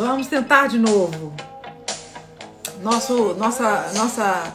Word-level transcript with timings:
Vamos 0.00 0.28
tentar 0.28 0.66
de 0.66 0.78
novo. 0.78 1.30
Nosso, 2.80 3.34
nossa, 3.34 3.92
nossa, 3.92 4.54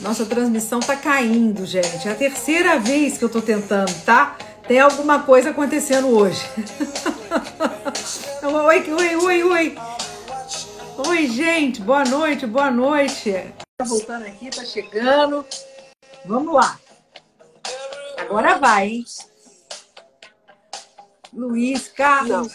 nossa 0.00 0.26
transmissão 0.26 0.78
tá 0.78 0.94
caindo, 0.94 1.64
gente. 1.64 2.06
É 2.06 2.12
a 2.12 2.14
terceira 2.14 2.78
vez 2.78 3.16
que 3.16 3.24
eu 3.24 3.30
tô 3.30 3.40
tentando, 3.40 3.90
tá? 4.04 4.36
Tem 4.68 4.78
alguma 4.78 5.22
coisa 5.22 5.50
acontecendo 5.50 6.08
hoje. 6.08 6.46
oi, 8.44 8.92
oi, 8.92 9.16
oi, 9.16 9.42
oi. 9.42 9.78
Oi, 11.08 11.26
gente. 11.28 11.80
Boa 11.80 12.04
noite, 12.04 12.46
boa 12.46 12.70
noite. 12.70 13.54
Tá 13.78 13.86
voltando 13.86 14.26
aqui, 14.26 14.50
tá 14.50 14.66
chegando. 14.66 15.46
Vamos 16.26 16.52
lá. 16.52 16.78
Agora 18.18 18.58
vai, 18.58 18.88
hein? 18.88 19.04
Luiz, 21.32 21.88
Carlos. 21.88 22.52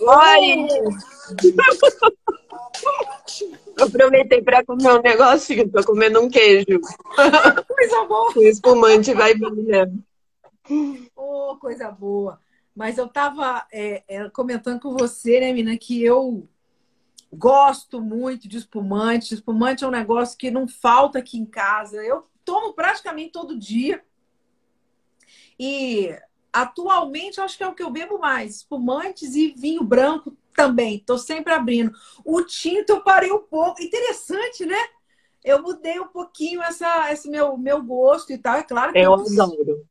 Oi! 0.00 1.15
Aproveitei 3.80 4.42
para 4.42 4.64
comer 4.64 4.92
um 4.92 5.02
negocinho, 5.02 5.70
tô 5.70 5.84
comendo 5.84 6.20
um 6.20 6.28
queijo. 6.28 6.80
Coisa 7.66 8.04
boa! 8.06 8.32
O 8.36 8.42
espumante 8.42 9.12
vai 9.12 9.34
vir 9.34 9.92
Oh, 11.14 11.56
coisa 11.60 11.90
boa! 11.90 12.40
Mas 12.74 12.98
eu 12.98 13.06
estava 13.06 13.66
é, 13.72 14.02
é, 14.06 14.28
comentando 14.30 14.80
com 14.80 14.96
você, 14.96 15.40
né, 15.40 15.52
Mina, 15.52 15.76
que 15.78 16.02
eu 16.02 16.46
gosto 17.32 18.00
muito 18.00 18.48
de 18.48 18.58
espumante. 18.58 19.34
Espumante 19.34 19.84
é 19.84 19.86
um 19.86 19.90
negócio 19.90 20.36
que 20.36 20.50
não 20.50 20.68
falta 20.68 21.18
aqui 21.18 21.38
em 21.38 21.46
casa. 21.46 21.96
Eu 22.04 22.24
tomo 22.44 22.74
praticamente 22.74 23.32
todo 23.32 23.58
dia. 23.58 24.02
E 25.58 26.14
atualmente 26.52 27.40
acho 27.40 27.56
que 27.56 27.64
é 27.64 27.68
o 27.68 27.74
que 27.74 27.82
eu 27.82 27.90
bebo 27.90 28.18
mais: 28.18 28.56
espumantes 28.56 29.34
e 29.34 29.54
vinho 29.56 29.82
branco 29.82 30.36
também. 30.56 30.96
Estou 30.96 31.18
sempre 31.18 31.52
abrindo. 31.52 31.92
O 32.24 32.42
tinto 32.42 32.90
eu 32.90 33.02
parei 33.02 33.30
um 33.30 33.42
pouco. 33.42 33.82
Interessante, 33.82 34.64
né? 34.64 34.78
Eu 35.44 35.62
mudei 35.62 36.00
um 36.00 36.08
pouquinho 36.08 36.60
essa, 36.62 37.12
esse 37.12 37.28
meu, 37.28 37.56
meu 37.56 37.82
gosto 37.82 38.32
e 38.32 38.38
tal. 38.38 38.56
É 38.56 38.62
claro 38.62 38.92
que 38.92 38.98
eu, 38.98 39.02
eu 39.02 39.14
adoro. 39.14 39.86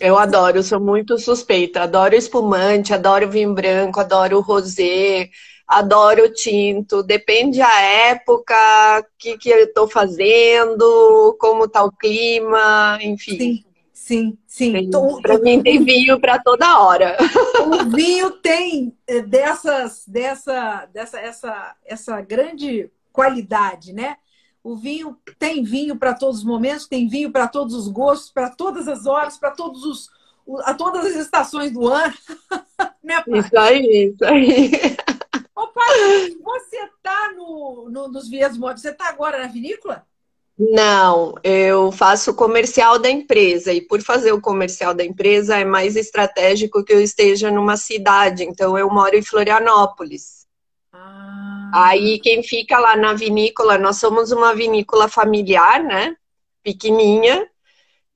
Eu 0.00 0.18
adoro, 0.18 0.62
sou 0.62 0.80
muito 0.80 1.16
suspeita. 1.18 1.82
Adoro 1.82 2.14
espumante, 2.14 2.92
adoro 2.92 3.30
vinho 3.30 3.54
branco, 3.54 4.00
adoro 4.00 4.40
rosé, 4.40 5.30
adoro 5.66 6.32
tinto. 6.32 7.02
Depende 7.02 7.62
a 7.62 7.80
época, 7.80 8.54
o 9.00 9.04
que, 9.16 9.38
que 9.38 9.48
eu 9.48 9.60
estou 9.60 9.88
fazendo, 9.88 11.36
como 11.40 11.64
está 11.64 11.84
o 11.84 11.92
clima, 11.92 12.98
enfim. 13.00 13.38
Sim. 13.38 13.64
Sim, 14.04 14.36
sim. 14.46 14.76
Então, 14.76 15.18
para 15.22 15.38
mim 15.38 15.62
tem 15.62 15.82
vinho 15.82 16.20
para 16.20 16.38
toda 16.38 16.78
hora. 16.78 17.16
O 17.64 17.88
vinho 17.88 18.32
tem 18.32 18.94
eh, 19.06 19.22
dessas, 19.22 20.04
dessa, 20.06 20.84
dessa, 20.92 21.18
essa, 21.18 21.76
essa 21.86 22.20
grande 22.20 22.90
qualidade, 23.10 23.94
né? 23.94 24.18
O 24.62 24.76
vinho 24.76 25.16
tem 25.38 25.62
vinho 25.62 25.96
para 25.96 26.12
todos 26.12 26.40
os 26.40 26.44
momentos, 26.44 26.86
tem 26.86 27.08
vinho 27.08 27.32
para 27.32 27.48
todos 27.48 27.74
os 27.74 27.88
gostos, 27.88 28.30
para 28.30 28.50
todas 28.50 28.88
as 28.88 29.06
horas, 29.06 29.38
para 29.38 29.52
todos 29.52 29.82
os 29.84 30.10
a 30.66 30.74
todas 30.74 31.06
as 31.06 31.16
estações 31.16 31.72
do 31.72 31.88
ano. 31.88 32.14
né? 33.02 33.24
Isso 33.26 33.58
aí, 33.58 34.12
isso 34.12 34.24
aí. 34.26 34.70
Ô, 35.56 35.66
pai, 35.68 36.36
você 36.42 36.90
tá 37.02 37.32
no, 37.34 37.88
no, 37.88 38.08
nos 38.08 38.28
vias 38.28 38.58
modos, 38.58 38.82
você 38.82 38.92
tá 38.92 39.08
agora 39.08 39.38
na 39.38 39.46
vinícola? 39.46 40.06
Não, 40.56 41.34
eu 41.42 41.90
faço 41.90 42.30
o 42.30 42.34
comercial 42.34 42.96
da 42.96 43.10
empresa 43.10 43.72
e 43.72 43.80
por 43.80 44.00
fazer 44.00 44.32
o 44.32 44.40
comercial 44.40 44.94
da 44.94 45.04
empresa 45.04 45.58
é 45.58 45.64
mais 45.64 45.96
estratégico 45.96 46.84
que 46.84 46.92
eu 46.92 47.02
esteja 47.02 47.50
numa 47.50 47.76
cidade. 47.76 48.44
Então 48.44 48.78
eu 48.78 48.88
moro 48.88 49.16
em 49.16 49.22
Florianópolis. 49.22 50.46
Ah. 50.92 51.70
Aí 51.74 52.20
quem 52.20 52.40
fica 52.44 52.78
lá 52.78 52.96
na 52.96 53.14
vinícola, 53.14 53.76
nós 53.78 53.96
somos 53.98 54.30
uma 54.30 54.54
vinícola 54.54 55.08
familiar, 55.08 55.82
né? 55.82 56.16
Pequeninha. 56.62 57.48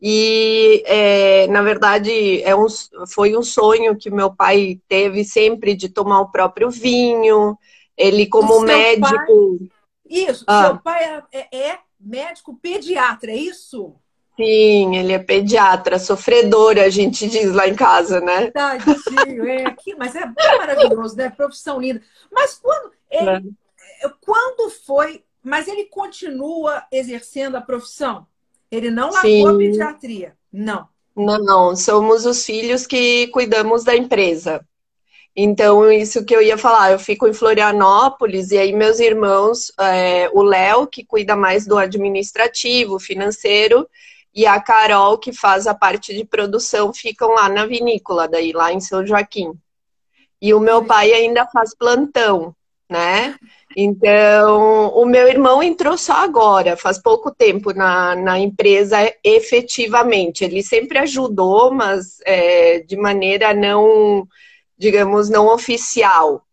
E 0.00 0.84
é, 0.86 1.48
na 1.48 1.60
verdade 1.60 2.40
é 2.44 2.54
um, 2.54 2.66
foi 3.12 3.36
um 3.36 3.42
sonho 3.42 3.96
que 3.96 4.10
meu 4.10 4.32
pai 4.32 4.80
teve 4.86 5.24
sempre 5.24 5.74
de 5.74 5.88
tomar 5.88 6.20
o 6.20 6.30
próprio 6.30 6.70
vinho. 6.70 7.58
Ele 7.96 8.28
como 8.28 8.60
médico. 8.60 9.58
Pai... 9.58 9.68
Isso, 10.08 10.44
ah. 10.46 10.66
seu 10.66 10.78
pai 10.78 11.24
é, 11.32 11.48
é 11.52 11.78
médico 12.00 12.58
pediatra, 12.60 13.30
é 13.30 13.36
isso? 13.36 13.94
Sim, 14.36 14.96
ele 14.96 15.12
é 15.12 15.18
pediatra, 15.18 15.98
sofredor, 15.98 16.78
a 16.78 16.88
gente 16.88 17.28
diz 17.28 17.52
lá 17.52 17.66
em 17.66 17.74
casa, 17.74 18.20
né? 18.20 18.52
Tadinho, 18.52 19.44
é 19.48 19.66
aqui, 19.66 19.96
mas 19.96 20.14
é 20.14 20.24
maravilhoso, 20.56 21.16
né? 21.16 21.28
Profissão 21.28 21.80
linda. 21.80 22.00
Mas 22.30 22.54
quando 22.54 22.92
ele, 23.10 23.30
é. 23.30 24.08
quando 24.20 24.70
foi, 24.70 25.24
mas 25.42 25.66
ele 25.66 25.86
continua 25.86 26.84
exercendo 26.92 27.56
a 27.56 27.60
profissão? 27.60 28.28
Ele 28.70 28.90
não 28.90 29.10
largou 29.10 29.30
Sim. 29.30 29.48
a 29.48 29.58
pediatria? 29.58 30.36
Não. 30.52 30.88
Não, 31.16 31.74
somos 31.74 32.24
os 32.24 32.44
filhos 32.44 32.86
que 32.86 33.26
cuidamos 33.28 33.82
da 33.82 33.96
empresa. 33.96 34.64
Então, 35.40 35.88
isso 35.88 36.24
que 36.24 36.34
eu 36.34 36.42
ia 36.42 36.58
falar, 36.58 36.90
eu 36.90 36.98
fico 36.98 37.28
em 37.28 37.32
Florianópolis 37.32 38.50
e 38.50 38.58
aí 38.58 38.72
meus 38.72 38.98
irmãos, 38.98 39.70
é, 39.78 40.28
o 40.32 40.42
Léo, 40.42 40.88
que 40.88 41.04
cuida 41.04 41.36
mais 41.36 41.64
do 41.64 41.78
administrativo, 41.78 42.98
financeiro, 42.98 43.88
e 44.34 44.44
a 44.44 44.60
Carol, 44.60 45.16
que 45.16 45.32
faz 45.32 45.68
a 45.68 45.74
parte 45.74 46.12
de 46.12 46.24
produção, 46.24 46.92
ficam 46.92 47.34
lá 47.34 47.48
na 47.48 47.66
vinícola, 47.66 48.26
daí 48.26 48.50
lá 48.50 48.72
em 48.72 48.80
São 48.80 49.06
Joaquim. 49.06 49.52
E 50.42 50.52
o 50.52 50.58
meu 50.58 50.84
pai 50.84 51.12
ainda 51.12 51.46
faz 51.46 51.72
plantão, 51.72 52.52
né? 52.90 53.36
Então, 53.76 54.88
o 54.88 55.06
meu 55.06 55.28
irmão 55.28 55.62
entrou 55.62 55.96
só 55.96 56.14
agora, 56.14 56.76
faz 56.76 57.00
pouco 57.00 57.32
tempo 57.32 57.72
na, 57.72 58.16
na 58.16 58.40
empresa 58.40 58.96
efetivamente. 59.22 60.42
Ele 60.42 60.64
sempre 60.64 60.98
ajudou, 60.98 61.70
mas 61.70 62.18
é, 62.26 62.80
de 62.80 62.96
maneira 62.96 63.54
não 63.54 64.26
digamos, 64.78 65.28
não 65.28 65.46
oficial. 65.52 66.44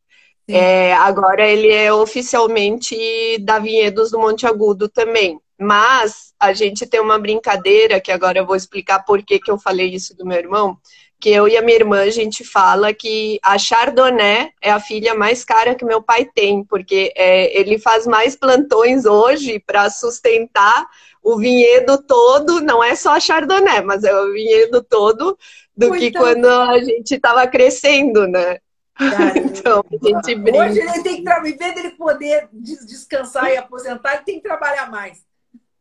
É, 0.47 0.93
agora 0.93 1.47
ele 1.47 1.71
é 1.71 1.91
oficialmente 1.91 3.37
da 3.39 3.59
Vinhedos 3.59 4.11
do 4.11 4.19
Monte 4.19 4.45
Agudo 4.45 4.89
também. 4.89 5.39
Mas 5.57 6.33
a 6.39 6.51
gente 6.53 6.85
tem 6.85 6.99
uma 6.99 7.17
brincadeira, 7.17 8.01
que 8.01 8.11
agora 8.11 8.39
eu 8.39 8.45
vou 8.45 8.55
explicar 8.55 8.99
por 8.99 9.23
que, 9.23 9.39
que 9.39 9.49
eu 9.49 9.57
falei 9.57 9.87
isso 9.87 10.15
do 10.15 10.25
meu 10.25 10.37
irmão, 10.37 10.77
que 11.19 11.29
eu 11.29 11.47
e 11.47 11.57
a 11.57 11.61
minha 11.61 11.77
irmã, 11.77 12.01
a 12.01 12.09
gente 12.09 12.43
fala 12.43 12.93
que 12.93 13.39
a 13.41 13.57
Chardonnay 13.57 14.51
é 14.61 14.69
a 14.69 14.79
filha 14.79 15.15
mais 15.15 15.45
cara 15.45 15.73
que 15.73 15.85
meu 15.85 16.01
pai 16.01 16.25
tem, 16.25 16.63
porque 16.63 17.13
é, 17.15 17.57
ele 17.57 17.79
faz 17.79 18.05
mais 18.05 18.35
plantões 18.35 19.05
hoje 19.05 19.59
para 19.59 19.89
sustentar 19.89 20.85
o 21.25 21.39
vinhedo 21.39 21.97
todo, 21.97 22.61
não 22.61 22.83
é 22.83 22.93
só 22.93 23.15
a 23.15 23.19
Chardonnay, 23.19 23.81
mas 23.81 24.03
é 24.03 24.15
o 24.15 24.31
vinhedo 24.31 24.83
todo, 24.83 25.35
do 25.75 25.89
Muito 25.89 25.99
que 25.99 26.11
quando 26.11 26.45
a 26.45 26.77
gente 26.77 27.15
estava 27.15 27.47
crescendo, 27.47 28.27
né? 28.27 28.59
Cara, 28.93 29.33
então, 29.35 29.83
a 29.91 30.07
gente 30.07 30.35
brinca. 30.35 30.65
Hoje 30.65 30.79
ele 30.79 31.01
tem 31.01 31.23
que, 31.23 31.31
em 31.31 31.57
vez 31.57 31.73
dele 31.73 31.89
poder 31.97 32.47
descansar 32.53 33.51
e 33.51 33.57
aposentar, 33.57 34.13
ele 34.13 34.23
tem 34.23 34.35
que 34.35 34.43
trabalhar 34.43 34.91
mais. 34.91 35.25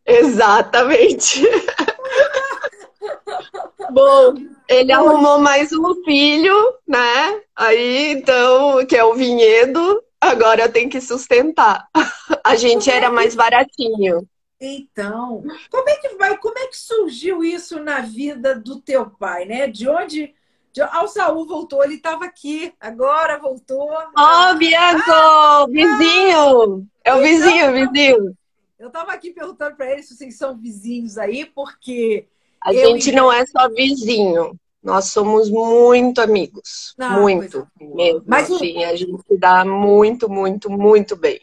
Exatamente. 0.07 1.43
Bom, 3.93 4.35
ele 4.67 4.93
arrumou 4.93 5.39
mais 5.39 5.71
um 5.73 5.95
filho, 6.05 6.57
né? 6.89 7.43
Aí, 7.55 8.13
então, 8.13 8.85
que 8.87 8.97
é 8.97 9.05
o 9.05 9.13
vinhedo, 9.13 10.03
agora 10.19 10.71
tem 10.71 10.89
que 10.89 11.03
sustentar. 11.03 11.87
A 12.43 12.57
gente 12.57 12.91
era 12.91 13.11
mais 13.11 13.35
baratinho. 13.35 14.27
Então, 14.67 15.43
como 15.71 15.89
é 15.89 15.97
que 15.97 16.09
vai? 16.17 16.39
Como 16.39 16.59
é 16.59 16.67
que 16.67 16.77
surgiu 16.77 17.45
isso 17.45 17.81
na 17.81 18.01
vida 18.01 18.55
do 18.55 18.81
teu 18.81 19.11
pai, 19.11 19.45
né? 19.45 19.67
De 19.67 19.89
onde 19.89 20.35
de, 20.75 20.83
ah, 20.83 21.05
o 21.05 21.07
Saul 21.07 21.47
voltou, 21.47 21.85
ele 21.85 21.95
estava 21.95 22.25
aqui, 22.25 22.75
agora 22.81 23.39
voltou. 23.39 23.93
Ó, 23.93 24.51
oh, 24.51 24.55
Bianco! 24.57 25.09
Ah, 25.09 25.67
vizinho! 25.69 26.89
Ah, 27.05 27.11
é 27.11 27.15
o 27.15 27.23
vizinho, 27.23 27.77
então, 27.77 27.93
vizinho. 27.93 28.37
Eu 28.77 28.89
estava 28.89 29.13
aqui 29.13 29.31
perguntando 29.31 29.77
para 29.77 29.93
eles 29.93 30.09
se 30.09 30.17
vocês 30.17 30.37
são 30.37 30.57
vizinhos 30.57 31.17
aí, 31.17 31.45
porque. 31.45 32.27
A 32.61 32.73
gente 32.73 33.13
não 33.13 33.33
é 33.33 33.47
só 33.47 33.69
vizinho. 33.69 34.59
Nós 34.83 35.11
somos 35.11 35.49
muito 35.49 36.21
amigos. 36.21 36.93
Não, 36.99 37.23
muito 37.23 37.69
é. 37.81 37.85
mesmo. 37.85 38.23
Mas 38.27 38.51
assim, 38.51 38.83
a 38.83 38.97
gente 38.97 39.17
se 39.29 39.39
dá 39.39 39.65
muito, 39.65 40.29
muito, 40.29 40.69
muito 40.69 41.15
bem. 41.15 41.41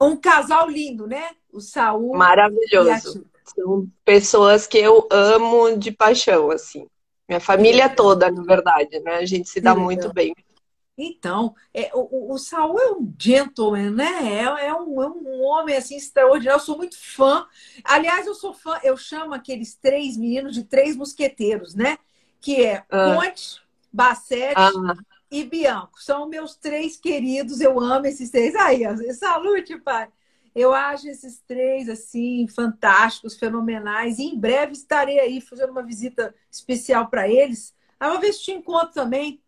Um 0.00 0.16
casal 0.16 0.68
lindo, 0.68 1.06
né? 1.06 1.30
O 1.52 1.60
Saul. 1.60 2.16
Maravilhoso. 2.16 3.24
São 3.44 3.88
pessoas 4.04 4.66
que 4.66 4.78
eu 4.78 5.06
amo 5.10 5.76
de 5.76 5.92
paixão, 5.92 6.50
assim. 6.50 6.86
Minha 7.28 7.40
família 7.40 7.88
toda, 7.88 8.30
na 8.30 8.42
verdade, 8.42 9.00
né? 9.00 9.16
A 9.16 9.26
gente 9.26 9.48
se 9.48 9.60
dá 9.60 9.74
muito 9.74 10.12
bem. 10.12 10.34
Então, 10.96 11.54
é, 11.72 11.90
o, 11.92 12.32
o 12.32 12.38
Saul 12.38 12.78
é 12.78 12.92
um 12.92 13.12
gentleman, 13.18 13.90
né? 13.90 14.40
É, 14.40 14.66
é, 14.66 14.74
um, 14.74 15.02
é 15.02 15.08
um 15.08 15.42
homem 15.42 15.76
assim 15.76 15.96
extraordinário. 15.96 16.58
Eu 16.58 16.64
sou 16.64 16.76
muito 16.76 16.96
fã. 16.98 17.46
Aliás, 17.82 18.26
eu 18.26 18.34
sou 18.34 18.54
fã, 18.54 18.78
eu 18.82 18.96
chamo 18.96 19.34
aqueles 19.34 19.74
três 19.74 20.16
meninos 20.16 20.54
de 20.54 20.64
três 20.64 20.96
mosqueteiros, 20.96 21.74
né? 21.74 21.98
Que 22.40 22.64
é 22.64 22.84
ah. 22.90 23.16
Conte, 23.16 23.60
Bassete 23.92 24.54
ah. 24.56 24.70
E 25.30 25.44
Bianco. 25.44 26.02
São 26.02 26.28
meus 26.28 26.56
três 26.56 26.96
queridos, 26.96 27.60
eu 27.60 27.78
amo 27.80 28.06
esses 28.06 28.30
três. 28.30 28.54
Aí, 28.56 28.84
salute, 29.14 29.78
pai. 29.80 30.08
Eu 30.54 30.72
acho 30.72 31.08
esses 31.08 31.40
três, 31.40 31.88
assim, 31.88 32.46
fantásticos, 32.48 33.36
fenomenais. 33.36 34.18
E 34.18 34.24
em 34.24 34.38
breve 34.38 34.72
estarei 34.72 35.18
aí 35.18 35.40
fazendo 35.40 35.70
uma 35.70 35.82
visita 35.82 36.34
especial 36.50 37.08
para 37.08 37.28
eles. 37.28 37.74
Aí 37.98 38.18
ver 38.20 38.32
se 38.32 38.42
te 38.44 38.52
encontro 38.52 38.94
também. 38.94 39.42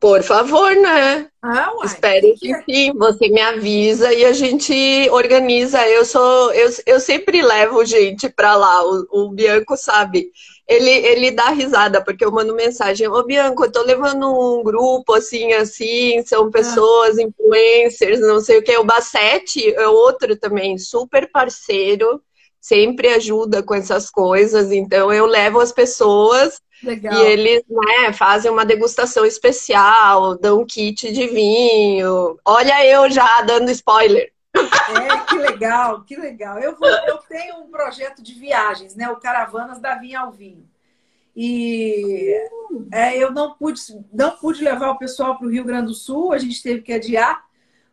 Por 0.00 0.22
favor, 0.22 0.74
né? 0.74 1.28
Ah, 1.42 1.72
uai, 1.74 1.86
Espero 1.86 2.34
que, 2.38 2.52
sim. 2.64 2.92
Você 2.96 3.28
me 3.28 3.40
avisa 3.40 4.12
e 4.12 4.24
a 4.24 4.32
gente 4.32 4.74
organiza. 5.10 5.86
Eu 5.88 6.04
sou, 6.04 6.52
eu, 6.52 6.70
eu 6.84 7.00
sempre 7.00 7.40
levo 7.40 7.84
gente 7.84 8.28
para 8.28 8.56
lá. 8.56 8.84
O, 8.84 9.06
o, 9.10 9.30
Bianco 9.30 9.76
sabe. 9.76 10.30
Ele, 10.66 10.90
ele 10.90 11.30
dá 11.30 11.50
risada 11.50 12.02
porque 12.02 12.24
eu 12.24 12.32
mando 12.32 12.54
mensagem. 12.54 13.08
Ô 13.08 13.22
Bianco, 13.22 13.64
eu 13.64 13.72
tô 13.72 13.82
levando 13.82 14.28
um 14.28 14.62
grupo 14.62 15.14
assim, 15.14 15.52
assim. 15.52 16.22
São 16.24 16.50
pessoas, 16.50 17.16
ah. 17.18 17.22
influencers, 17.22 18.20
não 18.20 18.40
sei 18.40 18.58
o 18.58 18.62
que. 18.62 18.76
O 18.76 18.84
Bassete 18.84 19.72
é 19.74 19.86
outro 19.86 20.36
também, 20.36 20.76
super 20.76 21.30
parceiro. 21.30 22.20
Sempre 22.60 23.08
ajuda 23.08 23.62
com 23.62 23.74
essas 23.74 24.10
coisas. 24.10 24.72
Então 24.72 25.12
eu 25.12 25.26
levo 25.26 25.60
as 25.60 25.70
pessoas 25.70 26.60
Legal. 26.82 27.14
E 27.14 27.26
eles 27.26 27.62
né, 27.68 28.12
fazem 28.12 28.50
uma 28.50 28.64
degustação 28.64 29.24
especial, 29.24 30.36
dão 30.36 30.60
um 30.60 30.66
kit 30.66 31.10
de 31.12 31.26
vinho. 31.26 32.38
Olha 32.44 32.86
eu 32.86 33.10
já 33.10 33.42
dando 33.42 33.70
spoiler. 33.70 34.32
É, 34.54 35.18
que 35.28 35.36
legal, 35.36 36.02
que 36.02 36.16
legal. 36.16 36.58
Eu, 36.58 36.76
vou, 36.76 36.88
eu 36.88 37.18
tenho 37.18 37.58
um 37.58 37.70
projeto 37.70 38.22
de 38.22 38.34
viagens, 38.34 38.94
né? 38.94 39.08
O 39.10 39.16
Caravanas 39.16 39.80
da 39.80 39.94
Vinha 39.96 40.20
ao 40.20 40.32
Vinho. 40.32 40.66
E 41.34 42.34
é, 42.90 43.16
eu 43.16 43.30
não 43.30 43.54
pude, 43.54 43.80
não 44.10 44.30
pude 44.38 44.64
levar 44.64 44.90
o 44.90 44.98
pessoal 44.98 45.36
para 45.36 45.46
o 45.46 45.50
Rio 45.50 45.64
Grande 45.64 45.88
do 45.88 45.94
Sul, 45.94 46.32
a 46.32 46.38
gente 46.38 46.62
teve 46.62 46.80
que 46.80 46.94
adiar, 46.94 47.44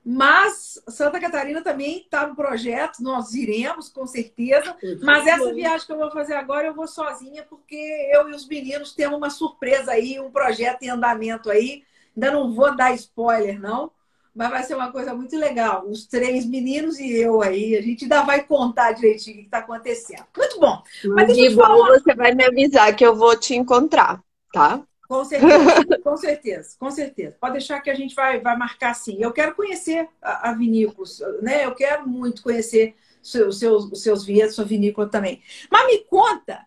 mas 0.06 0.82
Santa 0.90 1.20
Catarina 1.20 1.62
também 1.62 2.00
está 2.00 2.28
no 2.28 2.36
projeto, 2.36 3.02
nós 3.02 3.34
iremos 3.34 3.88
com 3.88 4.06
certeza. 4.06 4.76
Mas 5.02 5.26
essa 5.26 5.54
viagem 5.54 5.86
que 5.86 5.94
eu 5.94 5.98
vou 5.98 6.12
fazer 6.12 6.34
agora 6.34 6.68
eu 6.68 6.74
vou 6.74 6.88
sozinha, 6.88 7.46
porque 7.50 7.76
eu 8.12 8.30
e 8.30 8.36
os 8.36 8.48
meninos 8.48 8.94
temos 8.94 9.18
uma 9.18 9.30
surpresa 9.30 9.92
aí, 9.92 10.20
um 10.20 10.30
projeto 10.30 10.84
em 10.84 10.90
andamento 10.90 11.50
aí. 11.50 11.84
Ainda 12.16 12.32
não 12.32 12.54
vou 12.54 12.76
dar 12.76 12.94
spoiler, 12.94 13.60
não, 13.60 13.92
mas 14.36 14.50
vai 14.50 14.64
ser 14.64 14.76
uma 14.76 14.92
coisa 14.92 15.14
muito 15.14 15.38
legal. 15.38 15.86
Os 15.88 16.06
três 16.06 16.46
meninos 16.46 17.00
e 17.00 17.12
eu 17.14 17.42
aí, 17.42 17.78
a 17.78 17.82
gente 17.82 18.04
ainda 18.04 18.24
vai 18.24 18.44
contar 18.44 18.92
direitinho 18.92 19.38
o 19.38 19.40
que 19.40 19.46
está 19.46 19.60
acontecendo. 19.60 20.26
Muito 20.36 20.60
bom. 20.60 20.84
Mas 21.06 21.34
de 21.34 21.50
bom, 21.56 21.86
você 21.88 22.14
vai 22.14 22.34
me 22.34 22.44
avisar 22.44 22.94
que 22.96 23.06
eu 23.06 23.16
vou 23.16 23.38
te 23.38 23.56
encontrar, 23.56 24.22
tá? 24.52 24.82
Com 25.08 25.26
certeza, 25.26 26.00
com 26.04 26.18
certeza, 26.18 26.76
com 26.80 26.92
certeza. 26.92 27.38
Pode 27.40 27.54
deixar 27.54 27.82
que 27.82 27.90
a 27.90 27.94
gente 27.96 28.16
vai, 28.16 28.40
vai 28.40 28.58
marcar 28.58 28.94
sim. 28.94 29.18
Eu 29.20 29.32
quero 29.32 29.54
conhecer 29.54 30.08
a, 30.22 30.50
a 30.50 30.54
vinícola, 30.54 31.08
né? 31.42 31.66
Eu 31.66 31.76
quero 31.76 32.08
muito 32.08 32.42
conhecer 32.42 32.96
os 33.22 33.60
seus, 33.60 33.92
os 33.92 34.02
seus 34.02 34.26
vinhedos, 34.26 34.56
sua 34.56 34.66
vinícola 34.66 35.08
também. 35.08 35.42
Mas 35.70 35.88
me 35.88 36.00
conta, 36.06 36.66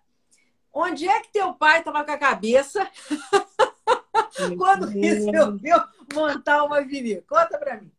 onde 0.73 1.09
é 1.09 1.21
que 1.21 1.33
teu 1.33 1.55
pai 1.55 1.79
estava 1.79 2.05
com 2.05 2.13
a 2.13 2.19
cabeça 2.19 2.89
quando 4.59 4.87
resolveu 4.87 5.81
montar 6.15 6.65
uma 6.65 6.83
vinícola? 6.83 7.45
Conta 7.45 7.59
para 7.59 7.81
mim. 7.81 7.91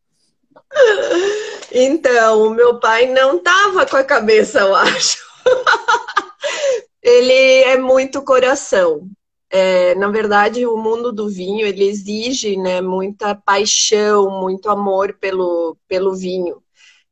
Então, 1.72 2.44
o 2.44 2.50
meu 2.52 2.80
pai 2.80 3.08
não 3.08 3.38
estava 3.38 3.86
com 3.86 3.98
a 3.98 4.04
cabeça, 4.04 4.60
eu 4.60 4.76
acho. 4.76 5.26
Ele 7.02 7.64
é 7.64 7.78
muito 7.78 8.22
coração. 8.24 9.10
É, 9.50 9.96
na 9.96 10.10
verdade, 10.10 10.66
o 10.66 10.78
mundo 10.78 11.12
do 11.12 11.30
vinho 11.30 11.66
ele 11.66 11.88
exige 11.88 12.58
né, 12.58 12.82
muita 12.82 13.34
paixão, 13.34 14.30
muito 14.42 14.70
amor 14.70 15.14
pelo, 15.14 15.78
pelo 15.88 16.14
vinho. 16.16 16.62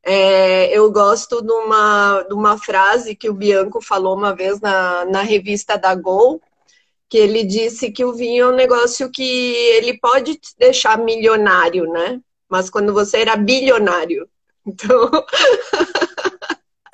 É, 0.02 0.70
eu 0.76 0.90
gosto 0.92 1.42
de 1.42 1.50
uma, 1.50 2.22
de 2.28 2.34
uma 2.34 2.58
frase 2.58 3.16
que 3.16 3.28
o 3.28 3.34
Bianco 3.34 3.80
falou 3.80 4.14
uma 4.16 4.34
vez 4.34 4.60
na, 4.60 5.04
na 5.06 5.22
revista 5.22 5.76
da 5.76 5.94
Gol, 5.94 6.40
que 7.08 7.18
ele 7.18 7.42
disse 7.42 7.90
que 7.90 8.04
o 8.04 8.12
vinho 8.12 8.44
é 8.44 8.48
um 8.48 8.54
negócio 8.54 9.10
que 9.10 9.22
ele 9.22 9.98
pode 9.98 10.36
te 10.36 10.50
deixar 10.58 10.98
milionário, 10.98 11.90
né? 11.90 12.20
Mas 12.48 12.70
quando 12.70 12.92
você 12.92 13.18
era 13.18 13.36
bilionário. 13.36 14.28
Então. 14.68 15.08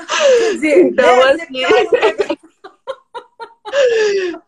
Quer 0.07 0.53
dizer, 0.53 0.81
então, 0.83 1.23
assim... 1.23 2.39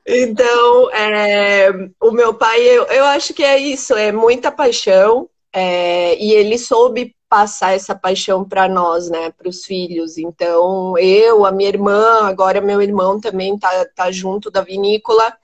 Então, 0.06 0.90
é, 0.92 1.70
o 2.00 2.10
meu 2.10 2.34
pai, 2.34 2.60
eu, 2.62 2.84
eu 2.84 3.04
acho 3.04 3.32
que 3.32 3.42
é 3.42 3.58
isso, 3.58 3.94
é 3.94 4.12
muita 4.12 4.50
paixão, 4.50 5.28
é, 5.52 6.16
e 6.22 6.32
ele 6.32 6.58
soube 6.58 7.14
passar 7.28 7.74
essa 7.74 7.94
paixão 7.94 8.44
para 8.44 8.68
nós, 8.68 9.10
né, 9.10 9.30
para 9.30 9.48
os 9.48 9.64
filhos. 9.64 10.18
Então, 10.18 10.96
eu, 10.98 11.44
a 11.44 11.50
minha 11.50 11.68
irmã, 11.68 12.20
agora 12.22 12.60
meu 12.60 12.80
irmão 12.80 13.20
também 13.20 13.58
tá, 13.58 13.70
tá 13.94 14.10
junto 14.12 14.50
da 14.50 14.60
vinícola. 14.60 15.36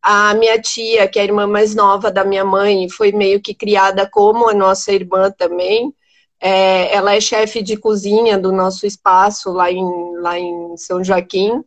A 0.00 0.34
minha 0.34 0.60
tia, 0.60 1.08
que 1.08 1.18
é 1.18 1.22
a 1.22 1.24
irmã 1.24 1.46
mais 1.46 1.74
nova 1.74 2.10
da 2.10 2.24
minha 2.24 2.44
mãe, 2.44 2.88
foi 2.88 3.12
meio 3.12 3.40
que 3.42 3.54
criada 3.54 4.08
como 4.08 4.48
a 4.48 4.54
nossa 4.54 4.92
irmã 4.92 5.30
também. 5.30 5.94
É, 6.40 6.94
ela 6.94 7.14
é 7.14 7.20
chefe 7.20 7.62
de 7.62 7.76
cozinha 7.76 8.38
do 8.38 8.52
nosso 8.52 8.86
espaço 8.86 9.50
lá 9.50 9.70
em, 9.70 10.16
lá 10.20 10.38
em 10.38 10.76
São 10.76 11.02
Joaquim. 11.02 11.62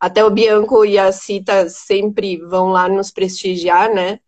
Até 0.00 0.24
o 0.24 0.30
Bianco 0.30 0.84
e 0.84 0.98
a 0.98 1.12
Cita 1.12 1.68
sempre 1.68 2.38
vão 2.38 2.68
lá 2.68 2.88
nos 2.88 3.10
prestigiar, 3.10 3.92
né? 3.92 4.18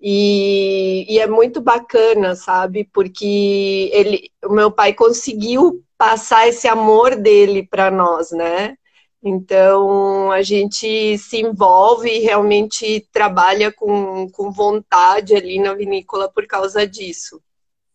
E, 0.00 1.06
e, 1.08 1.18
é 1.18 1.26
muito 1.26 1.62
bacana, 1.62 2.34
sabe? 2.34 2.84
Porque 2.92 3.90
ele, 3.92 4.30
o 4.44 4.52
meu 4.52 4.70
pai 4.70 4.92
conseguiu 4.92 5.82
passar 5.96 6.48
esse 6.48 6.68
amor 6.68 7.16
dele 7.16 7.66
para 7.66 7.90
nós, 7.90 8.30
né? 8.32 8.76
Então 9.22 10.30
a 10.30 10.42
gente 10.42 11.16
se 11.16 11.40
envolve 11.40 12.10
e 12.10 12.18
realmente 12.18 13.08
trabalha 13.10 13.72
com, 13.72 14.28
com 14.30 14.52
vontade 14.52 15.34
ali 15.34 15.58
na 15.58 15.72
vinícola 15.72 16.28
por 16.28 16.46
causa 16.46 16.86
disso. 16.86 17.40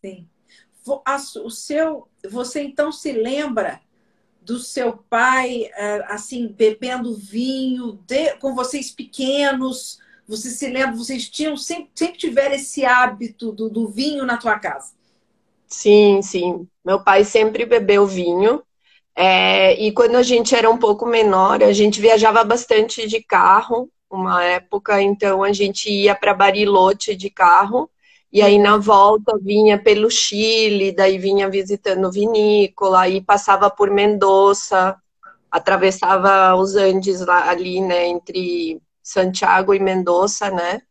Sim. 0.01 0.27
O 1.44 1.51
seu, 1.51 2.07
você 2.27 2.63
então 2.63 2.92
se 2.92 3.12
lembra 3.12 3.80
do 4.49 4.57
seu 4.57 4.93
pai, 4.93 5.69
é, 5.75 6.03
assim, 6.07 6.47
bebendo 6.47 7.15
vinho, 7.15 7.99
de, 8.07 8.33
com 8.37 8.56
vocês 8.56 8.89
pequenos? 8.89 9.99
Você 10.27 10.49
se 10.49 10.68
lembra, 10.68 10.95
vocês 10.95 11.29
tinham, 11.29 11.56
sempre, 11.56 11.91
sempre 11.94 12.18
tiveram 12.18 12.56
esse 12.56 12.83
hábito 12.83 13.51
do, 13.51 13.69
do 13.69 13.87
vinho 13.87 14.25
na 14.25 14.37
tua 14.37 14.57
casa? 14.57 14.94
Sim, 15.68 16.21
sim. 16.23 16.68
Meu 16.83 17.03
pai 17.03 17.23
sempre 17.23 17.63
bebeu 17.63 18.07
vinho. 18.07 18.63
É, 19.15 19.79
e 19.79 19.91
quando 19.91 20.15
a 20.15 20.23
gente 20.23 20.56
era 20.56 20.68
um 20.68 20.77
pouco 20.77 21.06
menor, 21.06 21.61
a 21.61 21.71
gente 21.71 22.01
viajava 22.01 22.44
bastante 22.44 23.07
de 23.07 23.21
carro, 23.21 23.87
uma 24.09 24.44
época, 24.44 24.99
então 24.99 25.44
a 25.44 25.53
gente 25.53 25.91
ia 25.91 26.15
para 26.15 26.33
Bariloche 26.33 27.15
de 27.15 27.29
carro. 27.29 27.87
E 28.31 28.42
aí 28.42 28.59
na 28.59 28.78
volta 28.78 29.38
vinha 29.42 29.81
pelo 29.81 30.09
Chile, 30.09 30.92
daí 30.92 31.18
vinha 31.18 31.50
visitando 31.50 32.12
vinícola, 32.12 33.02
aí 33.02 33.21
passava 33.21 33.69
por 33.69 33.90
Mendoza, 33.90 34.95
atravessava 35.50 36.56
os 36.56 36.76
Andes 36.76 37.21
lá, 37.21 37.50
ali, 37.50 37.81
né, 37.81 38.07
entre 38.07 38.80
Santiago 39.02 39.74
e 39.74 39.80
Mendoza, 39.80 40.52
né? 40.52 40.81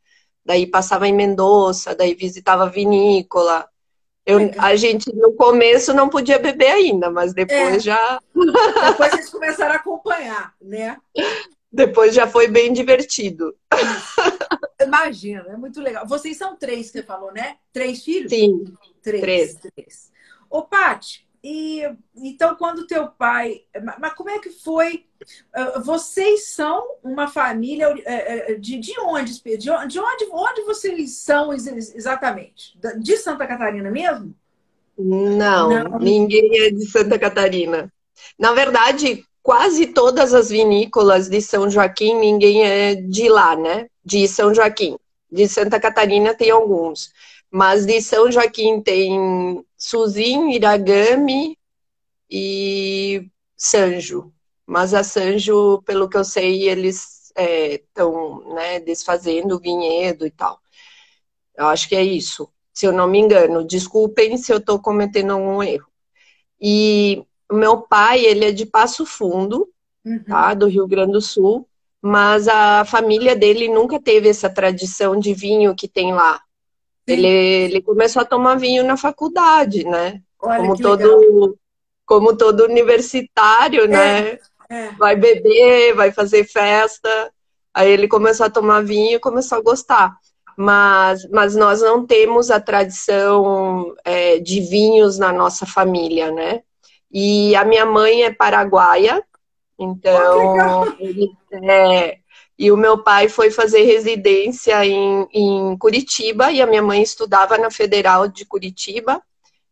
Daí 0.44 0.66
passava 0.66 1.06
em 1.06 1.12
Mendoza, 1.12 1.94
daí 1.94 2.14
visitava 2.14 2.68
vinícola. 2.68 3.68
Eu, 4.26 4.50
a 4.58 4.74
gente 4.76 5.14
no 5.14 5.32
começo 5.34 5.94
não 5.94 6.08
podia 6.08 6.38
beber 6.38 6.70
ainda, 6.70 7.10
mas 7.10 7.32
depois 7.32 7.76
é. 7.76 7.78
já. 7.78 8.20
Depois 8.34 9.10
vocês 9.12 9.30
começaram 9.30 9.74
a 9.74 9.76
acompanhar, 9.76 10.54
né? 10.60 10.96
Depois 11.70 12.14
já 12.14 12.26
foi 12.26 12.48
bem 12.48 12.72
divertido. 12.72 13.54
Imagina, 14.80 15.46
é 15.48 15.56
muito 15.56 15.80
legal. 15.80 16.06
Vocês 16.06 16.36
são 16.36 16.56
três, 16.56 16.86
você 16.86 17.02
falou, 17.02 17.32
né? 17.32 17.56
Três 17.72 18.02
filhos? 18.02 18.30
Sim. 18.30 18.64
Três. 19.02 19.20
Três. 19.20 19.54
três. 19.74 20.12
Ô, 20.48 20.62
Paty, 20.62 21.28
e 21.42 21.82
então 22.16 22.56
quando 22.56 22.86
teu 22.86 23.08
pai. 23.08 23.62
Mas 23.98 24.14
como 24.14 24.30
é 24.30 24.38
que 24.38 24.50
foi? 24.50 25.06
Ah, 25.52 25.80
vocês 25.80 26.48
são 26.48 26.84
uma 27.02 27.28
família 27.28 27.94
é, 28.04 28.52
é, 28.52 28.54
de, 28.54 28.78
de 28.78 28.98
onde? 29.00 29.40
De 29.58 29.70
onde, 29.70 29.98
onde 30.30 30.62
vocês 30.62 31.18
são 31.18 31.52
exatamente? 31.52 32.78
De 32.98 33.16
Santa 33.16 33.46
Catarina 33.46 33.90
mesmo? 33.90 34.34
Não, 34.98 35.70
Não, 35.70 35.98
ninguém 36.00 36.58
é 36.58 36.70
de 36.70 36.84
Santa 36.90 37.18
Catarina. 37.18 37.92
Na 38.36 38.52
verdade, 38.52 39.24
quase 39.42 39.86
todas 39.88 40.34
as 40.34 40.50
vinícolas 40.50 41.28
de 41.28 41.40
São 41.40 41.70
Joaquim, 41.70 42.14
ninguém 42.14 42.64
é 42.64 42.94
de 42.94 43.28
lá, 43.28 43.56
né? 43.56 43.88
de 44.08 44.26
São 44.26 44.54
Joaquim. 44.54 44.98
De 45.30 45.46
Santa 45.46 45.78
Catarina 45.78 46.34
tem 46.34 46.50
alguns. 46.50 47.12
Mas 47.50 47.84
de 47.84 48.00
São 48.00 48.32
Joaquim 48.32 48.80
tem 48.80 49.62
Suzin, 49.76 50.50
Iragami 50.52 51.58
e 52.30 53.28
Sanjo. 53.54 54.32
Mas 54.66 54.94
a 54.94 55.04
Sanjo, 55.04 55.82
pelo 55.82 56.08
que 56.08 56.16
eu 56.16 56.24
sei, 56.24 56.68
eles 56.70 57.30
estão 57.36 58.42
é, 58.52 58.54
né, 58.54 58.80
desfazendo 58.80 59.56
o 59.56 59.60
vinhedo 59.60 60.26
e 60.26 60.30
tal. 60.30 60.58
Eu 61.54 61.66
acho 61.66 61.88
que 61.88 61.96
é 61.96 62.02
isso, 62.02 62.50
se 62.72 62.86
eu 62.86 62.92
não 62.92 63.06
me 63.06 63.18
engano. 63.18 63.64
Desculpem 63.64 64.38
se 64.38 64.52
eu 64.52 64.58
estou 64.58 64.80
cometendo 64.80 65.32
algum 65.32 65.62
erro. 65.62 65.86
E 66.60 67.22
meu 67.50 67.78
pai, 67.78 68.24
ele 68.24 68.46
é 68.46 68.52
de 68.52 68.66
Passo 68.66 69.06
Fundo, 69.06 69.68
uhum. 70.04 70.22
tá? 70.24 70.54
Do 70.54 70.66
Rio 70.66 70.86
Grande 70.86 71.12
do 71.12 71.20
Sul, 71.20 71.66
mas 72.00 72.46
a 72.48 72.84
família 72.84 73.34
dele 73.34 73.68
nunca 73.68 74.00
teve 74.00 74.28
essa 74.28 74.48
tradição 74.48 75.18
de 75.18 75.32
vinho 75.34 75.74
que 75.74 75.88
tem 75.88 76.12
lá. 76.12 76.40
Ele, 77.06 77.26
ele 77.26 77.80
começou 77.80 78.20
a 78.20 78.24
tomar 78.24 78.56
vinho 78.56 78.84
na 78.84 78.96
faculdade, 78.96 79.84
né? 79.84 80.20
Olha, 80.40 80.58
como 80.58 80.76
todo 80.78 81.16
legal. 81.16 81.54
como 82.04 82.36
todo 82.36 82.64
universitário, 82.64 83.84
é, 83.84 83.88
né? 83.88 84.38
É. 84.68 84.90
Vai 84.98 85.16
beber, 85.16 85.94
vai 85.94 86.12
fazer 86.12 86.44
festa. 86.44 87.32
Aí 87.72 87.90
ele 87.90 88.06
começou 88.06 88.44
a 88.44 88.50
tomar 88.50 88.84
vinho 88.84 89.16
e 89.16 89.20
começou 89.20 89.58
a 89.58 89.62
gostar. 89.62 90.16
Mas, 90.56 91.26
mas 91.30 91.56
nós 91.56 91.80
não 91.80 92.04
temos 92.04 92.50
a 92.50 92.60
tradição 92.60 93.94
é, 94.04 94.38
de 94.38 94.60
vinhos 94.60 95.18
na 95.18 95.32
nossa 95.32 95.64
família, 95.64 96.30
né? 96.30 96.62
E 97.10 97.56
a 97.56 97.64
minha 97.64 97.86
mãe 97.86 98.22
é 98.22 98.32
paraguaia, 98.32 99.22
então 99.78 100.84
é, 101.52 102.18
e 102.58 102.72
o 102.72 102.76
meu 102.76 102.98
pai 103.02 103.28
foi 103.28 103.50
fazer 103.50 103.84
residência 103.84 104.84
em, 104.84 105.26
em 105.32 105.78
Curitiba 105.78 106.50
e 106.50 106.60
a 106.60 106.66
minha 106.66 106.82
mãe 106.82 107.00
estudava 107.00 107.56
na 107.56 107.70
Federal 107.70 108.26
de 108.26 108.44
Curitiba. 108.44 109.22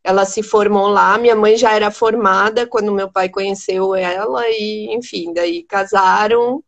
Ela 0.04 0.24
se 0.24 0.40
formou 0.40 0.86
lá. 0.86 1.18
Minha 1.18 1.34
mãe 1.34 1.56
já 1.56 1.72
era 1.72 1.90
formada 1.90 2.64
quando 2.64 2.92
meu 2.92 3.10
pai 3.10 3.28
conheceu 3.28 3.92
ela 3.92 4.48
e, 4.48 4.94
enfim, 4.94 5.32
daí 5.32 5.64
casaram. 5.64 6.62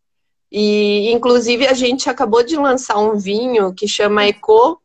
E, 0.50 1.12
inclusive, 1.12 1.68
a 1.68 1.72
gente 1.72 2.10
acabou 2.10 2.42
de 2.42 2.56
lançar 2.56 2.98
um 2.98 3.16
vinho 3.16 3.72
que 3.72 3.87
chama 3.87 4.26
Eco, 4.26 4.82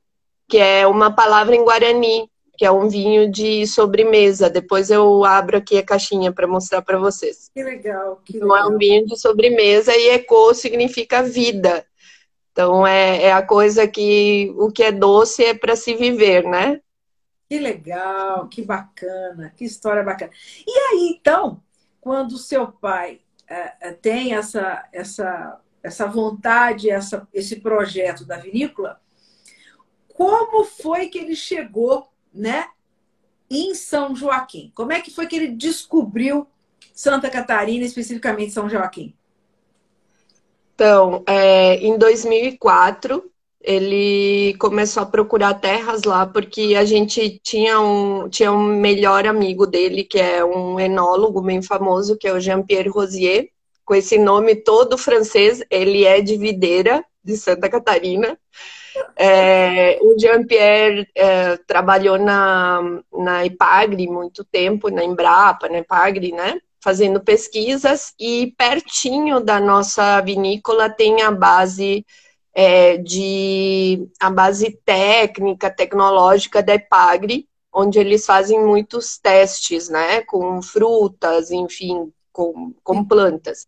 que 0.47 0.59
é 0.59 0.85
uma 0.85 1.09
palavra 1.09 1.55
em 1.55 1.63
guarani 1.63 2.29
que 2.57 2.65
é 2.65 2.71
um 2.71 2.87
vinho 2.87 3.31
de 3.31 3.65
sobremesa. 3.65 4.49
Depois 4.49 4.89
eu 4.89 5.23
abro 5.25 5.57
aqui 5.57 5.77
a 5.77 5.85
caixinha 5.85 6.31
para 6.31 6.47
mostrar 6.47 6.81
para 6.81 6.97
vocês. 6.97 7.49
Que 7.53 7.63
legal. 7.63 8.21
Que 8.23 8.37
então 8.37 8.49
legal. 8.49 8.71
é 8.71 8.73
um 8.73 8.77
vinho 8.77 9.05
de 9.05 9.19
sobremesa 9.19 9.95
e 9.95 10.09
eco 10.09 10.53
significa 10.53 11.23
vida. 11.23 11.85
Então 12.51 12.85
é, 12.85 13.23
é 13.23 13.33
a 13.33 13.41
coisa 13.41 13.87
que 13.87 14.53
o 14.57 14.71
que 14.71 14.83
é 14.83 14.91
doce 14.91 15.43
é 15.43 15.53
para 15.53 15.75
se 15.75 15.95
viver, 15.95 16.43
né? 16.43 16.79
Que 17.49 17.57
legal, 17.59 18.47
que 18.47 18.61
bacana, 18.61 19.51
que 19.55 19.65
história 19.65 20.03
bacana. 20.03 20.31
E 20.65 20.71
aí, 20.71 21.17
então, 21.19 21.61
quando 21.99 22.33
o 22.33 22.37
seu 22.37 22.67
pai 22.67 23.21
é, 23.49 23.89
é 23.89 23.91
tem 23.91 24.33
essa, 24.35 24.87
essa, 24.91 25.59
essa 25.81 26.07
vontade, 26.07 26.89
essa, 26.89 27.27
esse 27.33 27.57
projeto 27.57 28.25
da 28.25 28.37
vinícola, 28.37 29.01
como 30.13 30.63
foi 30.63 31.07
que 31.07 31.17
ele 31.17 31.35
chegou 31.35 32.12
né, 32.33 32.67
em 33.49 33.73
São 33.75 34.15
Joaquim. 34.15 34.71
Como 34.73 34.91
é 34.91 35.01
que 35.01 35.11
foi 35.11 35.27
que 35.27 35.35
ele 35.35 35.49
descobriu 35.49 36.47
Santa 36.93 37.29
Catarina, 37.29 37.85
especificamente 37.85 38.51
São 38.51 38.69
Joaquim? 38.69 39.13
Então, 40.75 41.23
é, 41.27 41.75
em 41.75 41.97
2004, 41.97 43.31
ele 43.61 44.55
começou 44.59 45.03
a 45.03 45.05
procurar 45.05 45.53
terras 45.53 46.03
lá, 46.03 46.25
porque 46.25 46.75
a 46.75 46.83
gente 46.83 47.39
tinha 47.41 47.79
um, 47.79 48.27
tinha 48.27 48.51
um 48.51 48.61
melhor 48.61 49.25
amigo 49.25 49.65
dele, 49.65 50.03
que 50.03 50.19
é 50.19 50.43
um 50.43 50.79
enólogo 50.79 51.41
bem 51.41 51.61
famoso, 51.61 52.17
que 52.17 52.27
é 52.27 52.33
o 52.33 52.39
Jean-Pierre 52.39 52.89
Rosier, 52.89 53.49
com 53.85 53.95
esse 53.95 54.17
nome 54.17 54.55
todo 54.55 54.97
francês, 54.97 55.63
ele 55.69 56.05
é 56.05 56.21
de 56.21 56.37
Videira, 56.37 57.03
de 57.23 57.37
Santa 57.37 57.69
Catarina. 57.69 58.37
É, 59.15 59.99
o 60.01 60.17
Jean-Pierre 60.19 61.07
é, 61.15 61.57
trabalhou 61.57 62.17
na, 62.19 62.81
na 63.11 63.45
IPAGRE 63.45 64.07
muito 64.07 64.43
tempo, 64.43 64.89
na 64.89 65.03
Embrapa, 65.03 65.67
na 65.67 65.79
IPAGRE, 65.79 66.31
né? 66.31 66.59
Fazendo 66.81 67.21
pesquisas 67.21 68.13
e 68.19 68.53
pertinho 68.57 69.39
da 69.39 69.59
nossa 69.59 70.19
vinícola 70.21 70.89
tem 70.89 71.21
a 71.21 71.31
base 71.31 72.05
é, 72.53 72.97
de 72.97 74.07
a 74.19 74.29
base 74.29 74.79
técnica, 74.85 75.71
tecnológica 75.71 76.61
da 76.61 76.75
IPAGRE, 76.75 77.47
onde 77.73 77.97
eles 77.99 78.25
fazem 78.25 78.63
muitos 78.63 79.17
testes, 79.17 79.89
né? 79.89 80.21
Com 80.21 80.61
frutas, 80.61 81.49
enfim, 81.49 82.11
com, 82.31 82.73
com 82.83 83.03
plantas. 83.03 83.65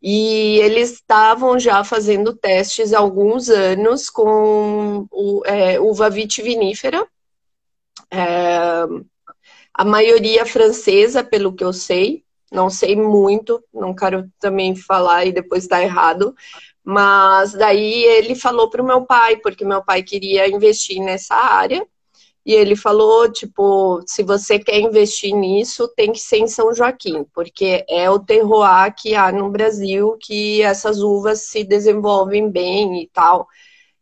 E 0.00 0.58
eles 0.60 0.92
estavam 0.92 1.58
já 1.58 1.82
fazendo 1.82 2.32
testes 2.34 2.92
há 2.92 2.98
alguns 2.98 3.48
anos 3.48 4.08
com 4.08 5.06
o, 5.10 5.42
é, 5.44 5.80
uva 5.80 6.08
vitivinífera, 6.08 7.04
é, 8.10 8.86
a 9.74 9.84
maioria 9.84 10.46
francesa, 10.46 11.22
pelo 11.22 11.52
que 11.52 11.64
eu 11.64 11.72
sei, 11.72 12.24
não 12.50 12.70
sei 12.70 12.96
muito, 12.96 13.62
não 13.72 13.94
quero 13.94 14.30
também 14.40 14.74
falar 14.74 15.26
e 15.26 15.32
depois 15.32 15.64
estar 15.64 15.78
tá 15.78 15.82
errado, 15.82 16.34
mas 16.82 17.52
daí 17.52 18.04
ele 18.04 18.34
falou 18.34 18.70
para 18.70 18.82
o 18.82 18.86
meu 18.86 19.04
pai, 19.04 19.36
porque 19.36 19.64
meu 19.64 19.84
pai 19.84 20.02
queria 20.02 20.48
investir 20.48 21.02
nessa 21.02 21.34
área, 21.34 21.86
e 22.44 22.54
ele 22.54 22.74
falou, 22.74 23.30
tipo, 23.30 24.02
se 24.06 24.22
você 24.22 24.58
quer 24.58 24.78
investir 24.80 25.34
nisso, 25.34 25.86
tem 25.94 26.12
que 26.12 26.18
ser 26.18 26.38
em 26.38 26.46
São 26.46 26.72
Joaquim, 26.72 27.24
porque 27.34 27.84
é 27.88 28.08
o 28.10 28.18
terroir 28.18 28.94
que 28.96 29.14
há 29.14 29.30
no 29.30 29.50
Brasil 29.50 30.16
que 30.20 30.62
essas 30.62 31.00
uvas 31.02 31.42
se 31.42 31.62
desenvolvem 31.62 32.50
bem 32.50 33.02
e 33.02 33.08
tal. 33.08 33.46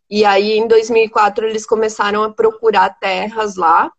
E 0.09 0.25
aí, 0.25 0.53
em 0.53 0.69
2004, 0.69 1.47
eles 1.47 1.67
começaram 1.67 2.23
a 2.23 2.33
procurar 2.33 2.91
terras 3.01 3.57
lá. 3.57 3.91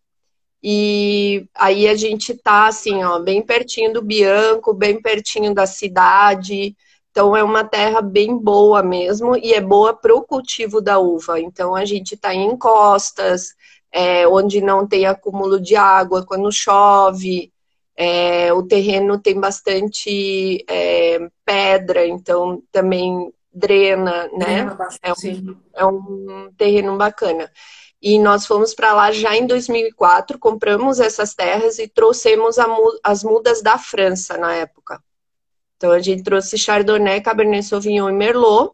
E 0.62 1.46
aí 1.54 1.86
a 1.86 1.94
gente 1.94 2.34
tá, 2.34 2.66
assim, 2.66 3.04
ó, 3.04 3.18
bem 3.18 3.42
pertinho 3.42 3.92
do 3.92 4.02
Bianco, 4.02 4.72
bem 4.72 5.00
pertinho 5.00 5.54
da 5.54 5.66
cidade. 5.66 6.74
Então, 7.10 7.36
é 7.36 7.42
uma 7.42 7.64
terra 7.64 8.00
bem 8.00 8.36
boa 8.36 8.82
mesmo 8.82 9.36
e 9.36 9.52
é 9.52 9.60
boa 9.60 9.92
para 9.94 10.14
o 10.14 10.22
cultivo 10.22 10.80
da 10.80 10.98
uva. 10.98 11.38
Então, 11.40 11.74
a 11.74 11.84
gente 11.84 12.14
está 12.14 12.34
em 12.34 12.46
encostas, 12.46 13.54
é, 13.92 14.26
onde 14.28 14.60
não 14.60 14.86
tem 14.86 15.06
acúmulo 15.06 15.60
de 15.60 15.76
água 15.76 16.24
quando 16.24 16.52
chove. 16.52 17.52
É, 17.96 18.52
o 18.52 18.62
terreno 18.62 19.18
tem 19.18 19.40
bastante 19.40 20.64
é, 20.68 21.18
pedra, 21.44 22.06
então 22.06 22.62
também 22.70 23.32
drena, 23.52 24.28
né? 24.32 24.76
É 25.02 25.12
um, 25.12 25.56
é 25.74 25.86
um 25.86 26.52
terreno 26.56 26.96
bacana. 26.96 27.50
E 28.00 28.18
nós 28.18 28.46
fomos 28.46 28.74
para 28.74 28.92
lá 28.92 29.10
já 29.10 29.36
em 29.36 29.46
2004, 29.46 30.38
compramos 30.38 31.00
essas 31.00 31.34
terras 31.34 31.80
e 31.80 31.88
trouxemos 31.88 32.56
as 33.02 33.24
mudas 33.24 33.60
da 33.60 33.76
França 33.76 34.38
na 34.38 34.54
época. 34.54 35.02
Então 35.76 35.90
a 35.90 35.98
gente 35.98 36.22
trouxe 36.22 36.56
Chardonnay, 36.56 37.20
Cabernet 37.20 37.64
Sauvignon 37.64 38.08
e 38.08 38.12
Merlot. 38.12 38.72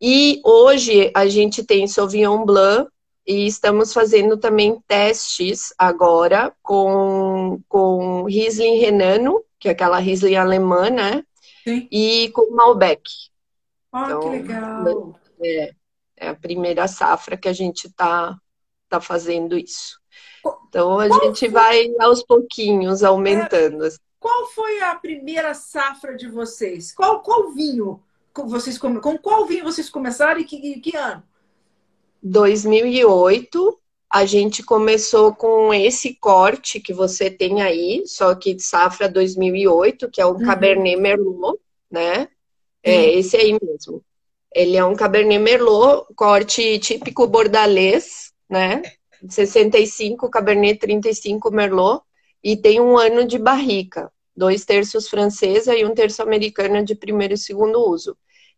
E 0.00 0.40
hoje 0.44 1.10
a 1.14 1.26
gente 1.26 1.64
tem 1.64 1.86
Sauvignon 1.86 2.44
Blanc, 2.44 2.90
e 3.26 3.46
estamos 3.46 3.92
fazendo 3.92 4.36
também 4.36 4.80
testes 4.86 5.72
agora 5.78 6.54
com, 6.62 7.60
com 7.68 8.24
Riesling 8.24 8.78
Renano, 8.78 9.42
que 9.58 9.68
é 9.68 9.72
aquela 9.72 9.98
Riesling 9.98 10.36
alemã, 10.36 10.90
né? 10.90 11.24
Sim. 11.64 11.88
E 11.90 12.30
com 12.34 12.54
Malbec. 12.54 13.02
Ah, 13.90 14.04
então, 14.06 14.20
que 14.20 14.28
legal! 14.28 15.20
É, 15.42 15.74
é 16.16 16.28
a 16.28 16.34
primeira 16.34 16.86
safra 16.86 17.36
que 17.36 17.48
a 17.48 17.52
gente 17.52 17.86
está 17.86 18.38
tá 18.88 19.00
fazendo 19.00 19.56
isso. 19.56 19.98
Então 20.68 20.98
a 20.98 21.08
Qual 21.08 21.24
gente 21.24 21.40
foi? 21.40 21.48
vai 21.48 21.94
aos 22.00 22.22
pouquinhos 22.22 23.02
aumentando. 23.02 23.86
É, 23.86 23.90
qual 24.20 24.46
foi 24.48 24.82
a 24.82 24.94
primeira 24.94 25.54
safra 25.54 26.16
de 26.16 26.28
vocês? 26.28 26.92
Qual, 26.92 27.22
qual 27.22 27.52
vinho 27.52 28.02
vocês 28.46 28.76
com 28.76 29.00
qual 29.00 29.46
vinho 29.46 29.64
vocês 29.64 29.88
começaram 29.88 30.40
e 30.40 30.44
que, 30.44 30.80
que 30.80 30.96
ano? 30.96 31.22
2008, 32.24 33.78
a 34.10 34.24
gente 34.24 34.62
começou 34.62 35.34
com 35.34 35.74
esse 35.74 36.14
corte 36.14 36.80
que 36.80 36.94
você 36.94 37.30
tem 37.30 37.60
aí, 37.60 38.02
só 38.06 38.34
que 38.34 38.54
de 38.54 38.62
safra 38.62 39.08
2008, 39.08 40.10
que 40.10 40.22
é 40.22 40.26
um 40.26 40.30
uhum. 40.30 40.46
Cabernet 40.46 40.96
Merlot, 40.96 41.58
né? 41.90 42.28
É 42.82 42.96
uhum. 42.96 43.18
esse 43.18 43.36
aí 43.36 43.58
mesmo. 43.60 44.02
Ele 44.54 44.76
é 44.76 44.84
um 44.84 44.96
Cabernet 44.96 45.38
Merlot, 45.38 46.06
corte 46.16 46.78
típico 46.78 47.26
bordalês, 47.26 48.32
né? 48.48 48.82
65 49.28 50.30
Cabernet, 50.30 50.78
35 50.78 51.50
Merlot, 51.50 52.02
e 52.42 52.56
tem 52.56 52.80
um 52.80 52.96
ano 52.96 53.26
de 53.26 53.38
barrica, 53.38 54.10
dois 54.34 54.64
terços 54.64 55.08
francesa 55.08 55.76
e 55.76 55.84
um 55.84 55.94
terço 55.94 56.22
americana 56.22 56.82
de 56.82 56.94
primeiro 56.94 57.34
e 57.34 57.38
segundo 57.38 57.80
uso. 57.80 58.16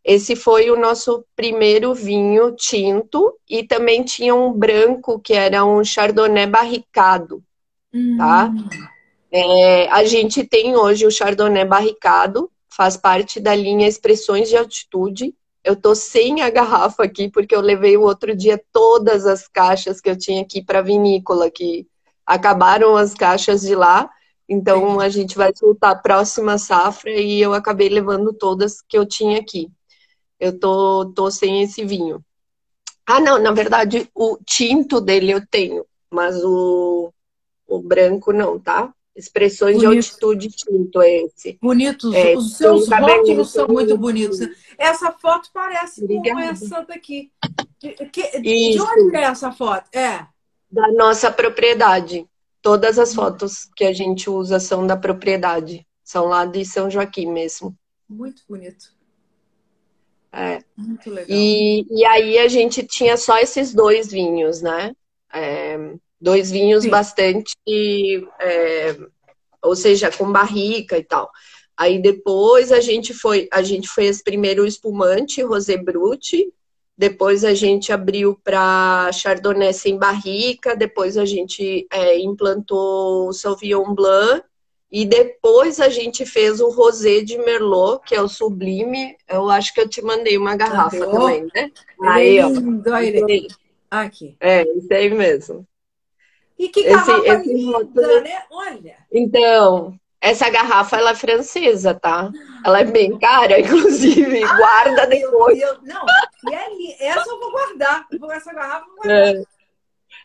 Esse 0.09 0.37
foi 0.37 0.71
o 0.71 0.79
nosso 0.79 1.25
primeiro 1.35 1.93
vinho 1.93 2.55
tinto 2.55 3.37
e 3.51 3.65
também 3.65 4.05
tinha 4.05 4.33
um 4.37 4.53
branco 4.53 5.19
que 5.19 5.33
era 5.33 5.65
um 5.65 5.83
chardonnay 5.83 6.47
barricado, 6.47 7.43
tá? 8.17 8.47
Hum. 8.47 8.69
É, 9.33 9.89
a 9.89 10.05
gente 10.05 10.45
tem 10.45 10.77
hoje 10.77 11.05
o 11.05 11.11
chardonnay 11.11 11.65
barricado, 11.65 12.49
faz 12.69 12.97
parte 12.97 13.41
da 13.41 13.53
linha 13.53 13.89
Expressões 13.89 14.49
de 14.49 14.57
Altitude. 14.57 15.35
Eu 15.65 15.75
tô 15.75 15.93
sem 15.93 16.41
a 16.41 16.51
garrafa 16.51 17.03
aqui 17.03 17.29
porque 17.29 17.57
eu 17.57 17.61
levei 17.61 17.97
o 17.97 18.03
outro 18.03 18.33
dia 18.37 18.63
todas 18.73 19.27
as 19.27 19.49
caixas 19.49 20.01
que 20.01 20.09
eu 20.09 20.17
tinha 20.17 20.43
aqui 20.43 20.63
para 20.63 20.83
vinícola, 20.83 21.51
que 21.51 21.85
acabaram 22.25 22.97
as 22.97 23.13
caixas 23.13 23.63
de 23.63 23.75
lá. 23.75 24.09
Então 24.49 25.01
a 25.01 25.09
gente 25.09 25.37
vai 25.37 25.51
soltar 25.53 25.91
a 25.91 25.99
próxima 25.99 26.59
safra 26.59 27.11
e 27.11 27.41
eu 27.41 27.53
acabei 27.53 27.89
levando 27.89 28.33
todas 28.33 28.81
que 28.81 28.97
eu 28.97 29.05
tinha 29.05 29.41
aqui. 29.41 29.69
Eu 30.39 30.59
tô, 30.59 31.13
tô 31.15 31.31
sem 31.31 31.63
esse 31.63 31.85
vinho. 31.85 32.25
Ah, 33.07 33.21
não, 33.21 33.39
na 33.39 33.53
verdade, 33.53 34.11
o 34.15 34.39
tinto 34.45 35.01
dele 35.01 35.33
eu 35.33 35.47
tenho, 35.47 35.87
mas 36.11 36.43
o, 36.43 37.13
o 37.67 37.81
branco 37.81 38.33
não, 38.33 38.59
tá? 38.59 38.93
Expressões 39.15 39.77
Bonito. 39.77 39.91
de 39.91 39.97
altitude 39.97 40.49
tinto 40.49 41.01
é 41.01 41.23
esse. 41.23 41.59
Bonitos, 41.63 42.13
é, 42.15 42.37
os 42.37 42.57
seus 42.57 42.89
rótulos 42.89 43.51
são 43.51 43.67
muito 43.67 43.97
bonitos. 43.97 44.41
Essa 44.77 45.11
foto 45.13 45.49
parece 45.55 46.05
Obrigada. 46.05 46.35
com 46.35 46.41
essa 46.41 46.83
daqui. 46.83 47.33
De, 47.79 47.93
que, 47.93 48.41
de 48.41 48.81
onde 48.81 49.17
é 49.17 49.23
essa 49.23 49.51
foto? 49.53 49.89
É. 49.97 50.27
Da 50.71 50.93
nossa 50.93 51.31
propriedade. 51.31 52.27
Todas 52.61 52.99
as 52.99 53.15
fotos 53.15 53.71
que 53.75 53.85
a 53.85 53.93
gente 53.93 54.29
usa 54.29 54.61
são 54.61 54.87
da 54.87 54.97
propriedade. 54.97 55.87
São 56.05 56.27
lá 56.27 56.45
de 56.45 56.65
São 56.65 56.91
Joaquim 56.91 57.27
mesmo. 57.27 57.75
Muito 58.09 58.43
bonito. 58.47 58.96
É. 60.37 60.59
Muito 60.77 61.09
legal. 61.09 61.27
E, 61.31 61.87
e 61.91 62.05
aí 62.05 62.39
a 62.39 62.47
gente 62.47 62.83
tinha 62.83 63.17
só 63.17 63.39
esses 63.39 63.73
dois 63.73 64.11
vinhos, 64.11 64.61
né? 64.61 64.95
É, 65.33 65.95
dois 66.21 66.51
vinhos 66.51 66.85
Sim. 66.85 66.91
bastante, 66.91 67.57
é, 68.39 68.95
ou 69.63 69.75
seja, 69.75 70.11
com 70.11 70.31
barrica 70.31 70.99
e 70.99 71.03
tal. 71.03 71.31
Aí 71.75 72.01
depois 72.01 72.71
a 72.71 72.81
gente 72.81 73.15
foi, 73.15 73.49
a 73.51 73.63
gente 73.63 73.89
fez 73.89 74.23
primeiro 74.23 74.63
o 74.63 74.67
espumante, 74.67 75.43
Rosé 75.43 75.79
Brut, 75.79 76.47
depois 76.99 77.43
a 77.43 77.55
gente 77.55 77.91
abriu 77.91 78.39
para 78.45 79.11
Chardonnay 79.13 79.73
sem 79.73 79.99
barrica, 79.99 80.77
depois 80.77 81.17
a 81.17 81.25
gente 81.25 81.87
é, 81.91 82.19
implantou 82.19 83.29
o 83.29 83.33
Sauvignon 83.33 83.95
Blanc 83.95 84.45
e 84.91 85.05
depois 85.05 85.81
a 85.81 85.89
gente 85.89 86.25
fez 86.25 86.61
o 86.61 86.71
Rosé 86.71 87.21
de 87.21 87.37
Merlot, 87.39 88.03
que 88.07 88.15
é 88.15 88.23
o 88.23 88.29
Sublime. 88.29 89.17
Eu 89.29 89.51
acho 89.51 89.75
que 89.75 89.81
eu 89.81 89.89
te 89.89 90.01
mandei 90.01 90.39
uma 90.39 90.57
garrafa 90.57 91.07
também, 91.07 91.49
né? 91.55 91.71
Aí, 92.03 92.39
ó. 92.41 92.95
Aí. 92.95 93.47
Aqui. 93.91 94.37
É, 94.41 94.63
isso 94.63 94.93
aí 94.93 95.11
mesmo. 95.11 95.67
E 96.59 96.69
que 96.69 96.85
garrafa 96.85 97.19
esse, 97.27 97.53
linda, 97.53 98.21
né? 98.21 98.43
Olha. 98.51 98.97
Então, 99.13 99.99
essa 100.21 100.49
garrafa 100.49 100.97
ela 100.97 101.11
é 101.11 101.15
francesa, 101.15 101.93
tá? 101.93 102.31
Ela 102.65 102.81
é 102.81 102.85
bem 102.85 103.19
cara, 103.19 103.59
inclusive. 103.61 104.43
Ah, 104.45 104.57
guarda 104.57 105.07
depois. 105.07 105.59
Não, 105.83 106.07
e 106.49 106.93
é, 107.01 107.09
essa 107.09 107.29
eu 107.29 107.41
vou 107.41 107.51
guardar. 107.51 108.07
Essa 108.33 108.53
garrafa 108.55 108.87
eu 108.87 108.95
vou 108.95 108.97
guardar. 108.97 109.35
É. 109.35 109.56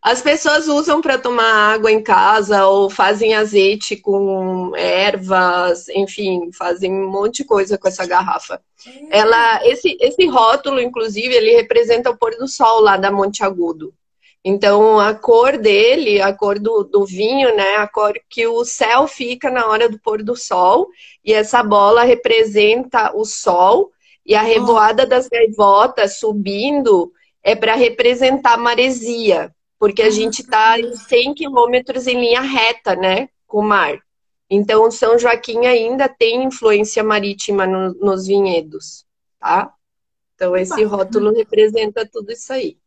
As 0.01 0.20
pessoas 0.20 0.67
usam 0.67 1.00
para 1.00 1.20
tomar 1.20 1.74
água 1.74 1.91
em 1.91 2.01
casa 2.01 2.65
ou 2.65 2.89
fazem 2.89 3.36
azeite 3.36 3.96
com 3.96 4.75
ervas, 4.75 5.88
enfim, 5.89 6.50
fazem 6.51 6.91
um 6.91 7.08
monte 7.08 7.38
de 7.38 7.43
coisa 7.43 7.77
com 7.77 7.88
essa 7.88 8.05
garrafa. 8.08 8.60
É. 9.12 9.20
Ela, 9.20 9.63
esse, 9.67 9.96
esse 10.01 10.25
rótulo, 10.25 10.81
inclusive, 10.81 11.36
ele 11.36 11.51
representa 11.51 12.10
o 12.10 12.17
pôr 12.17 12.36
do 12.36 12.48
sol 12.48 12.81
lá 12.81 12.98
da 12.98 13.12
Monte 13.12 13.43
Agudo. 13.43 13.93
Então, 14.43 15.00
a 15.00 15.13
cor 15.13 15.55
dele, 15.55 16.20
a 16.20 16.34
cor 16.34 16.58
do, 16.58 16.84
do 16.84 17.05
vinho, 17.05 17.55
né? 17.55 17.75
A 17.75 17.88
cor 17.88 18.13
que 18.27 18.48
o 18.48 18.65
céu 18.65 19.08
fica 19.08 19.51
na 19.51 19.67
hora 19.67 19.88
do 19.88 20.00
pôr 20.00 20.24
do 20.24 20.36
sol. 20.36 20.88
E 21.24 21.31
essa 21.31 21.62
bola 21.62 22.03
representa 22.03 23.15
o 23.15 23.24
sol. 23.24 23.91
E 24.25 24.34
a 24.34 24.41
revoada 24.41 25.05
das 25.05 25.27
gaivotas 25.27 26.18
subindo 26.18 27.11
é 27.44 27.55
para 27.55 27.75
representar 27.75 28.53
a 28.53 28.57
maresia. 28.57 29.53
Porque 29.81 30.03
a 30.03 30.11
gente 30.11 30.44
está 30.44 30.79
em 30.79 30.96
100 30.96 31.33
quilômetros 31.33 32.05
em 32.05 32.13
linha 32.13 32.41
reta, 32.41 32.96
né? 32.96 33.29
Com 33.48 33.61
o 33.61 33.63
mar. 33.63 34.00
Então, 34.48 34.91
São 34.91 35.17
Joaquim 35.17 35.65
ainda 35.65 36.07
tem 36.07 36.44
influência 36.44 37.03
marítima 37.03 37.65
no, 37.65 37.91
nos 37.96 38.27
vinhedos, 38.27 39.07
tá? 39.39 39.74
Então, 40.35 40.55
esse 40.55 40.83
rótulo 40.83 41.33
representa 41.33 42.07
tudo 42.07 42.31
isso 42.31 42.53
aí. 42.53 42.77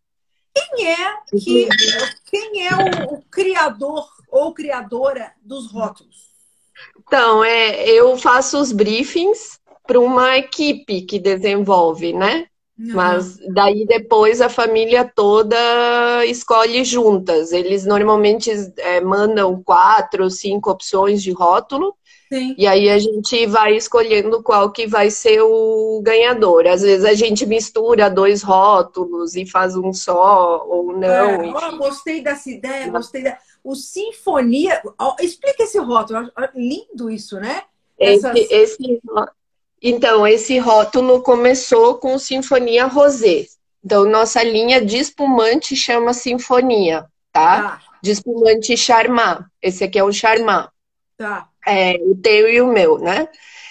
Quem 0.55 0.93
é 0.93 1.17
que 1.37 1.69
quem 2.31 2.65
é 2.65 2.71
o, 2.77 3.15
o 3.15 3.23
criador 3.23 4.09
ou 4.31 4.55
criadora 4.55 5.33
dos 5.43 5.73
rótulos? 5.73 6.31
Então, 6.97 7.43
é, 7.43 7.89
eu 7.91 8.17
faço 8.17 8.57
os 8.61 8.71
briefings 8.71 9.59
para 9.85 9.99
uma 9.99 10.39
equipe 10.39 11.03
que 11.03 11.19
desenvolve, 11.19 12.13
né? 12.13 12.47
Uhum. 12.79 12.95
Mas 12.95 13.39
daí 13.53 13.87
depois 13.87 14.41
a 14.41 14.49
família 14.49 15.05
toda 15.05 15.57
escolhe 16.27 16.85
juntas. 16.85 17.53
Eles 17.53 17.85
normalmente 17.85 18.51
é, 18.79 19.01
mandam 19.01 19.63
quatro, 19.63 20.29
cinco 20.31 20.71
opções 20.71 21.23
de 21.23 21.31
rótulo 21.33 21.95
Sim. 22.35 22.55
E 22.59 22.67
aí 22.67 22.89
a 22.89 22.99
gente 22.99 23.47
vai 23.47 23.77
escolhendo 23.77 24.43
qual 24.43 24.73
que 24.73 24.87
vai 24.87 25.11
ser 25.11 25.41
o 25.43 26.01
ganhador. 26.03 26.67
Às 26.67 26.83
vezes 26.83 27.05
a 27.05 27.15
gente 27.15 27.47
mistura 27.47 28.11
dois 28.11 28.43
rótulos 28.43 29.37
e 29.37 29.47
faz 29.47 29.77
um 29.77 29.93
só 29.93 30.67
ou 30.67 30.93
não. 30.93 31.09
É, 31.09 31.53
oh, 31.55 31.77
gostei 31.77 32.23
dessa 32.23 32.51
ideia, 32.51 32.89
gostei 32.89 33.23
da... 33.23 33.39
O 33.63 33.75
Sinfonia, 33.75 34.83
oh, 35.01 35.15
explica 35.21 35.63
esse 35.63 35.79
rótulo, 35.79 36.31
lindo 36.55 37.09
isso, 37.09 37.39
né? 37.39 37.63
Essas... 37.99 38.37
Esse, 38.37 38.55
esse, 38.55 39.01
então, 39.87 40.27
esse 40.27 40.59
rótulo 40.59 41.21
começou 41.21 41.97
com 41.97 42.19
Sinfonia 42.19 42.87
Rosé. 42.87 43.45
Então, 43.85 44.07
nossa 44.07 44.43
linha 44.43 44.81
de 44.81 44.97
espumante 44.97 45.77
chama 45.77 46.15
Sinfonia, 46.15 47.05
tá? 47.31 47.79
Ah. 47.79 47.99
De 48.03 48.13
espumante 48.13 48.79
Charmat. 48.79 49.45
Esse 49.61 49.85
aqui 49.85 49.99
é 49.99 50.03
o 50.03 50.11
Charmat. 50.11 50.71
Tá. 51.19 51.51
É, 51.67 51.99
o 52.01 52.17
teu 52.17 52.49
e 52.49 52.63
o 52.63 52.67
meu, 52.67 52.99
né? 52.99 53.29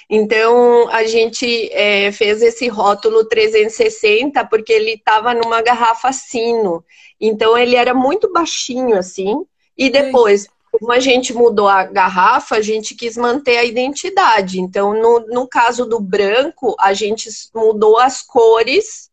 Então, 0.08 0.88
a 0.89 1.04
gente 1.06 1.67
é, 1.73 2.12
fez 2.12 2.43
esse 2.43 2.67
rótulo 2.67 3.26
360 3.26 4.45
porque 4.45 4.71
ele 4.71 4.91
estava 4.91 5.34
numa 5.34 5.63
garrafa 5.63 6.13
sino. 6.13 6.86
Então, 7.19 7.58
ele 7.58 7.76
era 7.76 7.95
muito 7.95 8.32
baixinho, 8.32 8.95
assim. 8.99 9.43
E 9.76 9.89
depois, 9.89 10.47
como 10.79 10.91
a 10.91 10.99
gente 10.99 11.33
mudou 11.33 11.67
a 11.67 11.83
garrafa, 11.83 12.55
a 12.55 12.62
gente 12.62 12.95
quis 12.95 13.15
manter 13.15 13.57
a 13.57 13.63
identidade. 13.63 14.59
Então, 14.59 14.93
no, 14.93 15.19
no 15.27 15.47
caso 15.47 15.86
do 15.86 15.99
branco, 15.99 16.75
a 16.79 16.93
gente 16.93 17.29
mudou 17.53 17.99
as 17.99 18.23
cores 18.23 19.12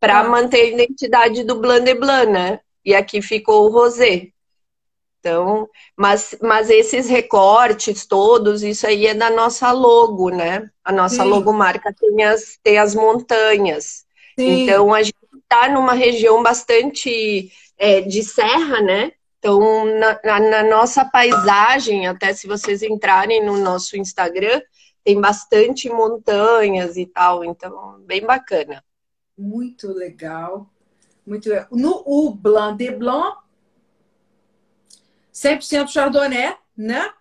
para 0.00 0.20
ah. 0.20 0.24
manter 0.24 0.62
a 0.62 0.68
identidade 0.68 1.44
do 1.44 1.60
Blanc 1.60 1.84
de 1.84 1.94
Blanc, 1.94 2.32
né? 2.32 2.60
E 2.82 2.94
aqui 2.94 3.20
ficou 3.20 3.66
o 3.66 3.70
rosé. 3.70 4.28
Então, 5.20 5.68
mas, 5.96 6.34
mas 6.40 6.70
esses 6.70 7.08
recortes 7.08 8.06
todos, 8.06 8.62
isso 8.62 8.86
aí 8.86 9.06
é 9.06 9.14
da 9.14 9.30
nossa 9.30 9.70
logo, 9.70 10.30
né? 10.30 10.68
A 10.82 10.90
nossa 10.90 11.22
Sim. 11.22 11.28
logomarca 11.28 11.94
tem 11.94 12.24
as, 12.24 12.58
tem 12.62 12.78
as 12.78 12.94
montanhas. 12.94 14.04
Sim. 14.36 14.62
Então, 14.62 14.92
a 14.94 15.02
gente 15.02 15.14
está 15.44 15.68
numa 15.68 15.92
região 15.92 16.42
bastante 16.42 17.52
é, 17.76 18.00
de 18.00 18.24
serra, 18.24 18.80
né? 18.80 19.12
Então, 19.42 19.84
na, 19.98 20.20
na, 20.22 20.38
na, 20.38 20.62
nossa 20.62 21.04
paisagem, 21.04 22.06
até 22.06 22.32
se 22.32 22.46
vocês 22.46 22.80
entrarem 22.80 23.44
no 23.44 23.58
nosso 23.58 23.96
Instagram, 23.96 24.62
tem 25.02 25.20
bastante 25.20 25.90
montanhas 25.90 26.96
e 26.96 27.06
tal. 27.06 27.44
Então, 27.44 28.00
bem 28.06 28.24
bacana. 28.24 28.84
Muito 29.36 29.92
legal. 29.92 30.70
Muito 31.26 31.48
legal. 31.48 31.66
No 31.72 32.04
o 32.06 32.32
Blanc 32.32 32.78
de 32.78 32.92
Blanc 32.92 33.36
100% 35.34 35.88
Chardonnay, 35.88 36.56
né? 36.76 37.12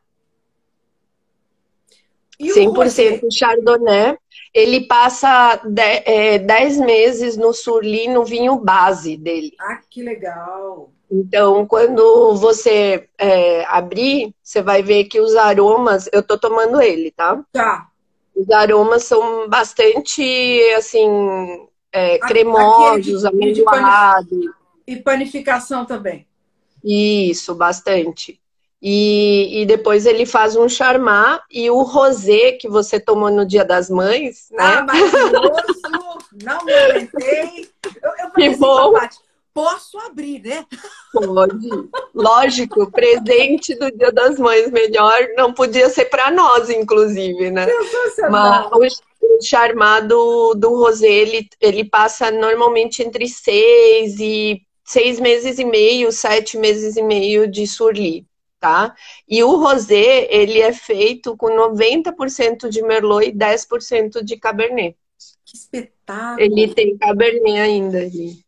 E 2.42 2.54
100% 2.54 3.22
Chardonnay. 3.32 4.18
Ele 4.54 4.82
passa 4.82 5.62
10 5.64 6.04
é, 6.06 6.86
meses 6.86 7.38
no 7.38 7.54
Surli, 7.54 8.08
no 8.08 8.26
vinho 8.26 8.58
base 8.58 9.16
dele. 9.16 9.54
Ah, 9.60 9.80
que 9.90 10.02
legal! 10.04 10.92
Então, 11.10 11.66
quando 11.66 12.36
você 12.36 13.08
é, 13.18 13.64
abrir, 13.66 14.34
você 14.42 14.62
vai 14.62 14.82
ver 14.82 15.06
que 15.06 15.20
os 15.20 15.36
aromas... 15.36 16.10
Eu 16.12 16.24
tô 16.24 16.38
tomando 16.38 16.82
ele, 16.82 17.12
tá? 17.12 17.42
Tá. 17.52 17.88
Os 18.36 18.50
aromas 18.50 19.04
são 19.04 19.48
bastante, 19.48 20.24
assim, 20.76 21.08
é, 21.92 22.18
cremosos, 22.18 23.26
amendoados. 23.26 24.46
E 24.88 24.96
panificação 24.98 25.86
também. 25.86 26.28
Isso, 26.84 27.54
bastante. 27.54 28.41
E, 28.82 29.62
e 29.62 29.66
depois 29.66 30.08
ele 30.08 30.26
faz 30.26 30.56
um 30.56 30.68
charmar 30.68 31.44
e 31.52 31.70
o 31.70 31.84
rosé 31.84 32.54
que 32.54 32.68
você 32.68 33.00
tomou 33.00 33.30
no 33.30 33.46
Dia 33.46 33.64
das 33.64 33.92
Mães, 33.92 34.48
né? 34.50 34.58
Ah, 34.58 34.84
maravilhoso! 34.84 36.18
Não 36.44 36.66
me 36.66 36.74
aguentei. 36.74 37.70
Eu, 38.02 38.12
eu 38.12 38.32
falei 38.32 38.32
que 38.34 38.44
assim, 38.46 38.60
bom. 38.60 38.94
posso 39.54 40.00
abrir, 40.00 40.42
né? 40.42 40.66
Pode. 41.14 41.70
Lógico, 42.16 42.90
presente 42.90 43.76
do 43.76 43.92
Dia 43.92 44.12
das 44.12 44.40
Mães 44.40 44.72
melhor 44.72 45.28
não 45.38 45.54
podia 45.54 45.88
ser 45.88 46.06
para 46.06 46.32
nós, 46.32 46.70
inclusive, 46.70 47.52
né? 47.52 47.68
Mas 48.32 48.72
o, 48.72 49.38
o 49.38 49.42
charmado 49.44 50.56
do 50.56 50.76
rosé, 50.76 51.08
ele, 51.08 51.48
ele 51.60 51.84
passa 51.84 52.32
normalmente 52.32 53.04
entre 53.04 53.28
seis 53.28 54.20
e 54.20 54.62
seis 54.84 55.20
meses 55.20 55.60
e 55.60 55.64
meio, 55.64 56.12
sete 56.12 56.58
meses 56.58 56.98
e 56.98 57.04
meio 57.04 57.50
de 57.50 57.66
surli, 57.68 58.26
tá? 58.62 58.96
E 59.28 59.44
o 59.44 59.58
rosé, 59.58 60.28
ele 60.30 60.62
é 60.62 60.72
feito 60.72 61.36
com 61.36 61.48
90% 61.48 62.70
de 62.70 62.84
merlot 62.84 63.28
e 63.28 63.34
10% 63.34 64.24
de 64.24 64.38
cabernet. 64.38 64.96
Que 65.44 65.58
espetáculo! 65.58 66.40
Ele 66.40 66.74
tem 66.74 66.96
cabernet 66.96 67.60
ainda 67.60 67.98
ali. 67.98 68.40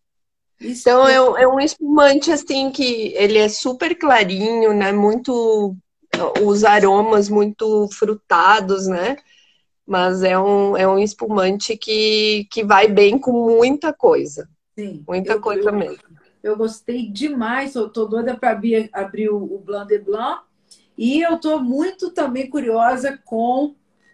Então 0.62 1.06
é 1.06 1.20
um, 1.20 1.38
é 1.38 1.48
um 1.48 1.60
espumante 1.60 2.32
assim 2.32 2.70
que 2.72 3.12
ele 3.16 3.40
é 3.40 3.50
super 3.50 3.96
clarinho, 3.96 4.72
né? 4.72 4.94
Muito 4.94 5.76
os 6.42 6.64
aromas 6.64 7.28
muito 7.28 7.90
frutados, 7.92 8.88
né? 8.88 9.18
Mas 9.86 10.24
é 10.24 10.40
um, 10.40 10.78
é 10.78 10.88
um 10.88 11.00
espumante 11.00 11.76
que, 11.76 12.48
que 12.52 12.64
vai 12.64 12.88
bem 12.88 13.18
com 13.18 13.32
muita 13.32 13.92
coisa. 13.92 14.48
Sim. 14.78 15.04
Muita 15.08 15.34
eu, 15.34 15.42
coisa 15.42 15.70
eu, 15.70 15.74
mesmo. 15.74 16.14
Eu 16.44 16.58
gostei 16.58 17.10
demais, 17.10 17.74
eu 17.74 17.90
tô 17.90 18.06
doida 18.06 18.36
para 18.36 18.52
abrir, 18.52 18.90
abrir 18.92 19.30
o, 19.30 19.38
o 19.38 19.60
Blanc 19.60 19.88
de 19.88 19.98
Blanc. 19.98 20.44
E 20.98 21.22
eu 21.22 21.40
tô 21.40 21.58
muito 21.60 22.12
também 22.12 22.50
curiosa 22.50 23.18
com 23.24 23.74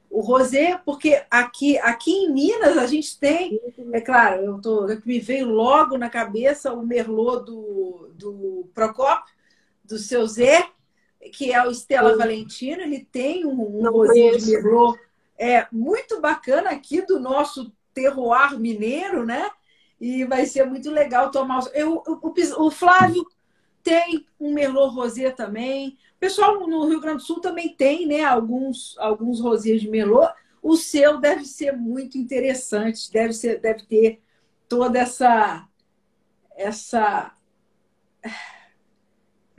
o 0.09 0.21
rosé, 0.21 0.79
porque 0.85 1.23
aqui, 1.29 1.77
aqui 1.79 2.11
em 2.11 2.31
Minas 2.31 2.77
a 2.77 2.87
gente 2.87 3.19
tem, 3.19 3.59
é 3.91 4.01
claro, 4.01 4.41
eu 4.41 4.61
tô, 4.61 4.87
me 5.05 5.19
veio 5.19 5.47
logo 5.47 5.97
na 5.97 6.09
cabeça 6.09 6.73
o 6.73 6.85
merlot 6.85 7.45
do, 7.45 8.09
do 8.13 8.69
Procopio, 8.73 9.33
do 9.83 9.97
seu 9.97 10.25
Zé, 10.25 10.67
que 11.33 11.51
é 11.51 11.65
o 11.65 11.71
Estela 11.71 12.15
Valentino, 12.15 12.81
ele 12.81 13.07
tem 13.11 13.45
um, 13.45 13.81
um 13.81 13.91
rosé 13.91 14.37
de 14.37 14.51
merlot 14.51 14.99
é, 15.37 15.67
muito 15.71 16.19
bacana 16.19 16.71
aqui 16.71 17.01
do 17.01 17.19
nosso 17.19 17.71
terroir 17.93 18.59
mineiro, 18.59 19.25
né? 19.25 19.49
E 19.99 20.23
vai 20.25 20.45
ser 20.45 20.65
muito 20.65 20.89
legal 20.89 21.29
tomar. 21.31 21.63
Eu, 21.73 22.03
o, 22.05 22.65
o 22.65 22.71
Flávio 22.71 23.25
tem 23.83 24.25
um 24.39 24.53
Merlot 24.53 24.93
Rosé 24.93 25.31
também. 25.31 25.97
O 26.15 26.19
pessoal 26.19 26.67
no 26.67 26.87
Rio 26.87 27.01
Grande 27.01 27.17
do 27.17 27.23
Sul 27.23 27.39
também 27.39 27.75
tem, 27.75 28.05
né? 28.05 28.23
Alguns, 28.23 28.97
alguns 28.97 29.39
rosés 29.39 29.81
de 29.81 29.89
Merlot. 29.89 30.33
O 30.61 30.75
seu 30.75 31.19
deve 31.19 31.45
ser 31.45 31.75
muito 31.75 32.17
interessante, 32.17 33.11
deve, 33.11 33.33
ser, 33.33 33.59
deve 33.59 33.83
ter 33.85 34.21
toda 34.67 34.99
essa 34.99 35.65
essa 36.55 37.33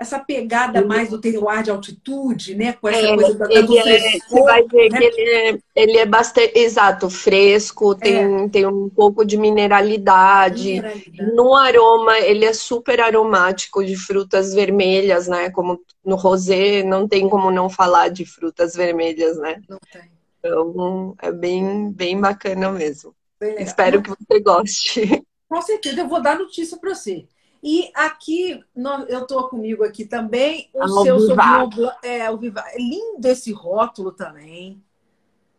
essa 0.01 0.19
pegada 0.19 0.83
mais 0.83 1.11
do 1.11 1.21
terroir 1.21 1.63
de 1.63 1.71
altitude, 1.71 2.55
né? 2.55 2.73
Com 2.73 2.89
essa 2.89 3.07
é, 3.07 3.15
coisa 3.15 3.35
da, 3.35 3.53
ele 3.53 3.79
é, 3.79 4.19
Você 4.19 4.43
vai 4.43 4.67
ver 4.67 4.91
né? 4.91 4.99
que 4.99 5.05
ele 5.05 5.31
é, 5.31 5.59
ele 5.77 5.99
é 5.99 6.07
bastante, 6.07 6.59
exato, 6.59 7.11
fresco, 7.11 7.95
tem, 7.95 8.45
é. 8.45 8.49
tem 8.49 8.67
um 8.67 8.89
pouco 8.89 9.27
de 9.27 9.37
mineralidade. 9.37 10.69
mineralidade. 10.69 11.35
No 11.35 11.55
aroma, 11.55 12.19
ele 12.19 12.47
é 12.47 12.55
super 12.55 12.99
aromático 12.99 13.85
de 13.85 13.95
frutas 13.95 14.55
vermelhas, 14.55 15.29
né? 15.29 15.51
Como 15.51 15.79
no 16.03 16.17
rosé, 16.17 16.83
não 16.83 17.07
tem 17.07 17.29
como 17.29 17.51
não 17.51 17.69
falar 17.69 18.09
de 18.09 18.25
frutas 18.25 18.75
vermelhas, 18.75 19.37
né? 19.37 19.61
Não 19.69 19.79
tem. 19.93 20.11
Então, 20.39 21.15
é 21.21 21.31
bem, 21.31 21.93
bem 21.93 22.19
bacana 22.19 22.73
mesmo. 22.73 23.15
Bem 23.39 23.63
Espero 23.63 24.01
que 24.01 24.09
você 24.09 24.41
goste. 24.41 25.23
Com 25.47 25.61
certeza, 25.61 26.01
eu 26.01 26.09
vou 26.09 26.23
dar 26.23 26.39
notícia 26.39 26.79
para 26.79 26.95
você. 26.95 27.27
E 27.63 27.91
aqui, 27.95 28.65
eu 29.09 29.23
estou 29.23 29.49
comigo 29.49 29.85
aqui 29.85 30.07
também, 30.07 30.71
o 30.73 30.83
ah, 30.83 30.89
seu 31.03 31.35
Blanc. 31.37 31.77
É, 32.03 32.31
o 32.31 32.39
Vivar. 32.39 32.67
É 32.69 32.79
lindo 32.79 33.27
esse 33.27 33.53
rótulo 33.53 34.13
também. 34.13 34.83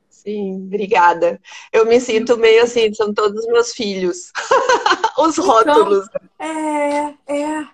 Sim, 0.10 0.66
obrigada. 0.66 1.40
Eu 1.72 1.86
me 1.86 2.00
sinto 2.00 2.38
meio 2.38 2.64
assim, 2.64 2.94
são 2.94 3.14
todos 3.14 3.46
meus 3.48 3.74
filhos. 3.74 4.32
Os 5.18 5.38
então, 5.38 5.46
rótulos. 5.46 6.08
É, 6.40 7.14
é. 7.28 7.68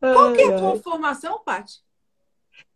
Qual 0.00 0.32
que 0.32 0.42
é 0.42 0.54
a 0.54 0.58
tua 0.58 0.76
formação, 0.80 1.40
Paty? 1.44 1.82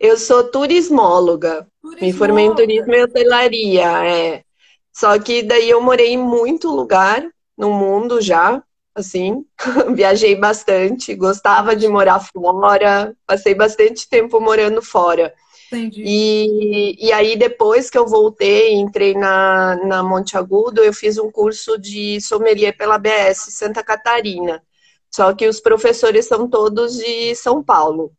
Eu 0.00 0.16
sou 0.16 0.50
turismóloga. 0.50 1.68
turismóloga. 1.80 2.06
Me 2.06 2.12
formei 2.12 2.44
em 2.46 2.54
turismo 2.54 2.94
e 2.94 3.02
hotelaria, 3.02 4.04
é. 4.04 4.44
Só 4.92 5.18
que 5.18 5.42
daí 5.42 5.68
eu 5.68 5.80
morei 5.80 6.14
em 6.14 6.18
muito 6.18 6.70
lugar 6.70 7.28
no 7.56 7.70
mundo 7.70 8.20
já 8.20 8.62
assim, 8.98 9.44
viajei 9.94 10.36
bastante, 10.36 11.14
gostava 11.14 11.74
de 11.74 11.88
morar 11.88 12.20
fora, 12.20 13.14
passei 13.26 13.54
bastante 13.54 14.08
tempo 14.08 14.40
morando 14.40 14.82
fora. 14.82 15.32
Entendi. 15.70 16.02
E, 16.04 17.06
e 17.06 17.12
aí, 17.12 17.36
depois 17.36 17.90
que 17.90 17.98
eu 17.98 18.06
voltei, 18.06 18.74
entrei 18.74 19.14
na, 19.14 19.76
na 19.84 20.02
Monte 20.02 20.36
Agudo, 20.36 20.82
eu 20.82 20.92
fiz 20.94 21.18
um 21.18 21.30
curso 21.30 21.78
de 21.78 22.20
sommelier 22.20 22.76
pela 22.76 22.98
BS 22.98 23.52
Santa 23.52 23.82
Catarina. 23.82 24.62
Só 25.10 25.34
que 25.34 25.46
os 25.46 25.60
professores 25.60 26.26
são 26.26 26.48
todos 26.48 26.96
de 26.96 27.34
São 27.34 27.62
Paulo, 27.62 28.12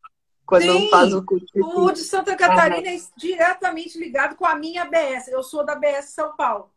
quando 0.46 0.72
Sim, 0.72 0.89
faz 0.89 1.13
o 1.13 1.24
curso. 1.24 1.48
O 1.56 1.92
de 1.92 2.00
Santa 2.00 2.36
Catarina 2.36 2.89
é 2.89 2.98
diretamente 3.18 3.98
ligado 3.98 4.36
com 4.36 4.46
a 4.46 4.56
minha 4.56 4.86
BS. 4.86 5.28
Eu 5.30 5.44
sou 5.44 5.65
da 5.65 5.76
BS 5.76 6.10
São 6.10 6.36
Paulo. 6.36 6.70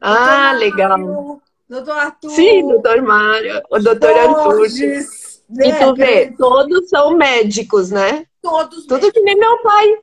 Ah, 0.00 0.52
legal. 0.52 1.40
Doutor 1.70 1.96
Arthur. 1.96 2.30
Sim, 2.30 2.66
doutor 2.66 3.00
Mário, 3.00 3.62
o 3.70 3.78
doutor 3.78 4.10
Antunes. 4.10 5.40
Né? 5.48 5.68
E 5.68 5.78
tu 5.78 5.94
vê, 5.94 6.34
todos 6.36 6.88
são 6.88 7.16
médicos, 7.16 7.92
né? 7.92 8.26
Todos. 8.42 8.86
Tudo 8.86 8.94
médicos. 8.94 9.12
que 9.12 9.20
nem 9.20 9.36
meu 9.36 9.62
pai. 9.62 9.98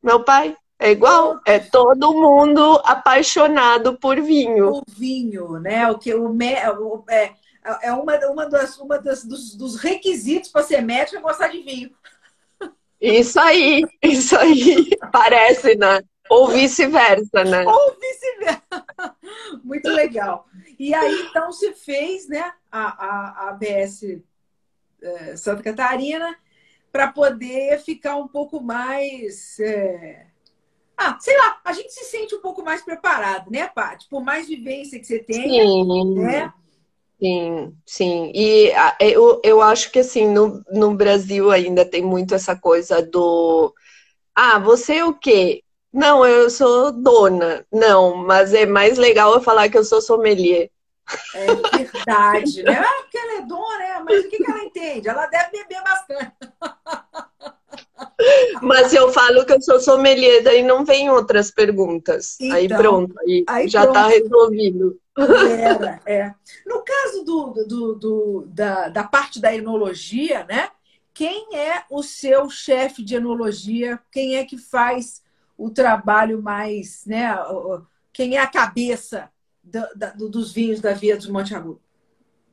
Meu 0.00 0.22
pai. 0.22 0.56
É 0.78 0.92
igual, 0.92 1.30
todos. 1.30 1.42
é 1.46 1.58
todo 1.58 2.14
mundo 2.14 2.80
apaixonado 2.84 3.98
por 3.98 4.20
vinho. 4.20 4.70
O 4.70 4.82
vinho, 4.88 5.58
né? 5.58 5.90
O 5.90 5.98
que 5.98 6.14
o, 6.14 6.30
o 6.30 7.04
é, 7.10 7.34
é 7.82 7.92
uma, 7.92 8.16
uma, 8.28 8.48
das, 8.48 8.78
uma 8.78 8.96
das, 8.96 9.24
dos, 9.24 9.56
dos 9.56 9.74
requisitos 9.80 10.48
para 10.48 10.62
ser 10.62 10.80
médico 10.80 11.16
é 11.16 11.20
gostar 11.20 11.48
de 11.48 11.60
vinho. 11.60 11.90
Isso 13.00 13.40
aí, 13.40 13.84
isso 14.00 14.38
aí. 14.38 14.88
Parece, 15.12 15.74
né? 15.74 16.02
Ou 16.30 16.46
vice-versa, 16.46 17.42
né? 17.42 17.64
Ou 17.66 17.96
vice-versa. 17.98 19.16
Muito 19.64 19.88
legal. 19.88 20.46
E 20.80 20.94
aí, 20.94 21.26
então, 21.28 21.52
se 21.52 21.74
fez 21.74 22.26
né, 22.26 22.54
a, 22.72 22.80
a, 22.80 23.28
a 23.28 23.48
ABS 23.50 24.22
é, 25.02 25.36
Santa 25.36 25.62
Catarina 25.62 26.34
para 26.90 27.12
poder 27.12 27.78
ficar 27.80 28.16
um 28.16 28.26
pouco 28.26 28.62
mais. 28.62 29.60
É... 29.60 30.26
Ah, 30.96 31.18
sei 31.20 31.36
lá, 31.36 31.60
a 31.66 31.74
gente 31.74 31.92
se 31.92 32.04
sente 32.04 32.34
um 32.34 32.40
pouco 32.40 32.64
mais 32.64 32.82
preparado, 32.82 33.50
né, 33.50 33.68
Paty? 33.68 34.08
Por 34.08 34.24
mais 34.24 34.48
vivência 34.48 34.98
que 34.98 35.04
você 35.04 35.18
tenha, 35.18 35.62
sim, 35.66 36.14
né? 36.14 36.50
Sim, 37.20 37.76
sim. 37.84 38.32
E 38.34 38.72
eu, 39.00 39.38
eu 39.44 39.60
acho 39.60 39.92
que 39.92 39.98
assim, 39.98 40.28
no, 40.28 40.64
no 40.72 40.94
Brasil 40.94 41.50
ainda 41.50 41.84
tem 41.84 42.00
muito 42.00 42.34
essa 42.34 42.56
coisa 42.56 43.02
do 43.02 43.74
ah, 44.34 44.58
você 44.58 44.96
é 44.96 45.04
o 45.04 45.12
quê? 45.12 45.62
Não, 45.92 46.24
eu 46.24 46.48
sou 46.48 46.92
dona. 46.92 47.66
Não, 47.72 48.16
mas 48.16 48.54
é 48.54 48.64
mais 48.64 48.96
legal 48.96 49.34
eu 49.34 49.40
falar 49.40 49.68
que 49.68 49.76
eu 49.76 49.84
sou 49.84 50.00
sommelier. 50.00 50.70
É 51.34 51.46
verdade, 51.78 52.62
né? 52.62 52.78
Ah, 52.78 53.02
porque 53.02 53.18
ela 53.18 53.38
é 53.38 53.42
dona, 53.42 53.78
né? 53.78 54.04
Mas 54.04 54.24
o 54.24 54.28
que, 54.28 54.36
que 54.36 54.50
ela 54.50 54.64
entende? 54.64 55.08
Ela 55.08 55.26
deve 55.26 55.50
beber 55.50 55.82
bastante. 55.82 56.32
Mas 58.62 58.92
eu 58.92 59.12
falo 59.12 59.44
que 59.44 59.52
eu 59.52 59.60
sou 59.60 59.80
sommelier, 59.80 60.42
daí 60.42 60.62
não 60.62 60.84
vem 60.84 61.10
outras 61.10 61.50
perguntas. 61.50 62.36
Então, 62.40 62.56
aí 62.56 62.68
pronto, 62.68 63.14
aí, 63.20 63.44
aí 63.48 63.68
já 63.68 63.84
está 63.84 64.06
resolvido. 64.06 65.00
Era, 65.18 66.00
é. 66.06 66.34
No 66.66 66.82
caso 66.82 67.24
do, 67.24 67.64
do, 67.66 67.94
do, 67.94 68.44
da, 68.48 68.88
da 68.88 69.04
parte 69.04 69.40
da 69.40 69.54
enologia, 69.54 70.44
né? 70.48 70.68
Quem 71.12 71.56
é 71.56 71.82
o 71.90 72.02
seu 72.02 72.48
chefe 72.48 73.02
de 73.02 73.16
enologia? 73.16 73.98
Quem 74.12 74.36
é 74.36 74.44
que 74.44 74.56
faz 74.56 75.22
o 75.60 75.68
trabalho 75.68 76.42
mais, 76.42 77.02
né? 77.06 77.36
Quem 78.12 78.36
é 78.36 78.40
a 78.40 78.46
cabeça 78.46 79.30
do, 79.62 79.82
do, 80.16 80.28
dos 80.30 80.52
vinhos 80.52 80.80
da 80.80 80.94
Via 80.94 81.16
dos 81.16 81.28
Monte 81.28 81.54
Agudo? 81.54 81.80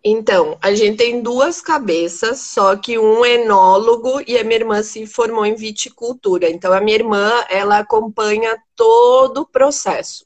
Então, 0.04 0.58
a 0.62 0.74
gente 0.74 0.98
tem 0.98 1.22
duas 1.22 1.62
cabeças, 1.62 2.39
só 2.39 2.76
que 2.76 3.00
um 3.00 3.26
é 3.26 3.36
enólogo 3.36 4.22
e 4.28 4.38
a 4.38 4.43
minha 4.43 4.60
irmã 4.60 4.84
se 4.84 5.08
formou 5.08 5.46
em 5.46 5.56
viticultura. 5.56 6.50
Então, 6.50 6.72
a 6.72 6.82
minha 6.82 6.98
irmã, 6.98 7.32
ela 7.50 7.80
acompanha 7.80 8.58
todo 8.76 9.41
o 9.41 9.48
processo. 9.48 10.26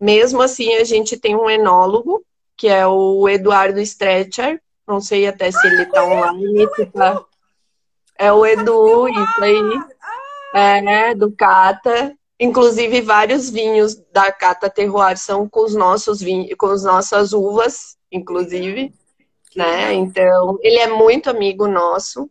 Mesmo 0.00 0.42
assim, 0.42 0.74
a 0.76 0.84
gente 0.84 1.16
tem 1.16 1.36
um 1.36 1.48
enólogo, 1.48 2.24
que 2.56 2.68
é 2.68 2.86
o 2.86 3.28
Eduardo 3.28 3.80
Stretcher. 3.80 4.60
Não 4.86 5.00
sei 5.00 5.26
até 5.26 5.50
se 5.50 5.66
ele 5.66 5.82
está 5.82 6.04
online. 6.04 6.66
Tá... 6.92 7.24
É 8.16 8.32
o 8.32 8.44
Edu, 8.44 9.08
isso 9.08 9.44
aí. 9.44 9.80
É, 10.54 11.14
do 11.14 11.30
Cata. 11.32 12.14
Inclusive, 12.40 13.00
vários 13.00 13.50
vinhos 13.50 13.96
da 14.12 14.30
Cata 14.30 14.70
Terroir 14.70 15.18
são 15.18 15.48
com 15.48 15.64
os 15.64 15.74
nossos 15.74 16.20
vinhos, 16.20 16.54
com 16.56 16.66
as 16.66 16.84
nossas 16.84 17.32
uvas, 17.32 17.96
inclusive. 18.12 18.92
Né? 19.56 19.94
Então, 19.94 20.58
ele 20.62 20.78
é 20.78 20.86
muito 20.86 21.28
amigo 21.28 21.66
nosso. 21.66 22.30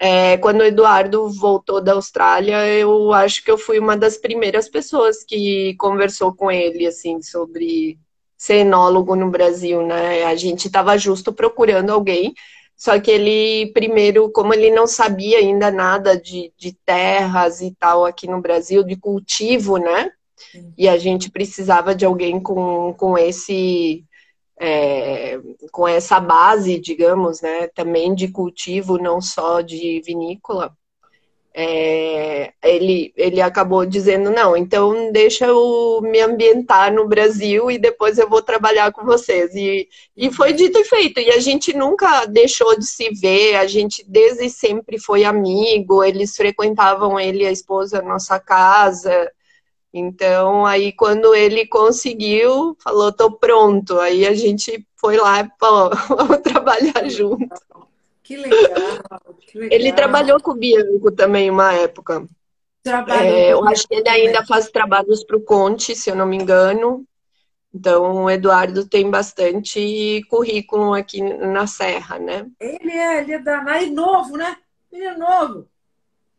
É, 0.00 0.36
quando 0.36 0.60
o 0.60 0.64
Eduardo 0.64 1.28
voltou 1.28 1.80
da 1.80 1.94
Austrália, 1.94 2.66
eu 2.68 3.12
acho 3.12 3.42
que 3.42 3.50
eu 3.50 3.58
fui 3.58 3.78
uma 3.78 3.96
das 3.96 4.16
primeiras 4.16 4.68
pessoas 4.68 5.24
que 5.24 5.74
conversou 5.76 6.32
com 6.32 6.50
ele, 6.50 6.86
assim, 6.86 7.20
sobre 7.20 7.98
ser 8.36 8.58
enólogo 8.58 9.16
no 9.16 9.28
Brasil, 9.28 9.84
né? 9.84 10.24
A 10.24 10.36
gente 10.36 10.66
estava 10.66 10.96
justo 10.96 11.32
procurando 11.32 11.90
alguém, 11.90 12.32
só 12.78 13.00
que 13.00 13.10
ele, 13.10 13.72
primeiro, 13.72 14.30
como 14.30 14.54
ele 14.54 14.70
não 14.70 14.86
sabia 14.86 15.38
ainda 15.38 15.68
nada 15.68 16.16
de, 16.16 16.52
de 16.56 16.72
terras 16.72 17.60
e 17.60 17.74
tal 17.74 18.06
aqui 18.06 18.28
no 18.28 18.40
Brasil, 18.40 18.84
de 18.84 18.94
cultivo, 18.94 19.78
né? 19.78 20.12
E 20.76 20.88
a 20.88 20.96
gente 20.96 21.28
precisava 21.28 21.92
de 21.92 22.04
alguém 22.04 22.40
com, 22.40 22.94
com 22.94 23.18
esse 23.18 24.04
é, 24.60 25.40
com 25.72 25.88
essa 25.88 26.20
base, 26.20 26.78
digamos, 26.78 27.40
né, 27.40 27.66
também 27.68 28.14
de 28.14 28.28
cultivo, 28.28 28.96
não 28.96 29.20
só 29.20 29.60
de 29.60 30.00
vinícola, 30.04 30.76
é, 31.60 32.52
ele, 32.62 33.12
ele 33.16 33.40
acabou 33.40 33.84
dizendo, 33.84 34.30
não, 34.30 34.56
então 34.56 35.10
deixa 35.10 35.44
eu 35.46 36.00
me 36.02 36.20
ambientar 36.20 36.94
no 36.94 37.08
Brasil 37.08 37.68
e 37.68 37.76
depois 37.76 38.16
eu 38.16 38.28
vou 38.28 38.40
trabalhar 38.40 38.92
com 38.92 39.04
vocês. 39.04 39.52
E, 39.56 39.88
e 40.16 40.32
foi 40.32 40.52
dito 40.52 40.78
e 40.78 40.84
feito. 40.84 41.18
E 41.18 41.30
a 41.32 41.40
gente 41.40 41.76
nunca 41.76 42.26
deixou 42.26 42.78
de 42.78 42.86
se 42.86 43.10
ver, 43.10 43.56
a 43.56 43.66
gente 43.66 44.04
desde 44.06 44.48
sempre 44.48 45.00
foi 45.00 45.24
amigo, 45.24 46.04
eles 46.04 46.36
frequentavam 46.36 47.18
ele 47.18 47.42
e 47.42 47.46
a 47.48 47.50
esposa 47.50 48.00
nossa 48.02 48.38
casa. 48.38 49.28
Então, 49.92 50.64
aí 50.64 50.92
quando 50.92 51.34
ele 51.34 51.66
conseguiu, 51.66 52.76
falou, 52.80 53.12
tô 53.12 53.32
pronto. 53.32 53.98
Aí 53.98 54.24
a 54.24 54.32
gente 54.34 54.86
foi 54.94 55.16
lá, 55.16 55.42
pô, 55.58 55.90
vamos 56.14 56.38
trabalhar 56.38 57.08
junto. 57.08 57.48
Que 58.28 58.36
legal, 58.36 58.60
que 59.40 59.58
legal. 59.58 59.78
Ele 59.78 59.90
trabalhou 59.90 60.38
com 60.38 60.50
o 60.50 60.54
Bianco 60.54 61.10
também 61.10 61.50
uma 61.50 61.72
época. 61.72 62.26
É, 62.84 63.54
eu 63.54 63.66
acho 63.66 63.88
que 63.88 63.94
ele 63.94 64.08
ainda 64.08 64.44
faz 64.44 64.68
trabalhos 64.68 65.24
para 65.24 65.38
o 65.38 65.40
Conte, 65.40 65.96
se 65.96 66.10
eu 66.10 66.14
não 66.14 66.26
me 66.26 66.36
engano. 66.36 67.06
Então, 67.74 68.24
o 68.24 68.30
Eduardo 68.30 68.86
tem 68.86 69.10
bastante 69.10 70.22
currículo 70.28 70.92
aqui 70.92 71.22
na 71.22 71.66
Serra, 71.66 72.18
né? 72.18 72.46
Ele 72.60 72.92
é, 72.92 73.22
ele 73.22 73.32
é 73.32 73.38
da... 73.38 73.82
E 73.82 73.90
novo, 73.90 74.36
né? 74.36 74.58
Ele 74.92 75.04
é 75.04 75.16
novo. 75.16 75.66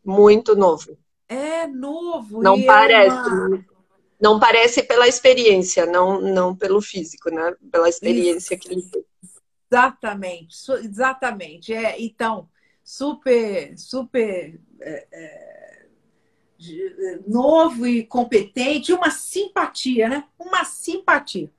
Muito 0.04 0.54
novo. 0.54 0.96
É 1.28 1.66
novo. 1.66 2.40
Não 2.40 2.62
parece. 2.62 3.16
É 3.16 3.32
uma... 3.32 3.64
Não 4.20 4.38
parece 4.38 4.84
pela 4.84 5.08
experiência, 5.08 5.86
não, 5.86 6.20
não 6.20 6.54
pelo 6.54 6.80
físico, 6.80 7.30
né? 7.30 7.52
Pela 7.72 7.88
experiência 7.88 8.54
Isso. 8.54 8.62
que 8.62 8.72
ele 8.72 8.82
tem. 8.82 9.04
Exatamente, 9.70 10.56
exatamente. 10.82 11.72
É, 11.72 12.00
então, 12.00 12.48
super, 12.82 13.78
super 13.78 14.60
é, 14.80 15.06
é, 15.12 15.86
novo 17.26 17.86
e 17.86 18.04
competente, 18.04 18.92
uma 18.92 19.10
simpatia, 19.10 20.08
né? 20.08 20.24
Uma 20.38 20.64
simpatia. 20.64 21.50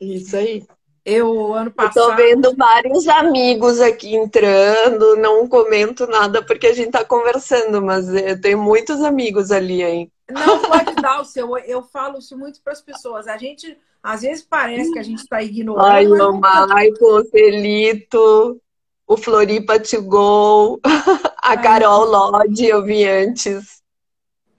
Isso 0.00 0.36
aí. 0.36 0.66
Eu, 1.04 1.52
ano 1.52 1.70
passado. 1.70 2.12
Estou 2.12 2.16
vendo 2.16 2.56
vários 2.56 3.06
amigos 3.08 3.78
aqui 3.80 4.16
entrando, 4.16 5.16
não 5.16 5.46
comento 5.46 6.06
nada 6.06 6.42
porque 6.42 6.66
a 6.66 6.72
gente 6.72 6.86
está 6.86 7.04
conversando, 7.04 7.82
mas 7.82 8.08
eu 8.08 8.40
tenho 8.40 8.58
muitos 8.58 9.02
amigos 9.02 9.50
ali, 9.50 9.82
hein? 9.82 10.12
Não 10.30 10.60
pode 10.62 10.94
dar 10.94 11.20
o 11.20 11.24
seu. 11.24 11.58
Eu 11.58 11.82
falo 11.82 12.18
isso 12.18 12.38
muito 12.38 12.62
para 12.62 12.72
as 12.72 12.80
pessoas. 12.80 13.28
A 13.28 13.36
gente, 13.36 13.76
às 14.04 14.20
vezes, 14.20 14.44
parece 14.44 14.92
que 14.92 14.98
a 14.98 15.02
gente 15.02 15.20
está 15.20 15.42
ignorando. 15.42 15.86
Ai, 15.86 16.06
o 16.06 16.38
Maicon, 16.38 17.20
o 17.20 17.24
Celito, 17.24 18.60
o 19.06 19.16
Floripa 19.16 19.80
to 19.80 20.02
Go, 20.02 20.78
a 21.42 21.56
Carol 21.56 22.04
Lodge, 22.04 22.66
eu 22.66 22.84
vi 22.84 23.08
antes. 23.08 23.82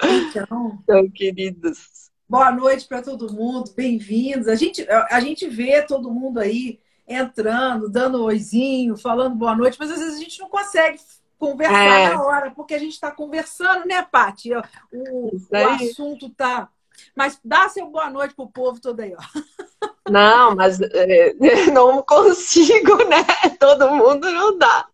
Então. 0.04 0.80
Tão 0.88 1.08
queridos. 1.12 2.10
Boa 2.28 2.52
noite 2.52 2.88
para 2.88 3.04
todo 3.04 3.32
mundo, 3.32 3.72
bem-vindos. 3.76 4.48
A 4.48 4.56
gente, 4.56 4.84
a 4.90 5.20
gente 5.20 5.48
vê 5.48 5.84
todo 5.84 6.10
mundo 6.10 6.40
aí 6.40 6.80
entrando, 7.08 7.88
dando 7.88 8.24
oizinho, 8.24 8.98
falando 8.98 9.36
boa 9.36 9.56
noite, 9.56 9.78
mas 9.80 9.92
às 9.92 10.00
vezes 10.00 10.16
a 10.16 10.24
gente 10.24 10.40
não 10.40 10.50
consegue 10.50 10.98
conversar 11.38 12.00
é. 12.00 12.10
na 12.10 12.24
hora, 12.24 12.50
porque 12.50 12.74
a 12.74 12.80
gente 12.80 12.94
está 12.94 13.12
conversando, 13.12 13.86
né, 13.86 14.02
Paty? 14.02 14.54
O, 14.92 15.36
o 15.36 15.56
assunto 15.56 16.32
tá. 16.32 16.68
Mas 17.16 17.40
dá 17.44 17.70
seu 17.70 17.88
boa 17.88 18.10
noite 18.10 18.36
pro 18.36 18.50
povo 18.50 18.80
todo 18.80 19.00
aí, 19.00 19.16
ó. 19.16 19.22
Não, 20.10 20.56
mas 20.56 20.80
é, 20.80 21.34
não 21.74 22.04
consigo, 22.04 22.96
né? 23.06 23.26
Todo 23.60 23.90
mundo 23.90 24.32
não 24.32 24.56
dá. 24.56 24.88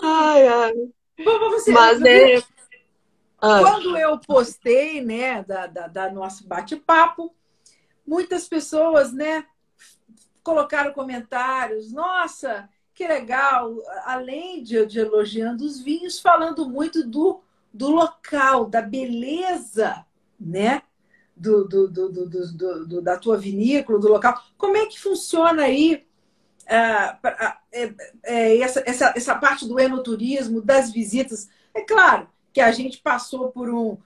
Ai, 0.00 0.46
ai. 0.46 0.72
Você, 1.50 1.72
mas 1.72 2.00
é 2.02 2.40
ah. 3.44 3.58
Quando 3.60 3.96
eu 3.96 4.16
postei, 4.20 5.00
né, 5.00 5.42
da, 5.42 5.66
da, 5.66 5.88
da 5.88 6.12
nosso 6.12 6.46
bate-papo, 6.46 7.34
muitas 8.06 8.48
pessoas, 8.48 9.12
né, 9.12 9.44
colocaram 10.44 10.92
comentários. 10.92 11.92
Nossa, 11.92 12.68
que 12.94 13.04
legal! 13.04 13.74
Além 14.04 14.62
de, 14.62 14.86
de 14.86 15.00
elogiando 15.00 15.64
os 15.64 15.80
vinhos, 15.80 16.20
falando 16.20 16.68
muito 16.68 17.04
do, 17.04 17.42
do 17.72 17.90
local, 17.90 18.66
da 18.66 18.82
beleza, 18.82 20.04
né? 20.38 20.82
Do, 21.36 21.66
do, 21.66 21.88
do, 21.88 22.86
do, 22.86 23.02
da 23.02 23.16
tua 23.16 23.36
vinícola, 23.36 23.98
do 23.98 24.08
local. 24.08 24.40
Como 24.56 24.76
é 24.76 24.86
que 24.86 25.00
funciona 25.00 25.62
aí 25.62 26.06
uh, 26.64 27.28
é, 27.72 27.94
é, 28.22 28.58
essa, 28.58 28.82
essa, 28.86 29.14
essa 29.16 29.34
parte 29.34 29.66
do 29.66 29.80
enoturismo, 29.80 30.60
das 30.60 30.92
visitas? 30.92 31.48
É 31.74 31.80
claro, 31.80 32.28
que 32.52 32.60
a 32.60 32.70
gente 32.70 32.98
passou 32.98 33.50
por 33.50 33.70
um. 33.70 33.96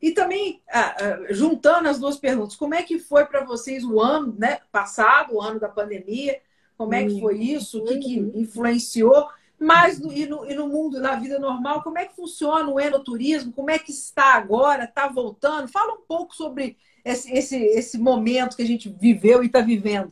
E 0.00 0.12
também, 0.12 0.62
ah, 0.70 0.96
ah, 0.98 1.18
juntando 1.30 1.88
as 1.88 1.98
duas 1.98 2.16
perguntas, 2.16 2.56
como 2.56 2.74
é 2.74 2.82
que 2.82 2.98
foi 2.98 3.26
para 3.26 3.44
vocês 3.44 3.84
o 3.84 4.00
ano 4.00 4.34
né, 4.38 4.60
passado, 4.70 5.34
o 5.34 5.42
ano 5.42 5.58
da 5.58 5.68
pandemia? 5.68 6.40
Como 6.78 6.94
é 6.94 7.04
que 7.04 7.20
foi 7.20 7.38
isso? 7.38 7.80
O 7.80 7.84
que, 7.84 7.98
que 7.98 8.18
influenciou? 8.34 9.28
Mas 9.60 10.00
no, 10.00 10.10
e, 10.10 10.24
no, 10.24 10.50
e 10.50 10.54
no 10.54 10.68
mundo, 10.68 10.98
na 10.98 11.16
vida 11.16 11.38
normal, 11.38 11.82
como 11.82 11.98
é 11.98 12.06
que 12.06 12.16
funciona 12.16 12.66
o 12.70 12.80
enoturismo? 12.80 13.52
Como 13.52 13.70
é 13.70 13.78
que 13.78 13.92
está 13.92 14.34
agora? 14.34 14.84
Está 14.84 15.06
voltando? 15.06 15.68
Fala 15.68 15.92
um 15.92 16.00
pouco 16.08 16.34
sobre 16.34 16.78
esse, 17.04 17.30
esse, 17.30 17.56
esse 17.56 17.98
momento 17.98 18.56
que 18.56 18.62
a 18.62 18.66
gente 18.66 18.88
viveu 18.88 19.42
e 19.42 19.46
está 19.46 19.60
vivendo. 19.60 20.10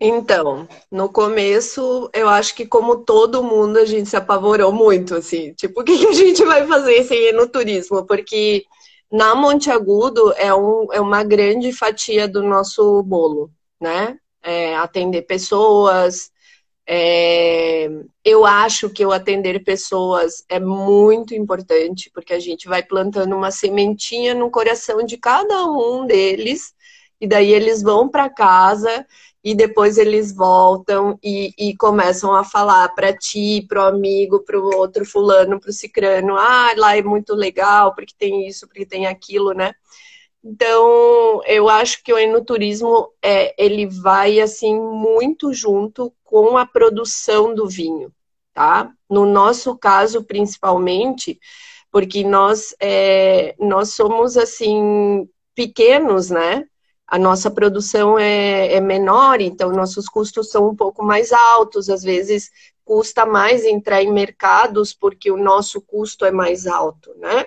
Então, 0.00 0.66
no 0.90 1.10
começo, 1.10 2.08
eu 2.14 2.30
acho 2.30 2.54
que 2.54 2.64
como 2.64 3.04
todo 3.04 3.42
mundo, 3.42 3.78
a 3.78 3.84
gente 3.84 4.08
se 4.08 4.16
apavorou 4.16 4.72
muito, 4.72 5.14
assim. 5.14 5.52
Tipo, 5.52 5.82
o 5.82 5.84
que, 5.84 6.06
a 6.06 6.12
gente 6.12 6.42
vai 6.44 6.66
fazer 6.66 7.02
sem 7.04 7.28
ir 7.28 7.32
no 7.32 7.46
turismo? 7.46 8.06
Porque 8.06 8.64
na 9.12 9.34
Monte 9.34 9.70
Agudo 9.70 10.32
é, 10.36 10.54
um, 10.54 10.86
é 10.92 11.00
uma 11.00 11.22
grande 11.24 11.72
fatia 11.72 12.26
do 12.26 12.42
nosso 12.42 13.02
bolo, 13.02 13.50
né? 13.78 14.18
É, 14.42 14.76
atender 14.76 15.22
pessoas. 15.22 16.30
É, 16.90 17.86
eu 18.24 18.46
acho 18.46 18.88
que 18.88 19.04
o 19.04 19.12
atender 19.12 19.62
pessoas 19.62 20.42
é 20.48 20.58
muito 20.58 21.34
importante, 21.34 22.10
porque 22.14 22.32
a 22.32 22.40
gente 22.40 22.66
vai 22.66 22.82
plantando 22.82 23.36
uma 23.36 23.50
sementinha 23.50 24.34
no 24.34 24.50
coração 24.50 25.04
de 25.04 25.18
cada 25.18 25.66
um 25.66 26.06
deles, 26.06 26.72
e 27.20 27.26
daí 27.26 27.52
eles 27.52 27.82
vão 27.82 28.08
para 28.08 28.30
casa 28.30 29.06
e 29.44 29.54
depois 29.54 29.98
eles 29.98 30.32
voltam 30.34 31.18
e, 31.22 31.52
e 31.58 31.76
começam 31.76 32.34
a 32.34 32.42
falar 32.42 32.88
para 32.94 33.12
ti, 33.16 33.64
para 33.68 33.84
o 33.84 33.88
amigo, 33.88 34.40
para 34.42 34.58
o 34.58 34.74
outro 34.76 35.04
fulano, 35.04 35.60
para 35.60 35.70
o 35.70 35.72
cicrano, 35.72 36.36
ah, 36.36 36.72
lá 36.76 36.96
é 36.96 37.02
muito 37.02 37.34
legal, 37.34 37.94
porque 37.94 38.14
tem 38.18 38.48
isso, 38.48 38.66
porque 38.66 38.86
tem 38.86 39.06
aquilo, 39.06 39.52
né? 39.52 39.74
Então, 40.50 41.42
eu 41.44 41.68
acho 41.68 42.02
que 42.02 42.10
o 42.10 42.18
enoturismo, 42.18 43.12
é, 43.22 43.54
ele 43.62 43.86
vai, 43.86 44.40
assim, 44.40 44.74
muito 44.80 45.52
junto 45.52 46.10
com 46.24 46.56
a 46.56 46.64
produção 46.64 47.54
do 47.54 47.68
vinho, 47.68 48.10
tá? 48.54 48.90
No 49.10 49.26
nosso 49.26 49.76
caso, 49.76 50.24
principalmente, 50.24 51.38
porque 51.90 52.24
nós, 52.24 52.74
é, 52.80 53.54
nós 53.58 53.92
somos, 53.92 54.38
assim, 54.38 55.28
pequenos, 55.54 56.30
né? 56.30 56.64
a 57.10 57.18
nossa 57.18 57.50
produção 57.50 58.18
é, 58.18 58.74
é, 58.74 58.80
menor, 58.82 59.40
então 59.40 59.70
nossos 59.70 60.10
custos 60.10 60.50
são 60.50 60.68
um 60.68 60.76
pouco 60.76 61.02
mais 61.02 61.32
altos, 61.32 61.88
às 61.88 62.02
vezes 62.02 62.50
custa 62.84 63.24
mais 63.24 63.64
entrar 63.64 64.02
em 64.02 64.12
mercados 64.12 64.92
porque 64.92 65.30
o 65.30 65.36
nosso 65.38 65.80
custo 65.80 66.26
é 66.26 66.30
mais 66.30 66.66
alto, 66.66 67.14
né? 67.16 67.46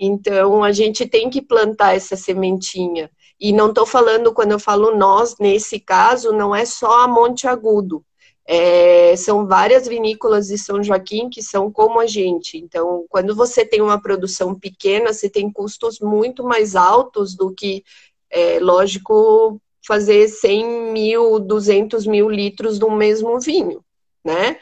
Então 0.00 0.64
a 0.64 0.72
gente 0.72 1.06
tem 1.06 1.28
que 1.28 1.42
plantar 1.42 1.94
essa 1.94 2.16
sementinha. 2.16 3.10
E 3.38 3.52
não 3.52 3.68
estou 3.68 3.84
falando, 3.84 4.32
quando 4.32 4.52
eu 4.52 4.58
falo 4.58 4.96
nós, 4.96 5.36
nesse 5.38 5.78
caso, 5.78 6.32
não 6.32 6.54
é 6.54 6.64
só 6.64 7.02
a 7.02 7.08
Monte 7.08 7.46
Agudo. 7.46 8.04
É, 8.46 9.14
são 9.16 9.46
várias 9.46 9.86
vinícolas 9.86 10.48
de 10.48 10.58
São 10.58 10.82
Joaquim 10.82 11.28
que 11.28 11.42
são 11.42 11.70
como 11.70 12.00
a 12.00 12.06
gente. 12.06 12.56
Então, 12.56 13.04
quando 13.08 13.34
você 13.36 13.64
tem 13.64 13.80
uma 13.82 14.00
produção 14.00 14.54
pequena, 14.54 15.12
você 15.12 15.28
tem 15.28 15.52
custos 15.52 16.00
muito 16.00 16.42
mais 16.42 16.74
altos 16.74 17.34
do 17.36 17.52
que 17.52 17.84
é 18.30 18.58
lógico 18.58 19.60
fazer 19.86 20.28
100 20.28 20.92
mil, 20.92 21.38
200 21.38 22.06
mil 22.06 22.28
litros 22.30 22.78
do 22.78 22.90
mesmo 22.90 23.38
vinho, 23.40 23.84
né? 24.24 24.58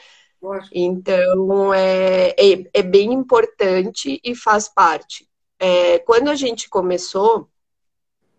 Então, 0.73 1.75
é, 1.75 2.31
é, 2.39 2.65
é, 2.73 2.83
bem 2.83 3.13
importante 3.13 4.21
e 4.23 4.35
faz 4.35 4.69
parte. 4.69 5.28
É, 5.59 5.99
quando 6.01 6.29
a 6.29 6.35
gente 6.35 6.69
começou 6.69 7.49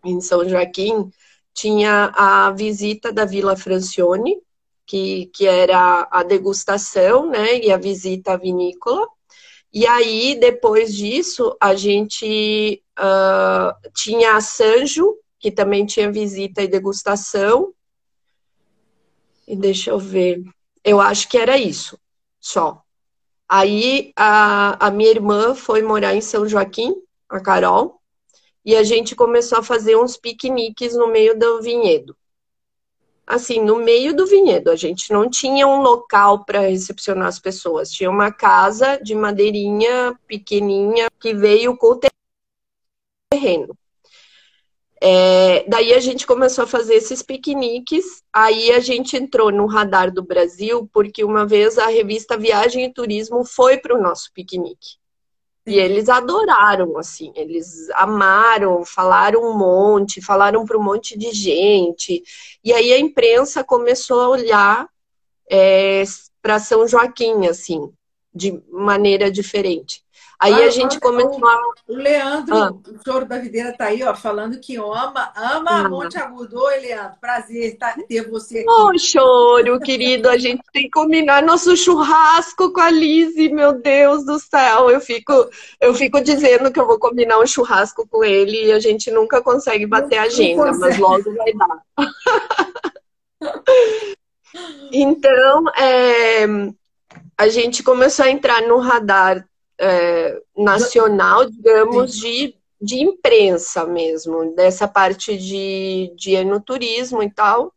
em 0.04 0.20
São 0.20 0.48
Joaquim, 0.48 1.10
tinha 1.52 2.12
a 2.14 2.50
visita 2.52 3.12
da 3.12 3.24
Vila 3.24 3.56
Francione, 3.56 4.40
que, 4.86 5.26
que 5.26 5.46
era 5.46 6.08
a 6.10 6.22
degustação, 6.22 7.28
né, 7.28 7.58
e 7.58 7.70
a 7.70 7.76
visita 7.76 8.32
à 8.32 8.36
vinícola. 8.36 9.06
E 9.72 9.86
aí, 9.86 10.34
depois 10.40 10.94
disso, 10.96 11.56
a 11.60 11.74
gente 11.76 12.82
uh, 12.98 13.90
tinha 13.94 14.34
a 14.34 14.40
Sanjo, 14.40 15.16
que 15.38 15.50
também 15.50 15.86
tinha 15.86 16.10
visita 16.10 16.62
e 16.62 16.68
degustação. 16.68 17.72
E 19.46 19.54
deixa 19.54 19.90
eu 19.90 19.98
ver. 19.98 20.42
Eu 20.82 21.00
acho 21.00 21.28
que 21.28 21.38
era 21.38 21.56
isso, 21.56 21.98
só. 22.40 22.82
Aí 23.48 24.12
a, 24.16 24.86
a 24.86 24.90
minha 24.90 25.10
irmã 25.10 25.54
foi 25.54 25.82
morar 25.82 26.14
em 26.14 26.20
São 26.20 26.48
Joaquim, 26.48 26.94
a 27.30 27.40
Carol, 27.40 28.00
e 28.64 28.76
a 28.76 28.82
gente 28.82 29.14
começou 29.14 29.58
a 29.58 29.62
fazer 29.62 29.96
uns 29.96 30.16
piqueniques 30.16 30.94
no 30.94 31.06
meio 31.06 31.38
do 31.38 31.62
vinhedo. 31.62 32.16
Assim, 33.26 33.60
no 33.60 33.76
meio 33.76 34.14
do 34.14 34.26
vinhedo, 34.26 34.70
a 34.70 34.76
gente 34.76 35.12
não 35.12 35.30
tinha 35.30 35.66
um 35.66 35.80
local 35.80 36.44
para 36.44 36.62
recepcionar 36.62 37.28
as 37.28 37.38
pessoas, 37.38 37.90
tinha 37.90 38.10
uma 38.10 38.32
casa 38.32 38.96
de 38.96 39.14
madeirinha 39.14 40.18
pequenininha 40.26 41.08
que 41.20 41.32
veio 41.32 41.76
com 41.76 41.92
o 41.92 42.00
terreno. 43.32 43.78
É, 45.02 45.64
daí 45.66 45.94
a 45.94 46.00
gente 46.00 46.26
começou 46.26 46.64
a 46.64 46.66
fazer 46.66 46.94
esses 46.94 47.22
piqueniques, 47.22 48.22
aí 48.30 48.70
a 48.72 48.80
gente 48.80 49.16
entrou 49.16 49.50
no 49.50 49.64
radar 49.64 50.12
do 50.12 50.22
Brasil, 50.22 50.90
porque 50.92 51.24
uma 51.24 51.46
vez 51.46 51.78
a 51.78 51.86
revista 51.86 52.36
Viagem 52.36 52.84
e 52.84 52.92
Turismo 52.92 53.44
foi 53.44 53.78
para 53.78 53.96
o 53.96 54.02
nosso 54.02 54.30
piquenique. 54.34 54.99
E 55.66 55.78
eles 55.78 56.08
adoraram, 56.08 56.96
assim, 56.96 57.32
eles 57.36 57.90
amaram, 57.90 58.84
falaram 58.84 59.42
um 59.42 59.56
monte, 59.56 60.20
falaram 60.22 60.64
para 60.64 60.78
um 60.78 60.82
monte 60.82 61.18
de 61.18 61.32
gente. 61.32 62.22
E 62.64 62.72
aí 62.72 62.92
a 62.92 62.98
imprensa 62.98 63.62
começou 63.62 64.20
a 64.20 64.28
olhar 64.30 64.88
é, 65.50 66.02
para 66.40 66.58
São 66.58 66.88
Joaquim, 66.88 67.46
assim, 67.46 67.92
de 68.34 68.62
maneira 68.70 69.30
diferente. 69.30 70.02
Aí 70.40 70.54
ah, 70.54 70.68
a 70.68 70.70
gente 70.70 70.98
começou 70.98 71.46
a... 71.46 71.60
O 71.86 71.94
Leandro, 71.94 72.56
ah. 72.56 72.72
o 72.72 72.98
Choro 73.04 73.26
da 73.26 73.36
Videira, 73.36 73.76
tá 73.76 73.84
aí, 73.84 74.02
ó, 74.02 74.14
falando 74.14 74.58
que 74.58 74.76
ama, 74.76 75.30
ama 75.36 75.70
ah. 75.70 75.86
Monte 75.86 76.16
Agudo. 76.16 76.58
Oi, 76.58 76.80
Leandro, 76.80 77.18
prazer 77.20 77.76
tá, 77.76 77.94
ter 78.08 78.26
você 78.26 78.60
aqui. 78.60 78.70
Ô, 78.70 78.98
Choro, 78.98 79.78
querido, 79.78 80.30
a 80.30 80.38
gente 80.38 80.62
tem 80.72 80.84
que 80.84 80.90
combinar 80.90 81.42
nosso 81.42 81.76
churrasco 81.76 82.72
com 82.72 82.80
a 82.80 82.88
Lise, 82.88 83.50
meu 83.50 83.74
Deus 83.74 84.24
do 84.24 84.38
céu. 84.38 84.90
Eu 84.90 85.02
fico, 85.02 85.46
eu 85.78 85.92
fico 85.92 86.22
dizendo 86.22 86.72
que 86.72 86.80
eu 86.80 86.86
vou 86.86 86.98
combinar 86.98 87.38
um 87.38 87.46
churrasco 87.46 88.08
com 88.08 88.24
ele 88.24 88.68
e 88.68 88.72
a 88.72 88.80
gente 88.80 89.10
nunca 89.10 89.42
consegue 89.42 89.84
bater 89.84 90.16
não, 90.16 90.22
a 90.22 90.26
agenda, 90.26 90.72
mas 90.72 90.96
logo 90.96 91.34
vai 91.34 91.52
dar. 91.52 91.82
então, 94.90 95.68
é, 95.76 96.46
a 97.36 97.48
gente 97.48 97.82
começou 97.82 98.24
a 98.24 98.30
entrar 98.30 98.62
no 98.62 98.78
radar 98.78 99.46
é, 99.80 100.38
nacional, 100.56 101.46
digamos, 101.46 102.16
de, 102.16 102.54
de 102.80 103.00
imprensa 103.00 103.86
mesmo, 103.86 104.54
dessa 104.54 104.86
parte 104.86 105.36
de, 105.38 106.12
de 106.14 106.32
enoturismo 106.32 107.22
e 107.22 107.30
tal. 107.30 107.72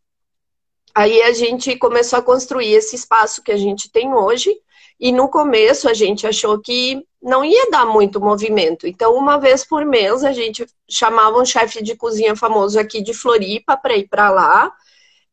Aí 0.94 1.24
a 1.24 1.32
gente 1.32 1.76
começou 1.78 2.20
a 2.20 2.22
construir 2.22 2.74
esse 2.74 2.96
espaço 2.96 3.42
que 3.42 3.52
a 3.52 3.58
gente 3.58 3.90
tem 3.90 4.14
hoje, 4.14 4.54
e 5.00 5.12
no 5.12 5.28
começo 5.28 5.90
a 5.90 5.94
gente 5.94 6.28
achou 6.28 6.60
que 6.60 7.04
não 7.22 7.44
ia 7.44 7.70
dar 7.72 7.86
muito 7.86 8.20
movimento. 8.20 8.86
Então, 8.86 9.16
uma 9.16 9.38
vez 9.38 9.66
por 9.66 9.86
mês, 9.86 10.24
a 10.24 10.34
gente 10.34 10.66
chamava 10.90 11.40
um 11.40 11.46
chefe 11.46 11.82
de 11.82 11.96
cozinha 11.96 12.36
famoso 12.36 12.78
aqui 12.78 13.02
de 13.02 13.14
Floripa 13.14 13.78
para 13.78 13.96
ir 13.96 14.08
para 14.08 14.30
lá, 14.30 14.72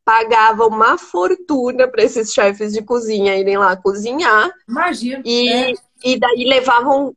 pagava 0.05 0.67
uma 0.67 0.97
fortuna 0.97 1.87
para 1.89 2.03
esses 2.03 2.33
chefes 2.33 2.73
de 2.73 2.83
cozinha 2.83 3.37
irem 3.37 3.59
lá 3.59 3.77
cozinhar. 3.77 4.51
Imagina. 4.69 5.23
E, 5.25 5.49
é. 5.49 5.75
E 6.03 6.19
daí 6.19 6.45
levavam, 6.45 7.15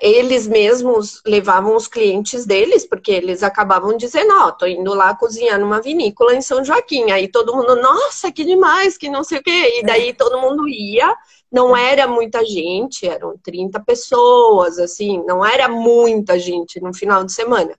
eles 0.00 0.46
mesmos 0.46 1.20
levavam 1.26 1.76
os 1.76 1.86
clientes 1.86 2.46
deles, 2.46 2.86
porque 2.86 3.12
eles 3.12 3.42
acabavam 3.42 3.96
dizendo, 3.96 4.32
ó, 4.32 4.48
oh, 4.48 4.52
tô 4.52 4.66
indo 4.66 4.94
lá 4.94 5.14
cozinhar 5.14 5.58
numa 5.58 5.80
vinícola 5.80 6.34
em 6.34 6.40
São 6.40 6.64
Joaquim. 6.64 7.10
Aí 7.10 7.28
todo 7.28 7.54
mundo, 7.54 7.76
nossa, 7.76 8.32
que 8.32 8.44
demais, 8.44 8.96
que 8.96 9.08
não 9.08 9.22
sei 9.24 9.38
o 9.38 9.42
quê. 9.42 9.80
E 9.80 9.82
daí 9.84 10.10
é. 10.10 10.14
todo 10.14 10.40
mundo 10.40 10.68
ia. 10.68 11.14
Não 11.50 11.76
era 11.76 12.08
muita 12.08 12.44
gente, 12.46 13.06
eram 13.06 13.36
30 13.42 13.78
pessoas, 13.80 14.78
assim, 14.78 15.22
não 15.26 15.44
era 15.44 15.68
muita 15.68 16.38
gente 16.38 16.80
no 16.80 16.94
final 16.94 17.24
de 17.24 17.32
semana. 17.32 17.78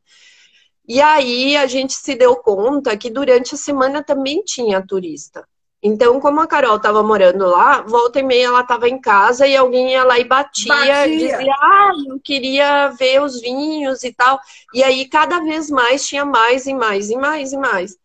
E 0.87 1.01
aí 1.01 1.55
a 1.55 1.65
gente 1.65 1.93
se 1.93 2.13
deu 2.13 2.35
conta 2.35 2.95
que 2.97 3.09
durante 3.09 3.55
a 3.55 3.57
semana 3.57 4.03
também 4.03 4.43
tinha 4.43 4.85
turista. 4.85 5.47
Então, 5.85 6.17
como 6.21 6.39
a 6.39 6.47
Carol 6.47 6.77
estava 6.77 7.03
morando 7.03 7.45
lá, 7.45 7.81
volta 7.81 8.17
e 8.17 8.23
meia 8.23 8.45
ela 8.47 8.61
estava 8.61 8.87
em 8.87 8.97
casa 9.01 9.45
e 9.45 9.53
alguém 9.53 9.91
ia 9.91 10.05
lá 10.05 10.17
e 10.17 10.23
batia, 10.23 10.73
batia, 10.73 11.09
dizia, 11.09 11.53
ah, 11.53 11.91
eu 12.07 12.17
queria 12.23 12.87
ver 12.91 13.21
os 13.21 13.41
vinhos 13.41 14.01
e 14.01 14.13
tal. 14.13 14.39
E 14.73 14.81
aí, 14.81 15.05
cada 15.09 15.41
vez 15.41 15.69
mais, 15.69 16.07
tinha 16.07 16.23
mais 16.23 16.65
e 16.67 16.73
mais 16.73 17.09
e 17.09 17.17
mais 17.17 17.51
e 17.51 17.57
mais. 17.57 17.97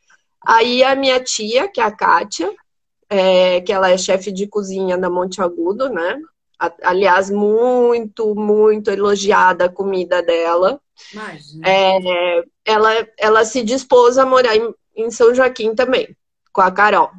Aí 0.44 0.82
a 0.82 0.96
minha 0.96 1.20
tia, 1.20 1.68
que 1.68 1.80
é 1.80 1.84
a 1.84 1.92
Kátia, 1.92 2.52
é, 3.08 3.60
que 3.60 3.72
ela 3.72 3.90
é 3.90 3.96
chefe 3.96 4.32
de 4.32 4.48
cozinha 4.48 4.98
da 4.98 5.08
Monte 5.08 5.40
Agudo, 5.40 5.88
né? 5.88 6.20
Aliás, 6.82 7.30
muito, 7.30 8.34
muito 8.34 8.90
elogiada 8.90 9.66
a 9.66 9.72
comida 9.72 10.20
dela. 10.20 10.80
É, 11.64 12.42
ela, 12.64 12.90
ela 13.16 13.44
se 13.44 13.62
dispôs 13.62 14.18
a 14.18 14.26
morar 14.26 14.56
em, 14.56 14.74
em 14.96 15.10
São 15.12 15.32
Joaquim 15.32 15.76
também, 15.76 16.16
com 16.52 16.60
a 16.60 16.72
Carol. 16.72 17.12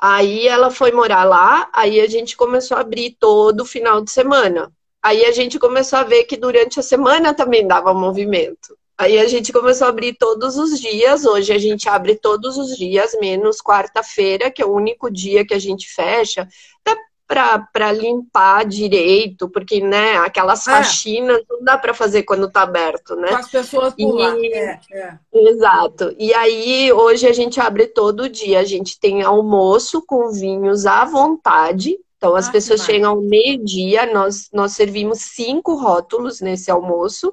Aí 0.00 0.46
ela 0.46 0.70
foi 0.70 0.92
morar 0.92 1.24
lá, 1.24 1.68
aí 1.72 2.00
a 2.00 2.06
gente 2.06 2.36
começou 2.36 2.76
a 2.76 2.80
abrir 2.80 3.16
todo 3.18 3.64
final 3.64 4.00
de 4.00 4.10
semana. 4.10 4.72
Aí 5.02 5.24
a 5.24 5.32
gente 5.32 5.58
começou 5.58 5.98
a 5.98 6.04
ver 6.04 6.24
que 6.24 6.36
durante 6.36 6.78
a 6.78 6.82
semana 6.82 7.34
também 7.34 7.66
dava 7.66 7.92
movimento. 7.92 8.76
Aí 8.96 9.18
a 9.18 9.28
gente 9.28 9.52
começou 9.52 9.86
a 9.86 9.90
abrir 9.90 10.14
todos 10.14 10.56
os 10.56 10.80
dias. 10.80 11.24
Hoje 11.24 11.52
a 11.52 11.58
gente 11.58 11.88
abre 11.88 12.16
todos 12.16 12.56
os 12.58 12.76
dias, 12.76 13.16
menos 13.20 13.62
quarta-feira, 13.62 14.50
que 14.50 14.60
é 14.60 14.66
o 14.66 14.72
único 14.72 15.08
dia 15.10 15.46
que 15.46 15.54
a 15.54 15.58
gente 15.58 15.88
fecha. 15.88 16.48
Até 16.84 17.00
para 17.28 17.92
limpar 17.92 18.64
direito, 18.64 19.50
porque, 19.50 19.82
né, 19.82 20.16
aquelas 20.16 20.66
é. 20.66 20.70
faxinas 20.70 21.42
não 21.48 21.62
dá 21.62 21.76
para 21.76 21.92
fazer 21.92 22.22
quando 22.22 22.50
tá 22.50 22.62
aberto, 22.62 23.14
né? 23.14 23.34
as 23.34 23.50
pessoas 23.50 23.94
por 23.94 24.18
e... 24.18 24.52
É, 24.54 24.80
é. 24.90 25.18
Exato. 25.30 26.14
E 26.18 26.32
aí, 26.32 26.90
hoje 26.90 27.26
a 27.26 27.32
gente 27.34 27.60
abre 27.60 27.86
todo 27.86 28.30
dia. 28.30 28.60
A 28.60 28.64
gente 28.64 28.98
tem 28.98 29.22
almoço 29.22 30.02
com 30.06 30.30
vinhos 30.32 30.86
à 30.86 31.04
vontade. 31.04 31.98
Então, 32.16 32.34
as 32.34 32.48
ah, 32.48 32.52
pessoas 32.52 32.82
chegam 32.82 33.10
ao 33.10 33.20
meio-dia, 33.20 34.12
nós, 34.12 34.48
nós 34.52 34.72
servimos 34.72 35.18
cinco 35.20 35.74
rótulos 35.74 36.40
nesse 36.40 36.70
almoço. 36.70 37.32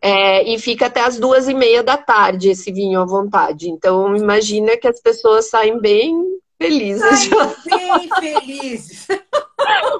É, 0.00 0.42
e 0.48 0.58
fica 0.58 0.86
até 0.86 1.00
as 1.00 1.18
duas 1.18 1.48
e 1.48 1.54
meia 1.54 1.82
da 1.82 1.96
tarde 1.96 2.50
esse 2.50 2.72
vinho 2.72 3.00
à 3.00 3.04
vontade. 3.04 3.68
Então, 3.68 4.16
imagina 4.16 4.76
que 4.76 4.88
as 4.88 5.00
pessoas 5.00 5.50
saem 5.50 5.80
bem 5.80 6.40
felizes. 6.62 7.30
Bem 7.64 8.08
felizes. 8.20 9.06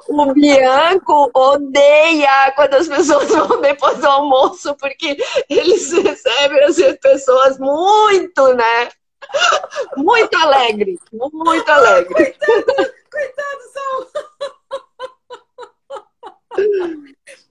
O 0.07 0.33
Bianco 0.33 1.31
odeia 1.33 2.51
quando 2.55 2.75
as 2.75 2.87
pessoas 2.87 3.29
vão 3.29 3.61
depois 3.61 3.97
do 3.97 4.07
almoço, 4.07 4.75
porque 4.75 5.17
eles 5.49 5.91
recebem 5.91 6.63
as 6.63 6.77
pessoas 6.99 7.57
muito, 7.57 8.53
né? 8.53 8.89
Muito 9.95 10.35
alegre, 10.37 10.99
muito 11.11 11.69
alegre. 11.71 12.13
Coitado, 12.13 12.65
coitado, 13.11 13.61
Saul. 13.73 14.07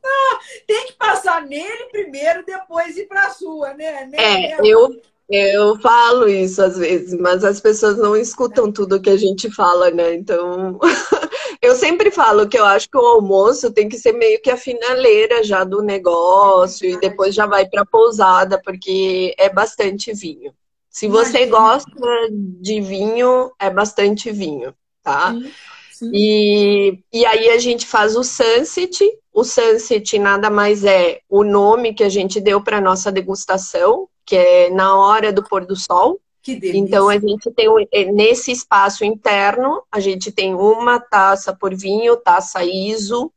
Ah, 0.05 0.39
tem 0.67 0.87
que 0.87 0.93
passar 0.95 1.43
nele 1.43 1.85
primeiro, 1.91 2.45
depois 2.45 2.97
ir 2.97 3.07
para 3.07 3.27
a 3.27 3.31
sua, 3.31 3.73
né? 3.75 4.11
É, 4.13 4.57
eu, 4.67 5.01
eu 5.33 5.79
falo 5.81 6.29
isso 6.29 6.63
às 6.63 6.77
vezes, 6.77 7.19
mas 7.19 7.43
as 7.43 7.59
pessoas 7.59 7.97
não 7.97 8.15
escutam 8.15 8.71
tudo 8.71 9.01
que 9.01 9.09
a 9.09 9.17
gente 9.17 9.51
fala, 9.51 9.91
né? 9.91 10.15
Então, 10.15 10.79
eu 11.63 11.75
sempre 11.75 12.11
falo 12.11 12.47
que 12.47 12.59
eu 12.59 12.65
acho 12.67 12.91
que 12.91 12.99
o 12.99 13.07
almoço 13.07 13.73
tem 13.73 13.89
que 13.89 13.99
ser 13.99 14.13
meio 14.13 14.43
que 14.43 14.51
a 14.51 14.59
finaleira 14.59 15.43
já 15.43 15.65
do 15.65 15.81
negócio 15.81 16.87
e 16.87 17.01
depois 17.01 17.35
já 17.35 17.47
vai 17.47 17.67
para 17.67 17.87
pousada, 17.87 18.61
porque 18.63 19.35
é 19.39 19.49
bastante 19.49 20.13
vinho. 20.13 20.53
Se 20.91 21.09
você 21.09 21.47
gosta 21.47 21.91
de 22.31 22.83
vinho, 22.83 23.51
é 23.59 23.71
bastante 23.71 24.31
vinho, 24.31 24.75
tá? 25.03 25.33
Sim, 25.33 25.51
sim. 25.91 26.11
E, 26.13 26.99
e 27.11 27.25
aí 27.25 27.49
a 27.49 27.59
gente 27.59 27.87
faz 27.87 28.15
o 28.15 28.23
sunset. 28.23 29.03
O 29.33 29.45
sunset 29.45 30.19
nada 30.19 30.51
mais 30.51 30.85
é 30.85 31.21
o 31.31 31.43
nome 31.43 31.95
que 31.95 32.05
a 32.05 32.11
gente 32.11 32.39
deu 32.39 32.63
para 32.63 32.83
nossa 32.83 33.11
degustação, 33.11 34.07
que 34.25 34.37
é 34.37 34.71
na 34.71 34.97
hora 34.97 35.33
do 35.33 35.43
pôr 35.43 35.67
do 35.67 35.77
sol. 35.77 36.21
Que 36.43 36.57
delícia. 36.57 36.79
Então 36.79 37.09
a 37.09 37.19
gente 37.19 37.51
tem 37.53 37.69
é, 37.93 38.05
nesse 38.07 38.51
espaço 38.51 39.05
interno, 39.05 39.83
a 39.91 40.01
gente 40.01 40.33
tem 40.33 40.55
uma 40.55 40.99
taça 40.99 41.55
por 41.55 41.75
vinho, 41.75 42.17
taça 42.17 42.65
ISO, 42.65 43.33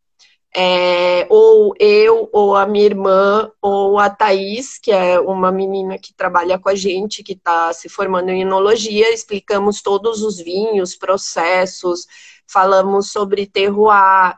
é, 0.56 1.28
ou 1.30 1.76
eu, 1.78 2.30
ou 2.32 2.56
a 2.56 2.66
minha 2.66 2.86
irmã, 2.86 3.52
ou 3.62 4.00
a 4.00 4.10
Thaís, 4.10 4.80
que 4.80 4.90
é 4.90 5.20
uma 5.20 5.52
menina 5.52 6.00
que 6.00 6.14
trabalha 6.14 6.58
com 6.58 6.70
a 6.70 6.76
gente, 6.76 7.22
que 7.22 7.34
está 7.34 7.74
se 7.74 7.90
formando 7.90 8.30
em 8.30 8.42
enologia, 8.42 9.14
explicamos 9.14 9.82
todos 9.82 10.24
os 10.24 10.38
vinhos, 10.38 10.96
processos, 10.96 12.08
falamos 12.48 13.12
sobre 13.12 13.46
terroir. 13.46 14.38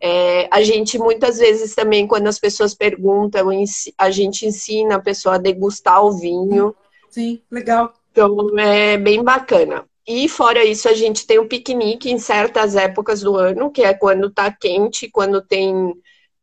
É, 0.00 0.48
a 0.50 0.62
gente 0.62 0.98
muitas 0.98 1.38
vezes 1.38 1.74
também, 1.74 2.06
quando 2.06 2.26
as 2.26 2.38
pessoas 2.38 2.74
perguntam, 2.74 3.48
a 3.96 4.10
gente 4.10 4.46
ensina 4.46 4.96
a 4.96 5.02
pessoa 5.02 5.36
a 5.36 5.38
degustar 5.38 6.04
o 6.04 6.12
vinho. 6.12 6.74
Sim, 7.08 7.40
legal. 7.50 7.94
Então 8.12 8.58
é 8.58 8.96
bem 8.96 9.22
bacana. 9.22 9.84
E 10.06 10.28
fora 10.28 10.64
isso, 10.64 10.88
a 10.88 10.94
gente 10.94 11.26
tem 11.26 11.38
o 11.38 11.48
piquenique 11.48 12.10
em 12.10 12.18
certas 12.18 12.76
épocas 12.76 13.20
do 13.20 13.36
ano, 13.36 13.70
que 13.72 13.82
é 13.82 13.92
quando 13.92 14.30
tá 14.30 14.52
quente, 14.52 15.10
quando 15.10 15.42
tem 15.42 15.92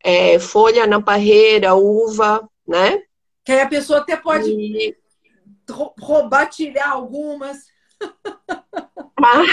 é, 0.04 0.38
folha 0.38 0.86
na 0.86 1.01
parreira, 1.01 1.74
uva, 1.74 2.47
né? 2.68 3.01
Que 3.45 3.54
aí 3.54 3.62
a 3.62 3.68
pessoa 3.68 3.99
até 3.99 4.18
pode 4.18 4.49
e... 4.49 4.95
roubar, 5.99 6.49
tirar 6.49 6.89
algumas. 6.89 7.60
Ah, 9.26 9.43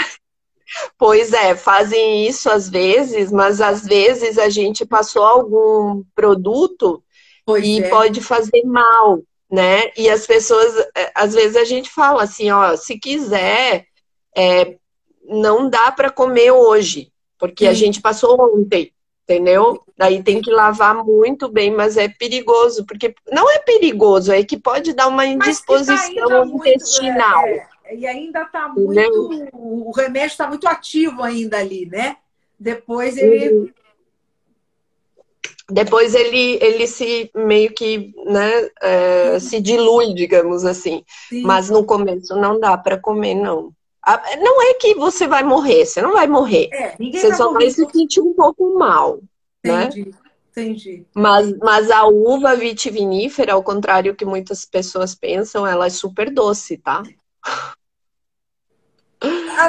pois 0.97 1.33
é, 1.33 1.55
fazem 1.55 2.27
isso 2.27 2.49
às 2.49 2.69
vezes, 2.69 3.31
mas 3.31 3.61
às 3.61 3.83
vezes 3.85 4.37
a 4.37 4.49
gente 4.49 4.85
passou 4.85 5.23
algum 5.23 6.03
produto 6.15 7.03
pois 7.45 7.65
e 7.65 7.83
é. 7.83 7.89
pode 7.89 8.21
fazer 8.21 8.63
mal, 8.63 9.21
né? 9.49 9.91
E 9.97 10.09
as 10.09 10.25
pessoas, 10.25 10.75
é, 10.95 11.11
às 11.15 11.33
vezes 11.33 11.55
a 11.57 11.65
gente 11.65 11.89
fala 11.89 12.23
assim, 12.23 12.49
ó, 12.51 12.75
se 12.75 12.97
quiser, 12.97 13.85
é, 14.35 14.75
não 15.23 15.69
dá 15.69 15.91
para 15.91 16.09
comer 16.09 16.51
hoje, 16.51 17.11
porque 17.37 17.65
Sim. 17.65 17.69
a 17.69 17.73
gente 17.73 18.01
passou 18.01 18.39
ontem, 18.55 18.91
entendeu? 19.23 19.81
Daí 19.97 20.23
tem 20.23 20.41
que 20.41 20.51
lavar 20.51 20.95
muito 20.95 21.49
bem, 21.49 21.71
mas 21.71 21.97
é 21.97 22.07
perigoso, 22.07 22.85
porque 22.85 23.13
não 23.31 23.49
é 23.49 23.59
perigoso, 23.59 24.31
é 24.31 24.43
que 24.43 24.57
pode 24.57 24.93
dar 24.93 25.07
uma 25.07 25.25
indisposição 25.25 26.45
intestinal. 26.45 27.41
Muito, 27.41 27.61
é, 27.80 27.80
e 27.93 28.07
ainda 28.07 28.43
está 28.43 28.67
muito. 28.67 29.49
O 29.53 29.91
remédio 29.91 30.27
está 30.27 30.47
muito 30.47 30.67
ativo 30.67 31.23
ainda 31.23 31.57
ali, 31.57 31.85
né? 31.85 32.17
Depois 32.59 33.17
ele. 33.17 33.49
Uhum. 33.49 33.69
Depois 35.69 36.13
ele, 36.13 36.59
ele 36.61 36.85
se 36.85 37.31
meio 37.33 37.73
que 37.73 38.13
né, 38.25 38.69
é, 38.81 39.39
se 39.39 39.61
dilui, 39.61 40.13
digamos 40.13 40.65
assim. 40.65 41.03
Sim. 41.29 41.43
Mas 41.43 41.69
no 41.69 41.85
começo 41.85 42.35
não 42.35 42.59
dá 42.59 42.77
para 42.77 42.99
comer, 42.99 43.35
não. 43.35 43.71
Não 44.39 44.61
é 44.63 44.73
que 44.73 44.95
você 44.95 45.27
vai 45.27 45.43
morrer, 45.43 45.85
você 45.85 46.01
não 46.01 46.13
vai 46.13 46.27
morrer. 46.27 46.67
É, 46.73 46.95
você 46.97 47.29
vai 47.29 47.37
só 47.37 47.51
morrer. 47.51 47.65
vai 47.65 47.71
se 47.71 47.85
sentir 47.89 48.19
um 48.19 48.33
pouco 48.33 48.77
mal. 48.77 49.21
Né? 49.63 49.85
Entendi, 49.85 50.09
né? 50.09 50.17
entendi. 50.51 51.05
Mas, 51.13 51.57
mas 51.59 51.89
a 51.89 52.05
uva 52.05 52.55
vitivinífera, 52.55 53.53
ao 53.53 53.63
contrário 53.63 54.15
que 54.15 54.25
muitas 54.25 54.65
pessoas 54.65 55.15
pensam, 55.15 55.65
ela 55.65 55.85
é 55.85 55.89
super 55.89 56.31
doce, 56.31 56.77
tá? 56.77 57.01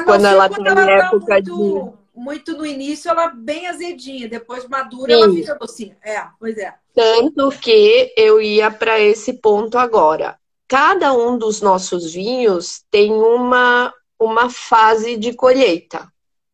Quando 0.05 0.27
ela 0.27 0.49
tem 0.49 0.67
ela 0.67 0.87
tá 0.87 0.93
época 0.93 1.27
tá 1.27 1.35
muito, 1.35 1.97
de. 1.97 2.03
Muito 2.15 2.57
no 2.57 2.67
início, 2.67 3.11
ela 3.11 3.29
bem 3.29 3.67
azedinha, 3.67 4.29
depois 4.29 4.69
madura, 4.69 5.15
Sim. 5.15 5.23
ela 5.23 5.33
fica 5.33 5.55
docinha. 5.55 5.97
É, 6.05 6.25
pois 6.39 6.59
é. 6.59 6.75
Tanto 6.95 7.51
que 7.53 8.13
eu 8.17 8.41
ia 8.41 8.71
para 8.71 9.01
esse 9.01 9.33
ponto 9.35 9.79
agora. 9.79 10.39
Cada 10.69 11.13
um 11.13 11.39
dos 11.39 11.61
nossos 11.61 12.13
vinhos 12.13 12.83
tem 12.91 13.13
uma 13.13 13.93
uma 14.23 14.49
fase 14.49 15.17
de 15.17 15.35
colheita, 15.35 16.07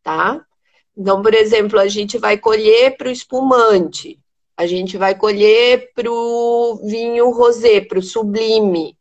tá? 0.03 0.45
Então, 0.97 1.22
por 1.22 1.34
exemplo, 1.34 1.78
a 1.78 1.86
gente 1.86 2.18
vai 2.18 2.39
colher 2.39 2.97
para 2.97 3.09
o 3.09 3.12
espumante, 3.12 4.18
a 4.57 4.66
gente 4.66 4.97
vai 4.97 5.14
colher 5.14 5.93
para 5.95 6.11
o 6.11 6.80
vinho 6.84 7.30
rosé, 7.30 7.80
para 7.80 7.99
o 7.99 8.03
sublime, 8.03 8.97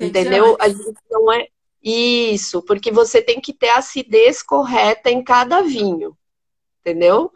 entendeu? 0.00 0.56
A 0.58 0.68
gente 0.68 0.96
não 1.10 1.30
é 1.30 1.48
isso, 1.88 2.62
porque 2.62 2.90
você 2.90 3.22
tem 3.22 3.40
que 3.40 3.52
ter 3.52 3.68
a 3.68 3.78
acidez 3.78 4.42
correta 4.42 5.08
em 5.08 5.22
cada 5.22 5.62
vinho, 5.62 6.16
entendeu? 6.80 7.30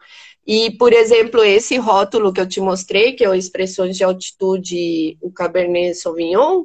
E, 0.44 0.72
por 0.72 0.92
exemplo, 0.92 1.44
esse 1.44 1.76
rótulo 1.76 2.32
que 2.32 2.40
eu 2.40 2.48
te 2.48 2.60
mostrei, 2.60 3.12
que 3.12 3.22
é 3.24 3.28
o 3.28 3.34
Expressões 3.34 3.96
de 3.96 4.02
Altitude, 4.02 5.16
o 5.20 5.30
Cabernet 5.30 5.94
Sauvignon, 5.94 6.64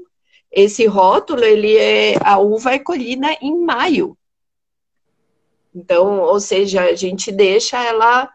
esse 0.51 0.87
rótulo, 0.87 1.43
ele 1.43 1.77
é 1.77 2.15
a 2.23 2.39
uva 2.39 2.73
é 2.73 2.79
colhida 2.79 3.27
em 3.39 3.55
maio. 3.55 4.17
Então, 5.75 6.21
ou 6.21 6.39
seja, 6.39 6.85
a 6.85 6.95
gente 6.95 7.31
deixa 7.31 7.83
ela 7.83 8.31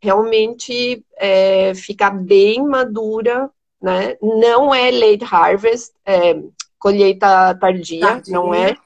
realmente 0.00 1.04
é, 1.18 1.74
ficar 1.74 2.10
bem 2.10 2.62
madura, 2.62 3.50
né? 3.82 4.16
Não 4.22 4.74
é 4.74 4.90
late 4.90 5.24
harvest, 5.24 5.92
é, 6.06 6.40
colheita 6.78 7.54
tardia, 7.56 8.00
tardia, 8.00 8.32
não 8.32 8.54
é? 8.54 8.76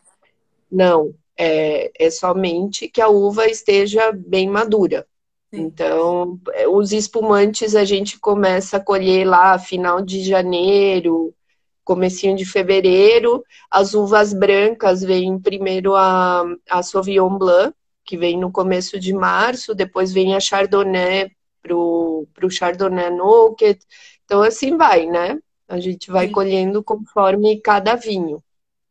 Não, 0.70 1.14
é, 1.36 1.90
é 1.98 2.10
somente 2.10 2.88
que 2.88 3.00
a 3.00 3.08
uva 3.08 3.46
esteja 3.46 4.12
bem 4.12 4.48
madura. 4.48 5.06
Sim. 5.52 5.62
Então, 5.62 6.38
é, 6.52 6.68
os 6.68 6.92
espumantes 6.92 7.74
a 7.74 7.84
gente 7.84 8.18
começa 8.20 8.76
a 8.76 8.84
colher 8.84 9.26
lá 9.26 9.58
final 9.58 10.00
de 10.00 10.22
janeiro, 10.22 11.34
comecinho 11.82 12.36
de 12.36 12.44
fevereiro. 12.44 13.42
As 13.70 13.94
uvas 13.94 14.32
brancas 14.32 15.02
vêm 15.02 15.40
primeiro 15.40 15.96
a, 15.96 16.44
a 16.68 16.82
Sauvignon 16.82 17.36
Blanc, 17.36 17.74
que 18.04 18.16
vem 18.16 18.38
no 18.38 18.52
começo 18.52 18.98
de 18.98 19.12
março, 19.12 19.74
depois 19.74 20.12
vem 20.12 20.36
a 20.36 20.40
Chardonnay 20.40 21.30
pro, 21.62 22.28
pro 22.32 22.50
Chardonnay 22.50 23.10
Nouquet. 23.10 23.78
Então, 24.24 24.42
assim 24.42 24.76
vai, 24.76 25.06
né? 25.06 25.38
A 25.66 25.80
gente 25.80 26.10
vai 26.10 26.26
sim. 26.26 26.32
colhendo 26.32 26.82
conforme 26.82 27.60
cada 27.60 27.94
vinho. 27.96 28.42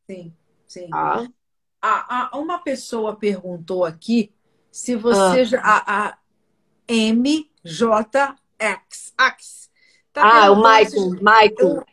Sim, 0.10 0.34
sim. 0.68 0.90
Tá? 0.90 1.28
A, 1.82 2.36
a, 2.36 2.38
uma 2.38 2.60
pessoa 2.60 3.16
perguntou 3.16 3.86
aqui 3.86 4.32
se 4.72 4.96
você 4.96 5.42
ah. 5.42 5.44
já. 5.44 5.62
A, 5.62 6.08
a 6.08 6.18
MJX. 6.90 8.36
Ax, 9.18 9.60
Tá 10.12 10.46
ah, 10.46 10.52
o 10.52 10.56
Michael, 10.56 11.12
Michael. 11.12 11.86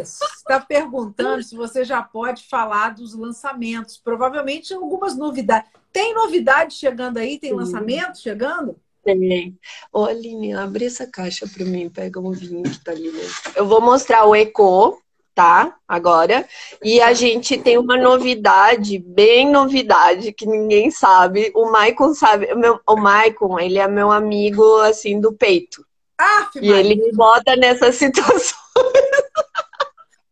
Isso. 0.00 0.24
Está 0.36 0.58
perguntando 0.58 1.42
se 1.42 1.56
você 1.56 1.84
já 1.84 2.02
pode 2.02 2.46
falar 2.48 2.94
dos 2.94 3.14
lançamentos. 3.14 3.96
Provavelmente 3.96 4.74
algumas 4.74 5.16
novidades. 5.16 5.70
Tem 5.92 6.12
novidade 6.12 6.74
chegando 6.74 7.18
aí? 7.18 7.38
Tem 7.38 7.50
Sim. 7.50 7.56
lançamento 7.56 8.18
chegando? 8.18 8.76
Tem. 9.04 9.58
Ô, 9.92 10.04
Aline, 10.04 10.52
abre 10.52 10.84
essa 10.86 11.06
caixa 11.06 11.46
para 11.46 11.64
mim. 11.64 11.88
Pega 11.88 12.20
um 12.20 12.32
vinho 12.32 12.64
que 12.64 12.84
tá 12.84 12.90
ali. 12.90 13.10
Né? 13.10 13.22
Eu 13.54 13.66
vou 13.66 13.80
mostrar 13.80 14.26
o 14.26 14.34
Eco, 14.34 15.00
tá? 15.40 15.74
Agora. 15.88 16.46
E 16.84 17.00
a 17.00 17.14
gente 17.14 17.56
tem 17.56 17.78
uma 17.78 17.96
novidade, 17.96 18.98
bem 18.98 19.50
novidade, 19.50 20.34
que 20.34 20.44
ninguém 20.44 20.90
sabe. 20.90 21.50
O 21.54 21.70
Maicon 21.70 22.12
sabe. 22.12 22.52
O, 22.52 22.58
meu, 22.58 22.78
o 22.86 22.96
Maicon, 22.96 23.58
ele 23.58 23.78
é 23.78 23.88
meu 23.88 24.12
amigo, 24.12 24.62
assim, 24.80 25.18
do 25.18 25.32
peito. 25.32 25.82
Ah, 26.18 26.50
e 26.60 26.70
ele 26.70 26.94
me 26.94 27.10
bota 27.12 27.56
nessas 27.56 27.96
situações. 27.96 28.54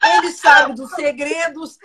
Ele 0.05 0.31
sabe 0.33 0.75
dos 0.75 0.91
segredos. 0.91 1.79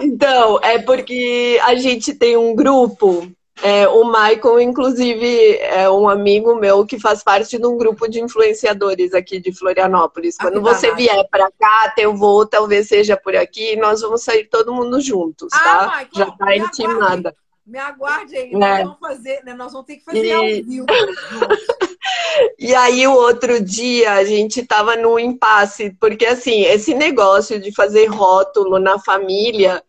Então, 0.00 0.58
é 0.60 0.80
porque 0.80 1.60
a 1.62 1.76
gente 1.76 2.14
tem 2.14 2.36
um 2.36 2.52
grupo. 2.52 3.30
É, 3.62 3.88
o 3.88 4.04
Michael, 4.04 4.60
inclusive, 4.60 5.56
é 5.58 5.88
um 5.90 6.08
amigo 6.08 6.54
meu 6.56 6.84
que 6.84 7.00
faz 7.00 7.22
parte 7.22 7.58
de 7.58 7.66
um 7.66 7.76
grupo 7.76 8.06
de 8.06 8.20
influenciadores 8.20 9.14
aqui 9.14 9.40
de 9.40 9.52
Florianópolis. 9.52 10.36
Quando 10.36 10.58
ah, 10.58 10.74
você 10.74 10.94
vier 10.94 11.26
para 11.30 11.50
cá, 11.58 11.94
eu 11.96 12.14
vou, 12.14 12.46
talvez 12.46 12.88
seja 12.88 13.16
por 13.16 13.34
aqui, 13.34 13.74
nós 13.76 14.02
vamos 14.02 14.22
sair 14.22 14.44
todo 14.44 14.74
mundo 14.74 15.00
juntos, 15.00 15.48
ah, 15.54 15.58
tá? 15.58 16.08
Já 16.14 16.30
tá 16.32 16.56
intimada. 16.56 17.34
Me 17.66 17.78
aguarde 17.78 18.36
aí, 18.36 18.52
é. 18.52 18.56
nós 18.56 18.78
vamos 18.84 18.98
fazer, 19.00 19.42
né? 19.42 19.54
Nós 19.54 19.72
vamos 19.72 19.86
ter 19.86 19.96
que 19.96 20.04
fazer 20.04 20.24
e... 20.24 20.32
ao 20.32 20.42
vivo. 20.42 20.86
e 22.60 22.74
aí, 22.74 23.06
o 23.06 23.14
outro 23.14 23.60
dia, 23.60 24.12
a 24.12 24.24
gente 24.24 24.64
tava 24.64 24.94
no 24.96 25.18
impasse, 25.18 25.96
porque 25.98 26.26
assim, 26.26 26.60
esse 26.62 26.94
negócio 26.94 27.58
de 27.58 27.74
fazer 27.74 28.06
rótulo 28.06 28.78
na 28.78 29.00
família, 29.00 29.82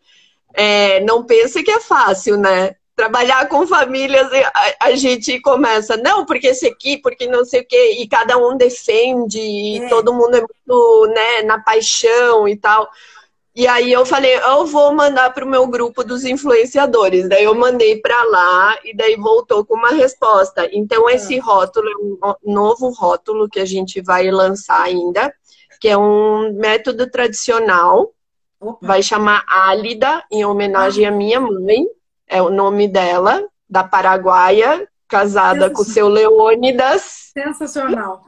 é, 0.54 1.00
não 1.04 1.24
pensa 1.24 1.62
que 1.62 1.70
é 1.70 1.78
fácil, 1.78 2.36
né? 2.36 2.74
Trabalhar 2.98 3.48
com 3.48 3.64
famílias, 3.64 4.28
a, 4.32 4.86
a, 4.88 4.96
gente 4.96 5.40
começa, 5.40 5.96
não, 5.96 6.26
porque 6.26 6.48
esse 6.48 6.66
aqui, 6.66 6.98
porque 6.98 7.28
não 7.28 7.44
sei 7.44 7.60
o 7.60 7.64
quê, 7.64 7.96
e 8.00 8.08
cada 8.08 8.36
um 8.36 8.56
defende, 8.56 9.38
e 9.38 9.78
é. 9.78 9.88
todo 9.88 10.12
mundo 10.12 10.34
é 10.34 10.40
muito, 10.40 11.06
né, 11.14 11.42
na 11.42 11.60
paixão 11.60 12.48
e 12.48 12.56
tal. 12.56 12.90
E 13.54 13.68
aí 13.68 13.92
eu 13.92 14.04
falei, 14.04 14.34
eu 14.34 14.66
vou 14.66 14.92
mandar 14.92 15.32
para 15.32 15.44
o 15.44 15.48
meu 15.48 15.64
grupo 15.68 16.02
dos 16.02 16.24
influenciadores. 16.24 17.28
Daí 17.28 17.44
eu 17.44 17.54
mandei 17.54 18.00
para 18.00 18.20
lá 18.24 18.76
e 18.84 18.96
daí 18.96 19.14
voltou 19.14 19.64
com 19.64 19.74
uma 19.74 19.90
resposta. 19.90 20.68
Então 20.72 21.08
esse 21.08 21.36
é. 21.36 21.40
rótulo 21.40 21.88
é 21.88 21.96
um 21.96 22.52
novo 22.52 22.90
rótulo 22.90 23.48
que 23.48 23.60
a 23.60 23.64
gente 23.64 24.00
vai 24.00 24.28
lançar 24.28 24.82
ainda, 24.82 25.32
que 25.80 25.88
é 25.88 25.96
um 25.96 26.52
método 26.52 27.08
tradicional 27.08 28.12
Opa. 28.60 28.78
vai 28.84 29.02
chamar 29.04 29.44
Álida, 29.48 30.24
em 30.32 30.44
homenagem 30.44 31.06
ah. 31.06 31.10
à 31.10 31.12
minha 31.12 31.40
mãe, 31.40 31.86
é 32.28 32.42
o 32.42 32.50
nome 32.50 32.86
dela, 32.86 33.42
da 33.68 33.82
Paraguaia, 33.82 34.88
casada 35.08 35.70
com 35.70 35.82
o 35.82 35.84
seu 35.84 36.08
Leônidas. 36.08 37.30
Sensacional. 37.32 38.26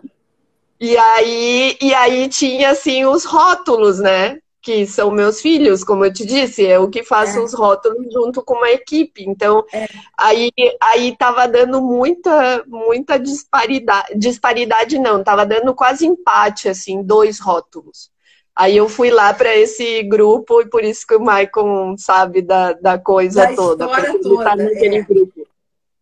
E 0.80 0.96
aí, 0.96 1.76
e 1.80 1.94
aí 1.94 2.28
tinha 2.28 2.70
assim 2.70 3.04
os 3.04 3.24
rótulos, 3.24 3.98
né? 3.98 4.38
Que 4.62 4.86
são 4.86 5.10
meus 5.10 5.40
filhos, 5.40 5.84
como 5.84 6.04
eu 6.04 6.12
te 6.12 6.24
disse, 6.24 6.66
é 6.66 6.78
o 6.78 6.88
que 6.88 7.02
faço 7.02 7.38
é. 7.38 7.42
os 7.42 7.52
rótulos 7.52 8.12
junto 8.12 8.42
com 8.42 8.54
uma 8.54 8.70
equipe. 8.70 9.24
Então, 9.26 9.64
é. 9.72 9.86
aí, 10.18 10.50
aí 10.82 11.16
tava 11.16 11.46
dando 11.46 11.82
muita, 11.82 12.64
muita 12.66 13.18
disparidade. 13.18 14.18
Disparidade 14.18 14.98
não, 14.98 15.22
tava 15.22 15.44
dando 15.44 15.74
quase 15.74 16.06
empate, 16.06 16.68
assim, 16.68 17.02
dois 17.02 17.38
rótulos. 17.38 18.10
Aí 18.54 18.76
eu 18.76 18.88
fui 18.88 19.10
lá 19.10 19.32
para 19.32 19.56
esse 19.56 20.02
grupo 20.02 20.60
e 20.60 20.68
por 20.68 20.84
isso 20.84 21.06
que 21.06 21.14
o 21.14 21.20
Maicon 21.20 21.96
sabe 21.96 22.42
da, 22.42 22.72
da 22.72 22.98
coisa 22.98 23.46
da 23.46 23.54
toda. 23.54 23.88
Porque 23.88 24.18
toda, 24.18 24.44
tá 24.44 24.56
naquele 24.56 24.96
é. 24.96 25.02
grupo. 25.02 25.46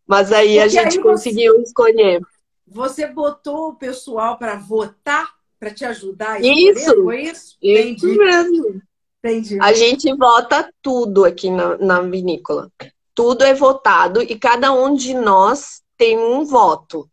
Mas 0.07 0.33
aí 0.33 0.57
porque 0.57 0.61
a 0.61 0.69
gente 0.69 0.99
aí 0.99 1.03
conseguiu 1.03 1.55
você, 1.55 1.63
escolher. 1.63 2.21
Você 2.67 3.07
botou 3.07 3.69
o 3.69 3.75
pessoal 3.75 4.39
para 4.39 4.57
votar, 4.57 5.35
para 5.61 5.71
te 5.71 5.85
ajudar 5.85 6.33
a 6.33 6.41
escolher, 6.41 6.73
isso, 6.73 7.05
foi 7.05 7.23
isso? 7.23 7.57
Isso 7.63 8.07
Entendi. 8.07 8.19
mesmo. 8.19 8.83
Entendi. 9.23 9.59
A 9.61 9.73
gente 9.73 10.13
vota 10.15 10.71
tudo 10.81 11.25
aqui 11.25 11.51
na, 11.51 11.77
na 11.77 12.01
vinícola. 12.01 12.71
Tudo 13.15 13.45
é 13.45 13.53
votado 13.53 14.23
e 14.23 14.39
cada 14.39 14.73
um 14.73 14.95
de 14.95 15.13
nós 15.13 15.83
tem 15.97 16.17
um 16.17 16.45
voto. 16.45 17.09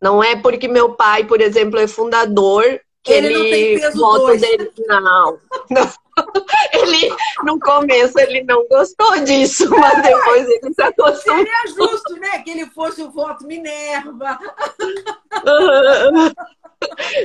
Não 0.00 0.22
é 0.22 0.36
porque 0.36 0.68
meu 0.68 0.94
pai, 0.94 1.24
por 1.24 1.40
exemplo, 1.40 1.78
é 1.78 1.86
fundador 1.86 2.80
que 3.04 3.12
ele, 3.12 3.26
ele 3.26 3.34
não 3.34 3.44
tem 3.44 3.78
peso 3.78 4.00
voto 4.00 4.36
dele. 4.38 4.72
Não, 4.88 5.38
não. 5.70 5.88
Ele, 6.72 7.12
no 7.42 7.58
começo, 7.58 8.18
ele 8.20 8.44
não 8.44 8.64
gostou 8.68 9.18
disso, 9.24 9.68
mas 9.70 10.00
depois 10.00 10.48
ele 10.48 10.72
se 10.72 10.82
acostumou. 10.82 11.38
Seria 11.38 11.66
justo, 11.66 12.14
né? 12.20 12.38
Que 12.38 12.50
ele 12.50 12.66
fosse 12.66 13.02
o 13.02 13.10
voto 13.10 13.44
Minerva. 13.44 14.38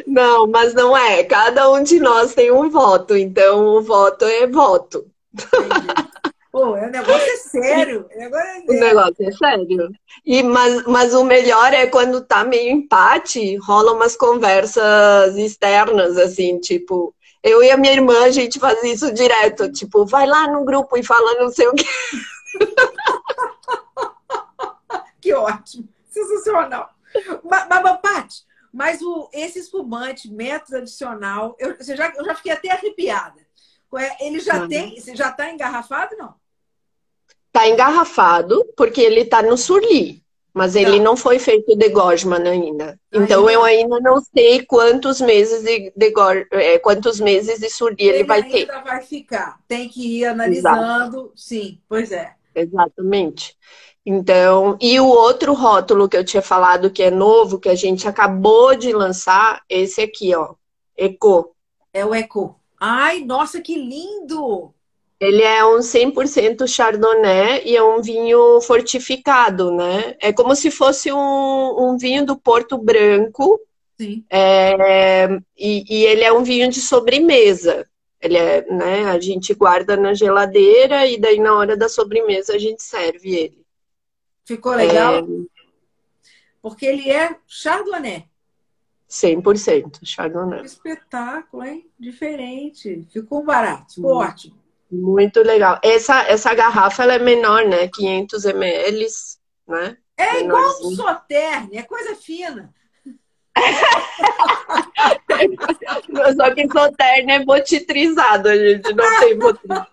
Não, 0.07 0.47
mas 0.47 0.73
não 0.73 0.95
é. 0.95 1.23
Cada 1.23 1.69
um 1.69 1.84
de 1.84 1.99
nós 1.99 2.34
tem 2.34 2.49
um 2.49 2.69
voto, 2.69 3.17
então 3.17 3.65
o 3.65 3.82
voto 3.82 4.23
é 4.23 4.47
voto. 4.47 5.05
Entendi. 5.34 6.09
Pô, 6.52 6.74
o 6.74 6.89
negócio 6.89 7.32
é 7.32 7.38
sério. 7.38 8.10
O 8.14 8.18
negócio 8.18 8.47
é, 8.47 8.64
o 8.68 8.74
negócio 8.74 9.28
é 9.28 9.32
sério. 9.32 9.91
E, 10.26 10.41
mas, 10.41 10.84
mas 10.86 11.14
o 11.14 11.24
melhor 11.24 11.72
é 11.74 11.86
quando 11.86 12.26
tá 12.26 12.43
meio 12.43 12.72
empate, 12.72 13.56
rola 13.58 13.93
umas 13.93 14.16
conversas 14.16 15.38
externas, 15.38 16.18
assim, 16.18 16.60
tipo, 16.60 17.14
eu 17.43 17.64
e 17.64 17.70
a 17.70 17.78
minha 17.78 17.93
irmã, 17.93 18.24
a 18.24 18.32
gente 18.32 18.60
faz 18.60 18.82
isso 18.84 19.14
direto, 19.14 19.72
tipo, 19.72 20.06
vai 20.06 20.26
lá 20.26 20.47
no 20.47 20.66
grupo 20.66 20.97
e 20.97 21.04
fala 21.04 21.39
não 21.39 21.52
sei 21.52 21.68
o 21.68 21.74
quê. 21.74 21.86
que 25.22 25.34
ótimo, 25.34 25.88
sensacional. 26.10 26.89
Mas, 27.43 27.68
mas 27.70 28.02
Paty, 28.02 28.43
mas 28.74 29.02
o, 29.02 29.30
esse 29.34 29.60
espumante, 29.60 30.32
método 30.32 30.78
adicional, 30.78 31.56
eu, 31.60 31.78
você 31.78 31.95
já, 31.95 32.12
eu 32.16 32.26
já 32.26 32.36
fiquei 32.36 32.52
até 32.52 32.72
arrepiada. 32.72 33.49
Ele 34.19 34.39
já 34.39 34.61
uhum. 34.61 34.67
tem, 34.67 34.99
você 34.99 35.15
já 35.15 35.29
está 35.29 35.51
engarrafado, 35.51 36.15
não? 36.17 36.35
Está 37.47 37.67
engarrafado, 37.67 38.65
porque 38.77 39.01
ele 39.01 39.21
está 39.21 39.41
no 39.41 39.57
surli. 39.57 40.23
Mas 40.53 40.75
ele 40.75 40.97
tá. 40.97 41.03
não 41.03 41.15
foi 41.15 41.37
feito 41.39 41.75
de 41.75 41.89
Gosman 41.89 42.47
ainda. 42.47 42.99
Então 43.11 43.47
ainda. 43.47 43.51
eu 43.51 43.63
ainda 43.63 43.99
não 43.99 44.19
sei 44.19 44.65
quantos 44.65 45.21
meses 45.21 45.63
de, 45.63 45.93
de 45.95 46.13
é, 46.51 46.79
quantos 46.79 47.19
meses 47.19 47.59
de 47.59 47.69
surli 47.69 47.95
ele, 47.99 48.17
ele 48.17 48.23
vai 48.23 48.43
ter. 48.43 48.61
Ele 48.61 48.71
ainda 48.71 48.83
vai 48.83 49.01
ficar. 49.01 49.59
Tem 49.67 49.87
que 49.87 50.19
ir 50.19 50.25
analisando. 50.25 51.17
Exato. 51.17 51.31
Sim, 51.35 51.79
pois 51.87 52.11
é. 52.11 52.33
Exatamente. 52.53 53.55
Então, 54.05 54.77
e 54.81 54.99
o 54.99 55.07
outro 55.07 55.53
rótulo 55.53 56.09
que 56.09 56.17
eu 56.17 56.25
tinha 56.25 56.41
falado 56.41 56.89
que 56.89 57.03
é 57.03 57.11
novo, 57.11 57.59
que 57.59 57.69
a 57.69 57.75
gente 57.75 58.07
acabou 58.07 58.75
de 58.75 58.91
lançar, 58.91 59.61
esse 59.69 60.01
aqui, 60.01 60.35
ó. 60.35 60.55
Eco. 60.97 61.55
É 61.93 62.03
o 62.05 62.13
Eco. 62.13 62.59
Ai, 62.80 63.21
nossa, 63.25 63.61
que 63.61 63.75
lindo! 63.75 64.73
Ele 65.19 65.41
é 65.41 65.65
um 65.65 65.80
100% 65.80 66.65
Chardonnay 66.65 67.63
e 67.65 67.75
é 67.75 67.84
um 67.84 68.01
vinho 68.01 68.61
fortificado, 68.61 69.69
né? 69.69 70.15
É 70.21 70.32
como 70.32 70.55
se 70.55 70.71
fosse 70.71 71.11
um, 71.11 71.75
um 71.77 71.97
vinho 71.97 72.25
do 72.25 72.38
Porto 72.38 72.77
Branco. 72.77 73.59
Sim. 73.99 74.23
É, 74.30 75.27
e, 75.57 75.84
e, 75.89 76.05
ele 76.05 76.23
é 76.23 76.32
um 76.32 76.41
vinho 76.41 76.69
de 76.69 76.80
sobremesa. 76.80 77.86
Ele 78.21 78.38
é, 78.38 78.65
né? 78.71 79.09
A 79.09 79.19
gente 79.19 79.53
guarda 79.53 79.97
na 79.97 80.13
geladeira 80.13 81.05
e 81.05 81.19
daí 81.19 81.38
na 81.38 81.53
hora 81.53 81.75
da 81.75 81.89
sobremesa 81.89 82.53
a 82.53 82.57
gente 82.57 82.82
serve 82.82 83.36
ele. 83.36 83.65
Ficou 84.45 84.73
legal? 84.73 85.15
É... 85.15 85.23
Porque 86.61 86.86
ele 86.86 87.09
é 87.09 87.36
Chardonnay. 87.45 88.28
100% 89.10 90.01
Chardonnay. 90.03 90.60
Que 90.60 90.68
espetáculo, 90.68 91.64
hein? 91.64 91.89
Diferente. 91.99 93.07
Ficou 93.12 93.43
barato, 93.43 93.95
ficou 93.95 94.18
hum. 94.18 94.18
ótimo. 94.18 94.60
Muito 94.91 95.41
legal. 95.41 95.80
Essa, 95.84 96.28
essa 96.28 96.53
garrafa 96.53 97.03
ela 97.03 97.14
é 97.14 97.20
menor, 97.20 97.66
né? 97.66 97.88
500 97.88 98.45
ml, 98.45 99.07
né? 99.68 99.97
É 100.18 100.41
igual 100.41 100.68
um 100.84 100.91
Soterne, 100.91 101.78
é 101.78 101.84
coisa 101.84 102.16
fina. 102.16 102.74
só 106.36 106.53
que 106.53 106.68
Soterne 106.68 107.32
é 107.34 107.45
botitrizado, 107.45 108.49
a 108.49 108.57
gente 108.57 108.93
não 108.93 109.20
tem 109.20 109.38
botitrizado. 109.38 109.88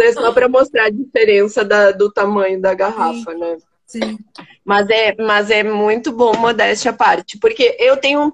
É 0.00 0.12
só 0.12 0.32
para 0.32 0.48
mostrar 0.48 0.84
a 0.84 0.90
diferença 0.90 1.64
da, 1.64 1.90
do 1.90 2.12
tamanho 2.12 2.60
da 2.60 2.74
garrafa, 2.74 3.32
Sim. 3.32 3.38
né? 3.38 3.56
Sim. 3.88 4.18
Mas 4.62 4.88
é, 4.90 5.16
mas 5.16 5.50
é 5.50 5.64
muito 5.64 6.12
bom, 6.12 6.36
modéstia 6.36 6.90
à 6.90 6.94
parte, 6.94 7.38
porque 7.38 7.74
eu 7.80 7.96
tenho 7.96 8.20
um. 8.20 8.30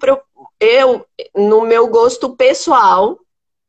Eu, 0.58 1.06
no 1.34 1.62
meu 1.62 1.86
gosto 1.86 2.36
pessoal, 2.36 3.18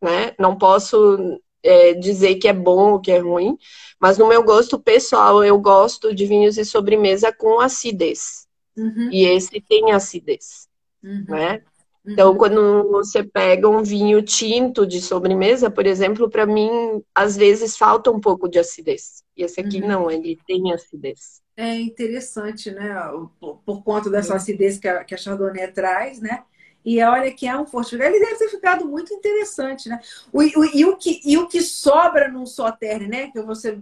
né? 0.01 0.33
Não 0.39 0.57
posso 0.57 1.39
é, 1.63 1.93
dizer 1.93 2.35
que 2.35 2.47
é 2.47 2.53
bom 2.53 2.93
ou 2.93 2.99
que 2.99 3.11
é 3.11 3.19
ruim, 3.19 3.55
mas 3.99 4.17
no 4.17 4.27
meu 4.27 4.43
gosto 4.43 4.79
pessoal, 4.79 5.43
eu 5.43 5.59
gosto 5.59 6.13
de 6.13 6.25
vinhos 6.25 6.57
e 6.57 6.65
sobremesa 6.65 7.31
com 7.31 7.59
acidez. 7.59 8.47
Uhum. 8.75 9.09
E 9.11 9.25
esse 9.25 9.61
tem 9.61 9.91
acidez, 9.91 10.67
uhum. 11.03 11.25
né? 11.29 11.61
Então, 12.07 12.31
uhum. 12.31 12.37
quando 12.37 12.91
você 12.91 13.23
pega 13.23 13.67
um 13.67 13.81
vinho 13.81 14.21
tinto 14.21 14.85
de 14.85 15.01
sobremesa, 15.01 15.71
por 15.71 15.85
exemplo, 15.85 16.29
para 16.29 16.45
mim, 16.45 16.69
às 17.13 17.35
vezes 17.35 17.75
falta 17.75 18.11
um 18.11 18.19
pouco 18.19 18.47
de 18.47 18.59
acidez. 18.59 19.23
E 19.35 19.43
esse 19.43 19.59
aqui 19.59 19.81
uhum. 19.81 19.87
não, 19.87 20.11
ele 20.11 20.39
tem 20.47 20.71
acidez. 20.71 21.41
É 21.57 21.79
interessante, 21.79 22.69
né? 22.69 22.95
Por, 23.39 23.57
por 23.65 23.83
conta 23.83 24.09
dessa 24.09 24.33
é. 24.33 24.35
acidez 24.35 24.77
que 24.77 24.87
a, 24.87 25.03
que 25.03 25.15
a 25.15 25.17
Chardonnay 25.17 25.71
traz, 25.71 26.19
né? 26.19 26.43
E 26.83 27.01
olha 27.01 27.33
que 27.33 27.47
é 27.47 27.57
um 27.57 27.65
fortificado. 27.65 28.13
Ele 28.15 28.23
deve 28.23 28.37
ter 28.37 28.49
ficado 28.49 28.85
muito 28.85 29.11
interessante, 29.13 29.89
né? 29.89 29.99
O, 30.31 30.39
o, 30.39 30.65
e, 30.65 30.85
o 30.85 30.95
que, 30.97 31.19
e 31.25 31.37
o 31.37 31.47
que 31.47 31.61
sobra 31.61 32.29
num 32.29 32.45
Sauternes, 32.45 33.09
né? 33.09 33.31
Que 33.31 33.41
você 33.41 33.79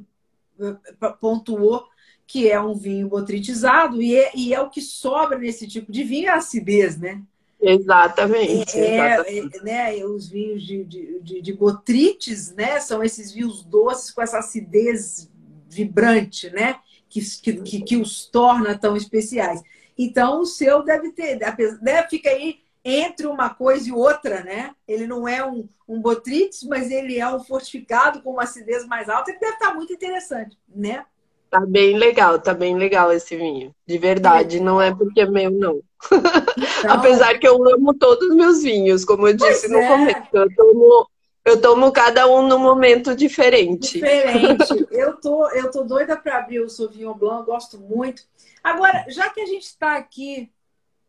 eh, 0.59 1.09
pontuou 1.19 1.85
que 2.25 2.49
é 2.49 2.59
um 2.59 2.73
vinho 2.73 3.09
botritizado 3.09 4.01
e 4.01 4.15
é, 4.15 4.31
e 4.33 4.53
é 4.53 4.61
o 4.61 4.69
que 4.69 4.81
sobra 4.81 5.37
nesse 5.37 5.67
tipo 5.67 5.91
de 5.91 6.03
vinho 6.03 6.27
é 6.27 6.29
a 6.29 6.35
acidez, 6.37 6.97
né? 6.97 7.21
Exatamente. 7.63 8.77
É, 8.77 9.15
exatamente. 9.15 9.57
É, 9.57 9.63
né, 9.63 10.05
os 10.05 10.27
vinhos 10.27 10.63
de, 10.63 10.83
de, 10.83 11.19
de, 11.21 11.41
de, 11.41 11.53
botrites, 11.53 12.53
né? 12.53 12.79
São 12.81 13.01
esses 13.01 13.31
vinhos 13.31 13.63
doces 13.63 14.11
com 14.11 14.21
essa 14.21 14.39
acidez 14.39 15.31
vibrante, 15.69 16.49
né? 16.49 16.79
Que, 17.09 17.21
que, 17.41 17.81
que, 17.81 17.97
os 17.97 18.25
torna 18.25 18.77
tão 18.77 18.97
especiais. 18.97 19.61
Então, 19.97 20.41
o 20.41 20.45
seu 20.45 20.83
deve 20.83 21.11
ter, 21.11 21.39
né, 21.81 22.07
fica 22.09 22.29
aí 22.29 22.63
entre 22.83 23.27
uma 23.27 23.51
coisa 23.51 23.87
e 23.87 23.91
outra, 23.91 24.43
né? 24.43 24.75
Ele 24.87 25.07
não 25.07 25.27
é 25.27 25.45
um, 25.45 25.69
um 25.87 26.01
Botrytis, 26.01 26.63
mas 26.63 26.91
ele 26.91 27.19
é 27.19 27.29
um 27.29 27.39
fortificado 27.39 28.21
com 28.21 28.31
uma 28.31 28.43
acidez 28.43 28.85
mais 28.87 29.07
alta. 29.07 29.31
Ele 29.31 29.39
deve 29.39 29.53
estar 29.53 29.73
muito 29.73 29.93
interessante, 29.93 30.57
né? 30.67 31.05
Tá 31.53 31.63
bem 31.67 31.99
legal, 31.99 32.39
tá 32.39 32.51
bem 32.51 32.75
legal 32.75 33.13
esse 33.13 33.35
vinho. 33.35 33.75
De 33.85 33.99
verdade, 33.99 34.59
não 34.59 34.81
é 34.81 34.91
porque 34.91 35.21
é 35.21 35.25
meu, 35.27 35.51
não. 35.51 35.81
Então... 36.79 36.91
Apesar 36.91 37.37
que 37.37 37.47
eu 37.47 37.55
amo 37.73 37.93
todos 37.93 38.27
os 38.27 38.35
meus 38.35 38.63
vinhos, 38.63 39.05
como 39.05 39.27
eu 39.27 39.33
disse 39.35 39.69
pois 39.69 39.71
no 39.71 39.77
é. 39.77 39.87
começo. 39.87 40.27
Eu 40.33 40.55
tomo, 40.55 41.09
eu 41.45 41.61
tomo 41.61 41.91
cada 41.91 42.27
um 42.27 42.47
num 42.47 42.57
momento 42.57 43.15
diferente. 43.15 43.93
Diferente. 43.99 44.87
eu, 44.91 45.15
tô, 45.17 45.47
eu 45.51 45.69
tô 45.69 45.83
doida 45.83 46.17
para 46.17 46.39
abrir 46.39 46.59
o 46.59 46.69
Sauvignon 46.69 47.13
Blanc, 47.13 47.45
gosto 47.45 47.77
muito. 47.79 48.23
Agora, 48.63 49.05
já 49.07 49.29
que 49.29 49.39
a 49.39 49.45
gente 49.45 49.63
está 49.63 49.95
aqui 49.95 50.51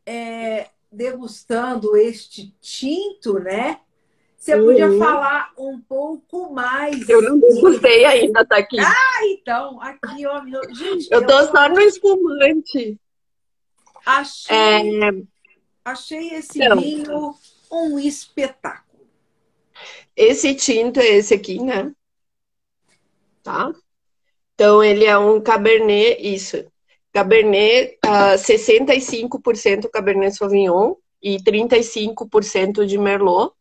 é, 0.05 0.69
degustando 0.93 1.97
este 1.97 2.55
tinto, 2.61 3.41
né? 3.41 3.81
Você 4.45 4.57
uhum. 4.57 4.67
podia 4.67 4.99
falar 4.99 5.53
um 5.57 5.81
pouco 5.81 6.53
mais. 6.53 7.09
Eu 7.09 7.23
não 7.23 7.41
degustei 7.41 8.05
ainda, 8.05 8.45
tá 8.45 8.59
aqui. 8.59 8.79
Ah, 8.79 9.27
então, 9.27 9.81
aqui, 9.81 10.27
ó. 10.27 10.43
Meu... 10.43 10.61
Gente, 10.75 11.09
eu 11.11 11.27
tô 11.27 11.33
eu... 11.33 11.47
só 11.47 11.67
no 11.67 11.81
espumante. 11.81 13.01
Achei, 14.05 14.55
é... 14.55 15.11
achei 15.83 16.35
esse 16.35 16.63
então, 16.63 16.79
vinho 16.79 17.35
um 17.73 17.99
espetáculo. 17.99 19.09
esse 20.15 20.55
tinto 20.55 21.01
é 21.01 21.07
esse 21.07 21.33
aqui, 21.33 21.59
né? 21.59 21.91
Tá? 23.43 23.73
Então, 24.55 24.85
ele 24.85 25.07
é 25.07 25.17
um 25.17 25.41
Cabernet, 25.41 26.21
isso. 26.21 26.67
Cabernet, 27.15 27.99
uh, 28.05 28.37
65% 28.37 29.89
Cabernet 29.91 30.37
Sauvignon 30.37 30.97
e 31.23 31.39
35% 31.39 32.85
de 32.85 32.99
Merlot. 32.99 33.55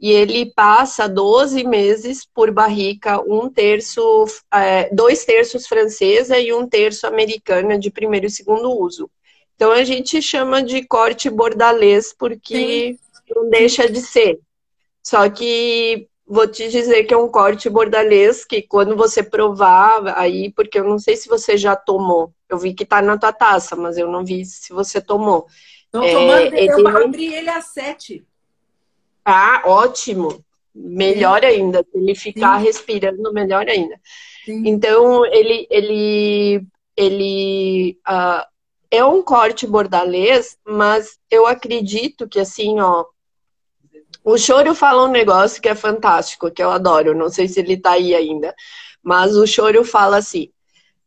E 0.00 0.12
ele 0.12 0.46
passa 0.54 1.08
12 1.08 1.64
meses 1.64 2.24
por 2.24 2.52
barrica, 2.52 3.20
um 3.20 3.50
terço, 3.50 4.26
é, 4.54 4.88
dois 4.94 5.24
terços 5.24 5.66
francesa 5.66 6.38
e 6.38 6.52
um 6.52 6.68
terço 6.68 7.06
americana 7.06 7.76
de 7.76 7.90
primeiro 7.90 8.26
e 8.26 8.30
segundo 8.30 8.70
uso. 8.70 9.10
Então 9.56 9.72
a 9.72 9.82
gente 9.82 10.22
chama 10.22 10.62
de 10.62 10.84
corte 10.84 11.28
bordalês 11.28 12.14
porque 12.16 12.96
Sim. 12.96 13.34
não 13.34 13.50
deixa 13.50 13.90
de 13.90 14.00
ser. 14.00 14.38
Só 15.02 15.28
que 15.28 16.06
vou 16.24 16.46
te 16.46 16.68
dizer 16.68 17.02
que 17.04 17.12
é 17.12 17.16
um 17.16 17.28
corte 17.28 17.68
bordalês 17.68 18.44
que 18.44 18.62
quando 18.62 18.94
você 18.94 19.20
provar 19.20 20.16
aí, 20.16 20.52
porque 20.52 20.78
eu 20.78 20.84
não 20.84 20.98
sei 20.98 21.16
se 21.16 21.28
você 21.28 21.56
já 21.56 21.74
tomou. 21.74 22.32
Eu 22.48 22.56
vi 22.56 22.72
que 22.72 22.84
tá 22.84 23.02
na 23.02 23.18
tua 23.18 23.32
taça, 23.32 23.74
mas 23.74 23.98
eu 23.98 24.08
não 24.08 24.24
vi 24.24 24.44
se 24.44 24.72
você 24.72 25.00
tomou. 25.00 25.46
Tô 25.90 26.02
é, 26.02 26.12
tomando, 26.12 26.54
eu 26.54 26.88
abri 26.88 27.34
ele 27.34 27.50
às 27.50 27.72
sete. 27.72 28.24
Ah, 29.24 29.62
ótimo. 29.64 30.44
Melhor 30.74 31.40
Sim. 31.40 31.46
ainda. 31.46 31.82
Se 31.82 31.98
ele 31.98 32.14
ficar 32.14 32.58
Sim. 32.58 32.64
respirando, 32.64 33.32
melhor 33.32 33.68
ainda. 33.68 33.98
Sim. 34.44 34.62
Então, 34.66 35.26
ele, 35.26 35.66
ele, 35.70 36.62
ele 36.96 37.98
uh, 38.08 38.44
é 38.90 39.04
um 39.04 39.22
corte 39.22 39.66
bordalês, 39.66 40.56
mas 40.66 41.18
eu 41.30 41.46
acredito 41.46 42.28
que 42.28 42.40
assim, 42.40 42.80
ó. 42.80 43.04
O 44.24 44.36
Choro 44.36 44.74
fala 44.74 45.04
um 45.04 45.10
negócio 45.10 45.60
que 45.60 45.68
é 45.68 45.74
fantástico, 45.74 46.50
que 46.50 46.62
eu 46.62 46.70
adoro. 46.70 47.16
Não 47.16 47.28
sei 47.28 47.48
se 47.48 47.60
ele 47.60 47.76
tá 47.76 47.92
aí 47.92 48.14
ainda. 48.14 48.54
Mas 49.02 49.36
o 49.36 49.46
Choro 49.46 49.84
fala 49.84 50.18
assim: 50.18 50.50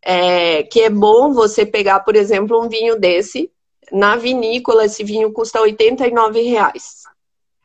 é, 0.01 0.63
que 0.63 0.81
é 0.81 0.89
bom 0.89 1.33
você 1.33 1.65
pegar, 1.65 1.99
por 2.01 2.15
exemplo, 2.15 2.61
um 2.61 2.67
vinho 2.67 2.99
desse. 2.99 3.51
Na 3.91 4.15
vinícola, 4.15 4.85
esse 4.85 5.03
vinho 5.03 5.31
custa 5.33 5.61
89 5.61 6.41
reais. 6.41 7.03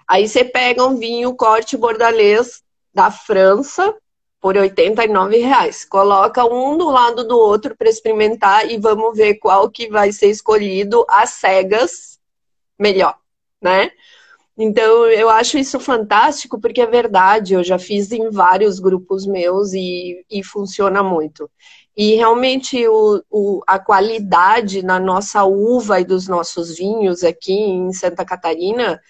Aí 0.06 0.28
você 0.28 0.44
pega 0.44 0.86
um 0.86 0.96
vinho 0.96 1.34
corte 1.34 1.76
bordalês 1.76 2.62
da 2.94 3.10
França 3.10 3.94
por 4.40 4.56
89 4.56 5.38
reais. 5.38 5.84
Coloca 5.84 6.44
um 6.44 6.76
do 6.78 6.88
lado 6.88 7.26
do 7.26 7.36
outro 7.36 7.76
para 7.76 7.88
experimentar 7.88 8.70
e 8.70 8.78
vamos 8.78 9.16
ver 9.16 9.34
qual 9.34 9.68
que 9.68 9.88
vai 9.88 10.12
ser 10.12 10.28
escolhido 10.28 11.04
às 11.08 11.30
cegas 11.30 12.20
melhor, 12.78 13.18
né? 13.60 13.90
Então, 14.58 15.06
eu 15.06 15.28
acho 15.28 15.58
isso 15.58 15.78
fantástico 15.78 16.58
porque 16.58 16.80
é 16.80 16.86
verdade, 16.86 17.54
eu 17.54 17.62
já 17.62 17.78
fiz 17.78 18.10
em 18.10 18.30
vários 18.30 18.78
grupos 18.78 19.26
meus 19.26 19.74
e, 19.74 20.24
e 20.30 20.42
funciona 20.42 21.02
muito. 21.02 21.50
E 21.94 22.14
realmente 22.14 22.86
o, 22.88 23.22
o, 23.30 23.62
a 23.66 23.78
qualidade 23.78 24.82
na 24.82 24.98
nossa 24.98 25.44
uva 25.44 26.00
e 26.00 26.04
dos 26.04 26.26
nossos 26.28 26.76
vinhos 26.76 27.22
aqui 27.24 27.52
em 27.52 27.92
Santa 27.92 28.24
Catarina 28.24 29.00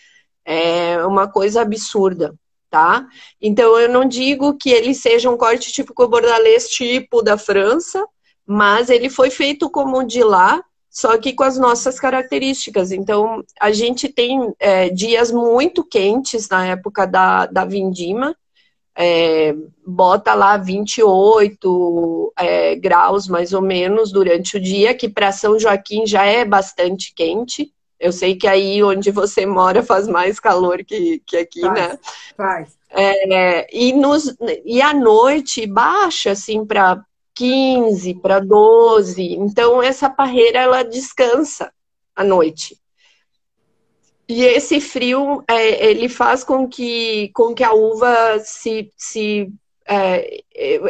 é 0.47 1.05
uma 1.05 1.27
coisa 1.27 1.61
absurda, 1.61 2.35
tá? 2.71 3.07
Então 3.43 3.79
eu 3.79 3.89
não 3.89 4.07
digo 4.07 4.57
que 4.57 4.71
ele 4.71 4.95
seja 4.95 5.29
um 5.29 5.37
corte 5.37 5.73
típico 5.73 6.07
bordalês 6.07 6.69
tipo 6.69 7.21
da 7.21 7.37
França, 7.37 8.03
mas 8.47 8.89
ele 8.89 9.11
foi 9.11 9.29
feito 9.29 9.69
como 9.69 10.05
de 10.05 10.23
lá, 10.23 10.63
só 10.89 11.19
que 11.19 11.33
com 11.33 11.43
as 11.43 11.59
nossas 11.59 11.99
características. 11.99 12.93
Então 12.93 13.43
a 13.61 13.73
gente 13.73 14.09
tem 14.09 14.55
é, 14.61 14.89
dias 14.89 15.33
muito 15.33 15.83
quentes 15.85 16.49
na 16.49 16.65
época 16.65 17.07
da, 17.07 17.47
da 17.47 17.65
vindima, 17.65 18.35
é, 18.97 19.55
bota 19.87 20.33
lá 20.33 20.57
28 20.57 22.33
é, 22.39 22.77
graus 22.77 23.29
mais 23.29 23.53
ou 23.53 23.61
menos 23.61 24.11
durante 24.11 24.57
o 24.57 24.61
dia, 24.61 24.95
que 24.95 25.09
para 25.09 25.33
São 25.33 25.59
Joaquim 25.59 26.07
já 26.07 26.25
é 26.25 26.45
bastante 26.45 27.13
quente. 27.15 27.73
Eu 27.99 28.13
sei 28.13 28.37
que 28.37 28.47
aí 28.47 28.83
onde 28.83 29.11
você 29.11 29.47
mora 29.47 29.83
faz 29.83 30.07
mais 30.07 30.39
calor 30.39 30.85
que, 30.85 31.23
que 31.27 31.37
aqui, 31.37 31.61
faz, 31.61 31.75
né? 31.75 31.99
Faz. 32.37 32.79
É, 32.91 33.67
e, 33.77 33.93
nos, 33.93 34.35
e 34.65 34.81
à 34.81 34.93
noite 34.93 35.67
baixa 35.67 36.33
assim 36.33 36.65
para 36.65 37.03
15, 37.35 38.15
para 38.15 38.41
12. 38.41 39.35
Então 39.35 39.83
essa 39.83 40.11
parreira 40.11 40.59
ela 40.59 40.83
descansa 40.83 41.73
à 42.15 42.23
noite. 42.23 42.79
E 44.29 44.43
esse 44.43 44.81
frio 44.81 45.45
é, 45.49 45.89
ele 45.89 46.09
faz 46.09 46.43
com 46.43 46.67
que, 46.69 47.31
com 47.33 47.55
que 47.55 47.63
a 47.63 47.73
uva 47.73 48.41
se, 48.41 48.91
se 48.97 49.53
é, 49.87 50.43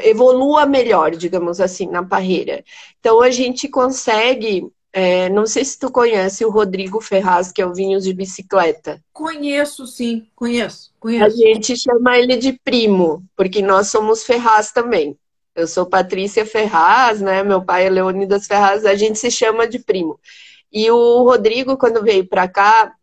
evolua 0.09 0.65
melhor, 0.65 1.11
digamos 1.11 1.61
assim, 1.61 1.87
na 1.87 2.03
parreira. 2.03 2.65
Então 2.99 3.21
a 3.21 3.31
gente 3.31 3.69
consegue 3.69 4.67
é, 4.99 5.29
não 5.29 5.45
sei 5.45 5.63
se 5.63 5.79
tu 5.79 5.93
conhece 5.93 6.43
o 6.43 6.49
Rodrigo 6.49 7.03
Ferraz, 7.03 7.53
que 7.53 7.61
é 7.61 7.67
o 7.67 7.75
Vinhos 7.75 8.03
de 8.03 8.15
Bicicleta. 8.15 8.99
Conheço, 9.13 9.87
sim, 9.87 10.27
conheço, 10.35 10.91
conheço. 10.99 11.23
A 11.23 11.29
gente 11.29 11.77
chama 11.77 12.17
ele 12.17 12.35
de 12.39 12.55
primo, 12.55 13.23
porque 13.37 13.61
nós 13.61 13.89
somos 13.89 14.25
Ferraz 14.25 14.73
também. 14.73 15.15
Eu 15.55 15.67
sou 15.67 15.85
Patrícia 15.85 16.47
Ferraz, 16.47 17.21
né? 17.21 17.43
Meu 17.43 17.63
pai 17.63 17.85
é 17.85 17.91
Leonidas 17.91 18.47
Ferraz, 18.47 18.87
a 18.87 18.95
gente 18.95 19.19
se 19.19 19.31
chama 19.31 19.69
de 19.69 19.79
primo. 19.81 20.19
E 20.73 20.91
o 20.91 21.25
Rodrigo, 21.25 21.77
quando 21.77 22.03
veio 22.03 22.27
para 22.27 22.49
cá, 22.49 22.95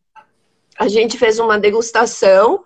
a 0.80 0.88
gente 0.88 1.16
fez 1.16 1.38
uma 1.38 1.60
degustação 1.60 2.64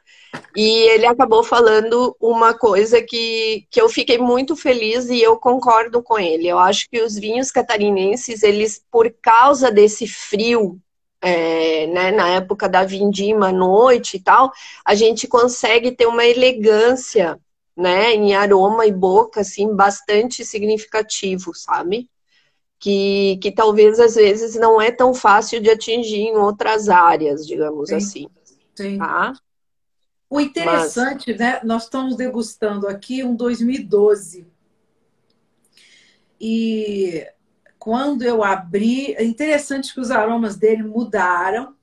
e 0.56 0.90
ele 0.90 1.06
acabou 1.06 1.44
falando 1.44 2.16
uma 2.20 2.54
coisa 2.54 3.02
que, 3.02 3.66
que 3.70 3.80
eu 3.80 3.88
fiquei 3.88 4.18
muito 4.18 4.56
feliz 4.56 5.08
e 5.10 5.22
eu 5.22 5.38
concordo 5.38 6.02
com 6.02 6.18
ele. 6.18 6.48
Eu 6.48 6.58
acho 6.58 6.90
que 6.90 7.02
os 7.02 7.16
vinhos 7.16 7.52
catarinenses, 7.52 8.44
eles, 8.44 8.84
por 8.92 9.14
causa 9.22 9.72
desse 9.72 10.08
frio, 10.08 10.80
é, 11.22 11.88
né, 11.88 12.12
na 12.12 12.30
época 12.30 12.68
da 12.68 12.84
vindima 12.84 13.50
à 13.50 13.52
noite 13.52 14.18
e 14.18 14.20
tal, 14.20 14.52
a 14.84 14.96
gente 14.96 15.28
consegue 15.28 15.92
ter 15.92 16.08
uma 16.08 16.26
elegância, 16.26 17.40
né, 17.76 18.14
em 18.14 18.36
aroma 18.36 18.86
e 18.86 18.92
boca, 18.92 19.42
assim, 19.42 19.76
bastante 19.76 20.44
significativo, 20.44 21.54
sabe? 21.54 22.10
Que, 22.80 23.38
que 23.42 23.52
talvez 23.52 24.00
às 24.00 24.16
vezes 24.16 24.56
não 24.56 24.80
é 24.80 24.92
tão 24.92 25.14
fácil 25.14 25.60
de 25.60 25.70
atingir 25.70 26.22
em 26.22 26.36
outras 26.36 26.90
áreas, 26.90 27.46
digamos 27.46 27.90
Sim. 27.90 27.96
assim. 27.96 28.28
Sim. 28.76 28.98
Tá? 29.00 29.34
O 30.30 30.42
interessante, 30.42 31.32
Mas... 31.32 31.40
né? 31.40 31.62
Nós 31.64 31.84
estamos 31.84 32.16
degustando 32.16 32.88
aqui 32.88 33.24
um 33.24 33.36
2012. 33.36 34.46
E 36.40 37.26
quando 37.80 38.24
eu 38.24 38.44
abri, 38.44 39.14
é 39.14 39.24
interessante 39.24 39.94
que 39.94 40.00
os 40.00 40.12
aromas 40.12 40.58
dele 40.58 40.84
mudaram 40.84 41.76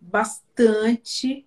bastante. 0.00 1.46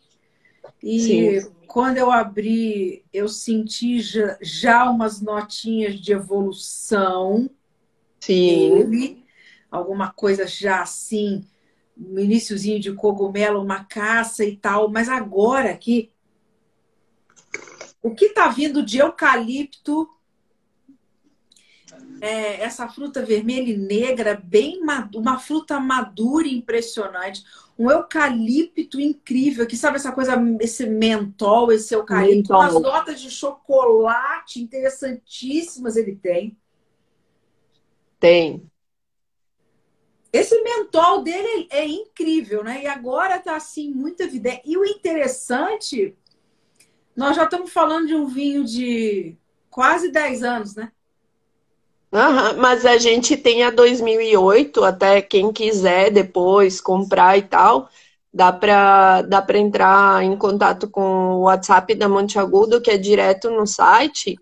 E 0.81 1.41
Sim. 1.41 1.51
quando 1.67 1.97
eu 1.97 2.09
abri, 2.09 3.03
eu 3.13 3.27
senti 3.27 3.99
já, 3.99 4.37
já 4.41 4.89
umas 4.89 5.21
notinhas 5.21 5.99
de 5.99 6.13
evolução. 6.13 7.49
Sim. 8.19 8.69
Dele, 8.69 9.25
alguma 9.69 10.11
coisa 10.11 10.47
já 10.47 10.81
assim, 10.81 11.45
um 11.97 12.17
iníciozinho 12.17 12.79
de 12.79 12.93
cogumelo, 12.93 13.61
uma 13.61 13.83
caça 13.83 14.45
e 14.45 14.55
tal. 14.55 14.89
Mas 14.89 15.09
agora 15.09 15.71
aqui 15.71 16.11
o 18.01 18.13
que 18.13 18.25
está 18.25 18.47
vindo 18.47 18.83
de 18.83 18.99
eucalipto, 18.99 20.09
é, 22.21 22.61
essa 22.61 22.87
fruta 22.87 23.23
vermelha 23.23 23.71
e 23.71 23.77
negra, 23.77 24.35
bem 24.35 24.79
uma 25.15 25.39
fruta 25.39 25.79
madura 25.79 26.47
impressionante, 26.47 27.43
um 27.77 27.89
eucalipto 27.89 28.99
incrível, 28.99 29.65
que 29.65 29.77
sabe 29.77 29.95
essa 29.95 30.11
coisa, 30.11 30.35
esse 30.59 30.85
mentol, 30.85 31.71
esse 31.71 31.95
eucalipto, 31.95 32.53
mentol. 32.53 32.59
umas 32.59 32.73
notas 32.73 33.21
de 33.21 33.31
chocolate 33.31 34.61
interessantíssimas 34.61 35.95
ele 35.95 36.15
tem. 36.15 36.57
Tem. 38.19 38.69
Esse 40.31 40.61
mentol 40.61 41.23
dele 41.23 41.67
é 41.71 41.87
incrível, 41.87 42.63
né? 42.63 42.83
E 42.83 42.87
agora 42.87 43.39
tá 43.39 43.55
assim 43.55 43.91
muito 43.91 44.21
evidente. 44.21 44.61
E 44.65 44.77
o 44.77 44.85
interessante 44.85 46.15
nós 47.19 47.35
já 47.35 47.43
estamos 47.43 47.69
falando 47.69 48.07
de 48.07 48.15
um 48.15 48.27
vinho 48.27 48.63
de 48.63 49.35
quase 49.69 50.09
10 50.09 50.41
anos, 50.41 50.73
né? 50.73 50.89
Mas 52.57 52.85
a 52.85 52.97
gente 52.97 53.35
tem 53.35 53.61
a 53.61 53.69
2008, 53.69 54.85
até 54.85 55.21
quem 55.21 55.51
quiser 55.51 56.11
depois 56.11 56.79
comprar 56.79 57.37
e 57.37 57.41
tal, 57.41 57.89
dá 58.33 58.53
para 58.53 59.21
dá 59.23 59.45
entrar 59.55 60.23
em 60.23 60.35
contato 60.37 60.89
com 60.89 61.01
o 61.01 61.41
WhatsApp 61.41 61.93
da 61.93 62.07
Monte 62.07 62.39
Agudo, 62.39 62.79
que 62.79 62.89
é 62.89 62.97
direto 62.97 63.51
no 63.51 63.67
site. 63.67 64.39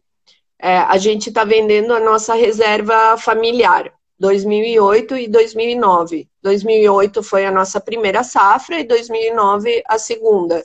É, 0.59 0.77
a 0.77 0.99
gente 0.99 1.29
está 1.29 1.43
vendendo 1.43 1.93
a 1.93 1.99
nossa 1.99 2.35
reserva 2.35 3.17
familiar, 3.17 3.91
2008 4.19 5.17
e 5.17 5.27
2009. 5.27 6.29
2008 6.43 7.23
foi 7.23 7.43
a 7.43 7.51
nossa 7.51 7.81
primeira 7.81 8.23
safra 8.23 8.79
e 8.79 8.83
2009 8.83 9.83
a 9.87 9.97
segunda. 9.97 10.63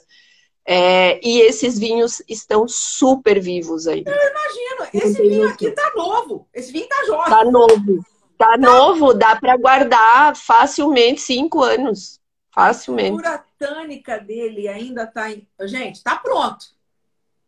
É, 0.65 1.19
e 1.25 1.41
esses 1.41 1.77
vinhos 1.77 2.21
estão 2.27 2.67
super 2.67 3.39
vivos 3.39 3.85
ainda. 3.85 4.11
Eu 4.11 4.29
imagino. 4.29 5.05
Esse 5.05 5.21
vinho 5.21 5.49
aqui 5.49 5.71
tá 5.71 5.91
novo. 5.95 6.47
Esse 6.53 6.71
vinho 6.71 6.87
tá 6.87 7.03
jovem. 7.05 7.25
Tá 7.25 7.43
novo. 7.43 8.05
Tá, 8.37 8.51
tá. 8.51 8.57
novo, 8.57 9.13
dá 9.13 9.35
para 9.35 9.57
guardar 9.57 10.35
facilmente 10.35 11.21
cinco 11.21 11.61
anos. 11.61 12.21
Facilmente. 12.49 13.25
A 13.25 13.43
tânica 13.57 14.19
dele 14.19 14.67
ainda 14.67 15.05
tá 15.05 15.31
em... 15.31 15.47
Gente, 15.61 16.03
tá 16.03 16.15
pronto. 16.15 16.65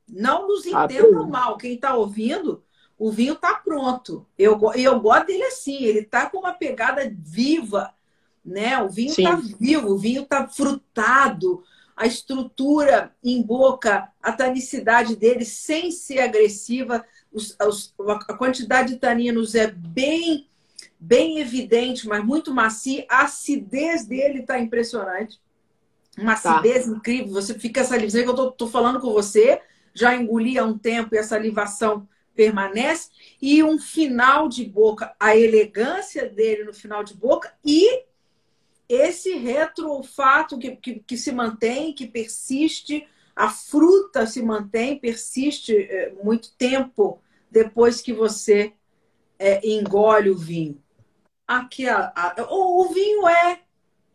Não 0.09 0.47
nos 0.47 0.63
tá 0.63 0.86
entendam 0.86 1.28
mal. 1.28 1.57
Quem 1.57 1.78
tá 1.78 1.95
ouvindo, 1.95 2.63
o 2.97 3.11
vinho 3.11 3.36
tá 3.36 3.55
pronto. 3.55 4.26
Eu, 4.38 4.59
eu 4.76 4.99
gosto 4.99 5.28
dele 5.28 5.43
assim. 5.43 5.84
Ele 5.84 6.03
tá 6.03 6.30
com 6.30 6.39
uma 6.39 6.53
pegada 6.53 7.09
viva, 7.18 7.93
né? 8.43 8.82
O 8.82 8.89
vinho 8.89 9.13
Sim. 9.13 9.24
tá 9.24 9.36
vivo, 9.59 9.91
o 9.91 9.97
vinho 9.97 10.26
tá 10.26 10.47
frutado 10.47 11.63
a 11.96 12.06
estrutura 12.06 13.16
em 13.24 13.41
boca, 13.41 14.10
a 14.22 14.32
tanicidade 14.32 15.16
dele 15.16 15.46
sem 15.46 15.91
ser 15.91 16.20
agressiva, 16.20 17.06
os, 17.32 17.56
os, 17.60 17.93
a 18.28 18.34
quantidade 18.34 18.93
de 18.93 19.00
taninos 19.00 19.56
é 19.56 19.68
bem 19.68 20.48
bem 21.00 21.39
evidente, 21.39 22.08
mas 22.08 22.24
muito 22.24 22.54
macia. 22.54 23.06
A 23.10 23.24
acidez 23.24 24.06
dele 24.06 24.39
está 24.39 24.60
impressionante. 24.60 25.39
Uma 26.18 26.36
tá. 26.36 26.56
acidez 26.56 26.86
tá. 26.86 26.91
incrível. 26.91 27.34
Você 27.34 27.54
fica 27.54 27.84
salivando. 27.84 28.18
eu 28.18 28.34
tô, 28.34 28.52
tô, 28.52 28.68
falando 28.68 29.00
com 29.00 29.12
você, 29.12 29.62
já 29.93 30.16
engoli 30.16 30.58
há 30.58 30.66
um 30.66 30.78
tempo 30.78 31.14
e 31.14 31.18
a 31.20 31.24
salivação 31.24 32.08
permanece. 32.36 33.10
E 33.41 33.64
um 33.64 33.78
final 33.78 34.50
de 34.50 34.66
boca, 34.66 35.14
a 35.20 35.36
elegância 35.36 36.28
dele 36.28 36.64
no 36.64 36.74
final 36.74 37.04
de 37.04 37.14
boca 37.14 37.54
e 37.64 38.05
esse 38.88 39.36
retroolfato 39.38 40.57
que, 40.57 40.75
que, 40.75 40.99
que, 40.99 41.17
se 41.17 41.31
mantém, 41.31 41.93
que 41.93 42.07
persiste, 42.07 43.07
a 43.36 43.49
fruta 43.49 44.25
se 44.27 44.41
mantém, 44.41 44.99
persiste 44.99 45.75
é, 45.75 46.13
muito 46.23 46.53
tempo 46.53 47.19
depois 47.49 48.01
que 48.01 48.13
você 48.13 48.73
é, 49.39 49.65
engole 49.67 50.29
o 50.29 50.38
vinho. 50.38 50.81
Aqui, 51.47 51.88
a, 51.88 52.11
a, 52.15 52.47
o, 52.49 52.81
o, 52.81 52.93
vinho 52.93 53.27
é 53.27 53.61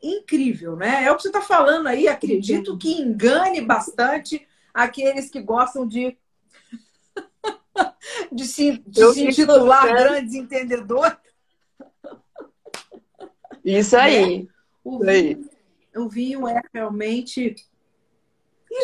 incrível, 0.03 0.77
né? 0.77 1.05
É 1.05 1.13
o 1.13 1.17
que 1.17 1.23
você 1.23 1.29
está 1.29 1.41
falando 1.41 1.87
aí. 1.87 2.09
Acredito 2.09 2.79
que 2.79 2.93
engane 2.93 3.61
bastante 3.61 4.47
aqueles 4.73 5.31
que 5.31 5.41
gostam 5.41 5.87
de, 5.87 6.17
de 8.33 8.47
se, 8.47 8.83
de 8.87 9.13
se 9.13 9.25
intitular 9.25 9.87
grandes 9.87 10.35
entendedores. 10.35 11.17
Isso 13.65 13.97
aí. 13.97 14.43
Né? 14.43 14.49
O 14.91 14.99
vinho, 14.99 15.49
o 15.97 16.09
vinho 16.09 16.49
é 16.49 16.61
realmente. 16.75 17.55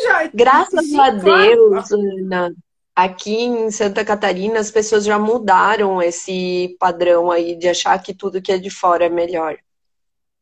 Já, 0.03 0.29
Graças 0.33 0.85
sim, 0.85 0.99
a 0.99 1.09
Deus, 1.09 1.91
Ana, 1.91 2.55
aqui 2.95 3.35
em 3.43 3.69
Santa 3.71 4.05
Catarina 4.05 4.59
as 4.59 4.71
pessoas 4.71 5.03
já 5.03 5.19
mudaram 5.19 6.01
esse 6.01 6.75
padrão 6.79 7.29
aí 7.29 7.55
de 7.55 7.67
achar 7.67 8.01
que 8.01 8.13
tudo 8.13 8.41
que 8.41 8.51
é 8.51 8.57
de 8.57 8.69
fora 8.69 9.05
é 9.05 9.09
melhor. 9.09 9.57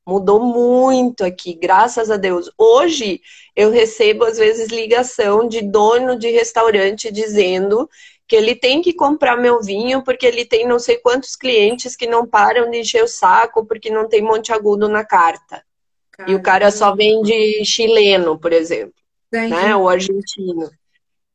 Mudou 0.08 0.40
muito 0.40 1.26
aqui, 1.26 1.56
graças 1.56 2.12
a 2.12 2.18
Deus. 2.18 2.52
Hoje 2.56 3.22
eu 3.56 3.72
recebo 3.72 4.24
às 4.24 4.38
vezes 4.38 4.68
ligação 4.68 5.48
de 5.48 5.64
dono 5.64 6.16
de 6.18 6.30
restaurante 6.30 7.12
dizendo 7.12 7.90
que 8.28 8.36
ele 8.36 8.56
tem 8.56 8.82
que 8.82 8.94
comprar 8.94 9.38
meu 9.38 9.62
vinho 9.62 10.04
porque 10.04 10.26
ele 10.26 10.46
tem 10.46 10.68
não 10.68 10.80
sei 10.80 10.98
quantos 10.98 11.36
clientes 11.36 11.96
que 11.96 12.08
não 12.08 12.26
param 12.26 12.70
de 12.72 12.80
encher 12.80 13.04
o 13.04 13.08
saco 13.08 13.66
porque 13.66 13.90
não 13.90 14.08
tem 14.08 14.22
monte 14.22 14.52
agudo 14.52 14.90
na 14.90 15.06
carta. 15.06 15.64
Caramba. 16.12 16.32
E 16.32 16.36
o 16.36 16.42
cara 16.42 16.72
só 16.72 16.96
vende 16.96 17.64
chileno, 17.66 18.40
por 18.40 18.52
exemplo, 18.54 18.96
Entendi. 19.28 19.54
né? 19.54 19.76
Ou 19.76 19.88
argentino. 19.88 20.72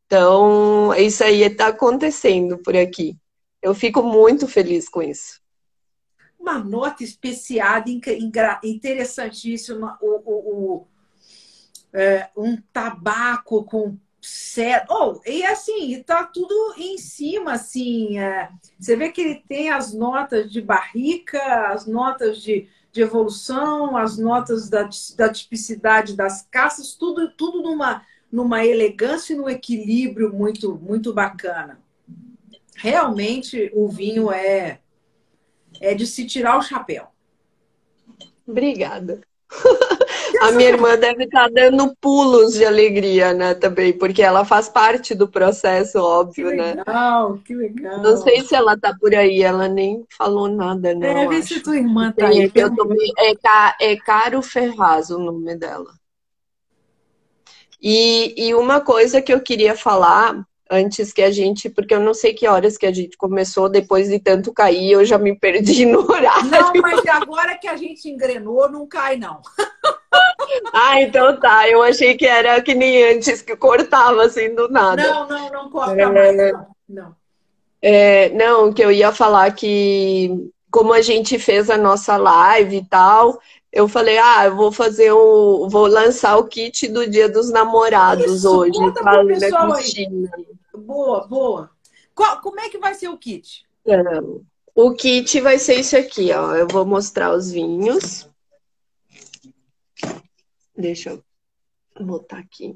Então, 0.06 0.92
isso 0.94 1.22
aí 1.22 1.42
está 1.42 1.68
acontecendo 1.68 2.58
por 2.58 2.76
aqui. 2.76 3.16
Eu 3.62 3.74
fico 3.74 4.02
muito 4.02 4.48
feliz 4.48 4.88
com 4.88 5.02
isso. 5.02 5.40
Uma 6.38 6.58
nota 6.58 7.04
especiada, 7.04 7.88
interessantíssima, 8.64 9.98
o, 10.00 10.06
o, 10.24 10.74
o 10.74 10.86
é, 11.92 12.28
um 12.36 12.56
tabaco 12.72 13.64
com 13.64 13.96
Certo. 14.20 14.92
Oh, 14.92 15.20
e 15.28 15.42
assim, 15.44 16.02
tá 16.02 16.24
tudo 16.24 16.74
em 16.76 16.98
cima, 16.98 17.52
assim. 17.54 18.18
É, 18.18 18.50
você 18.78 18.94
vê 18.94 19.10
que 19.10 19.20
ele 19.20 19.44
tem 19.48 19.70
as 19.70 19.94
notas 19.94 20.50
de 20.50 20.60
barrica, 20.60 21.68
as 21.68 21.86
notas 21.86 22.42
de, 22.42 22.68
de 22.92 23.00
evolução, 23.00 23.96
as 23.96 24.18
notas 24.18 24.68
da, 24.68 24.88
da 25.16 25.32
tipicidade 25.32 26.14
das 26.14 26.46
caças, 26.50 26.94
tudo, 26.94 27.30
tudo 27.32 27.62
numa, 27.62 28.04
numa 28.30 28.64
elegância 28.64 29.32
e 29.32 29.36
num 29.36 29.48
equilíbrio 29.48 30.32
muito, 30.32 30.74
muito 30.76 31.14
bacana. 31.14 31.80
Realmente 32.76 33.70
o 33.74 33.88
vinho 33.88 34.30
é, 34.30 34.80
é 35.80 35.94
de 35.94 36.06
se 36.06 36.26
tirar 36.26 36.58
o 36.58 36.62
chapéu. 36.62 37.08
Obrigada. 38.46 39.20
A 40.40 40.52
minha 40.52 40.70
irmã 40.70 40.96
deve 40.96 41.24
estar 41.24 41.48
tá 41.48 41.50
dando 41.52 41.94
pulos 42.00 42.54
de 42.54 42.64
alegria, 42.64 43.34
né, 43.34 43.54
também, 43.54 43.92
porque 43.92 44.22
ela 44.22 44.44
faz 44.44 44.68
parte 44.68 45.14
do 45.14 45.28
processo, 45.28 45.98
óbvio, 45.98 46.48
que 46.48 46.56
legal, 46.56 46.66
né? 46.66 46.82
Legal, 46.86 47.38
que 47.44 47.54
legal. 47.54 47.98
Não 47.98 48.16
sei 48.16 48.40
se 48.40 48.54
ela 48.54 48.76
tá 48.78 48.96
por 48.98 49.14
aí, 49.14 49.42
ela 49.42 49.68
nem 49.68 50.04
falou 50.16 50.48
nada, 50.48 50.94
né? 50.94 51.24
É, 51.24 51.28
vê 51.28 51.42
se 51.42 51.60
tua 51.60 51.76
irmã 51.76 52.10
tá 52.12 52.28
aí. 52.28 52.50
Eu 52.54 52.74
tô... 52.74 52.88
é, 53.18 53.92
é 53.92 53.96
Caro 53.96 54.40
Ferraz 54.40 55.10
o 55.10 55.18
nome 55.18 55.54
dela. 55.56 55.92
E, 57.82 58.34
e 58.36 58.54
uma 58.54 58.80
coisa 58.80 59.22
que 59.22 59.32
eu 59.32 59.40
queria 59.40 59.74
falar 59.74 60.42
antes 60.70 61.12
que 61.12 61.20
a 61.20 61.30
gente, 61.30 61.68
porque 61.68 61.92
eu 61.92 62.00
não 62.00 62.14
sei 62.14 62.32
que 62.32 62.46
horas 62.46 62.78
que 62.78 62.86
a 62.86 62.92
gente 62.92 63.16
começou, 63.16 63.68
depois 63.68 64.08
de 64.08 64.20
tanto 64.20 64.52
cair, 64.52 64.92
eu 64.92 65.04
já 65.04 65.18
me 65.18 65.36
perdi 65.36 65.84
no 65.84 66.00
horário. 66.08 66.48
Não, 66.48 66.72
mas 66.80 67.04
agora 67.06 67.58
que 67.58 67.66
a 67.66 67.76
gente 67.76 68.08
engrenou, 68.08 68.70
não 68.70 68.86
cai, 68.86 69.16
não. 69.16 69.40
ah, 70.72 71.00
então 71.00 71.38
tá. 71.38 71.68
Eu 71.68 71.82
achei 71.82 72.16
que 72.16 72.26
era 72.26 72.60
que 72.62 72.74
nem 72.74 73.12
antes, 73.12 73.42
que 73.42 73.56
cortava 73.56 74.24
assim 74.24 74.54
do 74.54 74.68
nada. 74.68 75.02
Não, 75.02 75.28
não, 75.28 75.50
não 75.50 75.70
corta 75.70 76.00
é... 76.00 76.06
mais, 76.06 76.36
não. 76.36 76.66
Não. 76.88 77.16
É, 77.82 78.28
não, 78.30 78.72
que 78.72 78.84
eu 78.84 78.92
ia 78.92 79.10
falar 79.10 79.54
que 79.54 80.50
como 80.70 80.92
a 80.92 81.00
gente 81.00 81.38
fez 81.38 81.70
a 81.70 81.76
nossa 81.76 82.16
live 82.16 82.76
e 82.76 82.84
tal, 82.84 83.40
eu 83.72 83.88
falei, 83.88 84.18
ah, 84.18 84.46
eu 84.46 84.56
vou 84.56 84.72
fazer 84.72 85.12
um. 85.12 85.68
Vou 85.68 85.86
lançar 85.86 86.36
o 86.36 86.46
kit 86.46 86.88
do 86.88 87.08
Dia 87.08 87.28
dos 87.28 87.50
Namorados 87.50 88.38
Isso, 88.38 88.56
hoje. 88.56 88.72
Conta 88.72 89.02
pro 89.02 89.26
pessoal 89.26 89.72
aí. 89.72 90.08
Boa, 90.76 91.26
boa. 91.26 91.70
Qual, 92.14 92.40
como 92.40 92.60
é 92.60 92.68
que 92.68 92.78
vai 92.78 92.94
ser 92.94 93.08
o 93.08 93.16
kit? 93.16 93.64
o 94.74 94.92
kit 94.92 95.40
vai 95.40 95.58
ser 95.58 95.76
isso 95.76 95.96
aqui, 95.96 96.32
ó. 96.32 96.54
Eu 96.54 96.68
vou 96.68 96.84
mostrar 96.84 97.32
os 97.32 97.50
vinhos. 97.50 98.28
Deixa 100.80 101.10
eu 101.10 101.22
botar 102.04 102.38
aqui. 102.38 102.74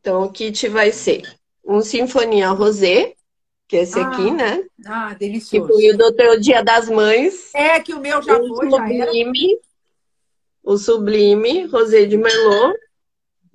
Então, 0.00 0.24
o 0.24 0.30
kit 0.30 0.68
vai 0.68 0.92
ser 0.92 1.22
um 1.64 1.80
Sinfonia 1.80 2.50
Rosé, 2.50 3.14
que 3.66 3.76
é 3.76 3.82
esse 3.82 3.98
ah, 3.98 4.08
aqui, 4.08 4.30
né? 4.30 4.64
Ah, 4.86 5.14
delicioso. 5.14 5.66
Que 5.66 5.72
foi 5.72 5.90
o 5.90 5.96
do 5.96 6.40
Dia 6.40 6.62
das 6.62 6.88
Mães. 6.88 7.52
É, 7.54 7.80
que 7.80 7.94
o 7.94 8.00
meu 8.00 8.22
já 8.22 8.38
o 8.38 8.56
foi, 8.56 8.70
sublime, 8.70 9.50
já 9.52 9.58
O 10.62 10.76
Sublime, 10.76 11.64
Rosé 11.66 12.04
de 12.04 12.16
Merlot. 12.16 12.78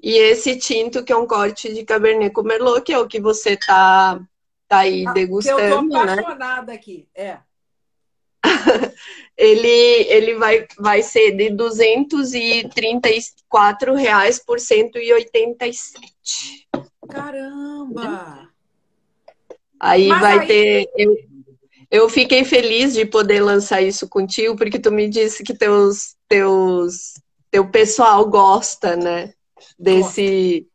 E 0.02 0.18
esse 0.18 0.58
tinto, 0.58 1.04
que 1.04 1.14
é 1.14 1.16
um 1.16 1.28
corte 1.28 1.72
de 1.72 1.86
Cabernet 1.86 2.34
com 2.34 2.41
Merlot, 2.41 2.82
que 2.82 2.91
é 2.91 2.97
o 2.97 3.08
que 3.08 3.22
você 3.22 3.56
tá, 3.56 4.20
tá 4.68 4.80
aí 4.80 5.06
ah, 5.06 5.14
degustando, 5.14 5.58
que 5.60 5.64
eu 5.64 5.99
tô 5.99 6.06
né? 6.06 6.14
apaixonada 6.14 6.72
né? 6.72 6.74
aqui, 6.74 7.08
é. 7.14 7.38
ele 9.38 9.67
ele 9.67 10.36
vai, 10.36 10.67
vai 10.77 11.01
ser 11.01 11.32
de 11.32 11.49
234 11.49 13.95
reais 13.95 14.38
por 14.39 14.59
187. 14.59 16.67
Caramba! 17.09 18.49
Aí 19.79 20.07
Mas 20.07 20.21
vai 20.21 20.39
aí... 20.39 20.47
ter. 20.47 20.89
Eu, 20.95 21.15
eu 21.89 22.09
fiquei 22.09 22.45
feliz 22.45 22.93
de 22.93 23.05
poder 23.05 23.41
lançar 23.41 23.82
isso 23.82 24.07
contigo, 24.07 24.55
porque 24.55 24.79
tu 24.79 24.91
me 24.91 25.09
disse 25.09 25.43
que 25.43 25.53
teus, 25.53 26.15
teus, 26.27 27.13
teu 27.49 27.69
pessoal 27.69 28.29
gosta, 28.29 28.95
né? 28.95 29.34
Desse, 29.77 30.67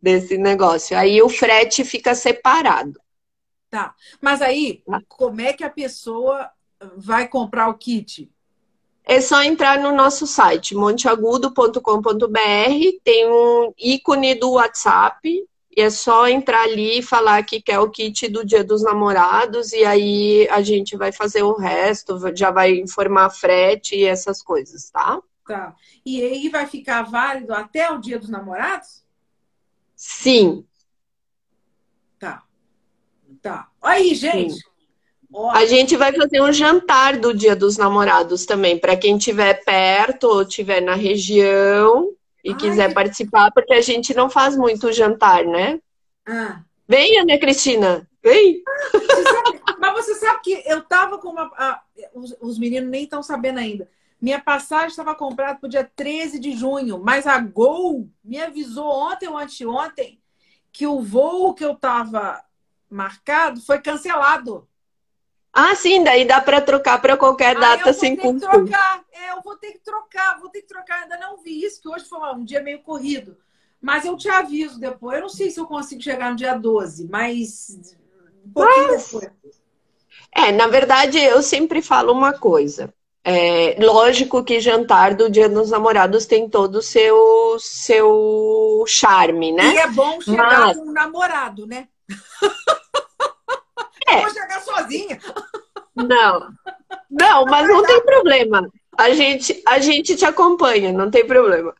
desse 0.00 0.38
negócio. 0.38 0.96
Aí 0.96 1.20
o 1.22 1.28
frete 1.28 1.84
fica 1.84 2.14
separado. 2.14 2.98
Tá. 3.70 3.94
Mas 4.20 4.42
aí, 4.42 4.82
tá. 4.84 5.00
como 5.06 5.40
é 5.40 5.52
que 5.52 5.62
a 5.62 5.70
pessoa 5.70 6.50
vai 6.96 7.28
comprar 7.28 7.68
o 7.68 7.74
kit? 7.74 8.30
É 9.04 9.20
só 9.20 9.42
entrar 9.42 9.78
no 9.80 9.92
nosso 9.92 10.26
site, 10.26 10.74
monteagudo.com.br, 10.74 11.80
tem 13.02 13.26
um 13.28 13.72
ícone 13.78 14.34
do 14.34 14.52
WhatsApp, 14.52 15.46
e 15.76 15.80
é 15.80 15.90
só 15.90 16.28
entrar 16.28 16.62
ali 16.62 16.98
e 16.98 17.02
falar 17.02 17.42
que 17.42 17.60
quer 17.60 17.78
o 17.78 17.90
kit 17.90 18.28
do 18.28 18.44
Dia 18.44 18.62
dos 18.62 18.82
Namorados, 18.82 19.72
e 19.72 19.84
aí 19.84 20.48
a 20.50 20.62
gente 20.62 20.96
vai 20.96 21.12
fazer 21.12 21.42
o 21.42 21.56
resto, 21.56 22.20
já 22.36 22.50
vai 22.50 22.78
informar 22.78 23.30
frete 23.30 23.96
e 23.96 24.04
essas 24.04 24.42
coisas, 24.42 24.90
tá? 24.90 25.20
Tá. 25.46 25.74
E 26.06 26.22
aí 26.22 26.48
vai 26.48 26.66
ficar 26.66 27.02
válido 27.02 27.52
até 27.52 27.90
o 27.90 27.98
dia 27.98 28.18
dos 28.18 28.28
namorados? 28.28 29.04
Sim. 29.96 30.64
Tá. 32.18 32.44
Tá. 33.42 33.68
Aí, 33.82 34.14
gente. 34.14 34.54
Sim. 34.54 34.69
A 35.52 35.64
gente 35.64 35.96
vai 35.96 36.12
fazer 36.12 36.40
um 36.40 36.52
jantar 36.52 37.16
do 37.16 37.32
Dia 37.32 37.54
dos 37.54 37.76
Namorados 37.76 38.44
também, 38.44 38.78
para 38.78 38.96
quem 38.96 39.16
estiver 39.16 39.64
perto 39.64 40.24
ou 40.24 40.42
estiver 40.42 40.80
na 40.80 40.94
região 40.94 42.12
e 42.44 42.50
Ai, 42.50 42.56
quiser 42.56 42.88
que... 42.88 42.94
participar, 42.94 43.52
porque 43.52 43.72
a 43.72 43.80
gente 43.80 44.12
não 44.12 44.28
faz 44.28 44.56
muito 44.56 44.92
jantar, 44.92 45.44
né? 45.44 45.80
Ah. 46.26 46.62
Venha, 46.88 47.24
né, 47.24 47.38
Cristina? 47.38 48.08
Vem! 48.22 48.62
Você 48.92 49.22
sabe, 49.22 49.60
mas 49.78 49.94
você 49.94 50.14
sabe 50.16 50.40
que 50.42 50.62
eu 50.66 50.82
tava 50.82 51.18
com 51.18 51.28
uma. 51.28 51.50
Ah, 51.56 51.80
os, 52.12 52.36
os, 52.40 52.58
meninos 52.58 52.90
nem 52.90 53.04
estão 53.04 53.22
sabendo 53.22 53.58
ainda. 53.58 53.88
Minha 54.20 54.40
passagem 54.40 54.88
estava 54.88 55.14
comprada 55.14 55.58
para 55.58 55.66
o 55.66 55.70
dia 55.70 55.88
13 55.96 56.38
de 56.38 56.52
junho, 56.52 57.00
mas 57.02 57.26
a 57.26 57.38
Gol 57.38 58.08
me 58.22 58.38
avisou 58.38 58.84
ontem 58.84 59.28
ou 59.28 59.38
anteontem 59.38 60.20
que 60.72 60.86
o 60.86 61.00
voo 61.00 61.54
que 61.54 61.64
eu 61.64 61.72
estava 61.72 62.42
marcado 62.90 63.60
foi 63.62 63.80
cancelado. 63.80 64.68
Ah, 65.52 65.74
sim, 65.74 66.04
daí 66.04 66.24
dá 66.24 66.40
para 66.40 66.60
trocar 66.60 67.00
para 67.00 67.16
qualquer 67.16 67.58
data 67.58 67.92
sem 67.92 68.16
custo. 68.16 68.48
trocar, 68.48 69.02
é, 69.12 69.32
eu 69.32 69.42
vou 69.42 69.56
ter 69.56 69.72
que 69.72 69.80
trocar, 69.80 70.38
vou 70.38 70.48
ter 70.48 70.62
que 70.62 70.68
trocar. 70.68 71.02
Ainda 71.02 71.18
não 71.18 71.38
vi 71.38 71.64
isso, 71.64 71.80
que 71.82 71.88
hoje 71.88 72.04
foi 72.04 72.20
um 72.34 72.44
dia 72.44 72.62
meio 72.62 72.80
corrido. 72.82 73.36
Mas 73.80 74.04
eu 74.04 74.16
te 74.16 74.28
aviso 74.28 74.78
depois. 74.78 75.16
Eu 75.16 75.22
não 75.22 75.28
sei 75.28 75.50
se 75.50 75.58
eu 75.58 75.66
consigo 75.66 76.02
chegar 76.02 76.30
no 76.30 76.36
dia 76.36 76.54
12, 76.54 77.08
mas 77.08 77.94
um 78.46 78.52
pouquinho 78.52 78.88
mas... 78.88 79.04
depois. 79.04 79.30
É, 80.32 80.52
na 80.52 80.68
verdade, 80.68 81.18
eu 81.18 81.42
sempre 81.42 81.82
falo 81.82 82.12
uma 82.12 82.32
coisa. 82.32 82.92
É, 83.22 83.76
lógico 83.78 84.42
que 84.42 84.60
jantar 84.60 85.14
do 85.14 85.28
Dia 85.28 85.48
dos 85.48 85.70
Namorados 85.70 86.24
tem 86.24 86.48
todo 86.48 86.76
o 86.76 86.82
seu, 86.82 87.56
seu 87.58 88.84
charme, 88.86 89.52
né? 89.52 89.74
E 89.74 89.78
é 89.78 89.88
bom 89.88 90.20
chegar 90.20 90.66
Mas... 90.66 90.76
com 90.78 90.84
um 90.84 90.92
namorado, 90.92 91.66
né? 91.66 91.88
É. 94.10 94.20
Vou 94.20 94.30
chegar 94.30 94.60
sozinha. 94.60 95.18
Não, 95.94 96.52
não, 97.10 97.44
mas 97.44 97.68
não 97.68 97.82
tem 97.84 98.00
problema. 98.02 98.70
A 98.96 99.10
gente, 99.10 99.62
a 99.66 99.78
gente 99.78 100.16
te 100.16 100.24
acompanha, 100.24 100.92
não 100.92 101.10
tem 101.10 101.26
problema. 101.26 101.74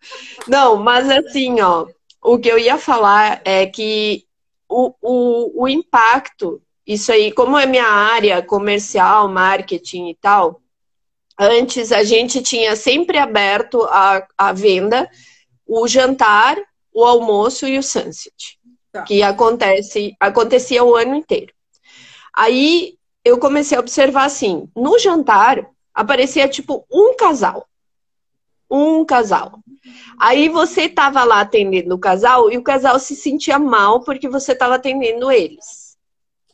Não, 0.47 0.77
mas 0.77 1.09
assim, 1.11 1.61
ó, 1.61 1.87
o 2.23 2.39
que 2.39 2.49
eu 2.49 2.59
ia 2.59 2.79
falar 2.79 3.41
é 3.45 3.67
que 3.67 4.25
o, 4.69 4.95
o, 5.01 5.65
o 5.65 5.69
impacto, 5.69 6.63
isso 6.87 7.13
aí, 7.13 7.33
como 7.33 7.59
é 7.59 7.67
minha 7.67 7.87
área 7.87 8.43
comercial, 8.43 9.29
marketing 9.29 10.09
e 10.09 10.15
tal, 10.15 10.61
antes 11.39 11.93
a 11.93 12.05
gente 12.05 12.43
tinha 12.43 12.77
sempre 12.77 13.19
aberto 13.19 13.83
a, 13.85 14.27
a 14.37 14.53
venda 14.53 15.09
o 15.71 15.87
jantar, 15.87 16.57
o 16.93 17.05
almoço 17.05 17.65
e 17.65 17.79
o 17.79 17.83
sunset, 17.83 18.59
tá. 18.91 19.05
que 19.05 19.23
acontece, 19.23 20.17
acontecia 20.19 20.83
o 20.83 20.97
ano 20.97 21.15
inteiro. 21.15 21.55
Aí 22.41 22.95
eu 23.23 23.37
comecei 23.37 23.77
a 23.77 23.81
observar 23.81 24.25
assim, 24.25 24.67
no 24.75 24.99
jantar 24.99 25.63
aparecia 25.93 26.49
tipo 26.49 26.87
um 26.91 27.15
casal. 27.15 27.69
Um 28.71 29.05
casal. 29.05 29.59
Aí 30.19 30.49
você 30.49 30.85
estava 30.85 31.23
lá 31.23 31.43
atendendo 31.43 31.95
o 31.95 31.99
casal 31.99 32.51
e 32.51 32.57
o 32.57 32.63
casal 32.63 32.99
se 32.99 33.15
sentia 33.15 33.59
mal 33.59 34.01
porque 34.05 34.27
você 34.27 34.53
estava 34.53 34.77
atendendo 34.77 35.31
eles. 35.31 35.99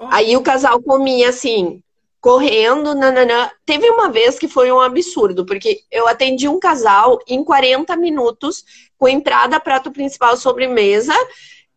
Aí 0.00 0.36
o 0.36 0.42
casal 0.42 0.82
comia 0.82 1.28
assim, 1.28 1.80
correndo, 2.20 2.92
nananã. 2.92 3.48
Teve 3.64 3.88
uma 3.88 4.10
vez 4.10 4.40
que 4.40 4.48
foi 4.48 4.72
um 4.72 4.80
absurdo, 4.80 5.46
porque 5.46 5.82
eu 5.88 6.08
atendi 6.08 6.48
um 6.48 6.58
casal 6.58 7.20
em 7.28 7.44
40 7.44 7.96
minutos, 7.96 8.64
com 8.98 9.06
entrada, 9.06 9.60
prato 9.60 9.92
principal, 9.92 10.36
sobremesa 10.36 11.14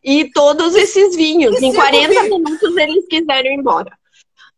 e 0.03 0.31
todos 0.31 0.73
esses 0.73 1.15
vinhos. 1.15 1.61
Em 1.61 1.71
40 1.71 2.23
minutos 2.23 2.75
eles 2.75 3.05
quiseram 3.07 3.51
ir 3.51 3.59
embora. 3.59 3.98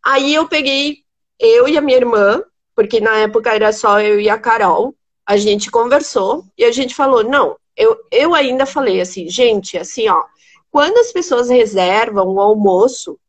Aí 0.04 0.34
eu 0.34 0.48
peguei 0.48 1.04
eu 1.40 1.68
e 1.68 1.78
a 1.78 1.82
minha 1.82 1.98
irmã, 1.98 2.44
porque 2.76 3.00
na 3.00 3.18
época 3.18 3.54
era 3.54 3.72
só 3.74 4.00
eu 4.00 4.20
e 4.20 4.30
a 4.30 4.38
Carol, 4.38 4.96
a 5.26 5.38
gente 5.38 5.72
conversou 5.72 6.46
e 6.58 6.64
a 6.64 6.72
gente 6.72 6.96
falou, 6.96 7.24
não, 7.24 7.58
eu, 7.76 7.98
eu 8.12 8.34
ainda 8.34 8.66
falei 8.66 9.02
assim, 9.02 9.30
gente, 9.30 9.78
assim, 9.78 10.08
ó, 10.10 10.24
quando 10.70 10.98
as 10.98 11.12
pessoas 11.12 11.50
reservam 11.50 12.28
o 12.28 12.40
almoço, 12.40 13.20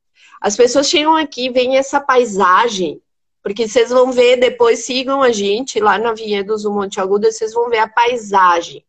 as 0.41 0.57
pessoas 0.57 0.89
chegam 0.89 1.17
aqui, 1.17 1.51
vem 1.51 1.77
essa 1.77 2.01
paisagem, 2.01 3.01
porque 3.43 3.67
vocês 3.67 3.91
vão 3.91 4.13
ver 4.13 4.37
depois, 4.37 4.85
sigam 4.85 5.23
a 5.23 5.33
gente 5.33 5.81
lá 5.81 5.99
na 5.99 6.13
Vinhedos 6.13 6.63
do 6.63 6.73
Monte 6.73 7.01
Agudo, 7.01 7.31
vocês 7.31 7.53
vão 7.53 7.69
ver 7.69 7.79
a 7.79 7.89
paisagem. 7.89 8.85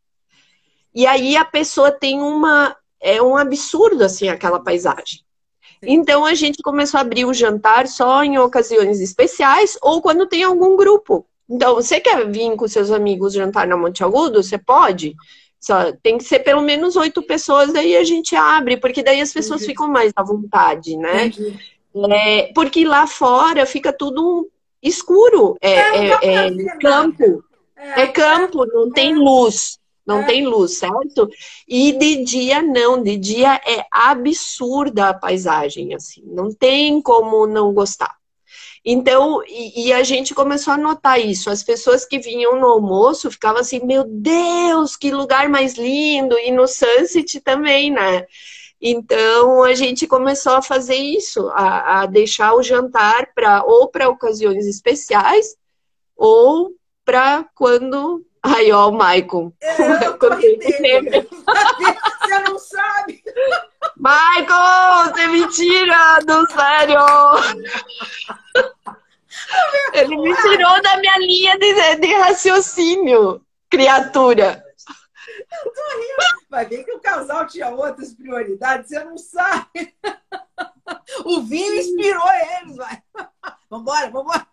E 0.94 1.08
aí 1.08 1.36
a 1.36 1.44
pessoa 1.44 1.92
tem 1.92 2.22
uma, 2.22 2.76
é 3.00 3.22
um 3.22 3.36
absurdo, 3.36 4.04
assim, 4.04 4.30
aquela 4.30 4.60
paisagem. 4.60 5.23
Então 5.86 6.26
a 6.26 6.34
gente 6.34 6.62
começou 6.64 6.98
a 6.98 7.02
abrir 7.02 7.26
o 7.26 7.34
jantar 7.34 7.88
só 7.88 8.24
em 8.24 8.38
ocasiões 8.38 9.00
especiais 9.00 9.78
ou 9.82 10.02
quando 10.02 10.28
tem 10.28 10.44
algum 10.44 10.76
grupo. 10.76 11.26
Então, 11.50 11.76
você 11.76 12.00
quer 12.00 12.30
vir 12.30 12.56
com 12.56 12.68
seus 12.68 12.90
amigos 12.90 13.34
jantar 13.34 13.68
na 13.68 13.78
Monte 13.78 14.04
Agudo? 14.04 14.42
Você 14.42 14.58
pode. 14.58 15.16
Só 15.60 15.94
tem 16.02 16.18
que 16.18 16.24
ser 16.24 16.40
pelo 16.40 16.62
menos 16.62 16.96
oito 16.96 17.22
pessoas, 17.22 17.72
daí 17.72 17.96
a 17.96 18.04
gente 18.04 18.36
abre, 18.36 18.78
porque 18.78 19.04
daí 19.04 19.22
as 19.22 19.32
pessoas 19.32 19.62
Entendi. 19.62 19.74
ficam 19.74 19.88
mais 19.88 20.12
à 20.16 20.24
vontade, 20.24 20.98
né? 20.98 21.32
É, 22.12 22.52
porque 22.54 22.84
lá 22.84 23.06
fora 23.08 23.66
fica 23.66 23.94
tudo 23.94 24.50
escuro. 24.82 25.56
É, 25.62 25.74
é, 25.74 26.08
é, 26.22 26.48
é 26.48 26.78
campo. 26.80 27.44
É, 27.78 28.08
campo, 28.08 28.66
não 28.66 28.90
tem 28.90 29.12
é. 29.12 29.16
luz. 29.16 29.80
Não 30.06 30.20
é. 30.20 30.26
tem 30.26 30.46
luz, 30.46 30.78
certo? 30.78 31.30
E 31.68 31.94
de 31.94 32.24
dia 32.24 32.62
não, 32.62 33.02
de 33.02 33.18
dia 33.18 33.62
é 33.66 33.86
absurda 33.92 35.10
a 35.10 35.14
paisagem, 35.14 35.94
assim, 35.94 36.24
não 36.26 36.54
tem 36.54 37.02
como 37.02 37.48
não 37.48 37.74
gostar. 37.74 38.16
Então, 38.86 39.42
e, 39.48 39.88
e, 39.88 39.94
a 39.94 40.04
gente 40.04 40.36
começou 40.36 40.74
a 40.74 40.78
notar 40.78 41.18
isso. 41.18 41.50
As 41.50 41.64
pessoas 41.64 42.04
que 42.06 42.20
vinham 42.20 42.60
no 42.60 42.68
almoço 42.68 43.32
ficavam 43.32 43.62
assim, 43.62 43.80
meu 43.80 44.04
Deus, 44.04 44.98
que 44.98 45.10
lugar 45.10 45.48
mais 45.48 45.76
lindo! 45.76 46.38
E 46.38 46.52
no 46.52 46.68
Sunset 46.68 47.40
também, 47.40 47.90
né? 47.90 48.26
Então 48.86 49.64
a 49.64 49.74
gente 49.74 50.06
começou 50.06 50.56
a 50.56 50.62
fazer 50.62 50.98
isso, 50.98 51.48
a, 51.54 52.02
a 52.02 52.06
deixar 52.06 52.54
o 52.54 52.62
jantar 52.62 53.34
para 53.34 53.64
ou 53.64 53.88
para 53.88 54.10
ocasiões 54.10 54.68
especiais 54.68 55.56
ou 56.18 56.76
para 57.06 57.46
quando 57.56 58.26
Aí, 58.44 58.72
ó, 58.74 58.90
o 58.90 58.92
Maicon. 58.92 59.54
É, 59.62 60.06
eu 60.06 60.18
Você 62.24 62.40
não 62.40 62.60
sabe. 62.60 63.24
Maicon, 63.98 65.12
você 65.14 65.28
me 65.28 65.48
tira 65.48 66.20
do 66.20 66.46
sério. 66.52 67.00
Ele 69.94 70.18
me 70.18 70.36
tirou 70.36 70.82
da 70.82 70.98
minha 70.98 71.18
linha 71.20 71.58
de, 71.58 71.96
de 71.96 72.14
raciocínio, 72.16 73.42
criatura. 73.70 74.64
Eu 75.66 75.72
tô 75.72 75.82
rindo. 75.98 76.44
Vai 76.50 76.66
ver 76.66 76.84
que 76.84 76.92
o 76.92 77.00
casal 77.00 77.48
tinha 77.48 77.70
outras 77.70 78.14
prioridades, 78.14 78.90
você 78.90 79.04
não 79.04 79.18
sabe. 79.18 79.96
O 81.26 81.42
vinho 81.42 81.76
inspirou 81.76 82.28
eles, 82.60 82.76
vai. 82.76 83.02
Vambora, 83.70 84.10
vambora. 84.10 84.46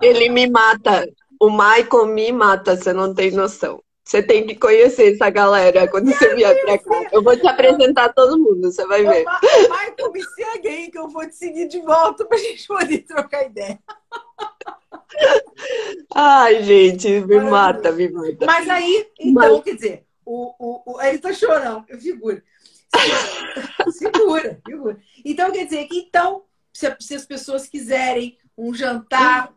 Ele 0.00 0.28
me 0.28 0.48
mata. 0.48 1.06
O 1.40 1.50
Michael 1.50 2.06
me 2.06 2.32
mata, 2.32 2.76
você 2.76 2.92
não 2.92 3.14
tem 3.14 3.30
noção. 3.30 3.82
Você 4.04 4.22
tem 4.22 4.46
que 4.46 4.54
conhecer 4.54 5.12
essa 5.12 5.28
galera 5.28 5.86
quando 5.86 6.10
você 6.10 6.34
vier 6.34 6.58
pra 6.62 6.78
cá. 6.78 7.08
Eu 7.12 7.22
vou 7.22 7.36
te 7.36 7.46
apresentar 7.46 8.10
todo 8.14 8.38
mundo, 8.38 8.72
você 8.72 8.86
vai 8.86 9.04
ver. 9.04 9.26
Michael, 9.68 10.12
me 10.12 10.22
segue 10.24 10.68
aí 10.68 10.90
que 10.90 10.98
eu 10.98 11.08
vou 11.08 11.28
te 11.28 11.36
seguir 11.36 11.68
de 11.68 11.78
volta 11.80 12.24
pra 12.24 12.38
gente 12.38 12.66
poder 12.66 12.98
trocar 13.02 13.44
ideia. 13.44 13.78
Ai, 16.14 16.62
gente, 16.62 17.20
me 17.20 17.38
mata, 17.40 17.92
me 17.92 18.08
mata. 18.08 18.46
Mas 18.46 18.68
aí, 18.70 19.06
então, 19.20 19.56
Mas... 19.56 19.64
quer 19.64 19.74
dizer, 19.74 20.06
o, 20.24 20.54
o, 20.58 20.82
o, 20.86 21.02
ele 21.02 21.18
tá 21.18 21.32
chorando, 21.34 21.84
figura. 22.00 22.42
Segura, 23.92 24.58
segura. 24.66 24.98
Então, 25.22 25.52
quer 25.52 25.64
dizer 25.64 25.86
que 25.86 25.98
então, 25.98 26.44
se, 26.72 26.96
se 26.98 27.14
as 27.14 27.26
pessoas 27.26 27.68
quiserem 27.68 28.38
um 28.58 28.74
jantar, 28.74 29.54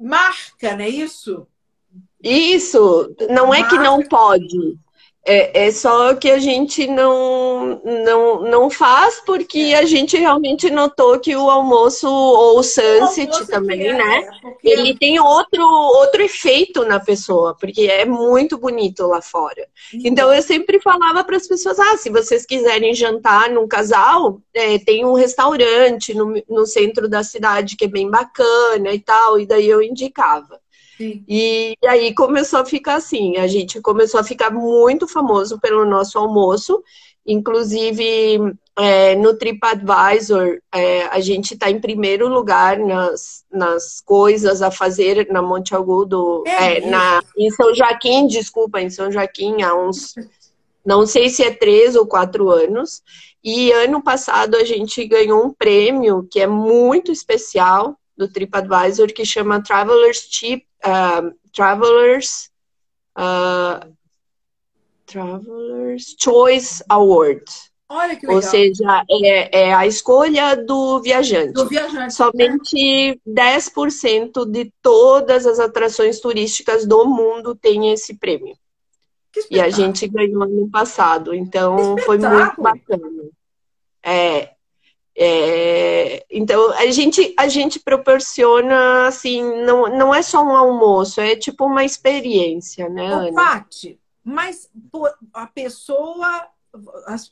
marca, 0.00 0.74
não 0.76 0.84
é 0.84 0.88
isso? 0.88 1.46
Isso, 2.22 3.14
não 3.30 3.48
marca. 3.48 3.66
é 3.66 3.68
que 3.68 3.78
não 3.78 4.02
pode. 4.02 4.76
É, 5.24 5.66
é, 5.66 5.70
só 5.70 6.14
que 6.14 6.28
a 6.28 6.38
gente 6.40 6.84
não, 6.88 7.80
não, 7.84 8.42
não 8.42 8.70
faz 8.70 9.22
porque 9.24 9.58
é. 9.58 9.78
a 9.78 9.84
gente 9.84 10.16
realmente 10.16 10.68
notou 10.68 11.20
que 11.20 11.36
o 11.36 11.48
almoço 11.48 12.08
ou 12.08 12.58
o 12.58 12.62
sunset 12.62 13.30
o 13.42 13.46
também, 13.46 13.86
é, 13.86 13.92
né? 13.92 14.28
É, 14.44 14.70
Ele 14.70 14.98
tem 14.98 15.20
outro, 15.20 15.62
outro 15.62 16.22
efeito 16.22 16.84
na 16.84 16.98
pessoa, 16.98 17.56
porque 17.56 17.82
é 17.82 18.04
muito 18.04 18.58
bonito 18.58 19.06
lá 19.06 19.22
fora. 19.22 19.68
Então 19.94 20.32
eu 20.34 20.42
sempre 20.42 20.80
falava 20.80 21.22
para 21.22 21.36
as 21.36 21.46
pessoas: 21.46 21.78
ah, 21.78 21.96
se 21.96 22.10
vocês 22.10 22.44
quiserem 22.44 22.92
jantar 22.92 23.48
num 23.48 23.68
casal, 23.68 24.40
é, 24.52 24.76
tem 24.80 25.04
um 25.04 25.12
restaurante 25.12 26.12
no, 26.14 26.42
no 26.48 26.66
centro 26.66 27.08
da 27.08 27.22
cidade 27.22 27.76
que 27.76 27.84
é 27.84 27.88
bem 27.88 28.10
bacana 28.10 28.92
e 28.92 28.98
tal, 28.98 29.38
e 29.38 29.46
daí 29.46 29.68
eu 29.68 29.80
indicava. 29.80 30.61
E, 31.00 31.76
e 31.80 31.86
aí 31.86 32.14
começou 32.14 32.60
a 32.60 32.64
ficar 32.64 32.96
assim, 32.96 33.36
a 33.36 33.46
gente 33.46 33.80
começou 33.80 34.20
a 34.20 34.24
ficar 34.24 34.50
muito 34.50 35.08
famoso 35.08 35.58
pelo 35.58 35.84
nosso 35.84 36.18
almoço, 36.18 36.82
inclusive 37.26 38.54
é, 38.76 39.14
no 39.16 39.34
TripAdvisor, 39.34 40.58
é, 40.72 41.04
a 41.06 41.20
gente 41.20 41.54
está 41.54 41.70
em 41.70 41.80
primeiro 41.80 42.28
lugar 42.28 42.78
nas, 42.78 43.44
nas 43.50 44.00
coisas 44.00 44.62
a 44.62 44.70
fazer 44.70 45.28
na 45.30 45.42
Monte 45.42 45.74
Agudo, 45.74 46.42
é, 46.46 46.78
é 46.78 46.86
na, 46.86 47.22
em 47.36 47.50
São 47.50 47.74
Joaquim, 47.74 48.26
desculpa, 48.26 48.80
em 48.80 48.90
São 48.90 49.10
Joaquim, 49.10 49.62
há 49.62 49.74
uns, 49.74 50.14
não 50.84 51.06
sei 51.06 51.28
se 51.28 51.42
é 51.42 51.50
três 51.50 51.96
ou 51.96 52.06
quatro 52.06 52.50
anos. 52.50 53.02
E 53.44 53.72
ano 53.72 54.00
passado 54.02 54.56
a 54.56 54.64
gente 54.64 55.04
ganhou 55.04 55.44
um 55.44 55.52
prêmio 55.52 56.26
que 56.30 56.40
é 56.40 56.46
muito 56.46 57.10
especial 57.10 57.98
do 58.16 58.28
TripAdvisor, 58.28 59.12
que 59.12 59.24
chama 59.24 59.62
Travelers 59.62 60.28
Chip, 60.30 60.66
uh, 60.84 61.34
Travelers, 61.52 62.50
uh, 63.18 63.92
Travelers 65.06 66.14
Choice 66.18 66.82
Award. 66.88 67.44
Olha 67.88 68.16
que 68.16 68.26
legal. 68.26 68.36
Ou 68.36 68.42
seja, 68.42 69.04
é, 69.10 69.64
é 69.64 69.74
a 69.74 69.86
escolha 69.86 70.56
do 70.56 71.00
viajante. 71.00 71.52
Do 71.52 71.68
viajante. 71.68 72.14
Somente 72.14 73.20
10% 73.28 74.46
de 74.46 74.72
todas 74.80 75.46
as 75.46 75.58
atrações 75.58 76.18
turísticas 76.18 76.86
do 76.86 77.04
mundo 77.04 77.54
têm 77.54 77.92
esse 77.92 78.14
prêmio. 78.14 78.56
E 79.50 79.60
a 79.60 79.68
gente 79.68 80.06
ganhou 80.08 80.42
ano 80.42 80.70
passado, 80.70 81.34
então 81.34 81.96
foi 81.98 82.18
muito 82.18 82.62
bacana. 82.62 83.08
É, 84.02 84.50
é, 85.16 86.24
então 86.30 86.72
a 86.72 86.86
gente 86.90 87.34
a 87.38 87.46
gente 87.46 87.78
proporciona 87.78 89.06
assim 89.06 89.42
não, 89.64 89.88
não 89.88 90.14
é 90.14 90.22
só 90.22 90.42
um 90.42 90.56
almoço 90.56 91.20
é 91.20 91.36
tipo 91.36 91.66
uma 91.66 91.84
experiência 91.84 92.88
né 92.88 93.14
Ô, 93.14 93.18
Ana? 93.18 93.34
Pati, 93.34 94.00
mas 94.24 94.70
a 95.34 95.46
pessoa 95.46 96.48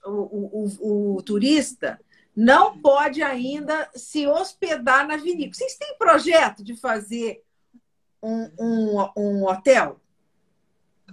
o, 0.05 0.11
o, 0.11 1.16
o, 1.16 1.22
turista 1.22 1.99
não 2.37 2.78
pode 2.78 3.22
ainda 3.22 3.89
se 3.95 4.26
hospedar 4.26 5.07
na 5.07 5.16
vinícola. 5.16 5.55
Vocês 5.55 5.76
têm 5.76 5.97
projeto 5.99 6.62
de 6.62 6.76
fazer 6.76 7.43
um, 8.22 8.51
um, 8.59 9.11
um 9.16 9.45
hotel? 9.47 9.99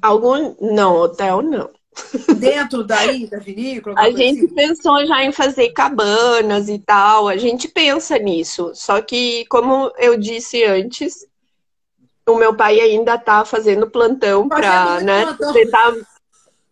Algum. 0.02 0.56
Não, 0.60 0.96
hotel 0.96 1.42
não. 1.42 1.70
Dentro 2.38 2.84
daí, 2.84 3.28
da 3.28 3.40
vinícola? 3.40 3.96
A 4.00 4.10
gente 4.12 4.46
assim? 4.46 4.54
pensou 4.54 5.06
já 5.06 5.24
em 5.24 5.32
fazer 5.32 5.70
cabanas 5.70 6.70
e 6.70 6.80
tal. 6.80 7.28
A 7.28 7.38
gente 7.38 7.68
pensa 7.68 8.18
nisso. 8.18 8.72
Só 8.74 9.02
que, 9.02 9.46
como 9.46 9.92
eu 9.98 10.18
disse 10.18 10.64
antes, 10.64 11.26
o 12.28 12.36
meu 12.36 12.56
pai 12.56 12.80
ainda 12.80 13.16
está 13.16 13.44
fazendo 13.46 13.90
plantão 13.90 14.48
para 14.48 15.02
né, 15.02 15.26
tentar 15.54 15.94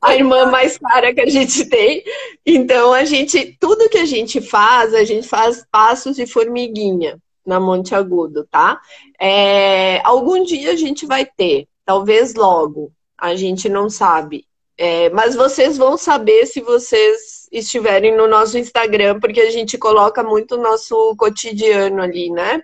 a 0.01 0.15
irmã 0.15 0.45
mais 0.45 0.77
cara 0.77 1.13
que 1.13 1.21
a 1.21 1.29
gente 1.29 1.65
tem. 1.69 2.03
Então, 2.45 2.93
a 2.93 3.05
gente, 3.05 3.57
tudo 3.59 3.89
que 3.89 3.97
a 3.97 4.05
gente 4.05 4.41
faz, 4.41 4.93
a 4.93 5.03
gente 5.03 5.27
faz 5.27 5.65
passos 5.71 6.15
de 6.15 6.27
formiguinha 6.27 7.17
na 7.45 7.59
Monte 7.59 7.93
Agudo, 7.93 8.45
tá? 8.49 8.79
É, 9.19 10.01
algum 10.03 10.43
dia 10.43 10.71
a 10.71 10.75
gente 10.75 11.05
vai 11.05 11.25
ter, 11.25 11.67
talvez 11.85 12.33
logo, 12.33 12.91
a 13.17 13.35
gente 13.35 13.69
não 13.69 13.89
sabe. 13.89 14.45
É, 14.77 15.09
mas 15.09 15.35
vocês 15.35 15.77
vão 15.77 15.97
saber 15.97 16.45
se 16.45 16.61
vocês 16.61 17.47
estiverem 17.51 18.15
no 18.15 18.27
nosso 18.27 18.57
Instagram, 18.57 19.19
porque 19.19 19.39
a 19.39 19.49
gente 19.49 19.77
coloca 19.77 20.23
muito 20.23 20.55
o 20.55 20.61
nosso 20.61 21.15
cotidiano 21.17 22.01
ali, 22.01 22.29
né? 22.29 22.61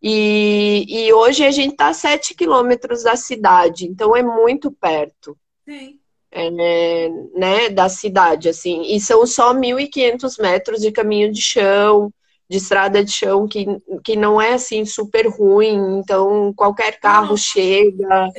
E, 0.00 0.84
e 0.88 1.12
hoje 1.12 1.44
a 1.44 1.50
gente 1.50 1.72
está 1.72 1.88
a 1.88 1.94
7 1.94 2.34
quilômetros 2.34 3.02
da 3.02 3.16
cidade, 3.16 3.86
então 3.86 4.16
é 4.16 4.22
muito 4.22 4.70
perto. 4.70 5.36
Sim 5.64 6.02
é, 6.32 7.10
né, 7.34 7.68
da 7.68 7.88
cidade, 7.88 8.48
assim. 8.48 8.82
E 8.94 8.98
são 8.98 9.26
só 9.26 9.52
1.500 9.52 10.40
metros 10.40 10.80
de 10.80 10.90
caminho 10.90 11.30
de 11.30 11.42
chão, 11.42 12.10
de 12.48 12.56
estrada 12.56 13.04
de 13.04 13.12
chão, 13.12 13.46
que, 13.46 13.66
que 14.02 14.16
não 14.16 14.40
é, 14.40 14.54
assim, 14.54 14.84
super 14.86 15.28
ruim. 15.28 15.98
Então, 15.98 16.52
qualquer 16.56 16.98
carro 16.98 17.30
não, 17.30 17.36
chega. 17.36 18.30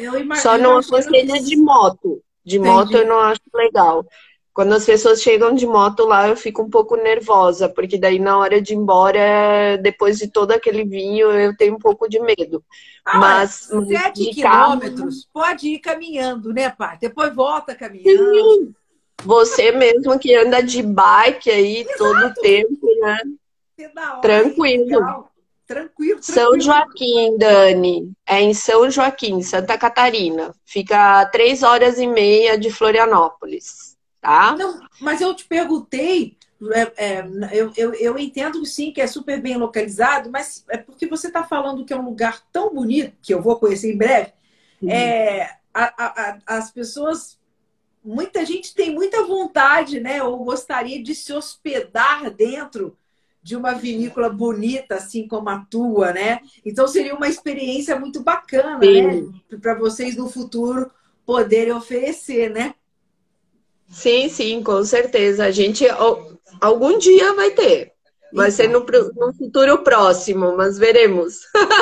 Só 0.41 0.57
não 0.57 0.77
aconselha 0.77 1.39
de 1.39 1.55
moto. 1.55 2.19
De 2.45 2.57
Entendi. 2.57 2.69
moto 2.69 2.97
eu 2.97 3.07
não 3.07 3.19
acho 3.19 3.41
legal. 3.53 4.05
Quando 4.53 4.73
as 4.73 4.85
pessoas 4.85 5.21
chegam 5.21 5.55
de 5.55 5.65
moto 5.65 6.05
lá, 6.05 6.27
eu 6.27 6.37
fico 6.37 6.61
um 6.61 6.69
pouco 6.69 6.95
nervosa, 6.95 7.67
porque 7.67 7.97
daí 7.97 8.19
na 8.19 8.37
hora 8.37 8.61
de 8.61 8.73
ir 8.73 8.77
embora, 8.77 9.77
depois 9.81 10.19
de 10.19 10.27
todo 10.27 10.51
aquele 10.51 10.83
vinho, 10.83 11.31
eu 11.31 11.57
tenho 11.57 11.73
um 11.73 11.79
pouco 11.79 12.07
de 12.07 12.19
medo. 12.19 12.63
Ah, 13.03 13.17
mas 13.17 13.69
sete 13.87 14.29
quilômetros, 14.29 15.25
carro... 15.25 15.47
pode 15.47 15.69
ir 15.69 15.79
caminhando, 15.79 16.53
né, 16.53 16.69
pai? 16.69 16.99
Depois 17.01 17.33
volta 17.33 17.73
caminhando. 17.73 18.31
Sim. 18.31 18.75
Você 19.23 19.71
mesmo 19.71 20.19
que 20.19 20.35
anda 20.35 20.61
de 20.61 20.83
bike 20.83 21.49
aí 21.49 21.81
Exato. 21.81 21.97
todo 21.97 22.25
o 22.27 22.33
tempo, 22.35 22.87
né? 23.01 23.17
Tranquilo. 24.21 25.27
Tranquilo. 25.65 26.19
Tranquilo, 26.19 26.21
São 26.21 26.59
Joaquim, 26.59 27.37
Dani. 27.37 28.11
É 28.25 28.41
em 28.41 28.53
São 28.53 28.89
Joaquim, 28.89 29.41
Santa 29.41 29.77
Catarina. 29.77 30.53
Fica 30.65 31.21
a 31.21 31.25
três 31.25 31.63
horas 31.63 31.97
e 31.97 32.07
meia 32.07 32.57
de 32.57 32.69
Florianópolis 32.69 33.93
tá? 34.23 34.55
Não, 34.57 34.79
mas 35.01 35.19
eu 35.19 35.35
te 35.35 35.45
perguntei, 35.45 36.37
é, 36.71 36.93
é, 36.97 37.27
eu, 37.51 37.71
eu, 37.75 37.93
eu 37.93 38.17
entendo 38.17 38.65
sim 38.65 38.91
que 38.91 39.01
é 39.01 39.05
super 39.05 39.39
bem 39.39 39.57
localizado, 39.57 40.31
mas 40.31 40.63
é 40.69 40.77
porque 40.77 41.05
você 41.05 41.27
está 41.27 41.43
falando 41.43 41.85
que 41.85 41.93
é 41.93 41.97
um 41.97 42.05
lugar 42.05 42.41
tão 42.51 42.73
bonito, 42.73 43.13
que 43.21 43.33
eu 43.33 43.41
vou 43.41 43.59
conhecer 43.59 43.93
em 43.93 43.97
breve, 43.97 44.31
uhum. 44.81 44.89
é, 44.89 45.59
a, 45.73 45.83
a, 45.83 46.37
as 46.47 46.71
pessoas, 46.71 47.37
muita 48.03 48.45
gente 48.45 48.73
tem 48.73 48.93
muita 48.93 49.23
vontade, 49.25 49.99
né? 49.99 50.23
Ou 50.23 50.45
gostaria 50.45 51.03
de 51.03 51.13
se 51.13 51.33
hospedar 51.33 52.31
dentro 52.31 52.97
de 53.43 53.57
uma 53.57 53.73
vinícola 53.73 54.29
bonita, 54.29 54.95
assim 54.95 55.27
como 55.27 55.49
a 55.49 55.59
tua, 55.69 56.13
né? 56.13 56.39
Então 56.65 56.87
seria 56.87 57.13
uma 57.13 57.27
experiência 57.27 57.99
muito 57.99 58.23
bacana, 58.23 58.77
né? 58.77 58.87
Sim. 58.87 59.33
né? 59.51 59.57
Para 59.61 59.75
vocês 59.75 60.15
no 60.15 60.29
futuro 60.29 60.89
poderem 61.25 61.73
oferecer, 61.73 62.49
né? 62.49 62.73
Sim, 63.89 64.29
sim, 64.29 64.63
com 64.63 64.83
certeza. 64.85 65.45
A 65.45 65.51
gente 65.51 65.85
algum 66.61 66.97
dia 66.97 67.33
vai 67.33 67.51
ter. 67.51 67.91
Vai 68.33 68.49
ser 68.49 68.67
no, 68.67 68.83
no 69.15 69.33
futuro 69.33 69.83
próximo, 69.83 70.57
mas 70.57 70.79
veremos. 70.79 71.41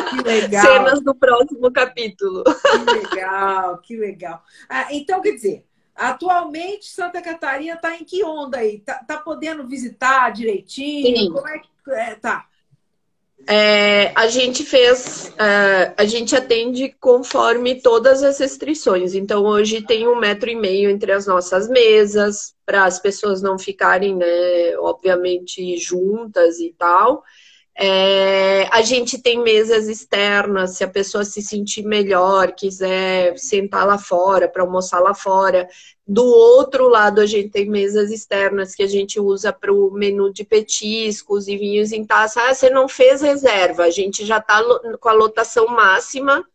Que 0.10 0.22
legal. 0.28 0.66
Cenas 0.66 1.02
do 1.02 1.16
próximo 1.16 1.72
capítulo. 1.72 2.44
Que 2.44 2.92
legal, 2.92 3.78
que 3.78 3.96
legal. 3.96 4.44
Ah, 4.68 4.88
então, 4.92 5.22
quer 5.22 5.32
dizer, 5.32 5.66
atualmente 5.96 6.86
Santa 6.86 7.22
Catarina 7.22 7.76
está 7.76 7.96
em 7.96 8.04
que 8.04 8.24
onda 8.24 8.58
aí? 8.58 8.80
Tá, 8.80 9.04
tá 9.06 9.18
podendo 9.18 9.68
visitar 9.68 10.32
direitinho? 10.32 11.18
Sim. 11.18 11.32
Como 11.32 11.48
é 11.48 11.60
que 11.60 11.92
é, 11.92 12.16
tá? 12.16 12.48
É, 13.48 14.12
a 14.16 14.28
gente 14.28 14.64
fez, 14.64 15.34
é, 15.38 15.94
a 15.98 16.06
gente 16.06 16.36
atende 16.36 16.96
conforme 17.00 17.82
todas 17.82 18.24
as 18.24 18.40
restrições. 18.40 19.16
Então, 19.16 19.44
hoje 19.44 19.82
tem 19.82 20.08
um 20.08 20.16
metro 20.16 20.50
e 20.50 20.56
meio 20.56 20.90
entre 20.90 21.12
as 21.12 21.26
nossas 21.26 21.68
mesas, 21.68 22.54
para 22.66 22.86
as 22.86 23.00
pessoas 23.00 23.42
não 23.42 23.58
ficarem, 23.58 24.16
né, 24.16 24.78
obviamente, 24.78 25.76
juntas 25.78 26.60
e 26.60 26.74
tal. 26.78 27.24
É, 27.78 28.68
a 28.72 28.82
gente 28.82 29.18
tem 29.18 29.42
mesas 29.42 29.88
externas, 29.88 30.72
se 30.78 30.84
a 30.84 30.88
pessoa 30.88 31.24
se 31.24 31.42
sentir 31.42 31.84
melhor, 31.84 32.52
quiser 32.52 33.38
sentar 33.38 33.88
lá 33.88 33.98
fora, 33.98 34.48
para 34.48 34.62
almoçar 34.62 35.00
lá 35.00 35.14
fora. 35.14 35.68
Do 36.06 36.26
outro 36.26 36.90
lado, 36.90 37.22
a 37.22 37.26
gente 37.26 37.50
tem 37.50 37.70
mesas 37.70 38.12
externas 38.12 38.76
que 38.76 38.84
a 38.84 38.88
gente 38.88 39.20
usa 39.20 39.54
para 39.54 39.74
o 39.74 39.92
menu 39.92 40.32
de 40.34 40.44
petiscos 40.44 41.48
e 41.48 41.58
vinhos 41.58 41.92
em 41.92 42.06
taça. 42.06 42.42
Ah, 42.42 42.54
você 42.54 42.70
não 42.70 42.90
fez 42.90 43.22
reserva, 43.22 43.84
a 43.84 43.90
gente 43.90 44.26
já 44.26 44.38
está 44.38 44.62
com 45.00 45.10
a 45.10 45.14
lotação 45.14 45.68
máxima 45.68 46.46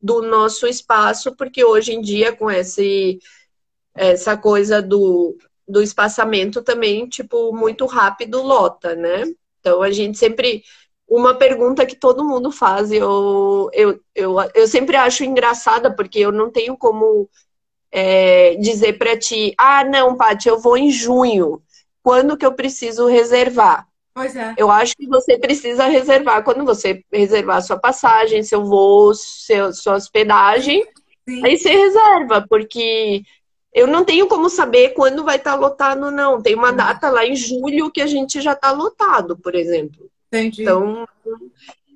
do 0.00 0.22
nosso 0.22 0.66
espaço, 0.66 1.34
porque 1.34 1.64
hoje 1.64 1.94
em 1.94 2.00
dia, 2.00 2.32
com 2.32 2.50
esse, 2.50 3.18
essa 3.94 4.36
coisa 4.36 4.82
do, 4.82 5.36
do 5.66 5.82
espaçamento 5.82 6.62
também, 6.62 7.08
tipo, 7.08 7.52
muito 7.56 7.86
rápido 7.86 8.42
lota, 8.42 8.94
né? 8.94 9.24
Então, 9.66 9.82
a 9.82 9.90
gente 9.90 10.16
sempre. 10.16 10.62
Uma 11.08 11.34
pergunta 11.34 11.86
que 11.86 11.94
todo 11.94 12.24
mundo 12.24 12.50
faz, 12.50 12.90
eu, 12.90 13.70
eu, 13.72 14.00
eu, 14.12 14.36
eu 14.54 14.66
sempre 14.66 14.96
acho 14.96 15.22
engraçada, 15.22 15.94
porque 15.94 16.18
eu 16.18 16.32
não 16.32 16.50
tenho 16.50 16.76
como 16.76 17.28
é, 17.92 18.56
dizer 18.56 18.98
para 18.98 19.16
ti: 19.18 19.54
ah, 19.58 19.84
não, 19.84 20.16
Paty, 20.16 20.48
eu 20.48 20.60
vou 20.60 20.76
em 20.76 20.90
junho. 20.90 21.62
Quando 22.02 22.36
que 22.36 22.46
eu 22.46 22.54
preciso 22.54 23.06
reservar? 23.06 23.86
Pois 24.14 24.34
é. 24.34 24.54
Eu 24.56 24.70
acho 24.70 24.96
que 24.96 25.06
você 25.06 25.38
precisa 25.38 25.86
reservar 25.86 26.42
quando 26.44 26.64
você 26.64 27.04
reservar 27.12 27.62
sua 27.62 27.78
passagem, 27.78 28.42
seu 28.42 28.64
voo, 28.64 29.14
seu, 29.14 29.72
sua 29.72 29.94
hospedagem. 29.96 30.84
Sim. 31.28 31.44
Aí 31.44 31.58
você 31.58 31.70
reserva, 31.70 32.46
porque 32.48 33.22
eu 33.76 33.86
não 33.86 34.06
tenho 34.06 34.26
como 34.26 34.48
saber 34.48 34.94
quando 34.94 35.22
vai 35.22 35.36
estar 35.36 35.52
tá 35.52 35.58
lotado, 35.58 36.10
não. 36.10 36.40
Tem 36.40 36.54
uma 36.54 36.70
uhum. 36.70 36.76
data 36.76 37.10
lá 37.10 37.26
em 37.26 37.36
julho 37.36 37.90
que 37.90 38.00
a 38.00 38.06
gente 38.06 38.40
já 38.40 38.54
está 38.54 38.72
lotado, 38.72 39.36
por 39.36 39.54
exemplo. 39.54 40.10
Entendi. 40.28 40.62
Então, 40.62 41.06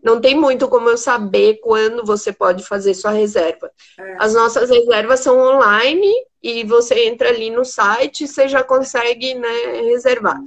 não 0.05 0.21
tem 0.21 0.35
muito 0.39 0.69
como 0.69 0.91
eu 0.91 0.99
saber 0.99 1.59
quando 1.63 2.05
você 2.05 2.35
pode 2.35 2.63
fazer 2.65 2.93
sua 2.93 3.13
reserva. 3.13 3.73
É. 3.99 4.17
As 4.19 4.35
nossas 4.35 4.69
reservas 4.69 5.21
são 5.21 5.39
online 5.39 6.13
e 6.43 6.65
você 6.65 7.07
entra 7.07 7.31
ali 7.31 7.49
no 7.49 7.65
site 7.65 8.25
e 8.25 8.29
você 8.29 8.47
já 8.47 8.63
consegue 8.63 9.33
né, 9.33 9.81
reservar. 9.85 10.39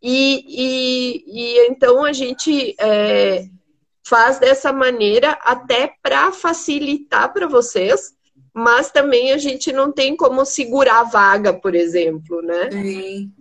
E, 0.00 0.44
e, 0.46 1.24
e, 1.26 1.66
então 1.66 2.04
a 2.04 2.12
gente 2.12 2.76
é, 2.78 3.44
faz 4.06 4.38
dessa 4.38 4.72
maneira 4.72 5.32
até 5.42 5.94
para 6.00 6.30
facilitar 6.30 7.32
para 7.32 7.48
vocês, 7.48 8.14
mas 8.54 8.90
também 8.90 9.32
a 9.32 9.38
gente 9.38 9.72
não 9.72 9.92
tem 9.92 10.16
como 10.16 10.44
segurar 10.44 11.00
a 11.00 11.04
vaga, 11.04 11.52
por 11.52 11.74
exemplo, 11.74 12.42
né? 12.42 12.70
Sim. 12.70 13.32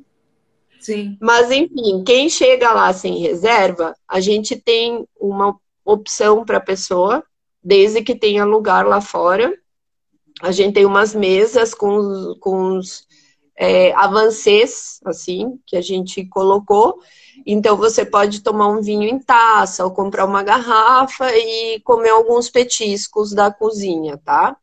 Sim. 0.80 1.18
Mas, 1.20 1.52
enfim, 1.52 2.04
quem 2.06 2.30
chega 2.30 2.72
lá 2.72 2.92
sem 2.94 3.20
reserva, 3.20 3.94
a 4.08 4.20
gente 4.20 4.56
tem 4.56 5.06
uma 5.20 5.56
opção 5.84 6.46
para 6.46 6.58
a 6.58 6.62
pessoa, 6.62 7.24
desde 7.62 8.02
que 8.02 8.16
tenha 8.16 8.46
lugar 8.46 8.86
lá 8.86 9.02
fora. 9.02 9.54
A 10.42 10.52
gente 10.52 10.76
tem 10.76 10.86
umas 10.86 11.14
mesas 11.14 11.74
com, 11.74 12.34
com 12.40 12.78
os 12.78 13.06
é, 13.58 13.94
avancês, 13.94 15.02
assim, 15.04 15.60
que 15.66 15.76
a 15.76 15.82
gente 15.82 16.26
colocou. 16.26 17.02
Então, 17.46 17.76
você 17.76 18.06
pode 18.06 18.42
tomar 18.42 18.70
um 18.70 18.82
vinho 18.82 19.04
em 19.04 19.20
taça 19.20 19.84
ou 19.84 19.92
comprar 19.92 20.26
uma 20.26 20.44
garrafa 20.44 21.30
e 21.36 21.82
comer 21.82 22.10
alguns 22.10 22.50
petiscos 22.50 23.34
da 23.34 23.52
cozinha, 23.52 24.18
tá? 24.24 24.56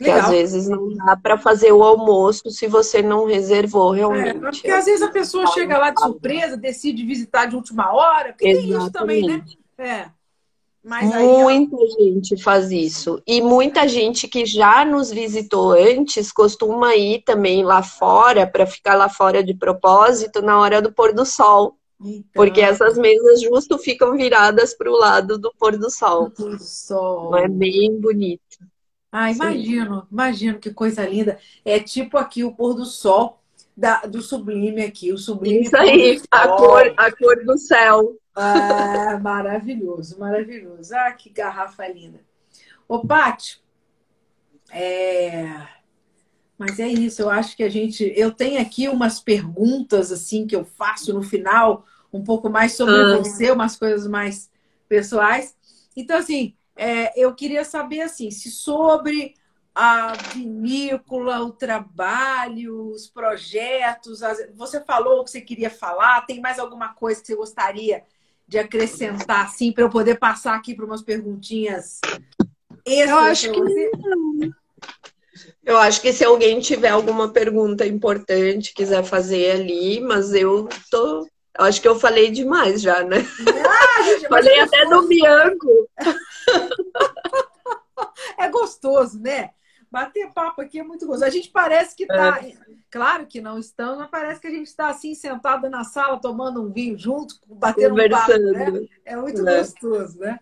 Legal. 0.00 0.16
Que 0.16 0.20
às 0.22 0.30
vezes 0.30 0.68
não 0.68 0.94
dá 0.94 1.14
para 1.14 1.36
fazer 1.36 1.72
o 1.72 1.82
almoço 1.82 2.50
se 2.50 2.66
você 2.66 3.02
não 3.02 3.26
reservou 3.26 3.90
realmente. 3.90 4.36
É, 4.36 4.40
porque 4.40 4.70
às 4.70 4.86
vezes 4.86 5.02
a 5.02 5.10
pessoa 5.10 5.46
chega 5.48 5.76
lá 5.76 5.90
de 5.90 6.00
surpresa, 6.00 6.56
decide 6.56 7.04
visitar 7.04 7.44
de 7.44 7.54
última 7.54 7.92
hora, 7.92 8.32
porque 8.32 8.54
tem 8.54 8.70
isso 8.70 8.90
também, 8.90 9.26
né? 9.26 9.44
É. 9.76 10.06
Mas 10.82 11.12
aí, 11.12 11.26
muita 11.26 11.76
ó... 11.76 11.86
gente 11.98 12.42
faz 12.42 12.70
isso. 12.70 13.22
E 13.26 13.42
muita 13.42 13.86
gente 13.86 14.26
que 14.26 14.46
já 14.46 14.82
nos 14.86 15.10
visitou 15.10 15.72
antes 15.72 16.32
costuma 16.32 16.96
ir 16.96 17.22
também 17.22 17.62
lá 17.62 17.82
fora, 17.82 18.46
para 18.46 18.64
ficar 18.64 18.94
lá 18.94 19.10
fora 19.10 19.44
de 19.44 19.52
propósito, 19.52 20.40
na 20.40 20.58
hora 20.58 20.80
do 20.80 20.90
pôr 20.90 21.12
do 21.12 21.26
sol. 21.26 21.76
Então... 22.00 22.22
Porque 22.32 22.62
essas 22.62 22.96
mesas 22.96 23.42
justo 23.42 23.76
ficam 23.76 24.16
viradas 24.16 24.72
para 24.72 24.90
o 24.90 24.96
lado 24.96 25.38
do 25.38 25.52
pôr 25.58 25.76
do 25.76 25.90
sol. 25.90 26.30
Do 26.30 26.58
sol. 26.58 27.36
É 27.36 27.46
bem 27.46 28.00
bonito. 28.00 28.40
Ah, 29.12 29.30
imagino, 29.30 30.02
Sim. 30.02 30.06
imagino 30.12 30.58
que 30.58 30.72
coisa 30.72 31.04
linda. 31.06 31.38
É 31.64 31.80
tipo 31.80 32.16
aqui 32.16 32.44
o 32.44 32.52
pôr 32.52 32.74
do 32.74 32.84
sol 32.84 33.40
da, 33.76 34.02
do 34.02 34.20
sublime 34.20 34.82
aqui, 34.82 35.12
o 35.12 35.18
sublime. 35.18 35.62
Isso 35.62 35.76
aí, 35.76 36.20
a 36.30 36.48
cor, 36.48 36.94
a 36.96 37.10
cor 37.10 37.44
do 37.44 37.58
céu. 37.58 38.16
Ah, 38.34 39.18
maravilhoso, 39.22 40.18
maravilhoso. 40.18 40.94
Ah, 40.94 41.12
que 41.12 41.30
garrafa 41.30 41.88
linda. 41.88 42.20
Ô, 42.86 43.04
Paty, 43.06 43.60
é... 44.70 45.66
mas 46.58 46.78
é 46.78 46.88
isso, 46.88 47.22
eu 47.22 47.30
acho 47.30 47.56
que 47.56 47.62
a 47.62 47.68
gente. 47.68 48.12
Eu 48.16 48.30
tenho 48.32 48.60
aqui 48.60 48.88
umas 48.88 49.18
perguntas 49.18 50.12
assim 50.12 50.46
que 50.46 50.54
eu 50.54 50.64
faço 50.64 51.12
no 51.12 51.22
final, 51.22 51.84
um 52.12 52.22
pouco 52.22 52.50
mais 52.50 52.72
sobre 52.74 52.94
ah. 52.94 53.16
você, 53.16 53.50
umas 53.50 53.76
coisas 53.76 54.06
mais 54.06 54.50
pessoais. 54.88 55.56
Então, 55.96 56.18
assim, 56.18 56.54
é, 56.76 57.12
eu 57.20 57.34
queria 57.34 57.64
saber 57.64 58.02
assim, 58.02 58.30
se 58.30 58.50
sobre 58.50 59.34
a 59.74 60.12
vinícola, 60.34 61.40
o 61.40 61.52
trabalho, 61.52 62.90
os 62.90 63.06
projetos, 63.06 64.22
as... 64.22 64.38
você 64.54 64.80
falou 64.80 65.20
o 65.20 65.24
que 65.24 65.30
você 65.30 65.40
queria 65.40 65.70
falar, 65.70 66.26
tem 66.26 66.40
mais 66.40 66.58
alguma 66.58 66.94
coisa 66.94 67.20
que 67.20 67.26
você 67.28 67.36
gostaria 67.36 68.02
de 68.48 68.58
acrescentar, 68.58 69.46
assim, 69.46 69.72
para 69.72 69.84
eu 69.84 69.90
poder 69.90 70.18
passar 70.18 70.56
aqui 70.56 70.74
para 70.74 70.84
umas 70.84 71.02
perguntinhas 71.02 72.00
Eu 72.84 73.16
acho 73.18 73.52
que 73.52 73.60
não. 73.60 74.50
Eu 75.64 75.78
acho 75.78 76.00
que 76.00 76.12
se 76.12 76.24
alguém 76.24 76.58
tiver 76.58 76.88
alguma 76.88 77.28
pergunta 77.28 77.86
importante, 77.86 78.74
quiser 78.74 79.04
fazer 79.04 79.52
ali, 79.52 80.00
mas 80.00 80.34
eu 80.34 80.68
tô. 80.90 81.26
Acho 81.58 81.80
que 81.80 81.88
eu 81.88 81.98
falei 81.98 82.30
demais 82.30 82.80
já, 82.80 83.04
né? 83.04 83.18
Ah, 83.46 84.28
falei 84.28 84.58
até 84.60 84.86
do 84.86 85.06
Bianco. 85.06 85.88
É 88.38 88.48
gostoso, 88.48 89.20
né? 89.20 89.50
Bater 89.90 90.32
papo 90.32 90.60
aqui 90.60 90.78
é 90.78 90.84
muito 90.84 91.06
gostoso. 91.06 91.24
A 91.24 91.30
gente 91.30 91.50
parece 91.50 91.96
que 91.96 92.04
está. 92.04 92.38
É. 92.44 92.56
Claro 92.90 93.26
que 93.26 93.40
não 93.40 93.58
estamos, 93.58 93.98
mas 93.98 94.10
parece 94.10 94.40
que 94.40 94.46
a 94.46 94.50
gente 94.50 94.66
está 94.66 94.88
assim, 94.88 95.14
sentada 95.14 95.68
na 95.68 95.84
sala, 95.84 96.20
tomando 96.20 96.62
um 96.62 96.72
vinho 96.72 96.98
junto, 96.98 97.36
batendo 97.46 97.94
um 97.94 98.08
papo. 98.08 98.32
Né? 98.32 98.88
É 99.04 99.16
muito 99.16 99.46
é. 99.48 99.58
gostoso, 99.58 100.18
né? 100.18 100.40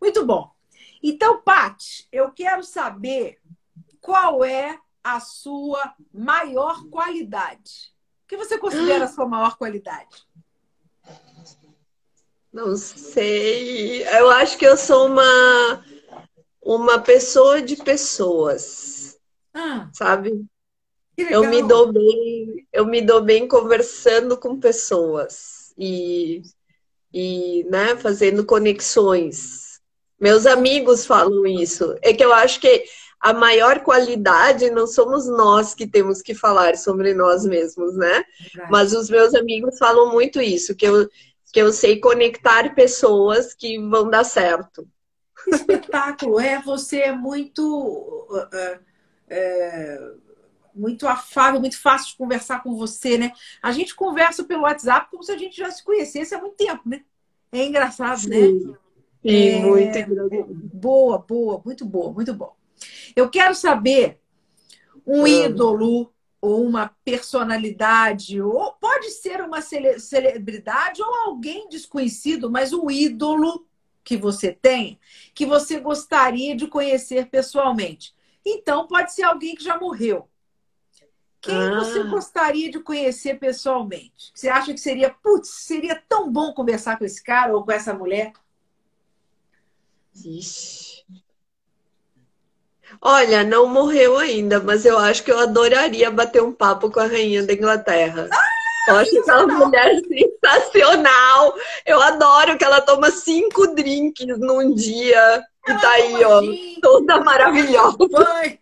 Muito 0.00 0.24
bom. 0.24 0.50
Então, 1.02 1.40
Paty, 1.40 2.08
eu 2.10 2.30
quero 2.30 2.62
saber 2.62 3.38
qual 4.00 4.44
é 4.44 4.78
a 5.02 5.20
sua 5.20 5.94
maior 6.12 6.88
qualidade. 6.88 7.92
O 8.24 8.26
que 8.26 8.36
você 8.36 8.56
considera 8.56 9.04
a 9.04 9.08
sua 9.08 9.26
maior 9.26 9.56
qualidade? 9.56 10.26
Não 12.54 12.76
sei. 12.76 14.04
Eu 14.04 14.30
acho 14.30 14.56
que 14.56 14.64
eu 14.64 14.76
sou 14.76 15.08
uma 15.08 15.84
uma 16.62 17.00
pessoa 17.00 17.60
de 17.60 17.74
pessoas. 17.74 19.18
Ah, 19.52 19.90
sabe? 19.92 20.46
Eu 21.18 21.48
me 21.50 21.62
dou 21.62 21.92
bem, 21.92 22.66
eu 22.72 22.86
me 22.86 23.02
dou 23.02 23.20
bem 23.20 23.48
conversando 23.48 24.36
com 24.36 24.58
pessoas 24.58 25.74
e, 25.76 26.42
e 27.12 27.64
né, 27.68 27.96
fazendo 27.96 28.44
conexões. 28.44 29.80
Meus 30.18 30.46
amigos 30.46 31.04
falam 31.04 31.44
isso. 31.46 31.96
É 32.02 32.12
que 32.12 32.24
eu 32.24 32.32
acho 32.32 32.60
que 32.60 32.84
a 33.20 33.32
maior 33.32 33.80
qualidade 33.80 34.70
não 34.70 34.86
somos 34.86 35.26
nós 35.26 35.74
que 35.74 35.86
temos 35.86 36.22
que 36.22 36.34
falar 36.34 36.76
sobre 36.76 37.14
nós 37.14 37.44
mesmos, 37.44 37.96
né? 37.96 38.24
Mas 38.70 38.92
os 38.92 39.10
meus 39.10 39.34
amigos 39.34 39.76
falam 39.78 40.12
muito 40.12 40.40
isso, 40.40 40.74
que 40.74 40.86
eu, 40.86 41.08
que 41.54 41.60
eu 41.60 41.72
sei 41.72 42.00
conectar 42.00 42.74
pessoas 42.74 43.54
que 43.54 43.78
vão 43.78 44.10
dar 44.10 44.24
certo 44.24 44.88
espetáculo 45.46 46.40
é 46.40 46.60
você 46.60 47.02
é 47.02 47.12
muito 47.12 48.26
é, 48.52 48.78
é, 49.28 50.10
muito 50.74 51.06
afável, 51.06 51.60
muito 51.60 51.80
fácil 51.80 52.08
de 52.08 52.16
conversar 52.16 52.60
com 52.60 52.74
você, 52.74 53.16
né? 53.16 53.32
A 53.62 53.70
gente 53.70 53.94
conversa 53.94 54.42
pelo 54.42 54.62
WhatsApp 54.62 55.08
como 55.12 55.22
se 55.22 55.30
a 55.30 55.38
gente 55.38 55.56
já 55.56 55.70
se 55.70 55.84
conhecesse 55.84 56.34
há 56.34 56.40
muito 56.40 56.56
tempo, 56.56 56.82
né? 56.86 57.04
É 57.52 57.64
engraçado, 57.64 58.22
Sim. 58.22 58.28
né? 58.30 58.74
Sim, 59.22 59.48
é, 59.48 59.60
muito 59.60 59.96
engraçado. 59.96 60.46
Boa, 60.72 61.18
boa, 61.18 61.62
muito 61.64 61.84
boa, 61.84 62.12
muito 62.12 62.34
bom. 62.34 62.52
Eu 63.14 63.30
quero 63.30 63.54
saber 63.54 64.18
um 65.06 65.24
ídolo 65.24 66.12
ou 66.44 66.62
uma 66.62 66.94
personalidade, 67.02 68.40
ou 68.42 68.72
pode 68.72 69.10
ser 69.10 69.40
uma 69.40 69.62
celebridade 69.62 71.02
ou 71.02 71.14
alguém 71.26 71.68
desconhecido, 71.70 72.50
mas 72.50 72.74
um 72.74 72.90
ídolo 72.90 73.66
que 74.04 74.14
você 74.14 74.52
tem 74.52 75.00
que 75.34 75.46
você 75.46 75.80
gostaria 75.80 76.54
de 76.54 76.66
conhecer 76.66 77.30
pessoalmente. 77.30 78.14
Então, 78.44 78.86
pode 78.86 79.14
ser 79.14 79.22
alguém 79.22 79.54
que 79.54 79.64
já 79.64 79.80
morreu. 79.80 80.28
Quem 81.40 81.54
ah. 81.54 81.78
você 81.78 82.02
gostaria 82.04 82.70
de 82.70 82.78
conhecer 82.78 83.38
pessoalmente? 83.38 84.30
Você 84.34 84.50
acha 84.50 84.74
que 84.74 84.80
seria, 84.80 85.10
putz, 85.10 85.48
seria 85.48 85.96
tão 85.96 86.30
bom 86.30 86.52
conversar 86.52 86.98
com 86.98 87.06
esse 87.06 87.24
cara 87.24 87.56
ou 87.56 87.64
com 87.64 87.72
essa 87.72 87.94
mulher? 87.94 88.34
Ixi. 90.14 91.04
Olha, 93.00 93.44
não 93.44 93.66
morreu 93.66 94.18
ainda, 94.18 94.60
mas 94.60 94.84
eu 94.84 94.98
acho 94.98 95.22
que 95.22 95.30
eu 95.30 95.38
adoraria 95.38 96.10
bater 96.10 96.42
um 96.42 96.52
papo 96.52 96.90
com 96.90 97.00
a 97.00 97.06
rainha 97.06 97.42
da 97.42 97.52
Inglaterra. 97.52 98.28
Ah! 98.32 98.54
Eu 98.86 98.96
acho 98.96 99.18
aquela 99.18 99.46
mulher 99.46 100.00
sensacional. 100.44 101.54
Eu 101.86 102.00
adoro 102.02 102.58
que 102.58 102.64
ela 102.64 102.80
toma 102.80 103.10
cinco 103.10 103.74
drinks 103.74 104.38
num 104.38 104.74
dia 104.74 105.42
ela 105.66 105.78
e 105.78 105.80
tá 105.80 105.90
aí, 105.92 106.24
ó, 106.24 106.42
gin. 106.42 106.80
toda 106.82 107.20
maravilhosa. 107.20 107.96
Ela, 108.12 108.58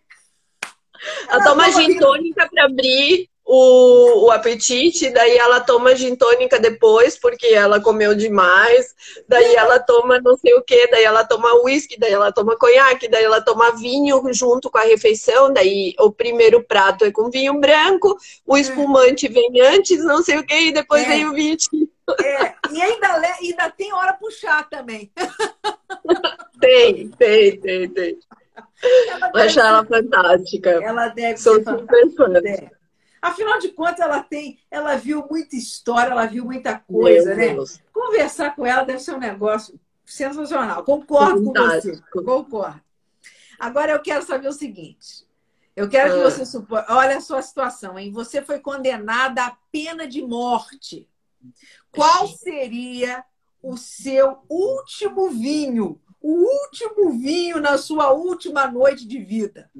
ela 1.29 1.43
toma 1.43 1.69
gin 1.71 1.97
tônica 1.99 2.49
para 2.49 2.65
abrir 2.65 3.29
o, 3.55 4.25
o 4.25 4.31
apetite, 4.31 5.11
daí 5.11 5.37
ela 5.37 5.59
toma 5.59 5.95
gin 5.95 6.15
tônica 6.15 6.59
depois, 6.59 7.19
porque 7.19 7.45
ela 7.47 7.79
comeu 7.79 8.15
demais, 8.15 8.95
daí 9.27 9.55
ela 9.55 9.79
toma 9.79 10.19
não 10.19 10.35
sei 10.35 10.55
o 10.55 10.63
que, 10.63 10.87
daí 10.87 11.03
ela 11.03 11.23
toma 11.23 11.53
uísque, 11.63 11.99
daí 11.99 12.11
ela 12.11 12.31
toma 12.31 12.57
conhaque, 12.57 13.07
daí 13.07 13.23
ela 13.23 13.41
toma 13.41 13.75
vinho 13.75 14.21
junto 14.33 14.71
com 14.71 14.79
a 14.79 14.83
refeição, 14.83 15.53
daí 15.53 15.93
o 15.99 16.11
primeiro 16.11 16.63
prato 16.63 17.05
é 17.05 17.11
com 17.11 17.29
vinho 17.29 17.59
branco, 17.59 18.17
o 18.43 18.57
espumante 18.57 19.27
vem 19.27 19.61
antes, 19.61 20.03
não 20.03 20.23
sei 20.23 20.39
o 20.39 20.45
que, 20.45 20.69
e 20.69 20.73
depois 20.73 21.03
é. 21.03 21.07
vem 21.07 21.27
o 21.27 21.33
vinho 21.33 21.57
É, 22.21 22.55
e 22.71 22.81
ainda, 22.81 23.07
ainda 23.39 23.69
tem 23.69 23.93
hora 23.93 24.13
pro 24.13 24.31
chá 24.31 24.63
também. 24.63 25.11
tem, 26.59 27.09
tem, 27.09 27.59
tem, 27.59 27.89
tem. 27.89 28.19
Ela 28.83 29.45
Acho 29.45 29.59
ela 29.59 29.85
fantástica. 29.85 30.69
Ela 30.71 31.07
deve 31.09 31.37
Sou 31.37 31.55
ser 31.55 31.65
super 31.65 32.09
fã. 32.15 32.33
Afinal 33.23 33.57
de 33.57 33.69
contas, 33.69 34.01
ela 34.01 34.21
tem, 34.21 34.59
ela 34.69 34.97
viu 34.97 35.25
muita 35.31 35.55
história, 35.55 36.11
ela 36.11 36.25
viu 36.25 36.43
muita 36.43 36.77
coisa, 36.77 37.29
Meu 37.29 37.37
né? 37.37 37.53
Deus. 37.53 37.79
Conversar 37.93 38.53
com 38.53 38.65
ela 38.65 38.83
deve 38.83 38.99
ser 38.99 39.15
um 39.15 39.17
negócio 39.17 39.79
sensacional. 40.05 40.83
Concordo 40.83 41.45
Fantástico. 41.45 42.03
com 42.11 42.19
você. 42.19 42.25
Concordo. 42.25 42.81
Agora 43.57 43.93
eu 43.93 44.01
quero 44.01 44.25
saber 44.25 44.49
o 44.49 44.51
seguinte. 44.51 45.25
Eu 45.73 45.87
quero 45.87 46.15
que 46.15 46.19
ah. 46.19 46.23
você 46.29 46.45
suponha. 46.45 46.85
Olha 46.89 47.15
a 47.15 47.21
sua 47.21 47.41
situação, 47.41 47.97
hein? 47.97 48.11
Você 48.11 48.41
foi 48.41 48.59
condenada 48.59 49.45
à 49.45 49.57
pena 49.71 50.05
de 50.05 50.21
morte. 50.21 51.07
Qual 51.93 52.27
seria 52.27 53.23
o 53.61 53.77
seu 53.77 54.39
último 54.49 55.29
vinho? 55.29 55.97
O 56.19 56.63
último 56.65 57.11
vinho 57.11 57.61
na 57.61 57.77
sua 57.77 58.11
última 58.11 58.69
noite 58.69 59.07
de 59.07 59.19
vida? 59.19 59.71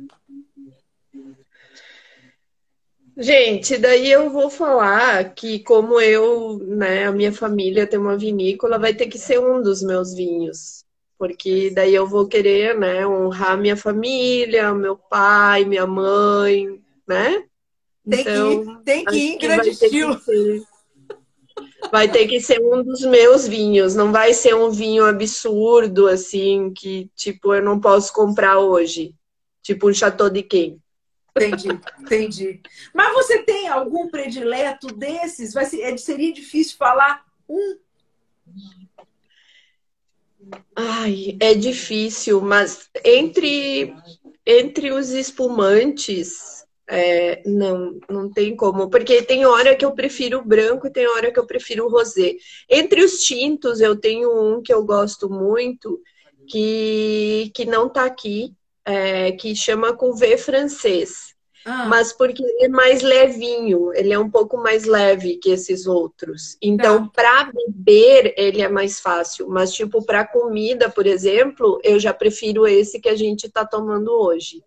Gente, 3.16 3.78
daí 3.78 4.12
eu 4.12 4.30
vou 4.30 4.50
falar 4.50 5.36
que 5.36 5.60
como 5.60 6.02
eu, 6.02 6.58
né, 6.60 7.06
a 7.06 7.12
minha 7.12 7.32
família 7.32 7.86
tem 7.86 8.00
uma 8.00 8.18
vinícola, 8.18 8.80
vai 8.80 8.94
ter 8.94 9.08
que 9.08 9.20
ser 9.20 9.40
um 9.40 9.62
dos 9.62 9.84
meus 9.84 10.14
vinhos. 10.14 10.84
Porque 11.18 11.70
daí 11.70 11.94
eu 11.94 12.08
vou 12.08 12.28
querer, 12.28 12.78
né, 12.78 13.06
honrar 13.06 13.58
minha 13.58 13.78
família, 13.78 14.74
meu 14.74 14.98
pai, 14.98 15.64
minha 15.64 15.86
mãe, 15.86 16.82
né? 17.08 17.44
Tem 18.10 18.22
então, 18.22 18.64
que 18.64 18.70
ir, 18.70 18.84
tem 18.84 19.06
que 19.06 19.16
ir 19.16 19.34
em 19.34 19.38
grande 19.38 19.70
estilo. 19.70 20.20
vai 21.92 22.12
ter 22.12 22.28
que 22.28 22.42
ser 22.42 22.60
um 22.60 22.84
dos 22.84 23.02
meus 23.02 23.48
vinhos, 23.48 23.96
não 23.96 24.12
vai 24.12 24.34
ser 24.34 24.56
um 24.56 24.72
vinho 24.72 25.06
absurdo, 25.06 26.08
assim, 26.08 26.74
que, 26.76 27.10
tipo, 27.16 27.54
eu 27.54 27.62
não 27.62 27.80
posso 27.80 28.12
comprar 28.12 28.60
hoje. 28.60 29.14
Tipo 29.62 29.90
um 29.90 29.94
Chateau 29.94 30.30
de 30.30 30.44
Quem. 30.44 30.83
Entendi, 31.36 31.68
entendi. 32.00 32.62
Mas 32.94 33.14
você 33.14 33.40
tem 33.40 33.68
algum 33.68 34.08
predileto 34.08 34.88
desses? 34.88 35.54
Vai 35.54 35.66
ser, 35.66 35.82
é, 35.82 35.98
seria 35.98 36.32
difícil 36.32 36.78
falar 36.78 37.26
um? 37.50 37.78
Ai, 40.76 41.36
é 41.40 41.56
difícil, 41.56 42.40
mas 42.42 42.90
entre, 43.04 43.96
entre 44.46 44.92
os 44.92 45.10
espumantes, 45.10 46.66
é, 46.88 47.42
não, 47.48 48.00
não 48.10 48.32
tem 48.32 48.56
como, 48.56 48.90
porque 48.90 49.24
tem 49.24 49.46
hora 49.46 49.76
que 49.76 49.86
eu 49.86 49.94
prefiro 49.94 50.40
o 50.40 50.46
branco 50.46 50.86
e 50.86 50.92
tem 50.92 51.08
hora 51.08 51.32
que 51.32 51.40
eu 51.40 51.48
prefiro 51.48 51.88
rosé. 51.88 52.36
Entre 52.70 53.04
os 53.04 53.24
tintos, 53.24 53.80
eu 53.80 53.96
tenho 53.96 54.30
um 54.32 54.62
que 54.62 54.74
eu 54.74 54.84
gosto 54.84 55.30
muito, 55.30 56.00
que, 56.48 57.52
que 57.56 57.66
não 57.66 57.90
tá 57.90 58.06
aqui, 58.06 58.54
é, 58.86 59.32
que 59.32 59.56
chama 59.56 59.96
Cuvée 59.96 60.38
francês. 60.38 61.34
Ah. 61.66 61.86
Mas 61.88 62.12
porque 62.12 62.44
ele 62.44 62.66
é 62.66 62.68
mais 62.68 63.02
levinho, 63.02 63.94
ele 63.94 64.12
é 64.12 64.20
um 64.20 64.30
pouco 64.30 64.58
mais 64.58 64.84
leve 64.84 65.38
que 65.38 65.50
esses 65.50 65.88
outros. 65.88 66.58
Então, 66.62 67.06
tá. 67.06 67.12
para 67.16 67.52
beber, 67.54 68.34
ele 68.38 68.62
é 68.62 68.68
mais 68.68 69.00
fácil. 69.00 69.48
Mas, 69.48 69.74
tipo, 69.74 70.06
para 70.06 70.28
comida, 70.28 70.90
por 70.90 71.08
exemplo, 71.08 71.80
eu 71.84 72.00
já 72.00 72.14
prefiro 72.14 72.68
esse 72.68 73.00
que 73.00 73.08
a 73.08 73.16
gente 73.16 73.48
está 73.48 73.66
tomando 73.66 74.12
hoje. 74.12 74.62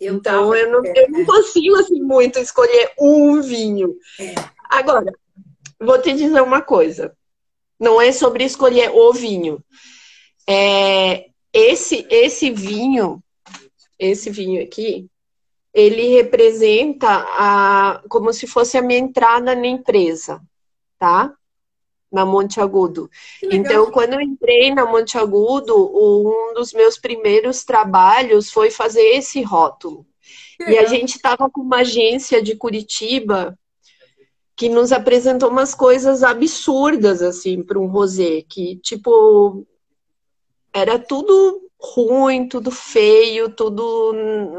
Eu 0.00 0.14
então, 0.14 0.54
eu 0.54 0.70
não, 0.70 0.84
eu 0.84 1.10
não 1.10 1.24
consigo, 1.24 1.74
assim, 1.74 2.00
muito 2.00 2.38
escolher 2.38 2.92
um 2.96 3.42
vinho. 3.42 3.96
É. 4.20 4.34
Agora, 4.70 5.12
vou 5.80 6.00
te 6.00 6.12
dizer 6.12 6.40
uma 6.40 6.62
coisa. 6.62 7.12
Não 7.80 8.00
é 8.00 8.12
sobre 8.12 8.44
escolher 8.44 8.90
o 8.94 9.12
vinho. 9.12 9.62
É, 10.48 11.26
esse, 11.58 12.06
esse 12.08 12.50
vinho, 12.50 13.22
esse 13.98 14.30
vinho 14.30 14.62
aqui, 14.62 15.08
ele 15.74 16.08
representa 16.14 17.08
a, 17.08 18.02
como 18.08 18.32
se 18.32 18.46
fosse 18.46 18.78
a 18.78 18.82
minha 18.82 18.98
entrada 18.98 19.54
na 19.54 19.66
empresa, 19.66 20.40
tá? 20.98 21.32
Na 22.10 22.24
Monte 22.24 22.60
Agudo. 22.60 23.10
Então, 23.42 23.90
quando 23.90 24.14
eu 24.14 24.20
entrei 24.20 24.72
na 24.72 24.86
Monte 24.86 25.18
Agudo, 25.18 25.74
um 25.76 26.54
dos 26.54 26.72
meus 26.72 26.96
primeiros 26.96 27.64
trabalhos 27.64 28.50
foi 28.50 28.70
fazer 28.70 29.02
esse 29.02 29.42
rótulo. 29.42 30.06
E 30.66 30.78
a 30.78 30.86
gente 30.86 31.16
estava 31.16 31.50
com 31.50 31.60
uma 31.60 31.78
agência 31.78 32.42
de 32.42 32.56
Curitiba 32.56 33.58
que 34.56 34.68
nos 34.68 34.90
apresentou 34.90 35.50
umas 35.50 35.74
coisas 35.74 36.24
absurdas, 36.24 37.22
assim, 37.22 37.62
para 37.62 37.78
um 37.78 37.86
rosé, 37.86 38.42
que, 38.48 38.76
tipo, 38.76 39.64
era 40.72 40.98
tudo 40.98 41.68
ruim, 41.80 42.48
tudo 42.48 42.70
feio, 42.70 43.48
tudo, 43.50 44.12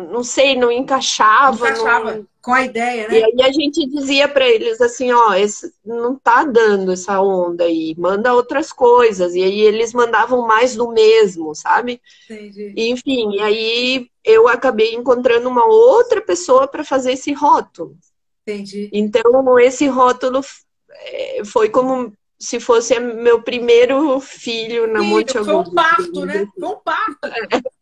não 0.10 0.24
sei, 0.24 0.56
não 0.56 0.72
encaixava. 0.72 1.70
Encaixava 1.70 2.16
não... 2.16 2.28
com 2.42 2.54
a 2.54 2.64
ideia, 2.64 3.10
né? 3.10 3.20
E 3.20 3.24
aí 3.24 3.42
a 3.42 3.52
gente 3.52 3.86
dizia 3.88 4.28
para 4.28 4.48
eles 4.48 4.80
assim, 4.80 5.12
ó, 5.12 5.34
esse, 5.34 5.74
não 5.86 6.16
tá 6.16 6.46
dando 6.46 6.94
essa 6.94 7.22
onda 7.22 7.66
aí, 7.66 7.94
manda 7.98 8.34
outras 8.34 8.72
coisas. 8.72 9.36
E 9.36 9.44
aí 9.44 9.60
eles 9.60 9.94
mandavam 9.94 10.48
mais 10.48 10.76
do 10.76 10.90
mesmo, 10.92 11.54
sabe? 11.54 12.02
Entendi. 12.30 12.74
Enfim, 12.78 13.36
e 13.36 13.42
aí 13.42 14.10
eu 14.24 14.48
acabei 14.48 14.96
encontrando 14.96 15.50
uma 15.50 15.66
outra 15.66 16.22
pessoa 16.22 16.68
para 16.68 16.86
fazer 16.86 17.14
esse 17.14 17.34
rótulo. 17.34 17.98
Entendi. 18.44 18.90
Então, 18.94 19.60
esse 19.60 19.88
rótulo 19.88 20.42
eh, 20.90 21.42
foi 21.46 21.70
como 21.70 22.14
se 22.40 22.60
fosse 22.60 22.98
meu 23.00 23.42
primeiro 23.42 24.20
filho 24.20 24.88
na 24.88 25.00
filho, 25.00 25.12
Monte 25.12 25.38
Augusto. 25.38 25.46
Foi 25.46 25.72
um 25.72 25.76
parto, 25.76 26.26
né? 26.26 26.48
Foi 26.58 26.70
um 26.70 26.78
parto. 26.78 27.20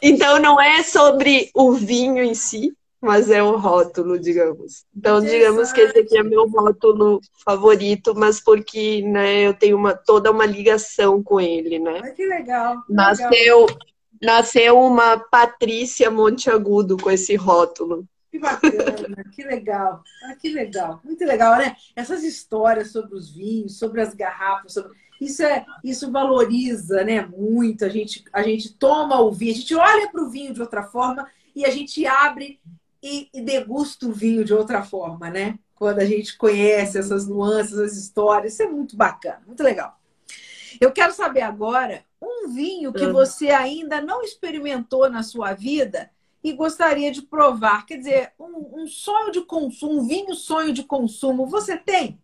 Então 0.00 0.38
não 0.38 0.58
é 0.58 0.82
sobre 0.82 1.50
o 1.54 1.72
vinho 1.72 2.24
em 2.24 2.32
si, 2.32 2.72
mas 3.00 3.30
é 3.30 3.42
o 3.42 3.56
rótulo, 3.56 4.18
digamos. 4.18 4.84
Então, 4.96 5.20
digamos 5.20 5.72
que 5.72 5.80
esse 5.80 5.98
aqui 5.98 6.18
é 6.18 6.22
meu 6.22 6.48
rótulo 6.48 7.20
favorito, 7.44 8.14
mas 8.14 8.40
porque 8.40 9.02
né, 9.02 9.42
eu 9.42 9.54
tenho 9.54 9.76
uma, 9.76 9.94
toda 9.94 10.30
uma 10.30 10.44
ligação 10.44 11.22
com 11.22 11.40
ele, 11.40 11.78
né? 11.78 11.98
Mas 12.00 12.14
que 12.14 12.26
legal. 12.26 12.82
Que 12.86 12.92
nasceu, 12.92 13.60
legal. 13.60 13.78
nasceu 14.20 14.78
uma 14.78 15.18
Patrícia 15.18 16.10
Monteagudo 16.10 16.96
com 16.96 17.10
esse 17.10 17.36
rótulo. 17.36 18.06
Que 18.30 18.38
bacana, 18.38 19.24
que 19.32 19.42
legal. 19.42 20.04
Ah, 20.24 20.36
que 20.36 20.48
legal. 20.48 21.00
Muito 21.02 21.24
legal, 21.24 21.58
né? 21.58 21.76
Essas 21.96 22.22
histórias 22.22 22.92
sobre 22.92 23.16
os 23.16 23.28
vinhos, 23.28 23.76
sobre 23.76 24.00
as 24.00 24.14
garrafas, 24.14 24.74
sobre... 24.74 24.96
isso 25.20 25.42
é 25.42 25.66
isso 25.82 26.12
valoriza, 26.12 27.02
né, 27.02 27.26
muito. 27.26 27.84
A 27.84 27.88
gente 27.88 28.24
a 28.32 28.42
gente 28.42 28.72
toma 28.74 29.20
o 29.20 29.32
vinho, 29.32 29.52
a 29.52 29.56
gente 29.56 29.74
olha 29.74 30.08
para 30.08 30.22
o 30.22 30.30
vinho 30.30 30.54
de 30.54 30.60
outra 30.60 30.84
forma 30.84 31.28
e 31.56 31.64
a 31.64 31.70
gente 31.70 32.06
abre 32.06 32.60
e, 33.02 33.28
e 33.34 33.42
degusta 33.42 34.06
o 34.06 34.12
vinho 34.12 34.44
de 34.44 34.54
outra 34.54 34.84
forma, 34.84 35.28
né? 35.28 35.58
Quando 35.74 35.98
a 35.98 36.04
gente 36.04 36.36
conhece 36.36 36.98
essas 36.98 37.26
nuances, 37.26 37.78
as 37.78 37.96
histórias, 37.96 38.52
isso 38.52 38.62
é 38.62 38.68
muito 38.68 38.96
bacana, 38.96 39.42
muito 39.44 39.62
legal. 39.62 39.98
Eu 40.80 40.92
quero 40.92 41.12
saber 41.12 41.40
agora 41.40 42.04
um 42.22 42.48
vinho 42.48 42.92
que 42.92 43.06
você 43.06 43.50
ainda 43.50 44.00
não 44.00 44.22
experimentou 44.22 45.10
na 45.10 45.22
sua 45.22 45.52
vida 45.52 46.10
e 46.42 46.52
gostaria 46.52 47.10
de 47.10 47.22
provar. 47.22 47.86
Quer 47.86 47.98
dizer, 47.98 48.32
um, 48.38 48.82
um 48.82 48.86
sonho 48.86 49.30
de 49.30 49.42
consumo, 49.42 50.00
um 50.00 50.06
vinho 50.06 50.34
sonho 50.34 50.72
de 50.72 50.82
consumo, 50.82 51.46
você 51.46 51.76
tem? 51.76 52.20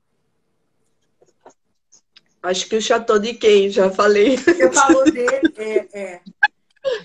Acho 2.43 2.69
que 2.69 2.77
o 2.77 2.81
Chateau 2.81 3.19
de 3.19 3.35
quem, 3.35 3.69
já 3.69 3.91
falei. 3.91 4.37
Você 4.37 4.73
falou 4.73 5.05
dele, 5.11 5.53
é. 5.59 5.89
É, 5.93 6.21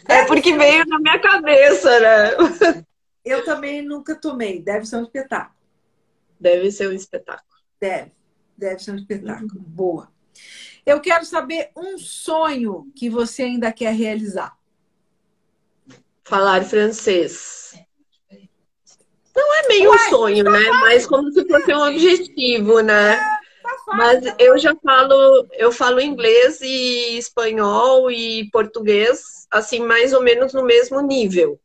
é 0.08 0.26
porque 0.26 0.56
veio 0.56 0.86
na 0.86 1.00
minha 1.00 1.20
cabeça, 1.20 2.00
né? 2.00 2.86
Eu 3.26 3.44
também 3.44 3.82
nunca 3.82 4.16
tomei. 4.16 4.62
Deve 4.62 4.86
ser 4.86 4.98
um 4.98 5.04
espetáculo. 5.04 5.58
Deve 6.40 6.72
ser 6.72 6.90
um 6.90 6.94
espetáculo. 6.94 7.60
Deve. 7.80 8.12
Deve 8.56 8.80
ser 8.80 8.92
um 8.92 8.96
espetáculo. 8.96 9.56
Uhum. 9.56 9.64
Boa. 9.64 10.12
Eu 10.86 11.00
quero 11.00 11.26
saber 11.26 11.72
um 11.76 11.98
sonho 11.98 12.92
que 12.96 13.10
você 13.10 13.44
ainda 13.44 13.72
quer 13.72 13.94
realizar 13.94 14.56
falar 16.23 16.64
francês. 16.64 17.73
Não 19.35 19.56
é 19.56 19.68
meio 19.68 19.93
um 19.93 19.98
sonho, 20.10 20.43
né? 20.43 20.69
Mas 20.81 21.06
como 21.06 21.31
se 21.31 21.48
fosse 21.48 21.73
um 21.73 21.88
objetivo, 21.88 22.81
né? 22.81 23.19
Mas 23.88 24.23
eu 24.39 24.57
já 24.57 24.76
falo, 24.76 25.48
eu 25.53 25.72
falo 25.72 25.99
inglês 25.99 26.60
e 26.61 27.18
espanhol 27.18 28.10
e 28.10 28.49
português, 28.52 29.48
assim, 29.49 29.80
mais 29.80 30.14
ou 30.14 30.22
menos 30.22 30.53
no 30.53 30.64
mesmo 30.64 31.02
nível 31.02 31.60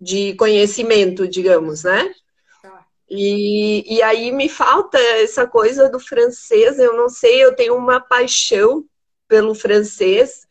de 0.00 0.34
conhecimento, 0.34 1.28
digamos, 1.28 1.84
né? 1.84 2.12
Tá. 2.60 2.84
E, 3.08 3.96
e 3.96 4.02
aí 4.02 4.32
me 4.32 4.48
falta 4.48 4.98
essa 4.98 5.46
coisa 5.46 5.88
do 5.88 6.00
francês, 6.00 6.78
eu 6.78 6.96
não 6.96 7.08
sei, 7.08 7.42
eu 7.42 7.54
tenho 7.54 7.76
uma 7.76 8.00
paixão 8.00 8.84
pelo 9.28 9.54
francês, 9.54 10.41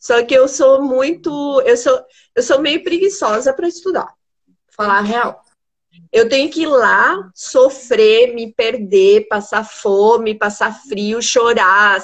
só 0.00 0.24
que 0.24 0.34
eu 0.34 0.48
sou 0.48 0.82
muito, 0.82 1.60
eu 1.66 1.76
sou, 1.76 2.02
eu 2.34 2.42
sou 2.42 2.58
meio 2.58 2.82
preguiçosa 2.82 3.52
para 3.52 3.68
estudar, 3.68 4.08
falar 4.74 4.98
a 4.98 5.02
real. 5.02 5.44
Eu 6.10 6.28
tenho 6.28 6.50
que 6.50 6.62
ir 6.62 6.66
lá, 6.66 7.30
sofrer, 7.34 8.34
me 8.34 8.52
perder, 8.52 9.28
passar 9.28 9.62
fome, 9.62 10.34
passar 10.34 10.72
frio, 10.88 11.20
chorar. 11.20 12.00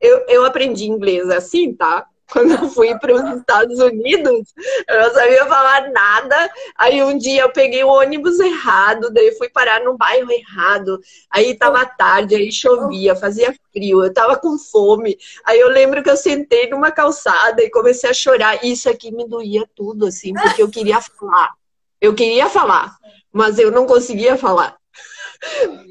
Eu, 0.00 0.24
eu 0.28 0.44
aprendi 0.44 0.86
inglês 0.86 1.28
assim, 1.30 1.72
tá? 1.72 2.06
Quando 2.30 2.52
eu 2.52 2.68
fui 2.68 2.96
para 2.98 3.14
os 3.14 3.38
Estados 3.38 3.78
Unidos, 3.78 4.52
eu 4.88 5.02
não 5.02 5.10
sabia 5.12 5.46
falar 5.46 5.90
nada. 5.90 6.50
Aí 6.76 7.02
um 7.02 7.16
dia 7.16 7.42
eu 7.42 7.52
peguei 7.52 7.84
o 7.84 7.88
ônibus 7.88 8.40
errado, 8.40 9.10
daí 9.10 9.32
fui 9.36 9.48
parar 9.48 9.82
no 9.82 9.96
bairro 9.96 10.30
errado. 10.30 11.00
Aí 11.30 11.56
tava 11.56 11.84
tarde, 11.86 12.34
aí 12.34 12.50
chovia, 12.50 13.14
fazia 13.14 13.54
frio, 13.72 14.04
eu 14.04 14.12
tava 14.12 14.36
com 14.36 14.58
fome. 14.58 15.16
Aí 15.44 15.58
eu 15.58 15.68
lembro 15.68 16.02
que 16.02 16.10
eu 16.10 16.16
sentei 16.16 16.68
numa 16.68 16.90
calçada 16.90 17.62
e 17.62 17.70
comecei 17.70 18.10
a 18.10 18.14
chorar. 18.14 18.64
Isso 18.64 18.90
aqui 18.90 19.12
me 19.12 19.26
doía 19.26 19.64
tudo, 19.74 20.06
assim, 20.06 20.32
porque 20.32 20.62
eu 20.62 20.70
queria 20.70 21.00
falar. 21.00 21.52
Eu 22.00 22.14
queria 22.14 22.48
falar, 22.48 22.96
mas 23.32 23.58
eu 23.58 23.70
não 23.70 23.86
conseguia 23.86 24.36
falar. 24.36 24.76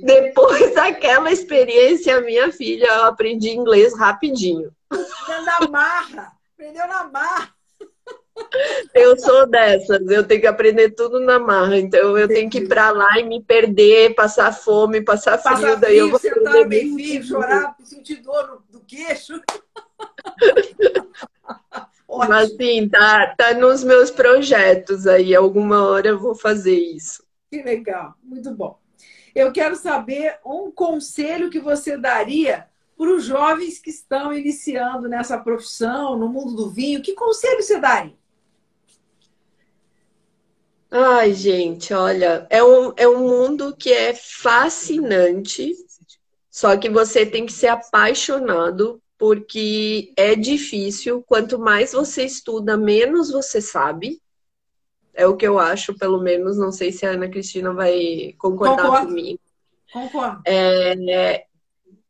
Depois 0.03 0.73
daquela 0.73 1.31
experiência, 1.31 2.21
minha 2.21 2.51
filha, 2.51 2.87
eu 2.87 3.03
aprendi 3.05 3.49
inglês 3.49 3.97
rapidinho. 3.97 4.71
Na 5.45 5.67
marra. 5.67 6.31
Aprendeu 6.53 6.87
na 6.87 7.03
marra. 7.05 7.55
Eu 8.93 9.17
sou 9.17 9.47
dessas, 9.47 10.05
eu 10.09 10.25
tenho 10.25 10.41
que 10.41 10.47
aprender 10.47 10.91
tudo 10.91 11.19
na 11.19 11.39
marra. 11.39 11.77
Então 11.77 12.17
eu 12.17 12.27
tenho 12.27 12.49
que 12.49 12.59
ir 12.59 12.67
pra 12.67 12.91
lá 12.91 13.19
e 13.19 13.23
me 13.23 13.41
perder, 13.41 14.13
passar 14.13 14.51
fome, 14.51 15.01
passar 15.01 15.37
frio, 15.37 15.53
passar 15.53 15.75
daí 15.75 15.91
frio, 15.91 16.05
eu 16.05 16.09
vou 16.09 16.19
sentar 16.19 16.67
bem 16.67 16.93
frio, 16.93 17.23
chorar, 17.23 17.75
sentir 17.83 18.17
dor 18.17 18.63
no, 18.71 18.81
queixo. 18.81 19.41
Mas 22.29 22.55
sim, 22.55 22.87
tá, 22.87 23.35
tá 23.37 23.53
nos 23.53 23.83
meus 23.83 24.09
projetos 24.09 25.07
aí. 25.07 25.35
Alguma 25.35 25.87
hora 25.87 26.07
eu 26.07 26.19
vou 26.19 26.35
fazer 26.35 26.77
isso. 26.77 27.23
Que 27.49 27.61
legal, 27.61 28.15
muito 28.23 28.51
bom. 28.51 28.79
Eu 29.33 29.51
quero 29.51 29.75
saber 29.75 30.39
um 30.45 30.71
conselho 30.71 31.49
que 31.49 31.59
você 31.59 31.97
daria 31.97 32.67
para 32.97 33.13
os 33.13 33.25
jovens 33.25 33.79
que 33.79 33.89
estão 33.89 34.33
iniciando 34.33 35.07
nessa 35.09 35.37
profissão, 35.37 36.17
no 36.17 36.29
mundo 36.29 36.55
do 36.55 36.69
vinho. 36.69 37.01
Que 37.01 37.13
conselho 37.13 37.61
você 37.61 37.79
daria? 37.79 38.13
Ai, 40.89 41.33
gente, 41.33 41.93
olha, 41.93 42.47
é 42.49 42.63
um, 42.63 42.93
é 42.95 43.07
um 43.07 43.19
mundo 43.19 43.75
que 43.75 43.91
é 43.91 44.13
fascinante, 44.13 45.73
só 46.49 46.77
que 46.77 46.89
você 46.89 47.25
tem 47.25 47.45
que 47.45 47.51
ser 47.51 47.67
apaixonado, 47.67 49.01
porque 49.17 50.13
é 50.15 50.35
difícil. 50.35 51.21
Quanto 51.27 51.59
mais 51.59 51.91
você 51.91 52.23
estuda, 52.23 52.77
menos 52.77 53.29
você 53.29 53.59
sabe. 53.59 54.21
É 55.13 55.27
o 55.27 55.35
que 55.35 55.45
eu 55.45 55.59
acho, 55.59 55.97
pelo 55.97 56.21
menos. 56.21 56.57
Não 56.57 56.71
sei 56.71 56.93
se 56.93 57.05
a 57.05 57.11
Ana 57.11 57.27
Cristina 57.27 57.73
vai 57.73 58.33
concordar 58.37 58.83
Concordo. 58.83 59.07
comigo. 59.07 59.39
Concordo. 59.91 60.41
É, 60.45 61.45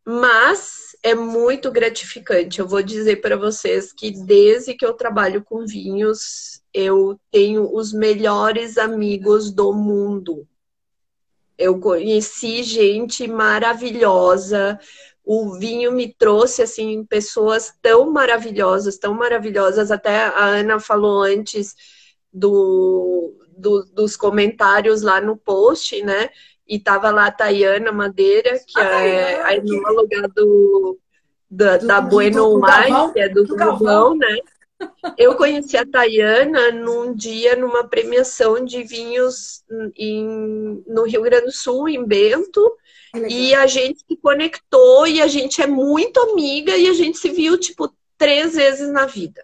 mas 0.05 0.95
é 1.01 1.15
muito 1.15 1.71
gratificante. 1.71 2.59
Eu 2.59 2.67
vou 2.67 2.83
dizer 2.83 3.21
para 3.21 3.35
vocês 3.35 3.91
que 3.91 4.11
desde 4.11 4.75
que 4.75 4.85
eu 4.85 4.93
trabalho 4.93 5.43
com 5.43 5.65
vinhos, 5.65 6.61
eu 6.71 7.19
tenho 7.31 7.73
os 7.73 7.91
melhores 7.91 8.77
amigos 8.77 9.51
do 9.51 9.73
mundo. 9.73 10.47
Eu 11.57 11.79
conheci 11.79 12.63
gente 12.63 13.27
maravilhosa. 13.27 14.79
O 15.23 15.57
vinho 15.57 15.91
me 15.91 16.13
trouxe 16.13 16.61
assim 16.61 17.03
pessoas 17.03 17.73
tão 17.81 18.11
maravilhosas, 18.11 18.97
tão 18.97 19.13
maravilhosas. 19.13 19.89
Até 19.89 20.25
a 20.25 20.45
Ana 20.45 20.79
falou 20.79 21.23
antes 21.23 21.75
do, 22.31 23.33
do, 23.57 23.85
dos 23.85 24.15
comentários 24.15 25.01
lá 25.01 25.19
no 25.19 25.37
post, 25.37 25.99
né? 26.03 26.29
E 26.67 26.79
tava 26.79 27.11
lá 27.11 27.27
a 27.27 27.31
Tayana 27.31 27.91
Madeira, 27.91 28.59
que 28.65 28.79
a 28.79 29.05
é 29.05 29.41
a 29.43 29.55
enóloga 29.55 30.27
do, 30.29 30.97
da, 31.49 31.77
do, 31.77 31.87
da 31.87 32.01
Bueno 32.01 32.55
Wine, 32.55 33.13
que 33.13 33.19
é 33.19 33.29
do, 33.29 33.43
do 33.43 33.55
Galvão, 33.55 34.15
né? 34.15 34.37
Eu 35.17 35.35
conheci 35.35 35.77
a 35.77 35.85
Tayana 35.85 36.71
num 36.71 37.13
dia, 37.13 37.55
numa 37.55 37.87
premiação 37.87 38.63
de 38.63 38.83
vinhos 38.83 39.63
em, 39.95 40.83
no 40.87 41.03
Rio 41.03 41.21
Grande 41.21 41.45
do 41.45 41.51
Sul, 41.51 41.87
em 41.87 42.03
Bento. 42.03 42.75
E 43.29 43.55
a 43.55 43.65
gente 43.65 43.99
se 44.05 44.17
conectou 44.17 45.07
e 45.07 45.21
a 45.21 45.27
gente 45.27 45.61
é 45.61 45.67
muito 45.67 46.19
amiga 46.19 46.75
e 46.75 46.89
a 46.89 46.93
gente 46.93 47.17
se 47.17 47.29
viu, 47.29 47.57
tipo, 47.57 47.93
três 48.17 48.55
vezes 48.55 48.91
na 48.91 49.05
vida. 49.05 49.41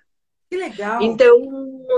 Que 0.49 0.57
legal. 0.57 1.01
Então, 1.01 1.39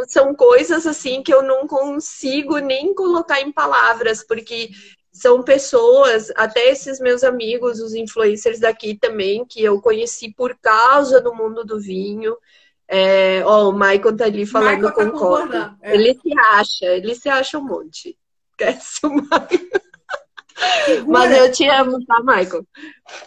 são 0.08 0.36
coisas 0.36 0.86
assim 0.86 1.24
que 1.24 1.34
eu 1.34 1.42
não 1.42 1.68
consigo 1.68 2.60
nem 2.60 2.94
colocar 2.94 3.42
em 3.42 3.52
palavras, 3.52 4.24
porque 4.24 4.70
são 5.14 5.44
pessoas, 5.44 6.32
até 6.36 6.72
esses 6.72 7.00
meus 7.00 7.24
amigos, 7.24 7.80
os 7.80 7.94
influencers 7.94 8.60
daqui 8.60 8.98
também, 8.98 9.46
que 9.46 9.64
eu 9.64 9.80
conheci 9.80 10.34
por 10.34 10.58
causa 10.60 11.22
do 11.22 11.36
mundo 11.36 11.64
do 11.64 11.80
vinho. 11.80 12.36
É, 12.88 13.44
ó, 13.46 13.70
o 13.70 13.74
Michael 13.74 14.18
tá 14.18 14.26
ali 14.26 14.46
falando, 14.46 14.76
Michael 14.78 14.94
tá 14.94 15.06
concorda. 15.12 15.76
É. 15.84 15.94
Ele 15.94 16.16
se 16.16 16.38
acha, 16.40 16.86
ele 16.88 17.14
se 17.14 17.30
acha 17.30 17.60
um 17.60 17.64
monte. 17.64 18.18
Esquece 18.52 19.06
o 19.06 19.10
Michael. 19.14 19.84
Mas 21.08 21.38
eu 21.38 21.52
te 21.52 21.68
amo, 21.68 22.04
tá, 22.06 22.20
Michael? 22.22 22.66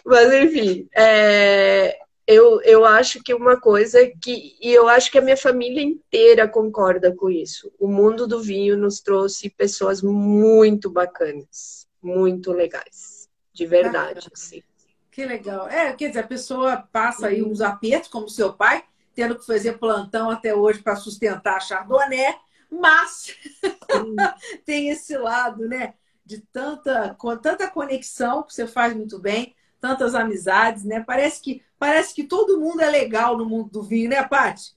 Mas 0.05 0.33
enfim, 0.33 0.87
é, 0.95 1.97
eu, 2.27 2.61
eu 2.61 2.83
acho 2.83 3.23
que 3.23 3.33
uma 3.33 3.59
coisa 3.59 3.99
que. 4.21 4.57
E 4.61 4.73
eu 4.73 4.89
acho 4.89 5.09
que 5.09 5.17
a 5.17 5.21
minha 5.21 5.37
família 5.37 5.81
inteira 5.81 6.47
concorda 6.47 7.15
com 7.15 7.29
isso. 7.29 7.71
O 7.79 7.87
mundo 7.87 8.27
do 8.27 8.41
vinho 8.41 8.77
nos 8.77 8.99
trouxe 8.99 9.49
pessoas 9.49 10.01
muito 10.01 10.89
bacanas, 10.89 11.76
muito 12.07 12.51
legais. 12.51 13.29
De 13.53 13.65
verdade, 13.65 14.27
assim. 14.33 14.63
Que 15.11 15.25
legal. 15.25 15.67
É, 15.67 15.93
quer 15.93 16.09
dizer, 16.09 16.19
a 16.21 16.27
pessoa 16.27 16.87
passa 16.91 17.27
aí 17.27 17.43
uns 17.43 17.59
apertos, 17.59 18.09
como 18.09 18.29
seu 18.29 18.53
pai, 18.53 18.83
tendo 19.13 19.37
que 19.37 19.45
fazer 19.45 19.77
plantão 19.79 20.29
até 20.29 20.53
hoje 20.53 20.79
para 20.79 20.95
sustentar 20.95 21.57
a 21.57 21.59
Chardonnay, 21.59 22.35
mas 22.69 23.35
tem 24.65 24.89
esse 24.89 25.17
lado, 25.17 25.67
né? 25.67 25.95
De 26.25 26.39
tanta, 26.39 27.15
com 27.17 27.35
tanta 27.37 27.69
conexão 27.69 28.43
que 28.43 28.53
você 28.53 28.67
faz 28.67 28.93
muito 28.93 29.17
bem, 29.17 29.55
tantas 29.81 30.13
amizades, 30.13 30.83
né? 30.83 31.03
Parece 31.05 31.41
que 31.41 31.63
parece 31.79 32.13
que 32.13 32.23
todo 32.23 32.59
mundo 32.59 32.81
é 32.81 32.89
legal 32.89 33.37
no 33.37 33.45
mundo 33.45 33.69
do 33.69 33.83
vinho, 33.83 34.09
né, 34.09 34.23
Paty? 34.23 34.75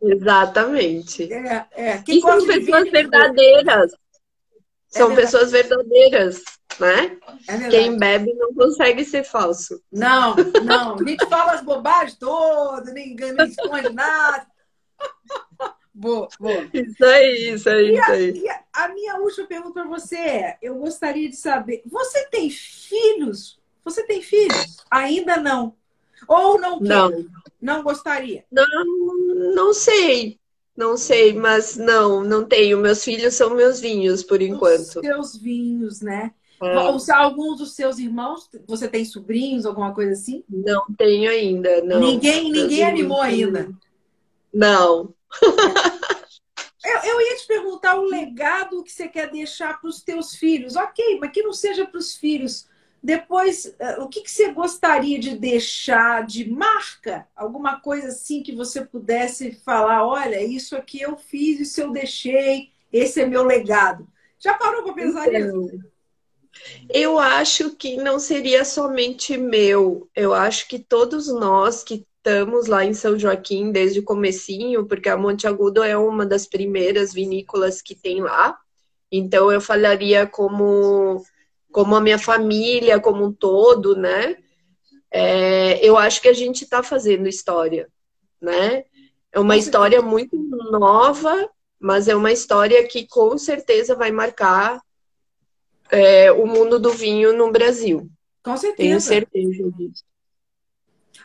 Exatamente. 0.00 1.32
É, 1.32 1.66
é. 1.72 1.98
Quem 1.98 2.18
e 2.18 2.20
são 2.20 2.46
pessoas 2.46 2.90
verdadeiras. 2.90 3.92
É 4.94 4.98
são 4.98 5.14
pessoas 5.14 5.50
verdadeiras, 5.50 6.42
né? 6.78 7.16
É 7.48 7.70
Quem 7.70 7.96
bebe 7.96 8.32
não 8.34 8.52
consegue 8.54 9.04
ser 9.04 9.24
falso. 9.24 9.82
Não, 9.90 10.36
não. 10.64 10.94
A 10.94 11.04
gente 11.04 11.26
fala 11.26 11.52
as 11.52 11.62
bobagens 11.62 12.18
todas, 12.18 12.92
nem 12.92 13.12
engana, 13.12 13.44
nem 13.44 13.48
esconde 13.48 13.90
nada. 13.90 14.46
Boa, 15.94 16.28
boa. 16.38 16.68
Isso 16.72 17.04
aí, 17.04 17.50
isso 17.50 17.68
aí, 17.68 17.94
e 17.94 17.98
isso 17.98 18.50
a, 18.72 18.84
a 18.84 18.88
minha 18.88 19.16
última 19.16 19.46
pergunta 19.46 19.72
para 19.72 19.84
você 19.84 20.16
é: 20.16 20.58
eu 20.62 20.74
gostaria 20.76 21.28
de 21.28 21.36
saber, 21.36 21.82
você 21.84 22.26
tem 22.30 22.48
filhos? 22.48 23.60
Você 23.84 24.04
tem 24.06 24.22
filhos? 24.22 24.78
Ainda 24.90 25.36
não. 25.36 25.74
Ou 26.26 26.58
não 26.58 26.78
quer? 26.78 26.88
Não. 26.88 27.26
Não 27.60 27.82
gostaria? 27.82 28.44
Não, 28.50 28.66
não 29.54 29.74
sei. 29.74 30.40
Não 30.76 30.96
sei, 30.96 31.34
mas 31.34 31.76
não, 31.76 32.22
não 32.22 32.44
tenho. 32.44 32.78
Meus 32.78 33.04
filhos 33.04 33.34
são 33.34 33.54
meus 33.54 33.80
vinhos, 33.80 34.22
por 34.22 34.40
enquanto. 34.40 34.80
Os 34.80 34.92
seus 34.92 35.36
vinhos, 35.36 36.00
né? 36.00 36.32
É. 36.62 37.12
Alguns 37.12 37.58
dos 37.58 37.74
seus 37.74 37.98
irmãos, 37.98 38.48
você 38.66 38.88
tem 38.88 39.04
sobrinhos, 39.04 39.66
alguma 39.66 39.92
coisa 39.92 40.12
assim? 40.12 40.44
Não 40.48 40.84
tenho 40.96 41.28
ainda, 41.28 41.82
não. 41.82 41.98
Ninguém, 41.98 42.50
ninguém 42.50 42.84
animou 42.84 43.20
ainda? 43.20 43.70
Não. 44.52 45.14
Eu, 46.84 46.98
eu, 46.98 47.20
ia 47.20 47.36
te 47.36 47.46
perguntar 47.46 47.94
o 47.94 48.02
legado 48.02 48.82
que 48.82 48.90
você 48.90 49.06
quer 49.06 49.30
deixar 49.30 49.80
para 49.80 49.88
os 49.88 50.02
teus 50.02 50.34
filhos. 50.34 50.74
Ok, 50.74 51.16
mas 51.20 51.30
que 51.30 51.40
não 51.40 51.52
seja 51.52 51.86
para 51.86 51.98
os 51.98 52.16
filhos 52.16 52.66
depois, 53.02 53.74
eh, 53.80 53.98
o 53.98 54.08
que, 54.08 54.20
que 54.20 54.30
você 54.30 54.52
gostaria 54.52 55.18
de 55.18 55.36
deixar 55.36 56.24
de 56.24 56.48
marca? 56.48 57.26
Alguma 57.34 57.80
coisa 57.80 58.08
assim 58.08 58.42
que 58.42 58.54
você 58.54 58.84
pudesse 58.84 59.52
falar: 59.64 60.06
olha, 60.06 60.40
isso 60.40 60.76
aqui 60.76 61.00
eu 61.00 61.16
fiz, 61.16 61.58
isso 61.58 61.80
eu 61.80 61.90
deixei, 61.90 62.70
esse 62.92 63.20
é 63.20 63.26
meu 63.26 63.42
legado. 63.42 64.06
Já 64.38 64.54
parou 64.54 64.84
para 64.84 64.92
pensar 64.94 65.32
então, 65.34 65.62
nisso? 65.62 65.80
Eu 66.88 67.18
acho 67.18 67.74
que 67.74 67.96
não 67.96 68.20
seria 68.20 68.64
somente 68.64 69.36
meu. 69.36 70.08
Eu 70.14 70.32
acho 70.32 70.68
que 70.68 70.78
todos 70.78 71.26
nós 71.26 71.82
que 71.82 72.06
estamos 72.18 72.68
lá 72.68 72.84
em 72.84 72.94
São 72.94 73.18
Joaquim 73.18 73.72
desde 73.72 73.98
o 73.98 74.04
comecinho, 74.04 74.86
porque 74.86 75.08
a 75.08 75.16
Monte 75.16 75.48
Agudo 75.48 75.82
é 75.82 75.96
uma 75.96 76.24
das 76.24 76.46
primeiras 76.46 77.12
vinícolas 77.12 77.82
que 77.82 77.96
tem 77.96 78.20
lá. 78.20 78.56
Então 79.10 79.50
eu 79.50 79.60
falaria 79.60 80.24
como 80.24 81.24
como 81.72 81.96
a 81.96 82.00
minha 82.00 82.18
família 82.18 83.00
como 83.00 83.24
um 83.24 83.32
todo, 83.32 83.96
né? 83.96 84.36
É, 85.10 85.84
eu 85.84 85.96
acho 85.98 86.22
que 86.22 86.28
a 86.28 86.32
gente 86.32 86.64
está 86.64 86.82
fazendo 86.82 87.28
história, 87.28 87.88
né? 88.40 88.84
É 89.32 89.40
uma 89.40 89.56
história 89.56 90.00
muito 90.02 90.36
nova, 90.70 91.48
mas 91.80 92.06
é 92.06 92.14
uma 92.14 92.30
história 92.30 92.86
que 92.86 93.06
com 93.06 93.36
certeza 93.38 93.94
vai 93.94 94.12
marcar 94.12 94.80
é, 95.90 96.30
o 96.30 96.46
mundo 96.46 96.78
do 96.78 96.90
vinho 96.90 97.32
no 97.36 97.50
Brasil. 97.50 98.08
Com 98.42 98.56
certeza. 98.56 98.88
Tenho 98.88 99.00
certeza 99.00 99.70
disso. 99.72 100.04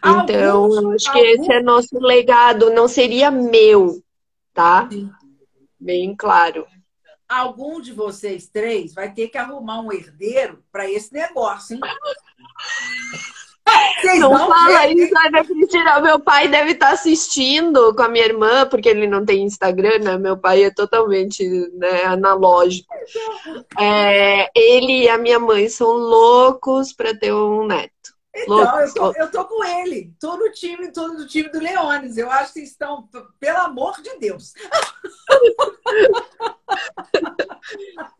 Então, 0.05 0.75
alguns, 0.75 0.95
acho 0.95 1.11
que 1.11 1.19
alguns... 1.19 1.39
esse 1.39 1.53
é 1.53 1.61
nosso 1.61 1.99
legado, 1.99 2.69
não 2.69 2.87
seria 2.87 3.31
meu, 3.31 4.01
tá? 4.53 4.87
Sim. 4.91 5.09
Bem 5.79 6.15
claro. 6.15 6.65
Algum 7.27 7.81
de 7.81 7.91
vocês 7.91 8.47
três 8.47 8.93
vai 8.93 9.13
ter 9.13 9.27
que 9.27 9.37
arrumar 9.37 9.81
um 9.81 9.91
herdeiro 9.91 10.63
para 10.71 10.89
esse 10.89 11.13
negócio, 11.13 11.75
hein? 11.75 11.81
Vocês 13.99 14.19
não 14.19 14.37
fala 14.37 14.87
ver. 14.87 14.95
isso, 14.95 15.13
Ana 15.17 15.43
Cristina. 15.43 15.99
Meu 15.99 16.19
pai 16.19 16.47
deve 16.47 16.71
estar 16.71 16.87
tá 16.87 16.93
assistindo 16.93 17.93
com 17.95 18.01
a 18.03 18.07
minha 18.07 18.25
irmã, 18.25 18.65
porque 18.65 18.87
ele 18.87 19.07
não 19.07 19.25
tem 19.25 19.43
Instagram, 19.43 19.99
né? 19.99 20.17
Meu 20.17 20.37
pai 20.37 20.63
é 20.63 20.71
totalmente 20.71 21.43
né, 21.73 22.03
analógico. 22.05 22.93
É, 23.79 24.49
ele 24.55 25.03
e 25.03 25.09
a 25.09 25.17
minha 25.17 25.39
mãe 25.39 25.67
são 25.67 25.91
loucos 25.91 26.93
para 26.93 27.13
ter 27.17 27.33
um 27.33 27.65
neto. 27.65 27.96
Então, 28.43 28.79
eu, 28.79 28.93
tô, 28.93 29.13
eu 29.13 29.31
tô 29.31 29.45
com 29.45 29.63
ele. 29.63 30.13
Tô 30.19 30.37
no 30.37 30.51
time, 30.51 30.91
tô 30.91 31.07
no 31.07 31.25
time 31.27 31.49
do 31.49 31.59
Leones. 31.59 32.17
Eu 32.17 32.29
acho 32.29 32.53
que 32.53 32.61
estão, 32.61 33.09
pelo 33.39 33.57
amor 33.59 34.01
de 34.01 34.17
Deus. 34.19 34.53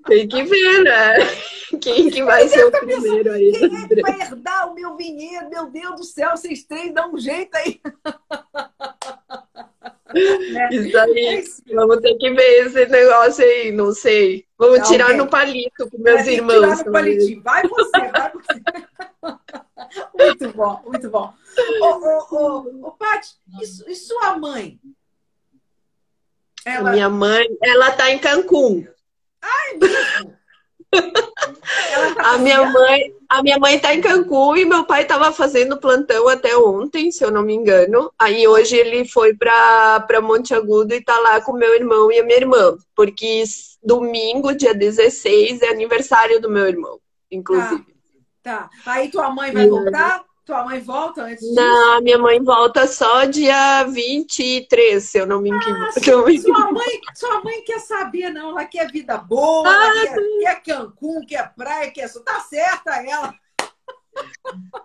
Tem 0.08 0.28
que 0.28 0.44
ver, 0.44 0.84
né? 0.84 1.18
Quem 1.82 2.10
que 2.10 2.24
vai 2.24 2.48
ser 2.48 2.66
o 2.66 2.72
primeiro 2.72 3.32
aí? 3.32 3.52
Quem 3.52 3.84
é 3.84 3.88
que 3.88 4.02
vai 4.02 4.22
herdar 4.22 4.72
o 4.72 4.74
meu 4.74 4.96
vinhedo? 4.96 5.50
Meu 5.50 5.68
Deus 5.70 5.96
do 5.96 6.04
céu, 6.04 6.32
vocês 6.32 6.64
três 6.64 6.94
dão 6.94 7.14
um 7.14 7.18
jeito 7.18 7.56
aí. 7.56 7.80
né? 10.52 10.70
Isso 10.72 10.98
aí. 10.98 11.44
É 11.70 11.76
Vamos 11.76 12.00
ter 12.00 12.16
que 12.16 12.34
ver 12.34 12.66
esse 12.66 12.86
negócio 12.88 13.44
aí, 13.44 13.72
não 13.72 13.94
sei. 13.94 14.46
Vamos 14.58 14.80
não, 14.80 14.88
tirar 14.88 15.14
no 15.14 15.28
palito 15.28 15.90
com 15.90 15.98
meus 15.98 16.26
irmãos. 16.26 16.60
Tirar 16.60 16.86
no 16.86 16.92
palitinho. 16.92 17.44
Vai 17.44 17.68
você, 17.68 18.12
vai 18.12 18.32
você. 18.32 19.58
muito 20.14 20.54
bom, 20.54 20.82
muito 20.86 21.10
bom. 21.10 21.34
Ô, 21.82 21.86
ô, 21.86 22.36
ô, 22.36 22.88
ô 22.88 22.92
Paty, 22.92 23.36
e, 23.60 23.92
e 23.92 23.96
sua 23.96 24.38
mãe? 24.38 24.80
Ela... 26.66 26.92
Minha 26.92 27.10
mãe, 27.10 27.48
ela 27.64 27.92
tá 27.92 28.12
em 28.12 28.20
Cancún. 28.20 28.86
Ai, 29.42 29.78
mesmo? 29.78 30.38
Tá 30.90 32.34
a 32.34 32.38
minha 32.38 32.64
mãe, 32.70 33.14
a 33.30 33.44
minha 33.44 33.60
mãe 33.60 33.80
tá 33.80 33.94
em 33.94 34.02
Cancún 34.02 34.56
e 34.56 34.66
meu 34.66 34.86
pai 34.86 35.02
estava 35.02 35.32
fazendo 35.32 35.80
plantão 35.80 36.28
até 36.28 36.58
ontem, 36.58 37.12
se 37.12 37.24
eu 37.24 37.32
não 37.32 37.42
me 37.42 37.54
engano. 37.54 38.12
Aí 38.18 38.48
hoje 38.48 38.76
ele 38.76 39.06
foi 39.06 39.34
para 39.36 40.00
para 40.02 40.22
Monte 40.22 40.54
Agudo 40.54 40.94
e 40.94 41.04
tá 41.04 41.18
lá 41.20 41.42
com 41.42 41.54
meu 41.54 41.74
irmão 41.76 42.12
e 42.12 42.20
a 42.20 42.24
minha 42.24 42.38
irmã, 42.38 42.78
porque 42.96 43.44
domingo, 43.84 44.56
dia 44.56 44.74
16, 44.74 45.62
é 45.62 45.70
aniversário 45.70 46.42
do 46.42 46.50
meu 46.50 46.68
irmão, 46.68 47.00
inclusive. 47.32 47.86
Tá. 48.48 48.70
Aí 48.86 49.12
tua 49.12 49.30
mãe 49.30 49.52
vai 49.52 49.68
voltar? 49.68 50.24
Tua 50.46 50.64
mãe 50.64 50.80
volta 50.80 51.24
antes 51.24 51.42
disso? 51.42 51.54
Não, 51.54 52.00
minha 52.00 52.18
mãe 52.18 52.42
volta 52.42 52.88
só 52.88 53.26
dia 53.26 53.84
23, 53.84 55.04
se 55.04 55.18
eu 55.18 55.26
não 55.26 55.42
me 55.42 55.50
engano. 55.50 55.86
Ah, 55.86 55.92
sua, 56.00 56.40
sua, 56.40 56.72
mãe, 56.72 57.02
sua 57.14 57.44
mãe 57.44 57.62
quer 57.66 57.80
saber, 57.82 58.30
não. 58.30 58.52
Ela 58.52 58.64
quer 58.64 58.90
vida 58.90 59.18
boa, 59.18 59.68
ah, 59.68 59.92
quer, 59.92 60.16
quer 60.40 60.64
Cancún, 60.64 61.26
quer 61.28 61.54
praia, 61.58 61.92
quer... 61.92 62.10
Tá 62.24 62.40
certa 62.40 63.06
ela. 63.06 63.36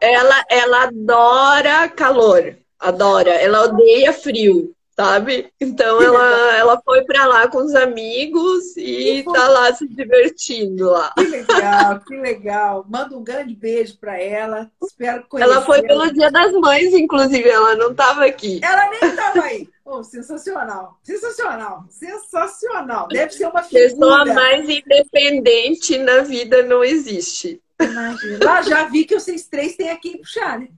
Ela, 0.00 0.44
ela 0.50 0.82
adora 0.82 1.88
calor. 1.88 2.56
Adora. 2.80 3.30
Ela 3.30 3.62
odeia 3.62 4.12
frio 4.12 4.74
sabe? 4.96 5.52
Então 5.60 6.02
ela, 6.02 6.56
ela 6.56 6.82
foi 6.84 7.04
para 7.04 7.26
lá 7.26 7.48
com 7.48 7.58
os 7.58 7.74
amigos 7.74 8.76
e 8.76 9.24
tá 9.24 9.48
lá 9.48 9.74
se 9.74 9.86
divertindo 9.88 10.90
lá. 10.90 11.12
Que 11.16 11.24
legal, 11.24 12.00
que 12.00 12.16
legal. 12.16 12.86
Manda 12.88 13.16
um 13.16 13.24
grande 13.24 13.54
beijo 13.54 13.98
para 13.98 14.20
ela. 14.20 14.70
Espero 14.82 15.24
conhecer. 15.28 15.50
Ela 15.50 15.62
foi 15.62 15.82
pelo 15.82 16.12
Dia 16.12 16.30
das 16.30 16.52
Mães, 16.52 16.92
inclusive, 16.94 17.48
ela 17.48 17.74
não 17.76 17.90
estava 17.90 18.24
aqui. 18.24 18.60
Ela 18.62 18.90
nem 18.90 19.10
estava 19.10 19.42
aí. 19.42 19.68
Oh, 19.84 20.02
sensacional, 20.04 20.98
sensacional, 21.02 21.84
sensacional. 21.90 23.08
Deve 23.08 23.32
ser 23.32 23.46
uma 23.46 23.62
figura. 23.62 23.88
Pessoa 23.88 24.24
mais 24.26 24.68
independente 24.68 25.98
na 25.98 26.20
vida 26.20 26.62
não 26.62 26.84
existe. 26.84 27.60
Imagina. 27.80 28.38
Lá 28.44 28.62
já 28.62 28.84
vi 28.84 29.04
que 29.04 29.18
vocês 29.18 29.46
três 29.48 29.74
têm 29.76 29.90
aqui 29.90 30.18
puxar, 30.18 30.60
né? 30.60 30.68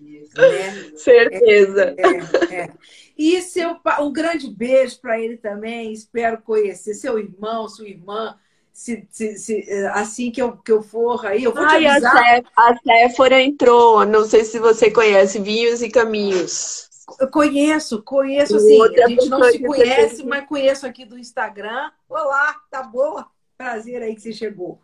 É, 0.36 0.96
Certeza. 0.96 1.94
É, 1.96 2.54
é, 2.54 2.72
e 3.16 3.40
seu, 3.40 3.76
um 4.00 4.12
grande 4.12 4.48
beijo 4.48 5.00
para 5.00 5.18
ele 5.18 5.38
também. 5.38 5.92
Espero 5.92 6.42
conhecer 6.42 6.94
seu 6.94 7.18
irmão, 7.18 7.68
sua 7.68 7.88
irmã. 7.88 8.36
Se, 8.72 9.08
se, 9.10 9.38
se, 9.38 9.86
assim 9.92 10.30
que 10.30 10.42
eu, 10.42 10.58
que 10.58 10.70
eu 10.70 10.82
for 10.82 11.24
aí, 11.24 11.44
eu 11.44 11.54
vou 11.54 11.64
Ai, 11.64 11.80
te 11.80 11.86
avisar. 11.86 12.42
A, 12.54 12.76
Séfora 12.76 13.40
entrou, 13.40 14.04
não 14.04 14.26
sei 14.26 14.44
se 14.44 14.58
você 14.58 14.90
conhece, 14.90 15.40
Vinhos 15.40 15.80
e 15.80 15.88
Caminhos. 15.88 16.90
Eu 17.18 17.30
conheço, 17.30 18.02
conheço 18.02 18.58
sim. 18.60 18.82
A 18.82 19.08
gente 19.08 19.30
não 19.30 19.42
se 19.44 19.60
conhece, 19.60 20.26
mas 20.26 20.46
conheço 20.46 20.86
aqui 20.86 21.06
do 21.06 21.18
Instagram. 21.18 21.90
Olá, 22.06 22.54
tá 22.70 22.82
boa? 22.82 23.26
Prazer 23.56 24.02
aí 24.02 24.14
que 24.14 24.20
você 24.20 24.32
chegou. 24.34 24.78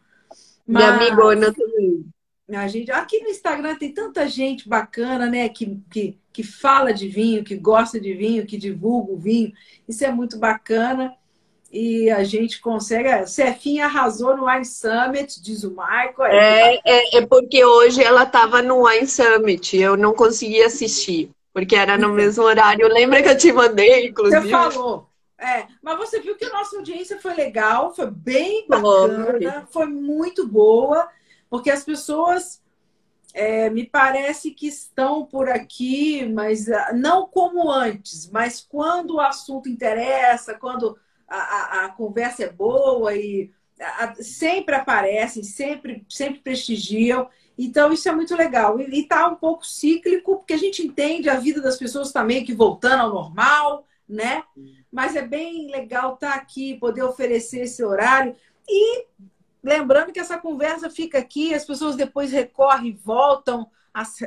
Mas... 0.67 0.83
Minha 0.83 0.95
amigona 0.95 1.53
também. 1.53 2.07
A 2.51 2.67
gente, 2.67 2.91
aqui 2.91 3.21
no 3.21 3.31
Instagram 3.31 3.77
tem 3.77 3.93
tanta 3.93 4.29
gente 4.29 4.69
bacana, 4.69 5.27
né? 5.27 5.49
Que, 5.49 5.79
que, 5.91 6.19
que 6.33 6.43
fala 6.43 6.93
de 6.93 7.09
vinho, 7.09 7.45
que 7.45 7.57
gosta 7.57 8.01
de 8.01 8.13
vinho, 8.15 8.47
que 8.47 8.57
divulga 8.57 9.13
o 9.13 9.17
vinho. 9.17 9.53
Isso 9.89 10.05
é 10.05 10.11
muito 10.11 10.39
bacana. 10.39 11.15
E 11.71 12.11
a 12.11 12.23
gente 12.23 12.61
consegue. 12.61 13.27
Cefinha 13.27 13.87
arrasou 13.87 14.37
no 14.37 14.47
Wine 14.47 14.65
Summit, 14.65 15.41
diz 15.41 15.65
o 15.65 15.71
Michael. 15.71 16.33
É, 16.33 16.81
é, 16.85 17.19
é 17.19 17.27
porque 17.27 17.65
hoje 17.65 18.03
ela 18.03 18.25
estava 18.25 18.61
no 18.61 18.87
Wine 18.87 19.07
Summit, 19.07 19.79
eu 19.79 19.97
não 19.97 20.13
consegui 20.13 20.63
assistir, 20.63 21.31
porque 21.55 21.75
era 21.75 21.97
no 21.97 22.11
mesmo 22.11 22.45
horário. 22.45 22.87
Lembra 22.89 23.23
que 23.23 23.29
eu 23.31 23.39
te 23.39 23.51
mandei, 23.53 24.09
inclusive? 24.09 24.43
Você 24.43 24.51
falou. 24.51 25.07
É, 25.39 25.67
mas 25.83 25.97
você 25.97 26.21
viu 26.21 26.37
que 26.37 26.45
a 26.45 26.53
nossa 26.53 26.77
audiência 26.77 27.19
foi 27.19 27.35
legal, 27.35 27.95
foi 27.95 28.09
bem 28.11 28.67
bacana, 28.69 29.67
foi 29.73 29.87
muito 29.87 30.47
boa 30.47 31.09
porque 31.53 31.71
as 31.71 31.85
pessoas 31.85 32.63
é, 33.35 33.69
me 33.69 33.85
parece 33.85 34.53
que 34.53 34.67
estão 34.67 35.27
por 35.27 35.51
aqui, 35.51 36.25
mas 36.25 36.67
ah, 36.71 36.95
não 36.95 37.27
como 37.27 37.71
antes, 37.71 38.31
mas 38.31 38.67
quando 38.67 39.17
o 39.17 39.21
assunto 39.21 39.69
interessa, 39.69 40.55
quando 40.55 40.99
a, 41.29 41.37
a, 41.37 41.85
a 41.85 41.89
conversa 41.91 42.45
é 42.45 42.49
boa 42.49 43.15
e 43.15 43.51
a, 43.79 44.15
sempre 44.15 44.77
aparecem, 44.77 45.43
sempre, 45.43 46.07
sempre 46.09 46.41
prestigiam. 46.41 47.29
Então, 47.59 47.93
isso 47.93 48.09
é 48.09 48.13
muito 48.13 48.35
legal. 48.35 48.81
E 48.81 49.01
está 49.01 49.29
um 49.29 49.37
pouco 49.37 49.67
cíclico, 49.67 50.37
porque 50.37 50.55
a 50.55 50.59
gente 50.59 50.83
entende 50.83 51.29
a 51.29 51.39
vida 51.39 51.61
das 51.61 51.77
pessoas 51.77 52.13
também 52.13 52.47
que 52.47 52.55
voltando 52.55 53.03
ao 53.03 53.13
normal, 53.13 53.87
né? 54.09 54.43
Mas 54.91 55.17
é 55.17 55.23
bem 55.23 55.71
legal 55.71 56.15
estar 56.15 56.33
tá 56.33 56.35
aqui, 56.35 56.79
poder 56.79 57.03
oferecer 57.03 57.65
esse 57.65 57.85
horário. 57.85 58.35
E 58.67 59.05
Lembrando 59.63 60.13
que 60.13 60.19
essa 60.19 60.39
conversa 60.39 60.91
fica 60.91 61.19
aqui, 61.19 61.55
as 61.55 61.65
pessoas 61.65 61.95
depois 61.95 62.33
recorrem, 62.33 62.99
voltam, 63.05 63.71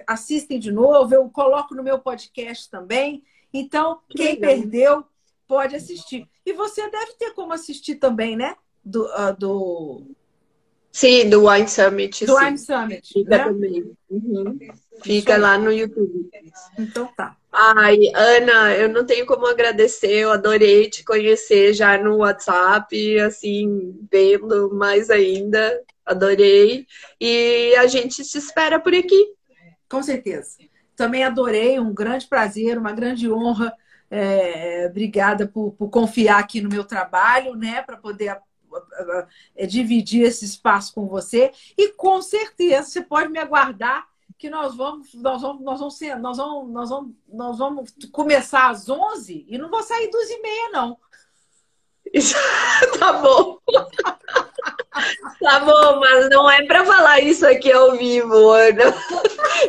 assistem 0.08 0.60
de 0.60 0.72
novo. 0.72 1.14
Eu 1.14 1.30
coloco 1.30 1.76
no 1.76 1.84
meu 1.84 2.00
podcast 2.00 2.70
também. 2.70 3.24
Então, 3.54 4.00
quem 4.10 4.40
perdeu 4.40 5.06
pode 5.48 5.76
assistir. 5.76 6.28
E 6.46 6.54
você 6.54 6.90
deve 6.90 7.14
ter 7.14 7.34
como 7.34 7.54
assistir 7.54 7.96
também, 7.96 8.36
né? 8.36 8.56
Do, 8.84 9.06
uh, 9.06 9.36
do... 9.38 10.04
Sim, 10.92 11.30
do 11.30 11.48
Wine 11.50 11.68
Summit. 11.68 12.26
Do 12.26 12.38
sim. 12.38 12.46
Wine 12.46 12.58
Summit. 12.58 13.24
Né? 13.26 13.38
também. 13.38 13.98
Uhum. 14.10 14.58
Fica 15.04 15.38
lá 15.38 15.58
no 15.58 15.72
YouTube. 15.72 16.30
Então 16.78 17.08
tá. 17.16 17.36
Ai, 17.52 17.98
Ana, 18.14 18.76
eu 18.76 18.90
não 18.90 19.06
tenho 19.06 19.26
como 19.26 19.48
agradecer, 19.48 20.12
eu 20.12 20.32
adorei 20.32 20.90
te 20.90 21.06
conhecer 21.06 21.74
já 21.74 21.98
no 21.98 22.18
WhatsApp, 22.18 23.20
assim, 23.22 23.98
vendo 24.12 24.74
mais 24.74 25.10
ainda, 25.10 25.82
adorei. 26.06 26.86
E 27.20 27.74
a 27.78 27.88
gente 27.88 28.26
se 28.26 28.38
espera 28.38 28.78
por 28.78 28.94
aqui. 28.94 29.34
Com 29.90 30.04
certeza. 30.04 30.58
Também 30.98 31.24
adorei, 31.24 31.80
um 31.80 31.94
grande 31.94 32.28
prazer, 32.28 32.78
uma 32.78 32.92
grande 32.92 33.32
honra. 33.32 33.74
É, 34.12 34.88
obrigada 34.90 35.48
por, 35.48 35.72
por, 35.72 35.90
confiar 35.90 36.40
aqui 36.40 36.62
no 36.62 36.70
meu 36.70 36.84
trabalho, 36.84 37.56
né, 37.56 37.82
para 37.82 37.98
poder 37.98 38.38
é, 39.56 39.66
dividir 39.66 40.24
esse 40.24 40.44
espaço 40.44 40.94
com 40.94 41.08
você. 41.08 41.52
E 41.78 41.90
com 41.94 42.22
certeza 42.22 42.90
você 42.90 43.02
pode 43.02 43.30
me 43.30 43.40
aguardar 43.40 44.06
que 44.38 44.50
nós 44.50 44.76
vamos, 44.76 45.14
nós 45.14 45.42
vamos, 45.42 45.64
nós 45.64 45.80
vamos, 45.80 45.98
ser, 45.98 46.18
nós 46.18 46.38
vamos, 46.38 46.72
nós 46.72 46.90
vamos, 46.90 47.16
nós 47.28 47.58
vamos 47.58 47.96
começar 48.12 48.70
às 48.70 48.90
11 48.90 49.46
e 49.48 49.58
não 49.58 49.70
vou 49.70 49.82
sair 49.82 50.10
duas 50.10 50.30
e 50.30 50.42
meia, 50.42 50.70
não. 50.72 50.98
tá 53.00 53.14
bom. 53.14 53.60
tá 55.42 55.60
bom, 55.60 56.00
mas 56.00 56.30
não 56.30 56.50
é 56.50 56.66
para 56.66 56.86
falar 56.86 57.20
isso 57.20 57.46
aqui 57.48 57.72
ao 57.72 57.94
vivo, 57.98 58.52
Ana. 58.52 58.94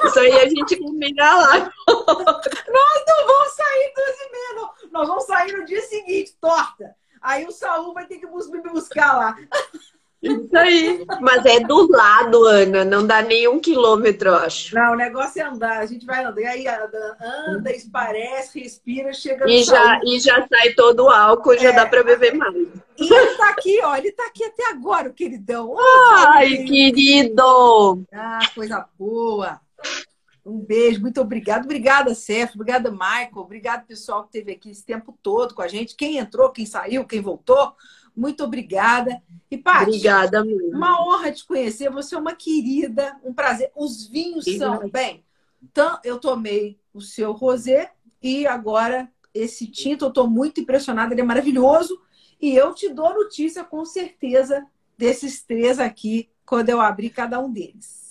Isso 0.05 0.19
aí 0.19 0.33
a 0.33 0.49
gente 0.49 0.77
combina 0.77 1.37
lá. 1.37 1.59
Nós 1.89 3.05
não 3.09 3.27
vamos 3.27 3.53
sair 3.53 3.93
duas 3.95 4.17
e 4.19 4.31
meia, 4.31 4.53
não. 4.55 4.91
Nós 4.91 5.09
vamos 5.09 5.25
sair 5.25 5.53
no 5.53 5.65
dia 5.65 5.83
seguinte, 5.83 6.37
torta. 6.41 6.95
Aí 7.21 7.45
o 7.47 7.51
Saul 7.51 7.95
vai 7.95 8.07
ter 8.07 8.19
que 8.19 8.27
me 8.27 8.61
buscar 8.63 9.17
lá. 9.17 9.37
Isso 10.27 10.57
aí. 10.57 11.05
Mas 11.21 11.45
é 11.45 11.61
do 11.61 11.91
lado, 11.91 12.45
Ana. 12.45 12.85
Não 12.85 13.07
dá 13.07 13.23
nem 13.23 13.49
um 13.49 13.59
quilômetro, 13.59 14.31
eu 14.31 14.35
acho. 14.37 14.75
Não, 14.75 14.93
o 14.93 14.97
negócio 14.97 15.41
é 15.41 15.45
andar. 15.45 15.79
A 15.79 15.87
gente 15.87 16.05
vai 16.05 16.25
andar. 16.25 16.41
E 16.41 16.47
aí 16.47 16.69
anda, 16.69 17.17
anda 17.49 17.73
esparece, 17.73 18.61
respira, 18.61 19.13
chega 19.13 19.49
e 19.49 19.63
já 19.63 20.01
E 20.05 20.21
já 20.21 20.47
sai 20.47 20.73
todo 20.75 21.05
o 21.05 21.11
álcool, 21.11 21.59
já 21.59 21.71
é. 21.71 21.73
dá 21.73 21.87
para 21.87 22.03
beber 22.03 22.35
mais. 22.35 22.55
E 22.99 23.13
ele 23.13 23.37
tá 23.37 23.51
aqui, 23.51 23.81
ó. 23.83 23.97
Ele 23.97 24.13
tá 24.13 24.27
aqui 24.27 24.45
até 24.45 24.71
agora, 24.71 25.09
o 25.09 25.15
queridão. 25.15 25.75
Ai, 25.79 26.65
querido! 26.65 28.05
Ah, 28.13 28.41
coisa 28.55 28.87
boa. 28.99 29.61
Um 30.47 30.61
beijo, 30.61 31.01
muito 31.01 31.21
obrigado. 31.21 31.65
Obrigada, 31.65 32.15
Sérgio. 32.15 32.55
Obrigada, 32.55 32.89
Michael. 32.89 33.31
Obrigado, 33.35 33.85
pessoal 33.85 34.23
que 34.23 34.39
esteve 34.39 34.53
aqui 34.53 34.71
esse 34.71 34.85
tempo 34.85 35.13
todo 35.21 35.55
com 35.55 35.61
a 35.61 35.67
gente. 35.67 35.97
Quem 35.97 36.19
entrou, 36.19 36.51
quem 36.51 36.65
saiu, 36.65 37.05
quem 37.05 37.21
voltou. 37.21 37.75
Muito 38.17 38.43
obrigada. 38.43 39.23
E, 39.51 39.59
Paty, 39.59 39.91
obrigada, 39.91 40.45
mesmo. 40.45 40.77
uma 40.77 41.03
honra 41.03 41.31
te 41.31 41.45
conhecer. 41.45 41.91
Você 41.91 42.15
é 42.15 42.19
uma 42.19 42.35
querida, 42.35 43.17
um 43.23 43.33
prazer. 43.33 43.71
Os 43.77 44.07
vinhos 44.07 44.45
são, 44.57 44.89
bem, 44.89 45.25
então, 45.63 45.99
eu 46.03 46.19
tomei 46.19 46.79
o 46.95 47.01
seu 47.01 47.33
rosé 47.33 47.93
e 48.23 48.47
agora 48.47 49.11
esse 49.35 49.67
tinto, 49.67 50.07
eu 50.07 50.09
estou 50.09 50.29
muito 50.29 50.61
impressionada, 50.61 51.13
ele 51.13 51.21
é 51.21 51.25
maravilhoso. 51.25 52.01
E 52.41 52.55
eu 52.55 52.75
te 52.75 52.89
dou 52.89 53.15
notícia, 53.15 53.63
com 53.65 53.85
certeza, 53.85 54.67
desses 54.97 55.43
três 55.43 55.79
aqui, 55.79 56.29
quando 56.45 56.71
eu 56.71 56.81
abrir 56.81 57.11
cada 57.11 57.39
um 57.39 57.51
deles. 57.53 58.06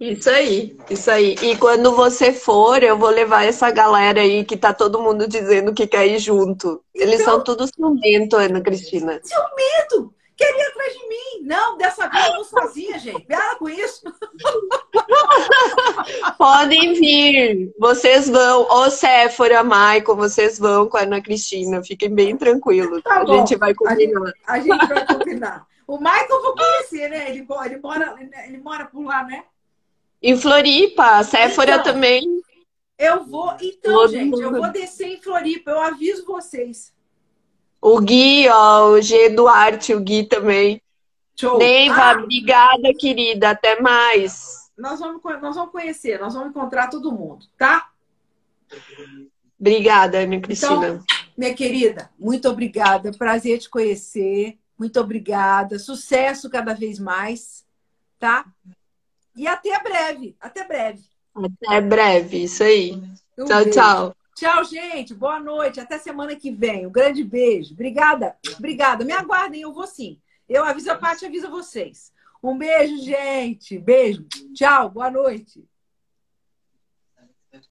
Isso 0.00 0.30
aí, 0.30 0.78
isso 0.88 1.10
aí. 1.10 1.34
E 1.42 1.56
quando 1.56 1.94
você 1.94 2.32
for, 2.32 2.82
eu 2.82 2.96
vou 2.96 3.10
levar 3.10 3.44
essa 3.44 3.70
galera 3.70 4.22
aí 4.22 4.44
que 4.44 4.56
tá 4.56 4.72
todo 4.72 5.02
mundo 5.02 5.28
dizendo 5.28 5.74
que 5.74 5.86
quer 5.86 6.06
ir 6.06 6.18
junto. 6.18 6.82
Então, 6.94 7.06
Eles 7.06 7.22
são 7.22 7.44
tudo 7.44 7.66
ciumento, 7.66 8.36
Ana 8.36 8.62
Cristina. 8.62 9.20
Ciumento! 9.22 10.14
Quer 10.40 10.56
ir 10.56 10.62
atrás 10.62 10.92
de 10.94 11.06
mim? 11.06 11.46
Não, 11.46 11.76
dessa 11.76 12.08
vez 12.08 12.26
eu 12.28 12.34
vou 12.36 12.44
sozinha, 12.44 12.98
gente. 12.98 13.26
Para 13.26 13.56
com 13.56 13.68
isso. 13.68 14.02
Podem 16.38 16.94
vir. 16.94 17.70
Vocês 17.78 18.26
vão. 18.26 18.66
Ô, 18.70 18.90
Séfora, 18.90 19.62
Michael, 19.62 20.16
vocês 20.16 20.58
vão 20.58 20.88
com 20.88 20.96
a 20.96 21.02
Ana 21.02 21.20
Cristina. 21.20 21.84
Fiquem 21.84 22.08
bem 22.08 22.38
tranquilos. 22.38 23.02
Tá 23.02 23.20
a 23.20 23.26
gente 23.26 23.54
vai 23.56 23.74
combinar. 23.74 24.32
A 24.46 24.58
gente, 24.58 24.72
a 24.72 24.78
gente 24.78 24.88
vai 24.88 25.06
combinar. 25.06 25.66
O 25.90 25.98
Michael 25.98 26.28
eu 26.30 26.42
vou 26.42 26.54
conhecer, 26.54 27.10
né? 27.10 27.30
Ele, 27.30 27.44
ele, 27.64 27.80
mora, 27.80 28.16
ele 28.46 28.58
mora 28.58 28.84
por 28.84 29.02
lá, 29.02 29.24
né? 29.24 29.42
Em 30.22 30.36
Floripa, 30.36 31.18
a 31.18 31.24
Séfora 31.24 31.72
então, 31.72 31.82
também. 31.82 32.22
Eu 32.96 33.24
vou. 33.24 33.56
Então, 33.60 33.92
Todo 33.92 34.12
gente, 34.12 34.30
mundo. 34.30 34.40
eu 34.40 34.52
vou 34.52 34.70
descer 34.70 35.08
em 35.08 35.20
Floripa, 35.20 35.72
eu 35.72 35.80
aviso 35.80 36.24
vocês. 36.24 36.94
O 37.82 38.00
Gui, 38.00 38.48
ó, 38.48 38.90
o 38.90 39.02
G 39.02 39.30
Duarte, 39.30 39.92
o 39.92 39.98
Gui 39.98 40.22
também. 40.26 40.80
Show. 41.34 41.58
Neiva, 41.58 42.12
ah, 42.12 42.18
obrigada, 42.20 42.94
querida. 42.96 43.50
Até 43.50 43.80
mais. 43.80 44.70
Nós 44.78 45.00
vamos, 45.00 45.20
nós 45.42 45.56
vamos 45.56 45.72
conhecer, 45.72 46.20
nós 46.20 46.34
vamos 46.34 46.50
encontrar 46.50 46.88
todo 46.88 47.10
mundo, 47.10 47.46
tá? 47.58 47.90
Obrigada, 49.58 50.20
Ana 50.20 50.40
Cristina. 50.40 50.72
Então, 50.72 51.04
minha 51.36 51.52
querida, 51.52 52.08
muito 52.16 52.48
obrigada. 52.48 53.10
Prazer 53.10 53.58
te 53.58 53.68
conhecer. 53.68 54.59
Muito 54.80 54.98
obrigada. 54.98 55.78
Sucesso 55.78 56.48
cada 56.48 56.72
vez 56.72 56.98
mais, 56.98 57.66
tá? 58.18 58.46
E 59.36 59.46
até 59.46 59.78
breve. 59.78 60.34
Até 60.40 60.66
breve. 60.66 61.02
Até 61.34 61.82
breve, 61.82 62.44
isso 62.44 62.62
aí. 62.62 62.92
Um 63.38 63.44
tchau, 63.44 63.58
beijo. 63.58 63.70
tchau. 63.72 64.16
Tchau, 64.34 64.64
gente. 64.64 65.12
Boa 65.12 65.38
noite. 65.38 65.80
Até 65.80 65.98
semana 65.98 66.34
que 66.34 66.50
vem. 66.50 66.86
Um 66.86 66.90
grande 66.90 67.22
beijo. 67.22 67.74
Obrigada. 67.74 68.34
Obrigada. 68.56 69.04
Me 69.04 69.12
aguardem, 69.12 69.60
eu 69.60 69.74
vou 69.74 69.86
sim. 69.86 70.18
Eu 70.48 70.64
aviso 70.64 70.90
a 70.90 70.96
parte, 70.96 71.26
aviso 71.26 71.50
vocês. 71.50 72.10
Um 72.42 72.56
beijo, 72.56 73.04
gente. 73.04 73.78
Beijo. 73.78 74.26
Tchau. 74.54 74.88
Boa 74.88 75.10
noite. 75.10 75.62